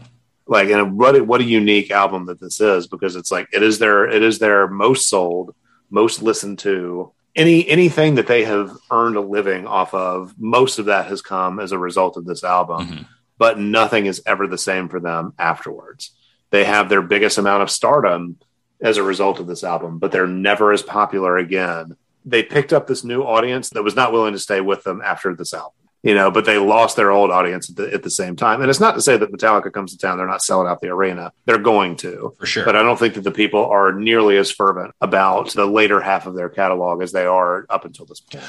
Like, 0.48 0.70
and 0.70 0.98
what 0.98 1.26
what 1.26 1.42
a 1.42 1.46
unique 1.46 1.90
album 1.90 2.26
that 2.28 2.40
this 2.40 2.62
is 2.62 2.88
because 2.88 3.16
it's 3.16 3.32
like 3.32 3.48
it 3.52 3.64
is 3.64 3.80
their 3.80 4.08
it 4.08 4.22
is 4.22 4.40
their 4.40 4.68
most 4.68 5.08
sold, 5.10 5.56
most 5.90 6.22
listened 6.22 6.60
to. 6.60 7.12
Any 7.36 7.68
anything 7.68 8.16
that 8.16 8.28
they 8.28 8.46
have 8.46 8.72
earned 8.92 9.18
a 9.18 9.22
living 9.22 9.68
off 9.68 9.94
of, 9.94 10.36
most 10.38 10.80
of 10.80 10.86
that 10.86 11.08
has 11.08 11.22
come 11.22 11.60
as 11.60 11.72
a 11.72 11.80
result 11.80 12.16
of 12.16 12.26
this 12.26 12.44
album. 12.44 12.88
Mm-hmm. 12.88 13.04
But 13.38 13.60
nothing 13.60 14.06
is 14.06 14.22
ever 14.26 14.48
the 14.48 14.58
same 14.58 14.88
for 14.88 15.00
them 15.00 15.34
afterwards. 15.38 16.12
They 16.52 16.64
have 16.64 16.88
their 16.88 17.02
biggest 17.02 17.38
amount 17.38 17.64
of 17.64 17.72
stardom 17.72 18.38
as 18.80 18.98
a 18.98 19.04
result 19.04 19.40
of 19.40 19.48
this 19.48 19.64
album, 19.64 20.00
but 20.00 20.12
they're 20.12 20.28
never 20.28 20.72
as 20.72 20.84
popular 20.84 21.38
again 21.38 21.98
they 22.26 22.44
picked 22.44 22.74
up 22.74 22.88
this 22.88 23.04
new 23.04 23.22
audience 23.22 23.70
that 23.70 23.84
was 23.84 23.96
not 23.96 24.12
willing 24.12 24.34
to 24.34 24.40
stay 24.40 24.62
with 24.62 24.84
them 24.84 25.02
after 25.02 25.36
this 25.36 25.54
album 25.54 25.74
you 26.06 26.14
know, 26.14 26.30
but 26.30 26.46
they 26.46 26.60
lost 26.60 26.96
their 26.98 27.10
old 27.10 27.32
audience 27.32 27.68
at 27.72 27.78
the, 27.78 27.92
at 27.92 28.04
the, 28.04 28.12
same 28.12 28.36
time. 28.36 28.62
And 28.62 28.70
it's 28.70 28.80
not 28.80 28.94
to 28.94 29.02
say 29.02 29.18
that 29.18 29.32
Metallica 29.32 29.74
comes 29.74 29.92
to 29.92 29.98
town, 29.98 30.20
they're 30.20 30.28
not 30.28 30.44
selling 30.44 30.68
out 30.68 30.80
the 30.80 30.90
arena. 30.90 31.34
They're 31.46 31.58
going 31.58 31.96
to. 31.98 32.36
For 32.38 32.46
sure. 32.46 32.64
But 32.64 32.76
I 32.76 32.84
don't 32.84 33.00
think 33.00 33.16
that 33.16 33.24
the 33.24 33.32
people 33.32 33.66
are 33.66 33.92
nearly 33.92 34.38
as 34.38 34.52
fervent 34.52 34.94
about 35.02 35.50
the 35.54 35.66
later 35.66 36.00
half 36.00 36.28
of 36.28 36.36
their 36.36 36.48
catalog 36.48 37.02
as 37.02 37.12
they 37.12 37.26
are 37.26 37.66
up 37.72 37.86
until 37.86 38.06
this 38.06 38.20
point. 38.20 38.46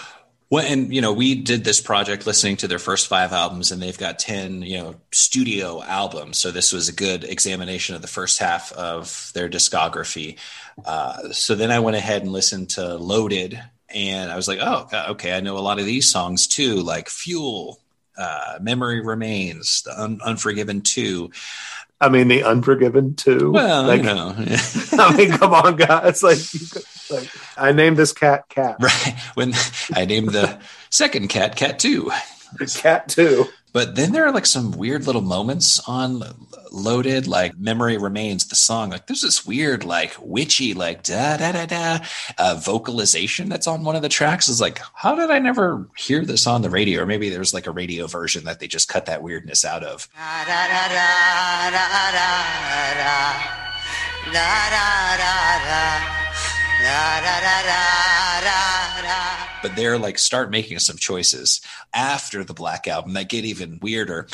Well, 0.48 0.64
and 0.64 0.94
you 0.94 1.00
know, 1.00 1.12
we 1.12 1.34
did 1.34 1.64
this 1.64 1.80
project 1.80 2.24
listening 2.26 2.56
to 2.58 2.68
their 2.68 2.78
first 2.78 3.08
five 3.08 3.32
albums, 3.32 3.72
and 3.72 3.82
they've 3.82 3.98
got 3.98 4.18
ten, 4.20 4.62
you 4.62 4.78
know, 4.78 4.94
studio 5.12 5.82
albums. 5.82 6.38
So 6.38 6.52
this 6.52 6.72
was 6.72 6.88
a 6.88 6.92
good 6.92 7.24
examination 7.24 7.96
of 7.96 8.02
the 8.02 8.08
first 8.08 8.38
half 8.38 8.72
of 8.72 9.32
their 9.34 9.48
discography. 9.48 10.38
Uh, 10.84 11.32
so 11.32 11.56
then 11.56 11.72
I 11.72 11.80
went 11.80 11.96
ahead 11.96 12.22
and 12.22 12.32
listened 12.32 12.70
to 12.70 12.94
Loaded, 12.94 13.60
and 13.88 14.30
I 14.30 14.36
was 14.36 14.46
like, 14.46 14.60
oh, 14.62 14.88
okay, 15.10 15.36
I 15.36 15.40
know 15.40 15.58
a 15.58 15.60
lot 15.60 15.80
of 15.80 15.86
these 15.86 16.08
songs 16.08 16.46
too, 16.46 16.76
like 16.76 17.08
Fuel, 17.08 17.80
uh, 18.16 18.58
Memory 18.60 19.00
Remains, 19.00 19.82
The 19.82 20.00
Un- 20.00 20.20
Unforgiven 20.24 20.82
Two. 20.82 21.32
I 22.00 22.08
mean, 22.08 22.28
the 22.28 22.44
Unforgiven 22.44 23.14
too. 23.16 23.50
Well, 23.50 23.84
like, 23.84 24.02
you 24.02 24.06
know. 24.06 24.32
I 24.92 25.16
mean, 25.16 25.32
come 25.32 25.54
on, 25.54 25.74
guys! 25.74 26.22
Like, 26.22 26.38
like, 27.10 27.30
I 27.56 27.72
named 27.72 27.96
this 27.96 28.12
cat 28.12 28.48
Cat. 28.48 28.76
Right 28.80 29.14
when 29.34 29.52
I 29.94 30.04
named 30.04 30.30
the 30.30 30.58
second 30.90 31.28
cat 31.28 31.56
Cat 31.56 31.78
Two. 31.78 32.10
Cat 32.76 33.08
too. 33.08 33.46
But 33.76 33.94
then 33.94 34.12
there 34.12 34.24
are 34.24 34.32
like 34.32 34.46
some 34.46 34.72
weird 34.72 35.06
little 35.06 35.20
moments 35.20 35.86
on 35.86 36.22
Loaded, 36.72 37.26
like 37.26 37.58
Memory 37.58 37.98
Remains, 37.98 38.46
the 38.46 38.56
song. 38.56 38.88
Like 38.88 39.06
there's 39.06 39.20
this 39.20 39.44
weird, 39.44 39.84
like 39.84 40.16
witchy, 40.18 40.72
like 40.72 41.02
da 41.02 41.36
da 41.36 41.52
da 41.52 41.66
da 41.66 41.98
uh, 42.38 42.54
vocalization 42.54 43.50
that's 43.50 43.66
on 43.66 43.84
one 43.84 43.94
of 43.94 44.00
the 44.00 44.08
tracks. 44.08 44.48
Is 44.48 44.62
like, 44.62 44.80
how 44.94 45.14
did 45.14 45.30
I 45.30 45.40
never 45.40 45.86
hear 45.94 46.24
this 46.24 46.46
on 46.46 46.62
the 46.62 46.70
radio? 46.70 47.02
Or 47.02 47.06
maybe 47.06 47.28
there's 47.28 47.52
like 47.52 47.66
a 47.66 47.70
radio 47.70 48.06
version 48.06 48.44
that 48.44 48.60
they 48.60 48.66
just 48.66 48.88
cut 48.88 49.04
that 49.06 49.22
weirdness 49.22 49.62
out 49.62 49.84
of. 49.84 50.08
Da, 50.14 50.44
da, 50.46 50.68
da, 56.06 56.15
but 59.62 59.74
they're 59.74 59.98
like 59.98 60.18
start 60.18 60.50
making 60.50 60.78
some 60.78 60.96
choices 60.96 61.60
after 61.92 62.44
the 62.44 62.54
Black 62.54 62.86
Album 62.86 63.14
that 63.14 63.28
get 63.28 63.44
even 63.44 63.78
weirder. 63.82 64.28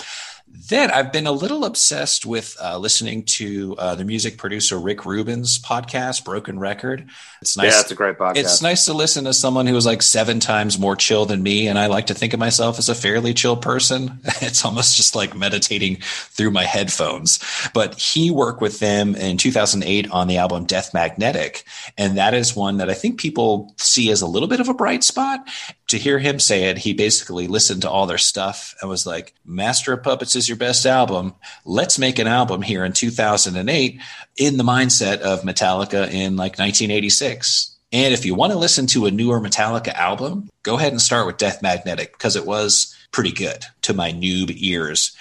Then 0.54 0.90
I've 0.90 1.12
been 1.12 1.26
a 1.26 1.32
little 1.32 1.64
obsessed 1.64 2.26
with 2.26 2.56
uh, 2.60 2.76
listening 2.76 3.24
to 3.24 3.74
uh, 3.78 3.94
the 3.94 4.04
music 4.04 4.36
producer 4.36 4.78
Rick 4.78 5.06
Rubin's 5.06 5.58
podcast, 5.58 6.26
Broken 6.26 6.58
Record. 6.58 7.08
It's 7.40 7.56
nice. 7.56 7.72
Yeah, 7.72 7.80
it's 7.80 7.90
a 7.90 7.94
great 7.94 8.18
podcast. 8.18 8.36
It's 8.36 8.60
nice 8.62 8.84
to 8.84 8.92
listen 8.92 9.24
to 9.24 9.32
someone 9.32 9.66
who 9.66 9.74
is 9.76 9.86
like 9.86 10.02
seven 10.02 10.40
times 10.40 10.78
more 10.78 10.94
chill 10.94 11.24
than 11.24 11.42
me, 11.42 11.68
and 11.68 11.78
I 11.78 11.86
like 11.86 12.06
to 12.08 12.14
think 12.14 12.34
of 12.34 12.40
myself 12.40 12.78
as 12.78 12.90
a 12.90 12.94
fairly 12.94 13.32
chill 13.34 13.56
person. 13.56 14.20
It's 14.42 14.64
almost 14.64 14.96
just 14.96 15.14
like 15.14 15.36
meditating 15.36 15.98
through 16.02 16.50
my 16.50 16.64
headphones. 16.64 17.38
But 17.72 17.98
he 17.98 18.30
worked 18.30 18.60
with 18.60 18.80
them 18.80 19.14
in 19.14 19.36
2008 19.36 20.10
on 20.10 20.26
the 20.26 20.36
album 20.36 20.64
Death 20.64 20.92
Magnetic, 20.92 21.64
and 21.96 22.18
that 22.18 22.34
is 22.34 22.56
one 22.56 22.78
that 22.78 22.90
I 22.90 22.94
think 22.94 23.20
people 23.20 23.72
see 23.78 24.10
as 24.10 24.20
a 24.20 24.26
little 24.26 24.48
bit 24.48 24.60
of 24.60 24.68
a 24.68 24.74
bright 24.74 25.04
spot. 25.04 25.48
To 25.88 25.98
hear 25.98 26.18
him 26.18 26.38
say 26.38 26.64
it, 26.64 26.78
he 26.78 26.92
basically 26.92 27.46
listened 27.46 27.82
to 27.82 27.90
all 27.90 28.06
their 28.06 28.18
stuff 28.18 28.74
and 28.80 28.90
was 28.90 29.06
like, 29.06 29.32
"Master 29.44 29.92
of 29.92 30.02
Puppets 30.02 30.34
is 30.42 30.48
your 30.48 30.58
best 30.58 30.86
album. 30.86 31.34
Let's 31.64 32.00
make 32.00 32.18
an 32.18 32.26
album 32.26 32.62
here 32.62 32.84
in 32.84 32.92
2008 32.92 34.00
in 34.36 34.56
the 34.56 34.64
mindset 34.64 35.20
of 35.20 35.42
Metallica 35.42 36.10
in 36.10 36.36
like 36.36 36.58
1986. 36.58 37.76
And 37.92 38.12
if 38.12 38.26
you 38.26 38.34
want 38.34 38.52
to 38.52 38.58
listen 38.58 38.86
to 38.88 39.06
a 39.06 39.10
newer 39.12 39.40
Metallica 39.40 39.94
album, 39.94 40.50
go 40.64 40.76
ahead 40.76 40.90
and 40.90 41.00
start 41.00 41.26
with 41.26 41.36
Death 41.36 41.62
Magnetic 41.62 42.12
because 42.12 42.34
it 42.34 42.44
was 42.44 42.96
pretty 43.12 43.30
good 43.30 43.64
to 43.82 43.94
my 43.94 44.12
noob 44.12 44.52
ears. 44.56 45.16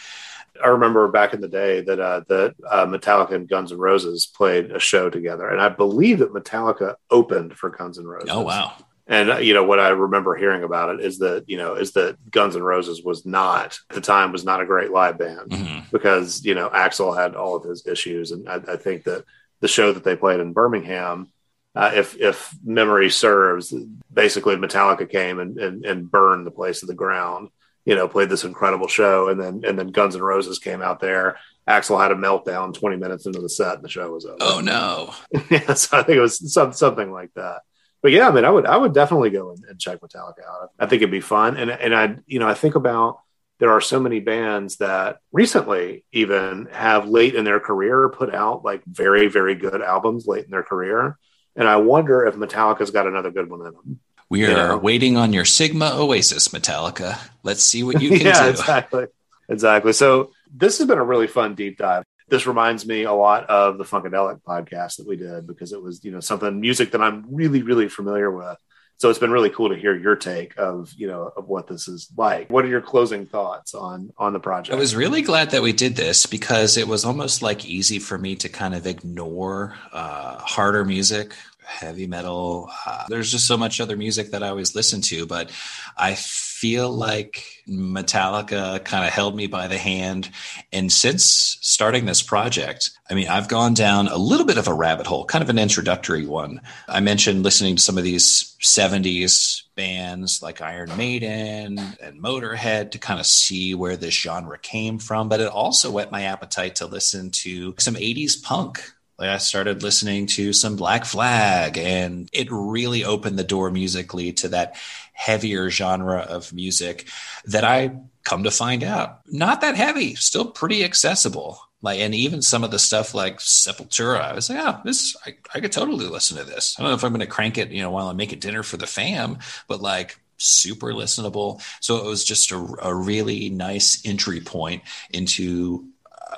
I 0.63 0.69
remember 0.69 1.07
back 1.07 1.33
in 1.33 1.41
the 1.41 1.47
day 1.47 1.81
that 1.81 1.99
uh, 1.99 2.21
that 2.27 2.55
uh, 2.67 2.85
Metallica 2.85 3.31
and 3.31 3.47
Guns 3.47 3.71
N' 3.71 3.77
Roses 3.77 4.25
played 4.25 4.71
a 4.71 4.79
show 4.79 5.09
together, 5.09 5.47
and 5.49 5.59
I 5.59 5.69
believe 5.69 6.19
that 6.19 6.33
Metallica 6.33 6.95
opened 7.09 7.57
for 7.57 7.69
Guns 7.69 7.97
N' 7.97 8.05
Roses. 8.05 8.29
Oh 8.31 8.41
wow! 8.41 8.73
And 9.11 9.29
uh, 9.29 9.37
you 9.39 9.53
know 9.53 9.65
what 9.65 9.81
I 9.81 9.89
remember 9.89 10.37
hearing 10.37 10.63
about 10.63 10.95
it 10.95 11.05
is 11.05 11.19
that 11.19 11.43
you 11.45 11.57
know 11.57 11.75
is 11.75 11.91
that 11.91 12.15
Guns 12.31 12.55
N' 12.55 12.63
Roses 12.63 13.03
was 13.03 13.25
not 13.25 13.77
at 13.89 13.95
the 13.95 14.01
time 14.01 14.31
was 14.31 14.45
not 14.45 14.61
a 14.61 14.65
great 14.65 14.89
live 14.89 15.17
band 15.17 15.51
mm-hmm. 15.51 15.79
because 15.91 16.45
you 16.45 16.55
know 16.55 16.69
Axl 16.69 17.15
had 17.15 17.35
all 17.35 17.57
of 17.57 17.65
his 17.65 17.85
issues, 17.85 18.31
and 18.31 18.47
I, 18.47 18.61
I 18.69 18.77
think 18.77 19.03
that 19.03 19.25
the 19.59 19.67
show 19.67 19.91
that 19.91 20.05
they 20.05 20.15
played 20.15 20.39
in 20.39 20.53
Birmingham, 20.53 21.27
uh, 21.75 21.91
if 21.93 22.15
if 22.21 22.55
memory 22.63 23.09
serves, 23.09 23.73
basically 24.13 24.55
Metallica 24.55 25.09
came 25.09 25.41
and, 25.41 25.57
and 25.57 25.85
and 25.85 26.09
burned 26.09 26.47
the 26.47 26.51
place 26.51 26.79
to 26.79 26.85
the 26.85 26.93
ground. 26.93 27.49
You 27.83 27.95
know, 27.95 28.07
played 28.07 28.29
this 28.29 28.45
incredible 28.45 28.87
show, 28.87 29.27
and 29.27 29.37
then 29.37 29.63
and 29.67 29.77
then 29.77 29.87
Guns 29.87 30.15
N' 30.15 30.21
Roses 30.21 30.57
came 30.57 30.81
out 30.81 31.01
there. 31.01 31.37
Axl 31.67 32.01
had 32.01 32.11
a 32.11 32.15
meltdown 32.15 32.73
20 32.73 32.95
minutes 32.95 33.25
into 33.25 33.41
the 33.41 33.49
set, 33.49 33.75
and 33.75 33.83
the 33.83 33.89
show 33.89 34.09
was 34.09 34.25
over. 34.25 34.37
Oh 34.39 34.61
no! 34.61 35.13
yeah, 35.49 35.73
so 35.73 35.97
I 35.97 36.03
think 36.03 36.17
it 36.17 36.21
was 36.21 36.53
some, 36.53 36.71
something 36.71 37.11
like 37.11 37.31
that 37.35 37.63
but 38.01 38.11
yeah, 38.11 38.27
I 38.27 38.31
mean, 38.31 38.45
I 38.45 38.49
would 38.49 38.65
I 38.65 38.77
would 38.77 38.93
definitely 38.93 39.29
go 39.29 39.51
and, 39.51 39.63
and 39.65 39.79
check 39.79 39.99
Metallica 40.01 40.43
out. 40.47 40.71
I 40.79 40.87
think 40.87 41.01
it'd 41.01 41.11
be 41.11 41.21
fun, 41.21 41.57
and 41.57 41.69
and 41.69 41.93
I 41.93 42.15
you 42.25 42.39
know 42.39 42.47
I 42.47 42.55
think 42.55 42.75
about 42.75 43.19
there 43.59 43.71
are 43.71 43.81
so 43.81 43.99
many 43.99 44.19
bands 44.19 44.77
that 44.77 45.19
recently 45.31 46.03
even 46.11 46.67
have 46.71 47.07
late 47.07 47.35
in 47.35 47.45
their 47.45 47.59
career 47.59 48.09
put 48.09 48.33
out 48.33 48.65
like 48.65 48.83
very 48.85 49.27
very 49.27 49.53
good 49.53 49.81
albums 49.81 50.25
late 50.25 50.45
in 50.45 50.51
their 50.51 50.63
career, 50.63 51.17
and 51.55 51.67
I 51.67 51.77
wonder 51.77 52.25
if 52.25 52.35
Metallica's 52.35 52.91
got 52.91 53.05
another 53.05 53.29
good 53.29 53.49
one 53.49 53.59
in 53.67 53.73
them. 53.73 53.99
We 54.29 54.45
are 54.45 54.49
you 54.49 54.55
know? 54.55 54.77
waiting 54.77 55.17
on 55.17 55.33
your 55.33 55.45
Sigma 55.45 55.91
Oasis, 55.93 56.47
Metallica. 56.47 57.19
Let's 57.43 57.63
see 57.63 57.83
what 57.83 58.01
you 58.01 58.09
can 58.17 58.27
yeah, 58.27 58.43
do. 58.43 58.49
exactly, 58.49 59.05
exactly. 59.47 59.93
So 59.93 60.31
this 60.51 60.79
has 60.79 60.87
been 60.87 60.97
a 60.97 61.03
really 61.03 61.27
fun 61.27 61.53
deep 61.53 61.77
dive 61.77 62.03
this 62.31 62.47
reminds 62.47 62.87
me 62.87 63.03
a 63.03 63.11
lot 63.11 63.47
of 63.49 63.77
the 63.77 63.83
Funkadelic 63.83 64.41
podcast 64.41 64.95
that 64.95 65.05
we 65.05 65.17
did 65.17 65.45
because 65.45 65.73
it 65.73 65.83
was, 65.83 66.03
you 66.03 66.11
know, 66.11 66.21
something 66.21 66.61
music 66.61 66.91
that 66.91 67.01
I'm 67.01 67.25
really, 67.29 67.61
really 67.61 67.89
familiar 67.89 68.31
with. 68.31 68.57
So 68.95 69.09
it's 69.09 69.19
been 69.19 69.31
really 69.31 69.49
cool 69.49 69.67
to 69.67 69.75
hear 69.75 69.95
your 69.95 70.15
take 70.15 70.57
of, 70.57 70.93
you 70.95 71.07
know, 71.07 71.33
of 71.35 71.49
what 71.49 71.67
this 71.67 71.89
is 71.89 72.09
like. 72.15 72.49
What 72.49 72.63
are 72.63 72.69
your 72.69 72.81
closing 72.81 73.25
thoughts 73.25 73.73
on 73.73 74.13
on 74.17 74.31
the 74.31 74.39
project? 74.39 74.73
I 74.73 74.79
was 74.79 74.95
really 74.95 75.21
glad 75.21 75.51
that 75.51 75.61
we 75.61 75.73
did 75.73 75.97
this 75.97 76.25
because 76.25 76.77
it 76.77 76.87
was 76.87 77.03
almost 77.03 77.41
like 77.41 77.65
easy 77.65 77.99
for 77.99 78.17
me 78.17 78.35
to 78.37 78.47
kind 78.47 78.75
of 78.75 78.87
ignore 78.87 79.75
uh, 79.91 80.37
harder 80.39 80.85
music 80.85 81.33
heavy 81.63 82.05
metal. 82.05 82.69
Uh, 82.85 83.05
there's 83.07 83.31
just 83.31 83.47
so 83.47 83.57
much 83.57 83.79
other 83.79 83.95
music 83.95 84.31
that 84.31 84.43
I 84.43 84.49
always 84.49 84.75
listen 84.75 85.01
to, 85.03 85.25
but 85.25 85.51
I 85.97 86.17
feel 86.61 86.91
like 86.91 87.43
Metallica 87.67 88.85
kind 88.85 89.03
of 89.03 89.11
held 89.11 89.35
me 89.35 89.47
by 89.47 89.67
the 89.67 89.79
hand. 89.79 90.29
And 90.71 90.91
since 90.91 91.57
starting 91.59 92.05
this 92.05 92.21
project, 92.21 92.91
I 93.09 93.15
mean, 93.15 93.27
I've 93.27 93.47
gone 93.47 93.73
down 93.73 94.07
a 94.07 94.17
little 94.17 94.45
bit 94.45 94.59
of 94.59 94.67
a 94.67 94.73
rabbit 94.73 95.07
hole, 95.07 95.25
kind 95.25 95.41
of 95.41 95.49
an 95.49 95.57
introductory 95.57 96.27
one. 96.27 96.61
I 96.87 96.99
mentioned 96.99 97.41
listening 97.41 97.77
to 97.77 97.81
some 97.81 97.97
of 97.97 98.03
these 98.03 98.55
70s 98.61 99.63
bands 99.75 100.43
like 100.43 100.61
Iron 100.61 100.95
Maiden 100.95 101.79
and 101.99 102.21
Motorhead 102.21 102.91
to 102.91 102.99
kind 102.99 103.19
of 103.19 103.25
see 103.25 103.73
where 103.73 103.97
this 103.97 104.13
genre 104.13 104.59
came 104.59 104.99
from, 104.99 105.29
but 105.29 105.39
it 105.39 105.47
also 105.47 105.89
whet 105.89 106.11
my 106.11 106.25
appetite 106.25 106.75
to 106.75 106.85
listen 106.85 107.31
to 107.31 107.73
some 107.79 107.95
80s 107.95 108.43
punk 108.43 108.83
like 109.17 109.29
I 109.29 109.37
started 109.37 109.83
listening 109.83 110.27
to 110.27 110.53
some 110.53 110.75
Black 110.75 111.05
Flag, 111.05 111.77
and 111.77 112.29
it 112.33 112.47
really 112.51 113.05
opened 113.05 113.37
the 113.37 113.43
door 113.43 113.69
musically 113.71 114.33
to 114.33 114.49
that 114.49 114.75
heavier 115.13 115.69
genre 115.69 116.19
of 116.21 116.53
music 116.53 117.07
that 117.45 117.63
I 117.63 117.95
come 118.23 118.43
to 118.43 118.51
find 118.51 118.83
out 118.83 119.21
not 119.27 119.61
that 119.61 119.75
heavy, 119.75 120.15
still 120.15 120.45
pretty 120.45 120.83
accessible. 120.83 121.59
Like, 121.83 121.99
and 121.99 122.13
even 122.13 122.41
some 122.41 122.63
of 122.63 122.71
the 122.71 122.79
stuff 122.79 123.13
like 123.15 123.39
Sepultura, 123.39 124.21
I 124.21 124.33
was 124.33 124.49
like, 124.49 124.59
oh, 124.61 124.81
this, 124.85 125.15
I, 125.25 125.35
I 125.53 125.59
could 125.59 125.71
totally 125.71 126.05
listen 126.05 126.37
to 126.37 126.43
this. 126.43 126.75
I 126.77 126.83
don't 126.83 126.91
know 126.91 126.95
if 126.95 127.03
I'm 127.03 127.11
going 127.11 127.21
to 127.21 127.25
crank 127.25 127.57
it, 127.57 127.71
you 127.71 127.81
know, 127.81 127.89
while 127.89 128.07
I'm 128.07 128.17
making 128.17 128.39
dinner 128.39 128.61
for 128.61 128.77
the 128.77 128.85
fam, 128.85 129.39
but 129.67 129.81
like 129.81 130.19
super 130.37 130.93
listenable. 130.93 131.61
So 131.79 131.97
it 131.97 132.05
was 132.05 132.23
just 132.23 132.51
a, 132.51 132.75
a 132.81 132.93
really 132.93 133.49
nice 133.49 134.01
entry 134.05 134.41
point 134.41 134.83
into 135.09 135.87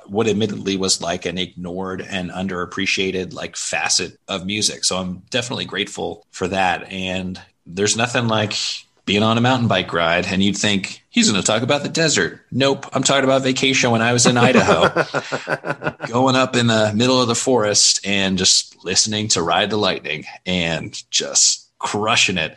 what 0.05 0.27
admittedly 0.27 0.77
was 0.77 1.01
like 1.01 1.25
an 1.25 1.37
ignored 1.37 2.01
and 2.01 2.31
underappreciated 2.31 3.33
like 3.33 3.55
facet 3.55 4.17
of 4.27 4.45
music. 4.45 4.83
So 4.83 4.97
I'm 4.97 5.23
definitely 5.29 5.65
grateful 5.65 6.25
for 6.31 6.47
that. 6.47 6.91
And 6.91 7.39
there's 7.65 7.95
nothing 7.95 8.27
like 8.27 8.53
being 9.05 9.23
on 9.23 9.37
a 9.37 9.41
mountain 9.41 9.67
bike 9.67 9.91
ride 9.91 10.25
and 10.25 10.41
you'd 10.41 10.57
think 10.57 11.03
he's 11.09 11.29
going 11.29 11.41
to 11.41 11.45
talk 11.45 11.61
about 11.61 11.83
the 11.83 11.89
desert. 11.89 12.41
Nope. 12.51 12.87
I'm 12.93 13.03
talking 13.03 13.25
about 13.25 13.43
vacation 13.43 13.91
when 13.91 14.01
I 14.01 14.13
was 14.13 14.25
in 14.25 14.37
Idaho, 14.37 14.89
going 16.07 16.35
up 16.35 16.55
in 16.55 16.67
the 16.67 16.93
middle 16.95 17.21
of 17.21 17.27
the 17.27 17.35
forest 17.35 18.05
and 18.05 18.37
just 18.37 18.83
listening 18.85 19.27
to 19.29 19.41
Ride 19.41 19.69
the 19.69 19.77
Lightning 19.77 20.25
and 20.45 21.01
just 21.09 21.69
crushing 21.79 22.37
it. 22.37 22.55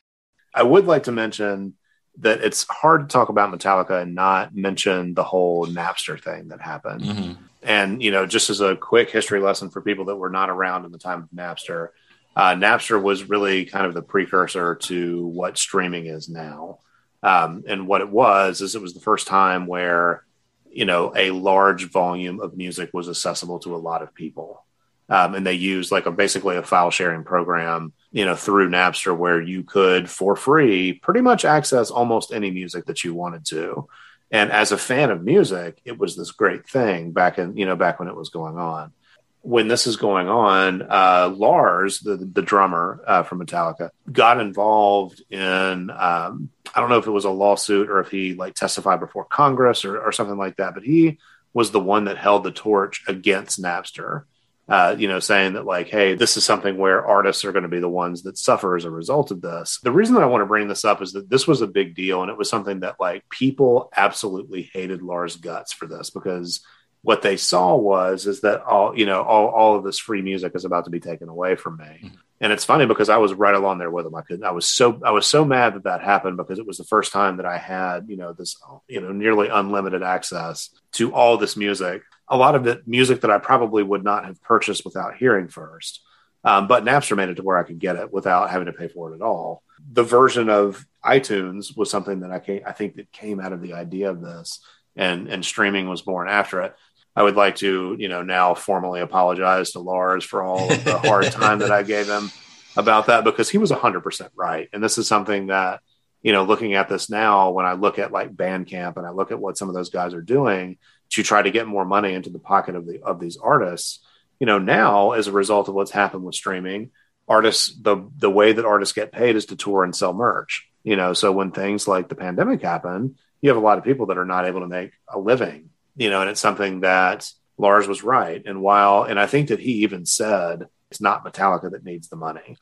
I 0.54 0.62
would 0.62 0.86
like 0.86 1.04
to 1.04 1.12
mention 1.12 1.74
that 2.18 2.40
it's 2.40 2.66
hard 2.68 3.08
to 3.08 3.12
talk 3.12 3.28
about 3.28 3.52
Metallica 3.52 4.02
and 4.02 4.14
not 4.14 4.54
mention 4.54 5.14
the 5.14 5.22
whole 5.22 5.66
Napster 5.66 6.22
thing 6.22 6.48
that 6.48 6.60
happened. 6.60 7.02
Mm-hmm. 7.02 7.42
And, 7.62 8.02
you 8.02 8.10
know, 8.10 8.26
just 8.26 8.48
as 8.48 8.60
a 8.60 8.76
quick 8.76 9.10
history 9.10 9.40
lesson 9.40 9.70
for 9.70 9.80
people 9.80 10.06
that 10.06 10.16
were 10.16 10.30
not 10.30 10.50
around 10.50 10.84
in 10.84 10.92
the 10.92 10.98
time 10.98 11.22
of 11.24 11.28
Napster, 11.30 11.88
uh, 12.36 12.54
Napster 12.54 13.02
was 13.02 13.28
really 13.28 13.64
kind 13.64 13.86
of 13.86 13.94
the 13.94 14.02
precursor 14.02 14.76
to 14.76 15.26
what 15.26 15.58
streaming 15.58 16.06
is 16.06 16.28
now. 16.28 16.78
Um, 17.22 17.64
and 17.66 17.88
what 17.88 18.02
it 18.02 18.08
was 18.08 18.60
is 18.60 18.74
it 18.74 18.82
was 18.82 18.94
the 18.94 19.00
first 19.00 19.26
time 19.26 19.66
where, 19.66 20.24
you 20.70 20.84
know, 20.84 21.12
a 21.16 21.30
large 21.30 21.90
volume 21.90 22.40
of 22.40 22.56
music 22.56 22.90
was 22.92 23.08
accessible 23.08 23.58
to 23.60 23.74
a 23.74 23.78
lot 23.78 24.02
of 24.02 24.14
people. 24.14 24.64
Um, 25.08 25.34
and 25.34 25.46
they 25.46 25.54
used 25.54 25.90
like 25.90 26.06
a 26.06 26.12
basically 26.12 26.56
a 26.56 26.62
file 26.62 26.90
sharing 26.90 27.24
program 27.24 27.92
you 28.16 28.24
know, 28.24 28.34
through 28.34 28.70
Napster 28.70 29.14
where 29.14 29.42
you 29.42 29.62
could 29.62 30.08
for 30.08 30.36
free 30.36 30.94
pretty 30.94 31.20
much 31.20 31.44
access 31.44 31.90
almost 31.90 32.32
any 32.32 32.50
music 32.50 32.86
that 32.86 33.04
you 33.04 33.12
wanted 33.12 33.44
to. 33.44 33.88
And 34.30 34.50
as 34.50 34.72
a 34.72 34.78
fan 34.78 35.10
of 35.10 35.22
music, 35.22 35.82
it 35.84 35.98
was 35.98 36.16
this 36.16 36.30
great 36.30 36.66
thing 36.66 37.12
back 37.12 37.38
in, 37.38 37.58
you 37.58 37.66
know, 37.66 37.76
back 37.76 37.98
when 37.98 38.08
it 38.08 38.16
was 38.16 38.30
going 38.30 38.56
on. 38.56 38.94
When 39.42 39.68
this 39.68 39.86
is 39.86 39.96
going 39.96 40.28
on, 40.28 40.80
uh, 40.88 41.28
Lars, 41.36 42.00
the, 42.00 42.16
the 42.16 42.40
drummer 42.40 43.02
uh, 43.06 43.22
from 43.22 43.44
Metallica, 43.44 43.90
got 44.10 44.40
involved 44.40 45.22
in, 45.28 45.90
um, 45.90 46.48
I 46.74 46.80
don't 46.80 46.88
know 46.88 46.98
if 46.98 47.06
it 47.06 47.10
was 47.10 47.26
a 47.26 47.30
lawsuit 47.30 47.90
or 47.90 48.00
if 48.00 48.10
he 48.10 48.32
like 48.32 48.54
testified 48.54 48.98
before 48.98 49.26
Congress 49.26 49.84
or, 49.84 50.00
or 50.00 50.10
something 50.10 50.38
like 50.38 50.56
that, 50.56 50.72
but 50.72 50.84
he 50.84 51.18
was 51.52 51.70
the 51.70 51.80
one 51.80 52.06
that 52.06 52.16
held 52.16 52.44
the 52.44 52.50
torch 52.50 53.04
against 53.08 53.62
Napster 53.62 54.22
uh, 54.68 54.96
you 54.98 55.06
know, 55.06 55.20
saying 55.20 55.52
that 55.52 55.64
like, 55.64 55.88
hey, 55.88 56.14
this 56.14 56.36
is 56.36 56.44
something 56.44 56.76
where 56.76 57.06
artists 57.06 57.44
are 57.44 57.52
going 57.52 57.62
to 57.62 57.68
be 57.68 57.78
the 57.78 57.88
ones 57.88 58.22
that 58.22 58.36
suffer 58.36 58.76
as 58.76 58.84
a 58.84 58.90
result 58.90 59.30
of 59.30 59.40
this. 59.40 59.78
The 59.82 59.92
reason 59.92 60.16
that 60.16 60.24
I 60.24 60.26
want 60.26 60.42
to 60.42 60.46
bring 60.46 60.66
this 60.66 60.84
up 60.84 61.00
is 61.02 61.12
that 61.12 61.30
this 61.30 61.46
was 61.46 61.60
a 61.60 61.68
big 61.68 61.94
deal, 61.94 62.22
and 62.22 62.30
it 62.30 62.38
was 62.38 62.50
something 62.50 62.80
that 62.80 62.96
like 62.98 63.28
people 63.28 63.90
absolutely 63.96 64.68
hated 64.72 65.02
Lars 65.02 65.36
guts 65.36 65.72
for 65.72 65.86
this 65.86 66.10
because 66.10 66.64
what 67.06 67.22
they 67.22 67.36
saw 67.36 67.76
was 67.76 68.26
is 68.26 68.40
that 68.40 68.64
all 68.64 68.98
you 68.98 69.06
know 69.06 69.22
all, 69.22 69.46
all 69.46 69.76
of 69.76 69.84
this 69.84 69.96
free 69.96 70.22
music 70.22 70.56
is 70.56 70.64
about 70.64 70.86
to 70.86 70.90
be 70.90 70.98
taken 70.98 71.28
away 71.28 71.54
from 71.54 71.76
me 71.76 71.84
mm-hmm. 71.84 72.16
and 72.40 72.52
it's 72.52 72.64
funny 72.64 72.84
because 72.84 73.08
i 73.08 73.16
was 73.16 73.32
right 73.32 73.54
along 73.54 73.78
there 73.78 73.92
with 73.92 74.04
them 74.04 74.14
i 74.16 74.22
could 74.22 74.42
i 74.42 74.50
was 74.50 74.68
so 74.68 75.00
i 75.04 75.12
was 75.12 75.24
so 75.24 75.44
mad 75.44 75.74
that 75.74 75.84
that 75.84 76.02
happened 76.02 76.36
because 76.36 76.58
it 76.58 76.66
was 76.66 76.78
the 76.78 76.84
first 76.84 77.12
time 77.12 77.36
that 77.36 77.46
i 77.46 77.58
had 77.58 78.08
you 78.08 78.16
know 78.16 78.32
this 78.32 78.56
you 78.88 79.00
know 79.00 79.12
nearly 79.12 79.46
unlimited 79.46 80.02
access 80.02 80.70
to 80.90 81.14
all 81.14 81.36
this 81.36 81.56
music 81.56 82.02
a 82.28 82.36
lot 82.36 82.54
of 82.54 82.66
it 82.66 82.86
music 82.86 83.20
that 83.20 83.30
I 83.30 83.38
probably 83.38 83.82
would 83.82 84.04
not 84.04 84.24
have 84.24 84.42
purchased 84.42 84.84
without 84.84 85.16
hearing 85.16 85.48
first. 85.48 86.02
Um, 86.44 86.68
but 86.68 86.84
Napster 86.84 87.16
made 87.16 87.28
it 87.28 87.36
to 87.36 87.42
where 87.42 87.58
I 87.58 87.64
could 87.64 87.80
get 87.80 87.96
it 87.96 88.12
without 88.12 88.50
having 88.50 88.66
to 88.66 88.72
pay 88.72 88.88
for 88.88 89.10
it 89.10 89.16
at 89.16 89.22
all. 89.22 89.62
The 89.92 90.04
version 90.04 90.48
of 90.48 90.86
iTunes 91.04 91.76
was 91.76 91.90
something 91.90 92.20
that 92.20 92.30
I 92.30 92.38
came, 92.38 92.62
I 92.64 92.72
think 92.72 92.94
that 92.96 93.10
came 93.10 93.40
out 93.40 93.52
of 93.52 93.60
the 93.60 93.74
idea 93.74 94.10
of 94.10 94.20
this, 94.20 94.60
and 94.94 95.28
and 95.28 95.44
streaming 95.44 95.88
was 95.88 96.02
born 96.02 96.28
after 96.28 96.62
it. 96.62 96.74
I 97.16 97.22
would 97.22 97.34
like 97.34 97.56
to, 97.56 97.96
you 97.98 98.08
know, 98.08 98.22
now 98.22 98.54
formally 98.54 99.00
apologize 99.00 99.72
to 99.72 99.80
Lars 99.80 100.22
for 100.22 100.42
all 100.42 100.70
of 100.70 100.84
the 100.84 100.98
hard 100.98 101.24
time 101.32 101.60
that 101.60 101.70
I 101.70 101.82
gave 101.82 102.06
him 102.06 102.30
about 102.76 103.06
that 103.06 103.24
because 103.24 103.48
he 103.48 103.56
was 103.56 103.72
100% 103.72 104.28
right. 104.36 104.68
And 104.72 104.82
this 104.82 104.98
is 104.98 105.08
something 105.08 105.46
that, 105.46 105.80
you 106.22 106.32
know, 106.32 106.44
looking 106.44 106.74
at 106.74 106.88
this 106.88 107.08
now, 107.08 107.50
when 107.50 107.66
I 107.66 107.74
look 107.74 107.98
at 107.98 108.12
like 108.12 108.34
Bandcamp 108.34 108.96
and 108.96 109.06
I 109.06 109.10
look 109.10 109.30
at 109.30 109.38
what 109.38 109.56
some 109.56 109.68
of 109.68 109.74
those 109.74 109.90
guys 109.90 110.14
are 110.14 110.22
doing, 110.22 110.78
to 111.10 111.22
try 111.22 111.42
to 111.42 111.50
get 111.50 111.66
more 111.66 111.84
money 111.84 112.14
into 112.14 112.30
the 112.30 112.38
pocket 112.38 112.74
of 112.74 112.86
the 112.86 113.02
of 113.02 113.20
these 113.20 113.36
artists. 113.36 114.00
You 114.40 114.46
know, 114.46 114.58
now 114.58 115.12
as 115.12 115.28
a 115.28 115.32
result 115.32 115.68
of 115.68 115.74
what's 115.74 115.90
happened 115.90 116.24
with 116.24 116.34
streaming, 116.34 116.90
artists 117.28 117.74
the 117.80 118.08
the 118.16 118.30
way 118.30 118.52
that 118.52 118.64
artists 118.64 118.94
get 118.94 119.12
paid 119.12 119.36
is 119.36 119.46
to 119.46 119.56
tour 119.56 119.84
and 119.84 119.94
sell 119.94 120.12
merch. 120.12 120.68
You 120.82 120.96
know, 120.96 121.12
so 121.12 121.32
when 121.32 121.50
things 121.50 121.88
like 121.88 122.08
the 122.08 122.14
pandemic 122.14 122.62
happen, 122.62 123.16
you 123.40 123.50
have 123.50 123.56
a 123.56 123.64
lot 123.64 123.78
of 123.78 123.84
people 123.84 124.06
that 124.06 124.18
are 124.18 124.26
not 124.26 124.46
able 124.46 124.60
to 124.60 124.68
make 124.68 124.92
a 125.08 125.18
living. 125.18 125.70
You 125.96 126.10
know, 126.10 126.20
and 126.20 126.30
it's 126.30 126.40
something 126.40 126.80
that 126.80 127.30
Lars 127.58 127.88
was 127.88 128.02
right. 128.02 128.42
And 128.44 128.60
while 128.60 129.04
and 129.04 129.18
I 129.18 129.26
think 129.26 129.48
that 129.48 129.60
he 129.60 129.82
even 129.82 130.06
said 130.06 130.66
it's 130.90 131.00
not 131.00 131.24
Metallica 131.24 131.70
that 131.72 131.84
needs 131.84 132.08
the 132.08 132.16
money. 132.16 132.58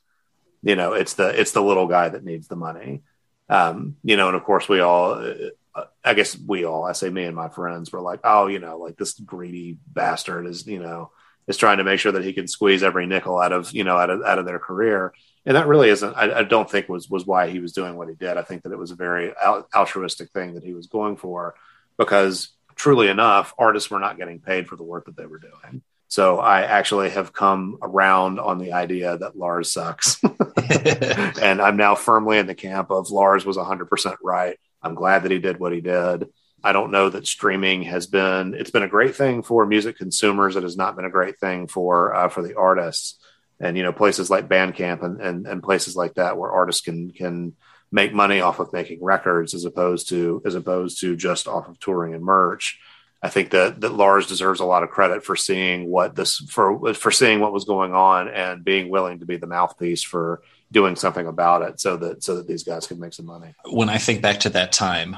You 0.63 0.77
know, 0.77 0.93
it's 0.95 1.15
the 1.15 1.29
it's 1.29 1.53
the 1.53 1.63
little 1.63 1.87
guy 1.87 2.09
that 2.09 2.25
needs 2.25 2.49
the 2.49 2.57
money. 2.57 3.03
Um, 3.49 3.97
you 4.03 4.16
know, 4.16 4.29
and 4.29 4.37
of 4.37 4.45
course 4.45 4.69
we 4.69 4.81
all 4.81 5.23
I 6.05 6.15
guess 6.15 6.39
we 6.39 6.65
all, 6.65 6.85
I 6.85 6.93
say 6.93 7.11
me 7.11 7.25
and 7.25 7.35
my 7.35 7.49
friends 7.49 7.91
were 7.91 8.01
like, 8.01 8.21
oh, 8.23 8.47
you 8.47 8.59
know, 8.59 8.79
like 8.79 8.97
this 8.97 9.19
greedy 9.19 9.79
bastard 9.87 10.47
is, 10.47 10.66
you 10.66 10.79
know, 10.79 11.11
is 11.49 11.57
trying 11.57 11.79
to 11.79 11.85
make 11.85 11.99
sure 11.99 12.12
that 12.12 12.25
he 12.25 12.33
can 12.33 12.47
squeeze 12.47 12.83
every 12.83 13.07
nickel 13.07 13.41
out 13.41 13.53
of, 13.53 13.73
you 13.73 13.85
know, 13.85 13.97
out 13.97 14.11
of, 14.11 14.23
out 14.23 14.39
of 14.39 14.47
their 14.47 14.59
career. 14.59 15.12
And 15.45 15.57
that 15.57 15.66
really 15.66 15.89
isn't, 15.89 16.15
I, 16.15 16.39
I 16.39 16.43
don't 16.45 16.71
think 16.71 16.89
was, 16.89 17.11
was 17.11 17.27
why 17.27 17.51
he 17.51 17.59
was 17.59 17.73
doing 17.73 17.97
what 17.97 18.09
he 18.09 18.15
did. 18.15 18.37
I 18.37 18.43
think 18.43 18.62
that 18.62 18.73
it 18.73 18.79
was 18.79 18.93
a 18.93 18.97
very 18.97 19.33
altruistic 19.75 20.31
thing 20.31 20.55
that 20.55 20.65
he 20.65 20.75
was 20.75 20.87
going 20.87 21.16
for 21.16 21.55
because 21.99 22.51
truly 22.77 23.09
enough, 23.09 23.53
artists 23.59 23.91
were 23.91 23.99
not 24.01 24.16
getting 24.16 24.41
paid 24.41 24.69
for 24.69 24.77
the 24.77 24.85
work 24.85 25.07
that 25.07 25.16
they 25.16 25.27
were 25.27 25.41
doing. 25.41 25.83
So 26.15 26.39
I 26.39 26.62
actually 26.62 27.11
have 27.11 27.32
come 27.32 27.77
around 27.82 28.39
on 28.39 28.59
the 28.59 28.73
idea 28.73 29.19
that 29.19 29.36
Lars 29.36 29.73
sucks. 29.73 30.23
and 30.23 31.61
I'm 31.61 31.77
now 31.77 31.97
firmly 31.97 32.39
in 32.39 32.47
the 32.47 32.55
camp 32.55 32.93
of 32.93 33.11
Lars 33.11 33.45
was 33.45 33.57
100% 33.57 34.16
right. 34.23 34.57
I'm 34.81 34.95
glad 34.95 35.24
that 35.24 35.32
he 35.32 35.41
did 35.41 35.59
what 35.59 35.73
he 35.73 35.81
did. 35.81 36.28
I 36.62 36.73
don't 36.73 36.93
know 36.93 37.09
that 37.09 37.27
streaming 37.27 37.82
has 37.82 38.07
been 38.07 38.55
it's 38.55 38.70
been 38.70 38.85
a 38.85 38.89
great 38.89 39.16
thing 39.16 39.43
for 39.43 39.66
music 39.66 39.99
consumers. 39.99 40.55
It 40.55 40.62
has 40.62 40.77
not 40.77 40.95
been 40.95 41.05
a 41.05 41.11
great 41.11 41.41
thing 41.41 41.66
for 41.66 42.15
uh, 42.15 42.28
for 42.28 42.43
the 42.43 42.57
artists. 42.57 43.19
And 43.59 43.77
you 43.77 43.82
know 43.82 43.93
places 43.93 44.31
like 44.31 44.49
Bandcamp 44.49 45.03
and, 45.03 45.20
and 45.20 45.49
and 45.49 45.65
places 45.65 45.97
like 45.97 46.15
that 46.15 46.39
where 46.39 46.53
artists 46.53 46.82
can 46.82 47.11
can 47.11 47.55
make 47.91 48.15
money 48.15 48.41
off 48.41 48.61
of 48.61 48.73
making 48.73 49.03
records 49.03 49.53
as 49.53 49.65
opposed 49.65 50.11
to 50.11 50.43
as 50.47 50.55
opposed 50.55 51.01
to 51.01 51.16
just 51.16 51.49
off 51.49 51.66
of 51.66 51.81
touring 51.81 52.15
and 52.15 52.23
merch. 52.23 52.78
I 53.25 53.31
think 53.31 53.53
that 53.53 53.81
that 53.81 53.95
Lars 53.95 54.27
deserves 54.27 54.61
a 54.61 54.67
lot 54.67 54.83
of 54.83 54.91
credit 54.91 55.25
for 55.25 55.35
seeing 55.35 55.89
what 55.89 56.15
this 56.15 56.37
for 56.51 56.93
for 56.93 57.11
seeing 57.11 57.41
what 57.41 57.55
was 57.55 57.65
going 57.65 57.95
on 57.95 58.29
and 58.29 58.63
being 58.63 58.91
willing 58.91 59.21
to 59.21 59.25
be 59.25 59.39
the 59.39 59.47
mouthpiece 59.47 60.03
for 60.03 60.43
doing 60.71 60.95
something 60.95 61.27
about 61.27 61.63
it 61.63 61.81
so 61.81 61.97
that 61.97 62.23
so 62.23 62.37
that 62.37 62.47
these 62.47 62.65
guys 62.65 62.87
could 62.87 63.01
make 63.01 63.15
some 63.15 63.25
money. 63.25 63.55
When 63.65 63.89
I 63.89 63.97
think 63.97 64.21
back 64.21 64.41
to 64.41 64.51
that 64.51 64.73
time, 64.73 65.17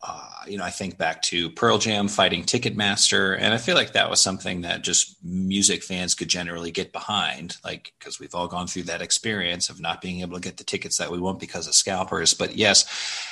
uh, 0.00 0.28
you 0.46 0.56
know, 0.56 0.62
I 0.62 0.70
think 0.70 0.98
back 0.98 1.20
to 1.22 1.50
Pearl 1.50 1.78
Jam 1.78 2.06
fighting 2.06 2.44
Ticketmaster, 2.44 3.36
and 3.36 3.52
I 3.52 3.58
feel 3.58 3.74
like 3.74 3.94
that 3.94 4.08
was 4.08 4.20
something 4.20 4.60
that 4.60 4.84
just 4.84 5.16
music 5.24 5.82
fans 5.82 6.14
could 6.14 6.28
generally 6.28 6.70
get 6.70 6.92
behind, 6.92 7.56
like 7.64 7.92
because 7.98 8.20
we've 8.20 8.36
all 8.36 8.46
gone 8.46 8.68
through 8.68 8.84
that 8.84 9.02
experience 9.02 9.68
of 9.68 9.80
not 9.80 10.00
being 10.00 10.20
able 10.20 10.36
to 10.36 10.40
get 10.40 10.58
the 10.58 10.64
tickets 10.64 10.98
that 10.98 11.10
we 11.10 11.18
want 11.18 11.40
because 11.40 11.66
of 11.66 11.74
scalpers. 11.74 12.34
But 12.34 12.54
yes, 12.54 12.84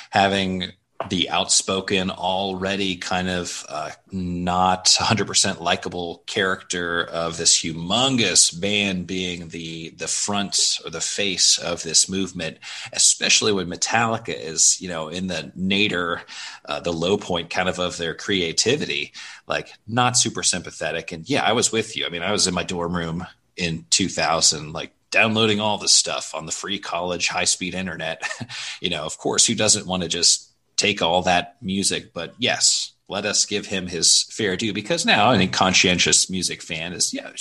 having 0.09 0.73
the 1.09 1.29
outspoken, 1.29 2.09
already 2.09 2.95
kind 2.95 3.29
of 3.29 3.65
uh, 3.69 3.91
not 4.11 4.85
100% 4.85 5.59
likable 5.59 6.23
character 6.25 7.03
of 7.03 7.37
this 7.37 7.61
humongous 7.61 8.59
band 8.59 9.05
being 9.05 9.49
the 9.49 9.91
the 9.91 10.07
front 10.07 10.79
or 10.83 10.89
the 10.89 11.01
face 11.01 11.59
of 11.59 11.83
this 11.83 12.09
movement, 12.09 12.57
especially 12.93 13.51
when 13.51 13.67
Metallica 13.67 14.29
is, 14.29 14.81
you 14.81 14.89
know, 14.89 15.07
in 15.07 15.27
the 15.27 15.51
nadir, 15.55 16.23
uh, 16.65 16.79
the 16.79 16.93
low 16.93 17.17
point 17.17 17.51
kind 17.51 17.69
of 17.69 17.79
of 17.79 17.97
their 17.97 18.15
creativity, 18.15 19.13
like 19.47 19.73
not 19.87 20.17
super 20.17 20.41
sympathetic. 20.41 21.11
And 21.11 21.29
yeah, 21.29 21.43
I 21.43 21.51
was 21.53 21.71
with 21.71 21.95
you. 21.95 22.05
I 22.05 22.09
mean, 22.09 22.23
I 22.23 22.31
was 22.31 22.47
in 22.47 22.55
my 22.55 22.63
dorm 22.63 22.95
room 22.95 23.25
in 23.55 23.85
2000, 23.91 24.73
like 24.73 24.93
downloading 25.11 25.59
all 25.59 25.77
this 25.77 25.93
stuff 25.93 26.33
on 26.35 26.45
the 26.45 26.51
free 26.51 26.79
college 26.79 27.27
high 27.27 27.45
speed 27.45 27.75
internet. 27.75 28.21
you 28.81 28.89
know, 28.89 29.03
of 29.03 29.17
course, 29.17 29.45
who 29.45 29.55
doesn't 29.55 29.87
want 29.87 30.03
to 30.03 30.09
just 30.09 30.46
take 30.77 31.01
all 31.01 31.23
that 31.23 31.57
music. 31.61 32.13
But 32.13 32.33
yes, 32.39 32.93
let 33.09 33.25
us 33.25 33.45
give 33.45 33.67
him 33.67 33.87
his 33.87 34.23
fair 34.23 34.57
due 34.57 34.73
because 34.73 35.05
now 35.05 35.31
any 35.31 35.47
conscientious 35.47 36.29
music 36.29 36.61
fan 36.61 36.91
is 36.91 37.13
yeah 37.13 37.31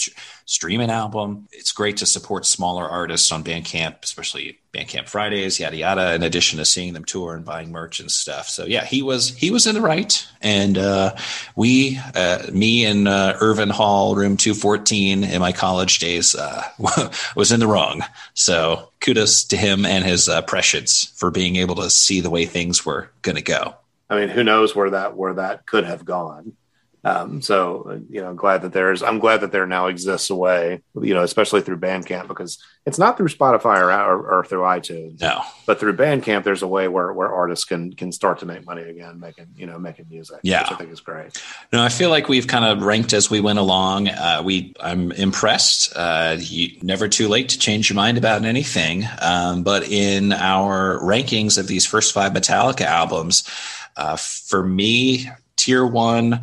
stream 0.44 0.80
an 0.80 0.90
album. 0.90 1.48
It's 1.50 1.72
great 1.72 1.96
to 1.98 2.06
support 2.06 2.46
smaller 2.46 2.88
artists 2.88 3.32
on 3.32 3.42
bandcamp 3.42 4.04
especially 4.04 4.60
bandcamp 4.72 5.08
fridays 5.08 5.58
yada 5.58 5.76
yada 5.76 6.14
in 6.14 6.22
addition 6.22 6.58
to 6.58 6.64
seeing 6.64 6.92
them 6.92 7.04
tour 7.04 7.34
and 7.34 7.44
buying 7.44 7.72
merch 7.72 7.98
and 7.98 8.10
stuff. 8.10 8.48
So 8.48 8.64
yeah 8.64 8.84
he 8.84 9.02
was 9.02 9.34
he 9.36 9.50
was 9.50 9.66
in 9.66 9.74
the 9.74 9.80
right. 9.80 10.26
And 10.40 10.78
uh, 10.78 11.16
we 11.56 11.98
uh, 12.14 12.46
me 12.52 12.84
and 12.84 13.08
uh, 13.08 13.36
irvin 13.40 13.70
hall 13.70 14.14
room 14.14 14.36
214 14.36 15.24
in 15.24 15.40
my 15.40 15.50
college 15.50 15.98
days 15.98 16.36
uh, 16.36 16.62
was 17.36 17.50
in 17.50 17.58
the 17.58 17.66
wrong. 17.66 18.02
So 18.34 18.90
kudos 19.00 19.44
to 19.44 19.56
him 19.56 19.84
and 19.84 20.04
his 20.04 20.28
uh, 20.28 20.42
prescience 20.42 21.12
for 21.16 21.32
being 21.32 21.56
able 21.56 21.74
to 21.76 21.90
see 21.90 22.20
the 22.20 22.30
way 22.30 22.46
things 22.46 22.86
were 22.86 23.10
going 23.22 23.36
to 23.36 23.42
go 23.42 23.74
I 24.08 24.18
mean, 24.18 24.28
who 24.28 24.44
knows 24.44 24.74
where 24.74 24.90
that 24.90 25.16
where 25.16 25.34
that 25.34 25.66
could 25.66 25.84
have 25.84 26.04
gone. 26.04 26.52
Um, 27.06 27.40
so 27.40 28.02
you 28.10 28.20
know, 28.20 28.34
glad 28.34 28.62
that 28.62 28.72
there's 28.72 29.00
I'm 29.00 29.20
glad 29.20 29.42
that 29.42 29.52
there 29.52 29.64
now 29.64 29.86
exists 29.86 30.28
a 30.28 30.34
way, 30.34 30.82
you 31.00 31.14
know, 31.14 31.22
especially 31.22 31.60
through 31.60 31.78
Bandcamp 31.78 32.26
because 32.26 32.58
it's 32.84 32.98
not 32.98 33.16
through 33.16 33.28
Spotify 33.28 33.78
or, 33.78 33.92
or, 33.92 34.38
or, 34.38 34.44
through 34.44 34.62
iTunes. 34.62 35.20
No, 35.20 35.42
but 35.66 35.78
through 35.78 35.96
Bandcamp, 35.96 36.42
there's 36.42 36.62
a 36.62 36.66
way 36.66 36.88
where 36.88 37.12
where 37.12 37.32
artists 37.32 37.64
can 37.64 37.92
can 37.92 38.10
start 38.10 38.40
to 38.40 38.46
make 38.46 38.66
money 38.66 38.82
again, 38.82 39.20
making 39.20 39.46
you 39.54 39.66
know 39.66 39.78
making 39.78 40.06
music. 40.10 40.40
Yeah, 40.42 40.62
which 40.62 40.72
I 40.72 40.76
think 40.78 40.90
is 40.90 41.00
great. 41.00 41.40
No, 41.72 41.80
I 41.80 41.90
feel 41.90 42.10
like 42.10 42.28
we've 42.28 42.48
kind 42.48 42.64
of 42.64 42.82
ranked 42.82 43.12
as 43.12 43.30
we 43.30 43.38
went 43.38 43.60
along. 43.60 44.08
Uh, 44.08 44.42
we 44.44 44.74
I'm 44.80 45.12
impressed. 45.12 45.92
Uh, 45.94 46.38
you, 46.40 46.76
never 46.82 47.06
too 47.06 47.28
late 47.28 47.50
to 47.50 47.58
change 47.58 47.88
your 47.88 47.94
mind 47.94 48.18
about 48.18 48.44
anything. 48.44 49.04
Um, 49.22 49.62
but 49.62 49.88
in 49.88 50.32
our 50.32 50.98
rankings 50.98 51.56
of 51.56 51.68
these 51.68 51.86
first 51.86 52.12
five 52.12 52.32
Metallica 52.32 52.84
albums. 52.84 53.44
Uh, 53.96 54.16
for 54.16 54.62
me, 54.62 55.28
tier 55.56 55.86
one, 55.86 56.40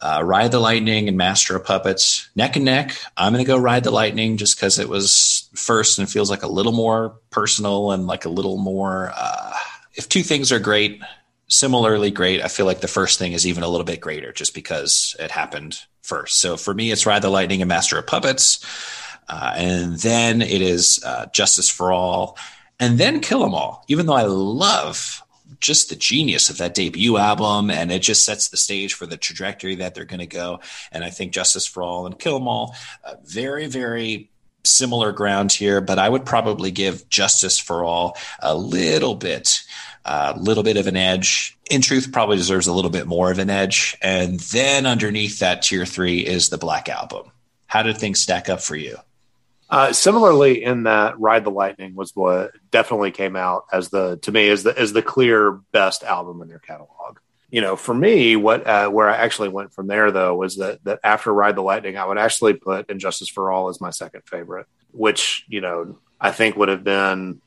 uh, 0.00 0.20
Ride 0.24 0.52
the 0.52 0.60
Lightning 0.60 1.08
and 1.08 1.16
Master 1.16 1.56
of 1.56 1.64
Puppets, 1.64 2.28
neck 2.36 2.56
and 2.56 2.64
neck. 2.64 2.96
I'm 3.16 3.32
going 3.32 3.44
to 3.44 3.48
go 3.48 3.56
Ride 3.56 3.84
the 3.84 3.90
Lightning 3.90 4.36
just 4.36 4.56
because 4.56 4.78
it 4.78 4.88
was 4.88 5.48
first 5.54 5.98
and 5.98 6.10
feels 6.10 6.30
like 6.30 6.42
a 6.42 6.48
little 6.48 6.72
more 6.72 7.16
personal 7.30 7.92
and 7.92 8.06
like 8.06 8.24
a 8.24 8.30
little 8.30 8.58
more. 8.58 9.12
Uh, 9.16 9.54
if 9.94 10.08
two 10.08 10.22
things 10.22 10.52
are 10.52 10.58
great, 10.58 11.00
similarly 11.48 12.10
great, 12.10 12.42
I 12.42 12.48
feel 12.48 12.66
like 12.66 12.80
the 12.80 12.88
first 12.88 13.18
thing 13.18 13.32
is 13.32 13.46
even 13.46 13.62
a 13.62 13.68
little 13.68 13.84
bit 13.84 14.00
greater 14.00 14.32
just 14.32 14.54
because 14.54 15.16
it 15.18 15.30
happened 15.30 15.80
first. 16.02 16.40
So 16.40 16.56
for 16.56 16.74
me, 16.74 16.90
it's 16.90 17.06
Ride 17.06 17.22
the 17.22 17.30
Lightning 17.30 17.62
and 17.62 17.68
Master 17.68 17.98
of 17.98 18.06
Puppets. 18.06 18.64
Uh, 19.28 19.54
and 19.56 19.96
then 19.98 20.42
it 20.42 20.62
is 20.62 21.02
uh, 21.04 21.26
Justice 21.32 21.68
for 21.68 21.90
All, 21.92 22.38
and 22.78 22.98
then 22.98 23.20
Kill 23.20 23.44
'Em 23.44 23.54
All. 23.54 23.84
Even 23.88 24.06
though 24.06 24.12
I 24.12 24.22
love 24.22 25.22
just 25.60 25.88
the 25.88 25.96
genius 25.96 26.50
of 26.50 26.58
that 26.58 26.74
debut 26.74 27.16
album, 27.16 27.70
and 27.70 27.90
it 27.92 28.00
just 28.00 28.24
sets 28.24 28.48
the 28.48 28.56
stage 28.56 28.94
for 28.94 29.06
the 29.06 29.16
trajectory 29.16 29.76
that 29.76 29.94
they're 29.94 30.04
going 30.04 30.20
to 30.20 30.26
go. 30.26 30.60
And 30.92 31.04
I 31.04 31.10
think 31.10 31.32
Justice 31.32 31.66
for 31.66 31.82
All 31.82 32.06
and 32.06 32.18
Kill 32.18 32.36
'Em 32.36 32.48
All, 32.48 32.74
uh, 33.04 33.14
very, 33.24 33.66
very 33.66 34.30
similar 34.64 35.12
ground 35.12 35.52
here, 35.52 35.80
but 35.80 35.98
I 35.98 36.08
would 36.08 36.24
probably 36.24 36.70
give 36.70 37.08
Justice 37.08 37.58
for 37.58 37.84
All 37.84 38.16
a 38.40 38.54
little 38.54 39.14
bit, 39.14 39.62
a 40.04 40.10
uh, 40.10 40.38
little 40.38 40.62
bit 40.62 40.76
of 40.76 40.86
an 40.86 40.96
edge. 40.96 41.56
In 41.70 41.80
truth, 41.80 42.12
probably 42.12 42.36
deserves 42.36 42.66
a 42.66 42.72
little 42.72 42.90
bit 42.90 43.06
more 43.06 43.30
of 43.30 43.38
an 43.38 43.50
edge. 43.50 43.96
And 44.02 44.40
then 44.40 44.86
underneath 44.86 45.38
that 45.38 45.62
tier 45.62 45.86
three 45.86 46.20
is 46.20 46.48
the 46.48 46.58
Black 46.58 46.88
Album. 46.88 47.30
How 47.66 47.82
did 47.82 47.98
things 47.98 48.20
stack 48.20 48.48
up 48.48 48.60
for 48.60 48.76
you? 48.76 48.96
Uh, 49.68 49.92
similarly, 49.92 50.62
in 50.62 50.84
that 50.84 51.18
"Ride 51.18 51.44
the 51.44 51.50
Lightning" 51.50 51.94
was 51.94 52.14
what 52.14 52.52
definitely 52.70 53.10
came 53.10 53.34
out 53.34 53.64
as 53.72 53.88
the 53.88 54.16
to 54.18 54.30
me 54.30 54.48
as 54.48 54.62
the 54.62 54.78
as 54.78 54.92
the 54.92 55.02
clear 55.02 55.52
best 55.72 56.04
album 56.04 56.40
in 56.40 56.48
their 56.48 56.60
catalog. 56.60 57.18
You 57.50 57.60
know, 57.60 57.74
for 57.74 57.94
me, 57.94 58.36
what 58.36 58.66
uh, 58.66 58.88
where 58.88 59.08
I 59.08 59.16
actually 59.16 59.48
went 59.48 59.72
from 59.72 59.88
there 59.88 60.12
though 60.12 60.36
was 60.36 60.56
that 60.56 60.84
that 60.84 61.00
after 61.02 61.32
"Ride 61.32 61.56
the 61.56 61.62
Lightning," 61.62 61.96
I 61.96 62.06
would 62.06 62.18
actually 62.18 62.54
put 62.54 62.90
And 62.90 63.00
Justice 63.00 63.28
for 63.28 63.50
All" 63.50 63.68
as 63.68 63.80
my 63.80 63.90
second 63.90 64.22
favorite, 64.26 64.66
which 64.92 65.44
you 65.48 65.60
know 65.60 65.98
I 66.20 66.30
think 66.30 66.56
would 66.56 66.68
have 66.68 66.84
been 66.84 67.40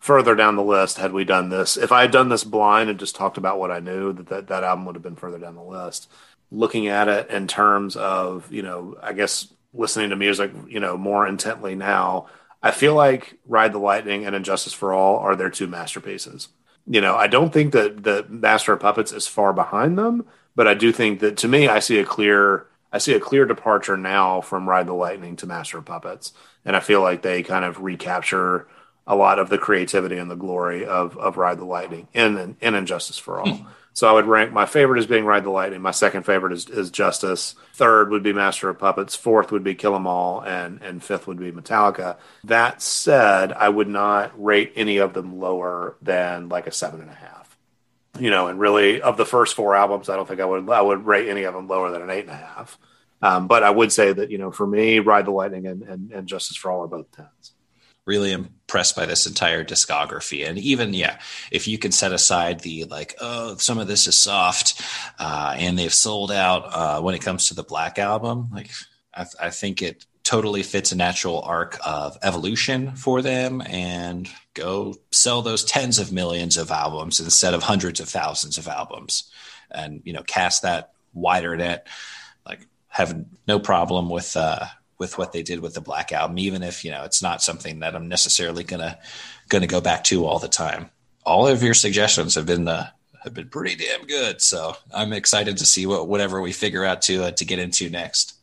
further 0.00 0.34
down 0.34 0.56
the 0.56 0.64
list 0.64 0.98
had 0.98 1.12
we 1.12 1.22
done 1.22 1.48
this. 1.48 1.76
If 1.76 1.92
I 1.92 2.00
had 2.00 2.10
done 2.10 2.28
this 2.28 2.42
blind 2.42 2.90
and 2.90 2.98
just 2.98 3.14
talked 3.14 3.38
about 3.38 3.60
what 3.60 3.70
I 3.70 3.78
knew, 3.78 4.12
that 4.14 4.26
that, 4.26 4.48
that 4.48 4.64
album 4.64 4.84
would 4.86 4.96
have 4.96 5.02
been 5.02 5.14
further 5.14 5.38
down 5.38 5.54
the 5.54 5.62
list. 5.62 6.10
Looking 6.50 6.88
at 6.88 7.06
it 7.06 7.30
in 7.30 7.46
terms 7.46 7.94
of 7.94 8.50
you 8.52 8.62
know, 8.62 8.96
I 9.00 9.12
guess 9.12 9.46
listening 9.74 10.10
to 10.10 10.16
music, 10.16 10.52
you 10.68 10.80
know, 10.80 10.96
more 10.96 11.26
intently 11.26 11.74
now, 11.74 12.26
I 12.62 12.70
feel 12.70 12.94
like 12.94 13.38
Ride 13.46 13.72
the 13.72 13.78
Lightning 13.78 14.24
and 14.24 14.36
Injustice 14.36 14.72
for 14.72 14.92
All 14.92 15.18
are 15.18 15.34
their 15.34 15.50
two 15.50 15.66
masterpieces. 15.66 16.48
You 16.86 17.00
know, 17.00 17.16
I 17.16 17.26
don't 17.26 17.52
think 17.52 17.72
that 17.72 18.02
the 18.02 18.26
Master 18.28 18.72
of 18.72 18.80
Puppets 18.80 19.12
is 19.12 19.26
far 19.26 19.52
behind 19.52 19.98
them, 19.98 20.26
but 20.54 20.68
I 20.68 20.74
do 20.74 20.92
think 20.92 21.20
that 21.20 21.36
to 21.38 21.48
me, 21.48 21.68
I 21.68 21.78
see 21.78 21.98
a 21.98 22.04
clear, 22.04 22.66
I 22.92 22.98
see 22.98 23.14
a 23.14 23.20
clear 23.20 23.46
departure 23.46 23.96
now 23.96 24.40
from 24.40 24.68
Ride 24.68 24.86
the 24.86 24.92
Lightning 24.92 25.36
to 25.36 25.46
Master 25.46 25.78
of 25.78 25.84
Puppets, 25.84 26.32
and 26.64 26.76
I 26.76 26.80
feel 26.80 27.00
like 27.00 27.22
they 27.22 27.42
kind 27.42 27.64
of 27.64 27.82
recapture 27.82 28.66
a 29.06 29.16
lot 29.16 29.38
of 29.38 29.48
the 29.48 29.58
creativity 29.58 30.16
and 30.16 30.30
the 30.30 30.36
glory 30.36 30.84
of 30.84 31.16
of 31.18 31.36
Ride 31.36 31.58
the 31.58 31.64
Lightning 31.64 32.08
in 32.12 32.56
in 32.60 32.74
And 32.74 32.86
Justice 32.86 33.18
for 33.18 33.40
All. 33.40 33.66
So 33.94 34.08
I 34.08 34.12
would 34.12 34.26
rank 34.26 34.52
my 34.52 34.64
favorite 34.64 34.98
as 34.98 35.06
being 35.06 35.26
Ride 35.26 35.44
the 35.44 35.50
Lightning. 35.50 35.82
My 35.82 35.90
second 35.90 36.22
favorite 36.22 36.52
is, 36.52 36.68
is 36.68 36.90
Justice. 36.90 37.54
Third 37.74 38.10
would 38.10 38.22
be 38.22 38.32
Master 38.32 38.68
of 38.70 38.78
Puppets. 38.78 39.14
Fourth 39.14 39.52
would 39.52 39.62
be 39.62 39.74
Kill 39.74 39.94
'Em 39.94 40.06
All, 40.06 40.40
and 40.40 40.80
and 40.82 41.02
fifth 41.02 41.26
would 41.26 41.38
be 41.38 41.52
Metallica. 41.52 42.16
That 42.44 42.80
said, 42.80 43.52
I 43.52 43.68
would 43.68 43.88
not 43.88 44.32
rate 44.42 44.72
any 44.76 44.96
of 44.96 45.12
them 45.12 45.38
lower 45.38 45.96
than 46.00 46.48
like 46.48 46.66
a 46.66 46.72
seven 46.72 47.00
and 47.00 47.10
a 47.10 47.14
half. 47.14 47.56
You 48.18 48.30
know, 48.30 48.48
and 48.48 48.58
really 48.58 49.00
of 49.02 49.16
the 49.16 49.26
first 49.26 49.54
four 49.54 49.74
albums, 49.74 50.08
I 50.08 50.16
don't 50.16 50.26
think 50.26 50.40
I 50.40 50.46
would 50.46 50.68
I 50.70 50.80
would 50.80 51.04
rate 51.06 51.28
any 51.28 51.44
of 51.44 51.54
them 51.54 51.68
lower 51.68 51.90
than 51.90 52.02
an 52.02 52.10
eight 52.10 52.24
and 52.24 52.30
a 52.30 52.34
half. 52.34 52.78
Um, 53.20 53.46
but 53.46 53.62
I 53.62 53.70
would 53.70 53.92
say 53.92 54.12
that 54.12 54.30
you 54.30 54.38
know, 54.38 54.50
for 54.50 54.66
me, 54.66 54.98
Ride 55.00 55.26
the 55.26 55.30
Lightning 55.30 55.66
and, 55.66 55.82
and, 55.82 56.10
and 56.12 56.26
Justice 56.26 56.56
for 56.56 56.70
All 56.70 56.82
are 56.84 56.88
both 56.88 57.10
tens 57.12 57.52
really 58.06 58.32
impressed 58.32 58.96
by 58.96 59.06
this 59.06 59.26
entire 59.26 59.64
discography. 59.64 60.48
And 60.48 60.58
even 60.58 60.94
yeah 60.94 61.18
if 61.50 61.68
you 61.68 61.78
can 61.78 61.92
set 61.92 62.12
aside 62.12 62.60
the 62.60 62.84
like 62.84 63.14
oh 63.20 63.56
some 63.56 63.78
of 63.78 63.88
this 63.88 64.06
is 64.06 64.18
soft 64.18 64.80
uh, 65.18 65.54
and 65.56 65.78
they've 65.78 65.92
sold 65.92 66.30
out 66.30 66.64
uh, 66.72 67.00
when 67.00 67.14
it 67.14 67.22
comes 67.22 67.48
to 67.48 67.54
the 67.54 67.62
black 67.62 67.98
album 67.98 68.48
like 68.52 68.70
I, 69.14 69.26
I, 69.40 69.50
think 69.50 69.82
it 69.82 70.06
totally 70.24 70.62
fits 70.62 70.92
a 70.92 70.96
natural 70.96 71.42
arc 71.42 71.78
of 71.84 72.16
evolution 72.22 72.94
for 72.96 73.20
them 73.20 73.60
and 73.60 74.28
go 74.54 74.94
sell 75.10 75.42
those 75.42 75.64
tens 75.64 75.98
of 75.98 76.12
millions 76.12 76.56
of 76.56 76.70
albums 76.70 77.20
instead 77.20 77.54
of 77.54 77.62
hundreds 77.62 78.00
of 78.00 78.08
thousands 78.08 78.56
of 78.58 78.68
albums 78.68 79.30
and 79.70 80.00
you 80.04 80.12
know 80.12 80.22
cast 80.22 80.62
that 80.62 80.92
wider 81.12 81.56
net. 81.56 81.86
Like 82.46 82.66
have 82.88 83.24
no 83.46 83.58
problem 83.58 84.10
with 84.10 84.36
uh 84.36 84.66
with 85.02 85.18
what 85.18 85.32
they 85.32 85.42
did 85.42 85.58
with 85.58 85.74
the 85.74 85.80
Black 85.80 86.12
Album, 86.12 86.38
even 86.38 86.62
if 86.62 86.84
you 86.84 86.92
know 86.92 87.02
it's 87.02 87.22
not 87.22 87.42
something 87.42 87.80
that 87.80 87.96
I'm 87.96 88.06
necessarily 88.06 88.62
gonna 88.62 88.96
gonna 89.48 89.66
go 89.66 89.80
back 89.80 90.04
to 90.04 90.24
all 90.24 90.38
the 90.38 90.46
time. 90.46 90.90
All 91.26 91.48
of 91.48 91.60
your 91.60 91.74
suggestions 91.74 92.36
have 92.36 92.46
been 92.46 92.68
uh, 92.68 92.88
have 93.24 93.34
been 93.34 93.48
pretty 93.48 93.74
damn 93.74 94.06
good, 94.06 94.40
so 94.40 94.76
I'm 94.94 95.12
excited 95.12 95.58
to 95.58 95.66
see 95.66 95.86
what 95.86 96.06
whatever 96.06 96.40
we 96.40 96.52
figure 96.52 96.84
out 96.84 97.02
to 97.02 97.24
uh, 97.24 97.30
to 97.32 97.44
get 97.44 97.58
into 97.58 97.90
next. 97.90 98.34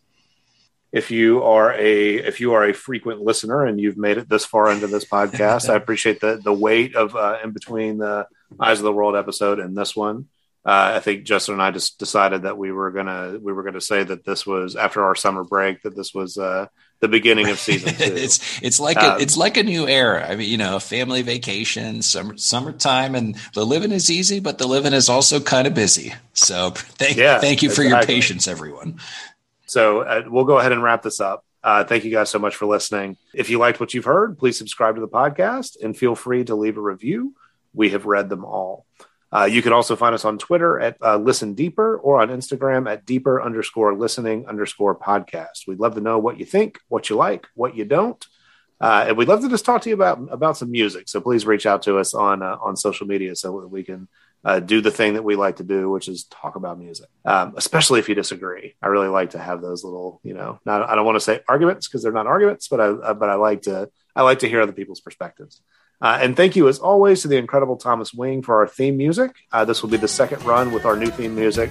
If 0.91 1.11
you 1.11 1.41
are 1.43 1.71
a 1.73 2.15
if 2.15 2.41
you 2.41 2.51
are 2.51 2.65
a 2.65 2.73
frequent 2.73 3.21
listener 3.21 3.65
and 3.65 3.79
you've 3.79 3.97
made 3.97 4.17
it 4.17 4.27
this 4.27 4.43
far 4.43 4.69
into 4.69 4.87
this 4.87 5.05
podcast, 5.05 5.69
I 5.73 5.75
appreciate 5.75 6.19
the 6.19 6.41
the 6.43 6.53
wait 6.53 6.93
of 6.93 7.15
uh, 7.15 7.37
in 7.41 7.51
between 7.51 7.99
the 7.99 8.27
Eyes 8.59 8.79
of 8.79 8.83
the 8.83 8.91
World 8.91 9.15
episode 9.15 9.59
and 9.59 9.77
this 9.77 9.95
one 9.95 10.27
uh, 10.65 10.93
I 10.95 10.99
think 10.99 11.23
Justin 11.23 11.53
and 11.53 11.61
I 11.61 11.71
just 11.71 11.99
decided 11.99 12.43
that 12.43 12.57
we 12.57 12.71
were 12.71 12.91
gonna 12.91 13.37
we 13.41 13.53
were 13.53 13.63
gonna 13.63 13.79
say 13.79 14.03
that 14.03 14.25
this 14.25 14.45
was 14.45 14.75
after 14.75 15.03
our 15.03 15.15
summer 15.15 15.43
break 15.43 15.81
that 15.83 15.95
this 15.95 16.13
was 16.13 16.37
uh, 16.37 16.67
the 16.99 17.07
beginning 17.07 17.49
of 17.49 17.59
season 17.59 17.93
two. 17.97 18.15
it's 18.15 18.61
it's 18.61 18.79
like 18.79 18.97
um, 18.97 19.17
a, 19.17 19.21
it's 19.21 19.37
like 19.37 19.55
a 19.55 19.63
new 19.63 19.87
era. 19.87 20.27
I 20.29 20.35
mean, 20.35 20.49
you 20.49 20.57
know, 20.57 20.79
family 20.79 21.21
vacation, 21.21 22.01
summer 22.01 22.35
summertime, 22.37 23.15
and 23.15 23.37
the 23.53 23.65
living 23.65 23.93
is 23.93 24.11
easy, 24.11 24.41
but 24.41 24.57
the 24.57 24.67
living 24.67 24.93
is 24.93 25.07
also 25.07 25.39
kind 25.39 25.65
of 25.65 25.73
busy. 25.73 26.13
So 26.33 26.71
thank 26.71 27.15
yeah, 27.15 27.39
thank 27.39 27.63
you 27.63 27.69
for 27.69 27.81
exactly. 27.81 28.13
your 28.13 28.21
patience, 28.21 28.47
everyone. 28.47 28.99
So 29.65 30.01
uh, 30.01 30.23
we'll 30.27 30.45
go 30.45 30.59
ahead 30.59 30.73
and 30.73 30.83
wrap 30.83 31.03
this 31.03 31.21
up. 31.21 31.45
Uh, 31.63 31.83
thank 31.83 32.03
you 32.03 32.11
guys 32.11 32.29
so 32.29 32.39
much 32.39 32.55
for 32.55 32.65
listening. 32.65 33.17
If 33.33 33.49
you 33.49 33.59
liked 33.59 33.79
what 33.79 33.93
you've 33.93 34.05
heard, 34.05 34.37
please 34.37 34.57
subscribe 34.57 34.95
to 34.95 35.01
the 35.01 35.07
podcast 35.07 35.81
and 35.81 35.95
feel 35.95 36.15
free 36.15 36.43
to 36.45 36.55
leave 36.55 36.77
a 36.77 36.81
review. 36.81 37.33
We 37.73 37.89
have 37.91 38.05
read 38.05 38.29
them 38.29 38.43
all. 38.43 38.85
Uh, 39.31 39.45
you 39.45 39.61
can 39.61 39.73
also 39.73 39.95
find 39.95 40.15
us 40.15 40.25
on 40.25 40.37
Twitter 40.37 40.79
at 40.79 40.97
uh, 41.01 41.17
Listen 41.17 41.53
Deeper 41.53 41.97
or 41.97 42.21
on 42.21 42.29
Instagram 42.29 42.89
at 42.91 43.05
deeper 43.05 43.41
underscore 43.41 43.93
listening 43.95 44.47
underscore 44.47 44.95
podcast. 44.95 45.67
We'd 45.67 45.79
love 45.79 45.95
to 45.95 46.01
know 46.01 46.17
what 46.17 46.39
you 46.39 46.45
think, 46.45 46.79
what 46.87 47.09
you 47.09 47.15
like, 47.15 47.47
what 47.53 47.75
you 47.75 47.85
don't. 47.85 48.25
Uh, 48.81 49.05
and 49.09 49.17
we'd 49.17 49.27
love 49.27 49.41
to 49.41 49.49
just 49.49 49.65
talk 49.65 49.81
to 49.81 49.89
you 49.89 49.95
about 49.95 50.19
about 50.31 50.57
some 50.57 50.71
music. 50.71 51.09
So 51.09 51.19
please 51.19 51.45
reach 51.45 51.65
out 51.65 51.81
to 51.83 51.97
us 51.97 52.13
on 52.13 52.41
uh, 52.41 52.57
on 52.61 52.75
social 52.77 53.07
media 53.07 53.35
so 53.35 53.59
that 53.61 53.67
we 53.67 53.83
can 53.83 54.07
uh, 54.45 54.59
do 54.59 54.79
the 54.81 54.91
thing 54.91 55.15
that 55.15 55.23
we 55.23 55.35
like 55.35 55.57
to 55.57 55.63
do, 55.63 55.89
which 55.89 56.07
is 56.07 56.23
talk 56.25 56.55
about 56.55 56.79
music. 56.79 57.09
Um, 57.25 57.55
especially 57.57 57.99
if 57.99 58.07
you 58.07 58.15
disagree, 58.15 58.75
I 58.81 58.87
really 58.87 59.09
like 59.09 59.31
to 59.31 59.37
have 59.37 59.61
those 59.61 59.83
little, 59.83 60.21
you 60.23 60.33
know, 60.33 60.59
not, 60.65 60.89
I 60.89 60.95
don't 60.95 61.05
want 61.05 61.17
to 61.17 61.21
say 61.21 61.41
arguments 61.47 61.87
because 61.87 62.03
they're 62.03 62.13
not 62.13 62.27
arguments, 62.27 62.67
but 62.69 62.79
I 62.79 62.85
uh, 62.85 63.13
but 63.13 63.29
I 63.29 63.35
like 63.35 63.63
to 63.63 63.89
I 64.15 64.23
like 64.23 64.39
to 64.39 64.49
hear 64.49 64.61
other 64.61 64.71
people's 64.71 65.01
perspectives. 65.01 65.61
Uh, 66.01 66.19
and 66.21 66.37
thank 66.37 66.55
you, 66.55 66.67
as 66.67 66.79
always, 66.79 67.21
to 67.21 67.27
the 67.27 67.37
incredible 67.37 67.75
Thomas 67.75 68.13
Wing 68.13 68.41
for 68.41 68.55
our 68.55 68.67
theme 68.67 68.97
music. 68.97 69.35
Uh, 69.51 69.65
this 69.65 69.81
will 69.81 69.89
be 69.89 69.97
the 69.97 70.07
second 70.07 70.43
run 70.43 70.71
with 70.71 70.85
our 70.85 70.95
new 70.95 71.11
theme 71.11 71.35
music. 71.35 71.69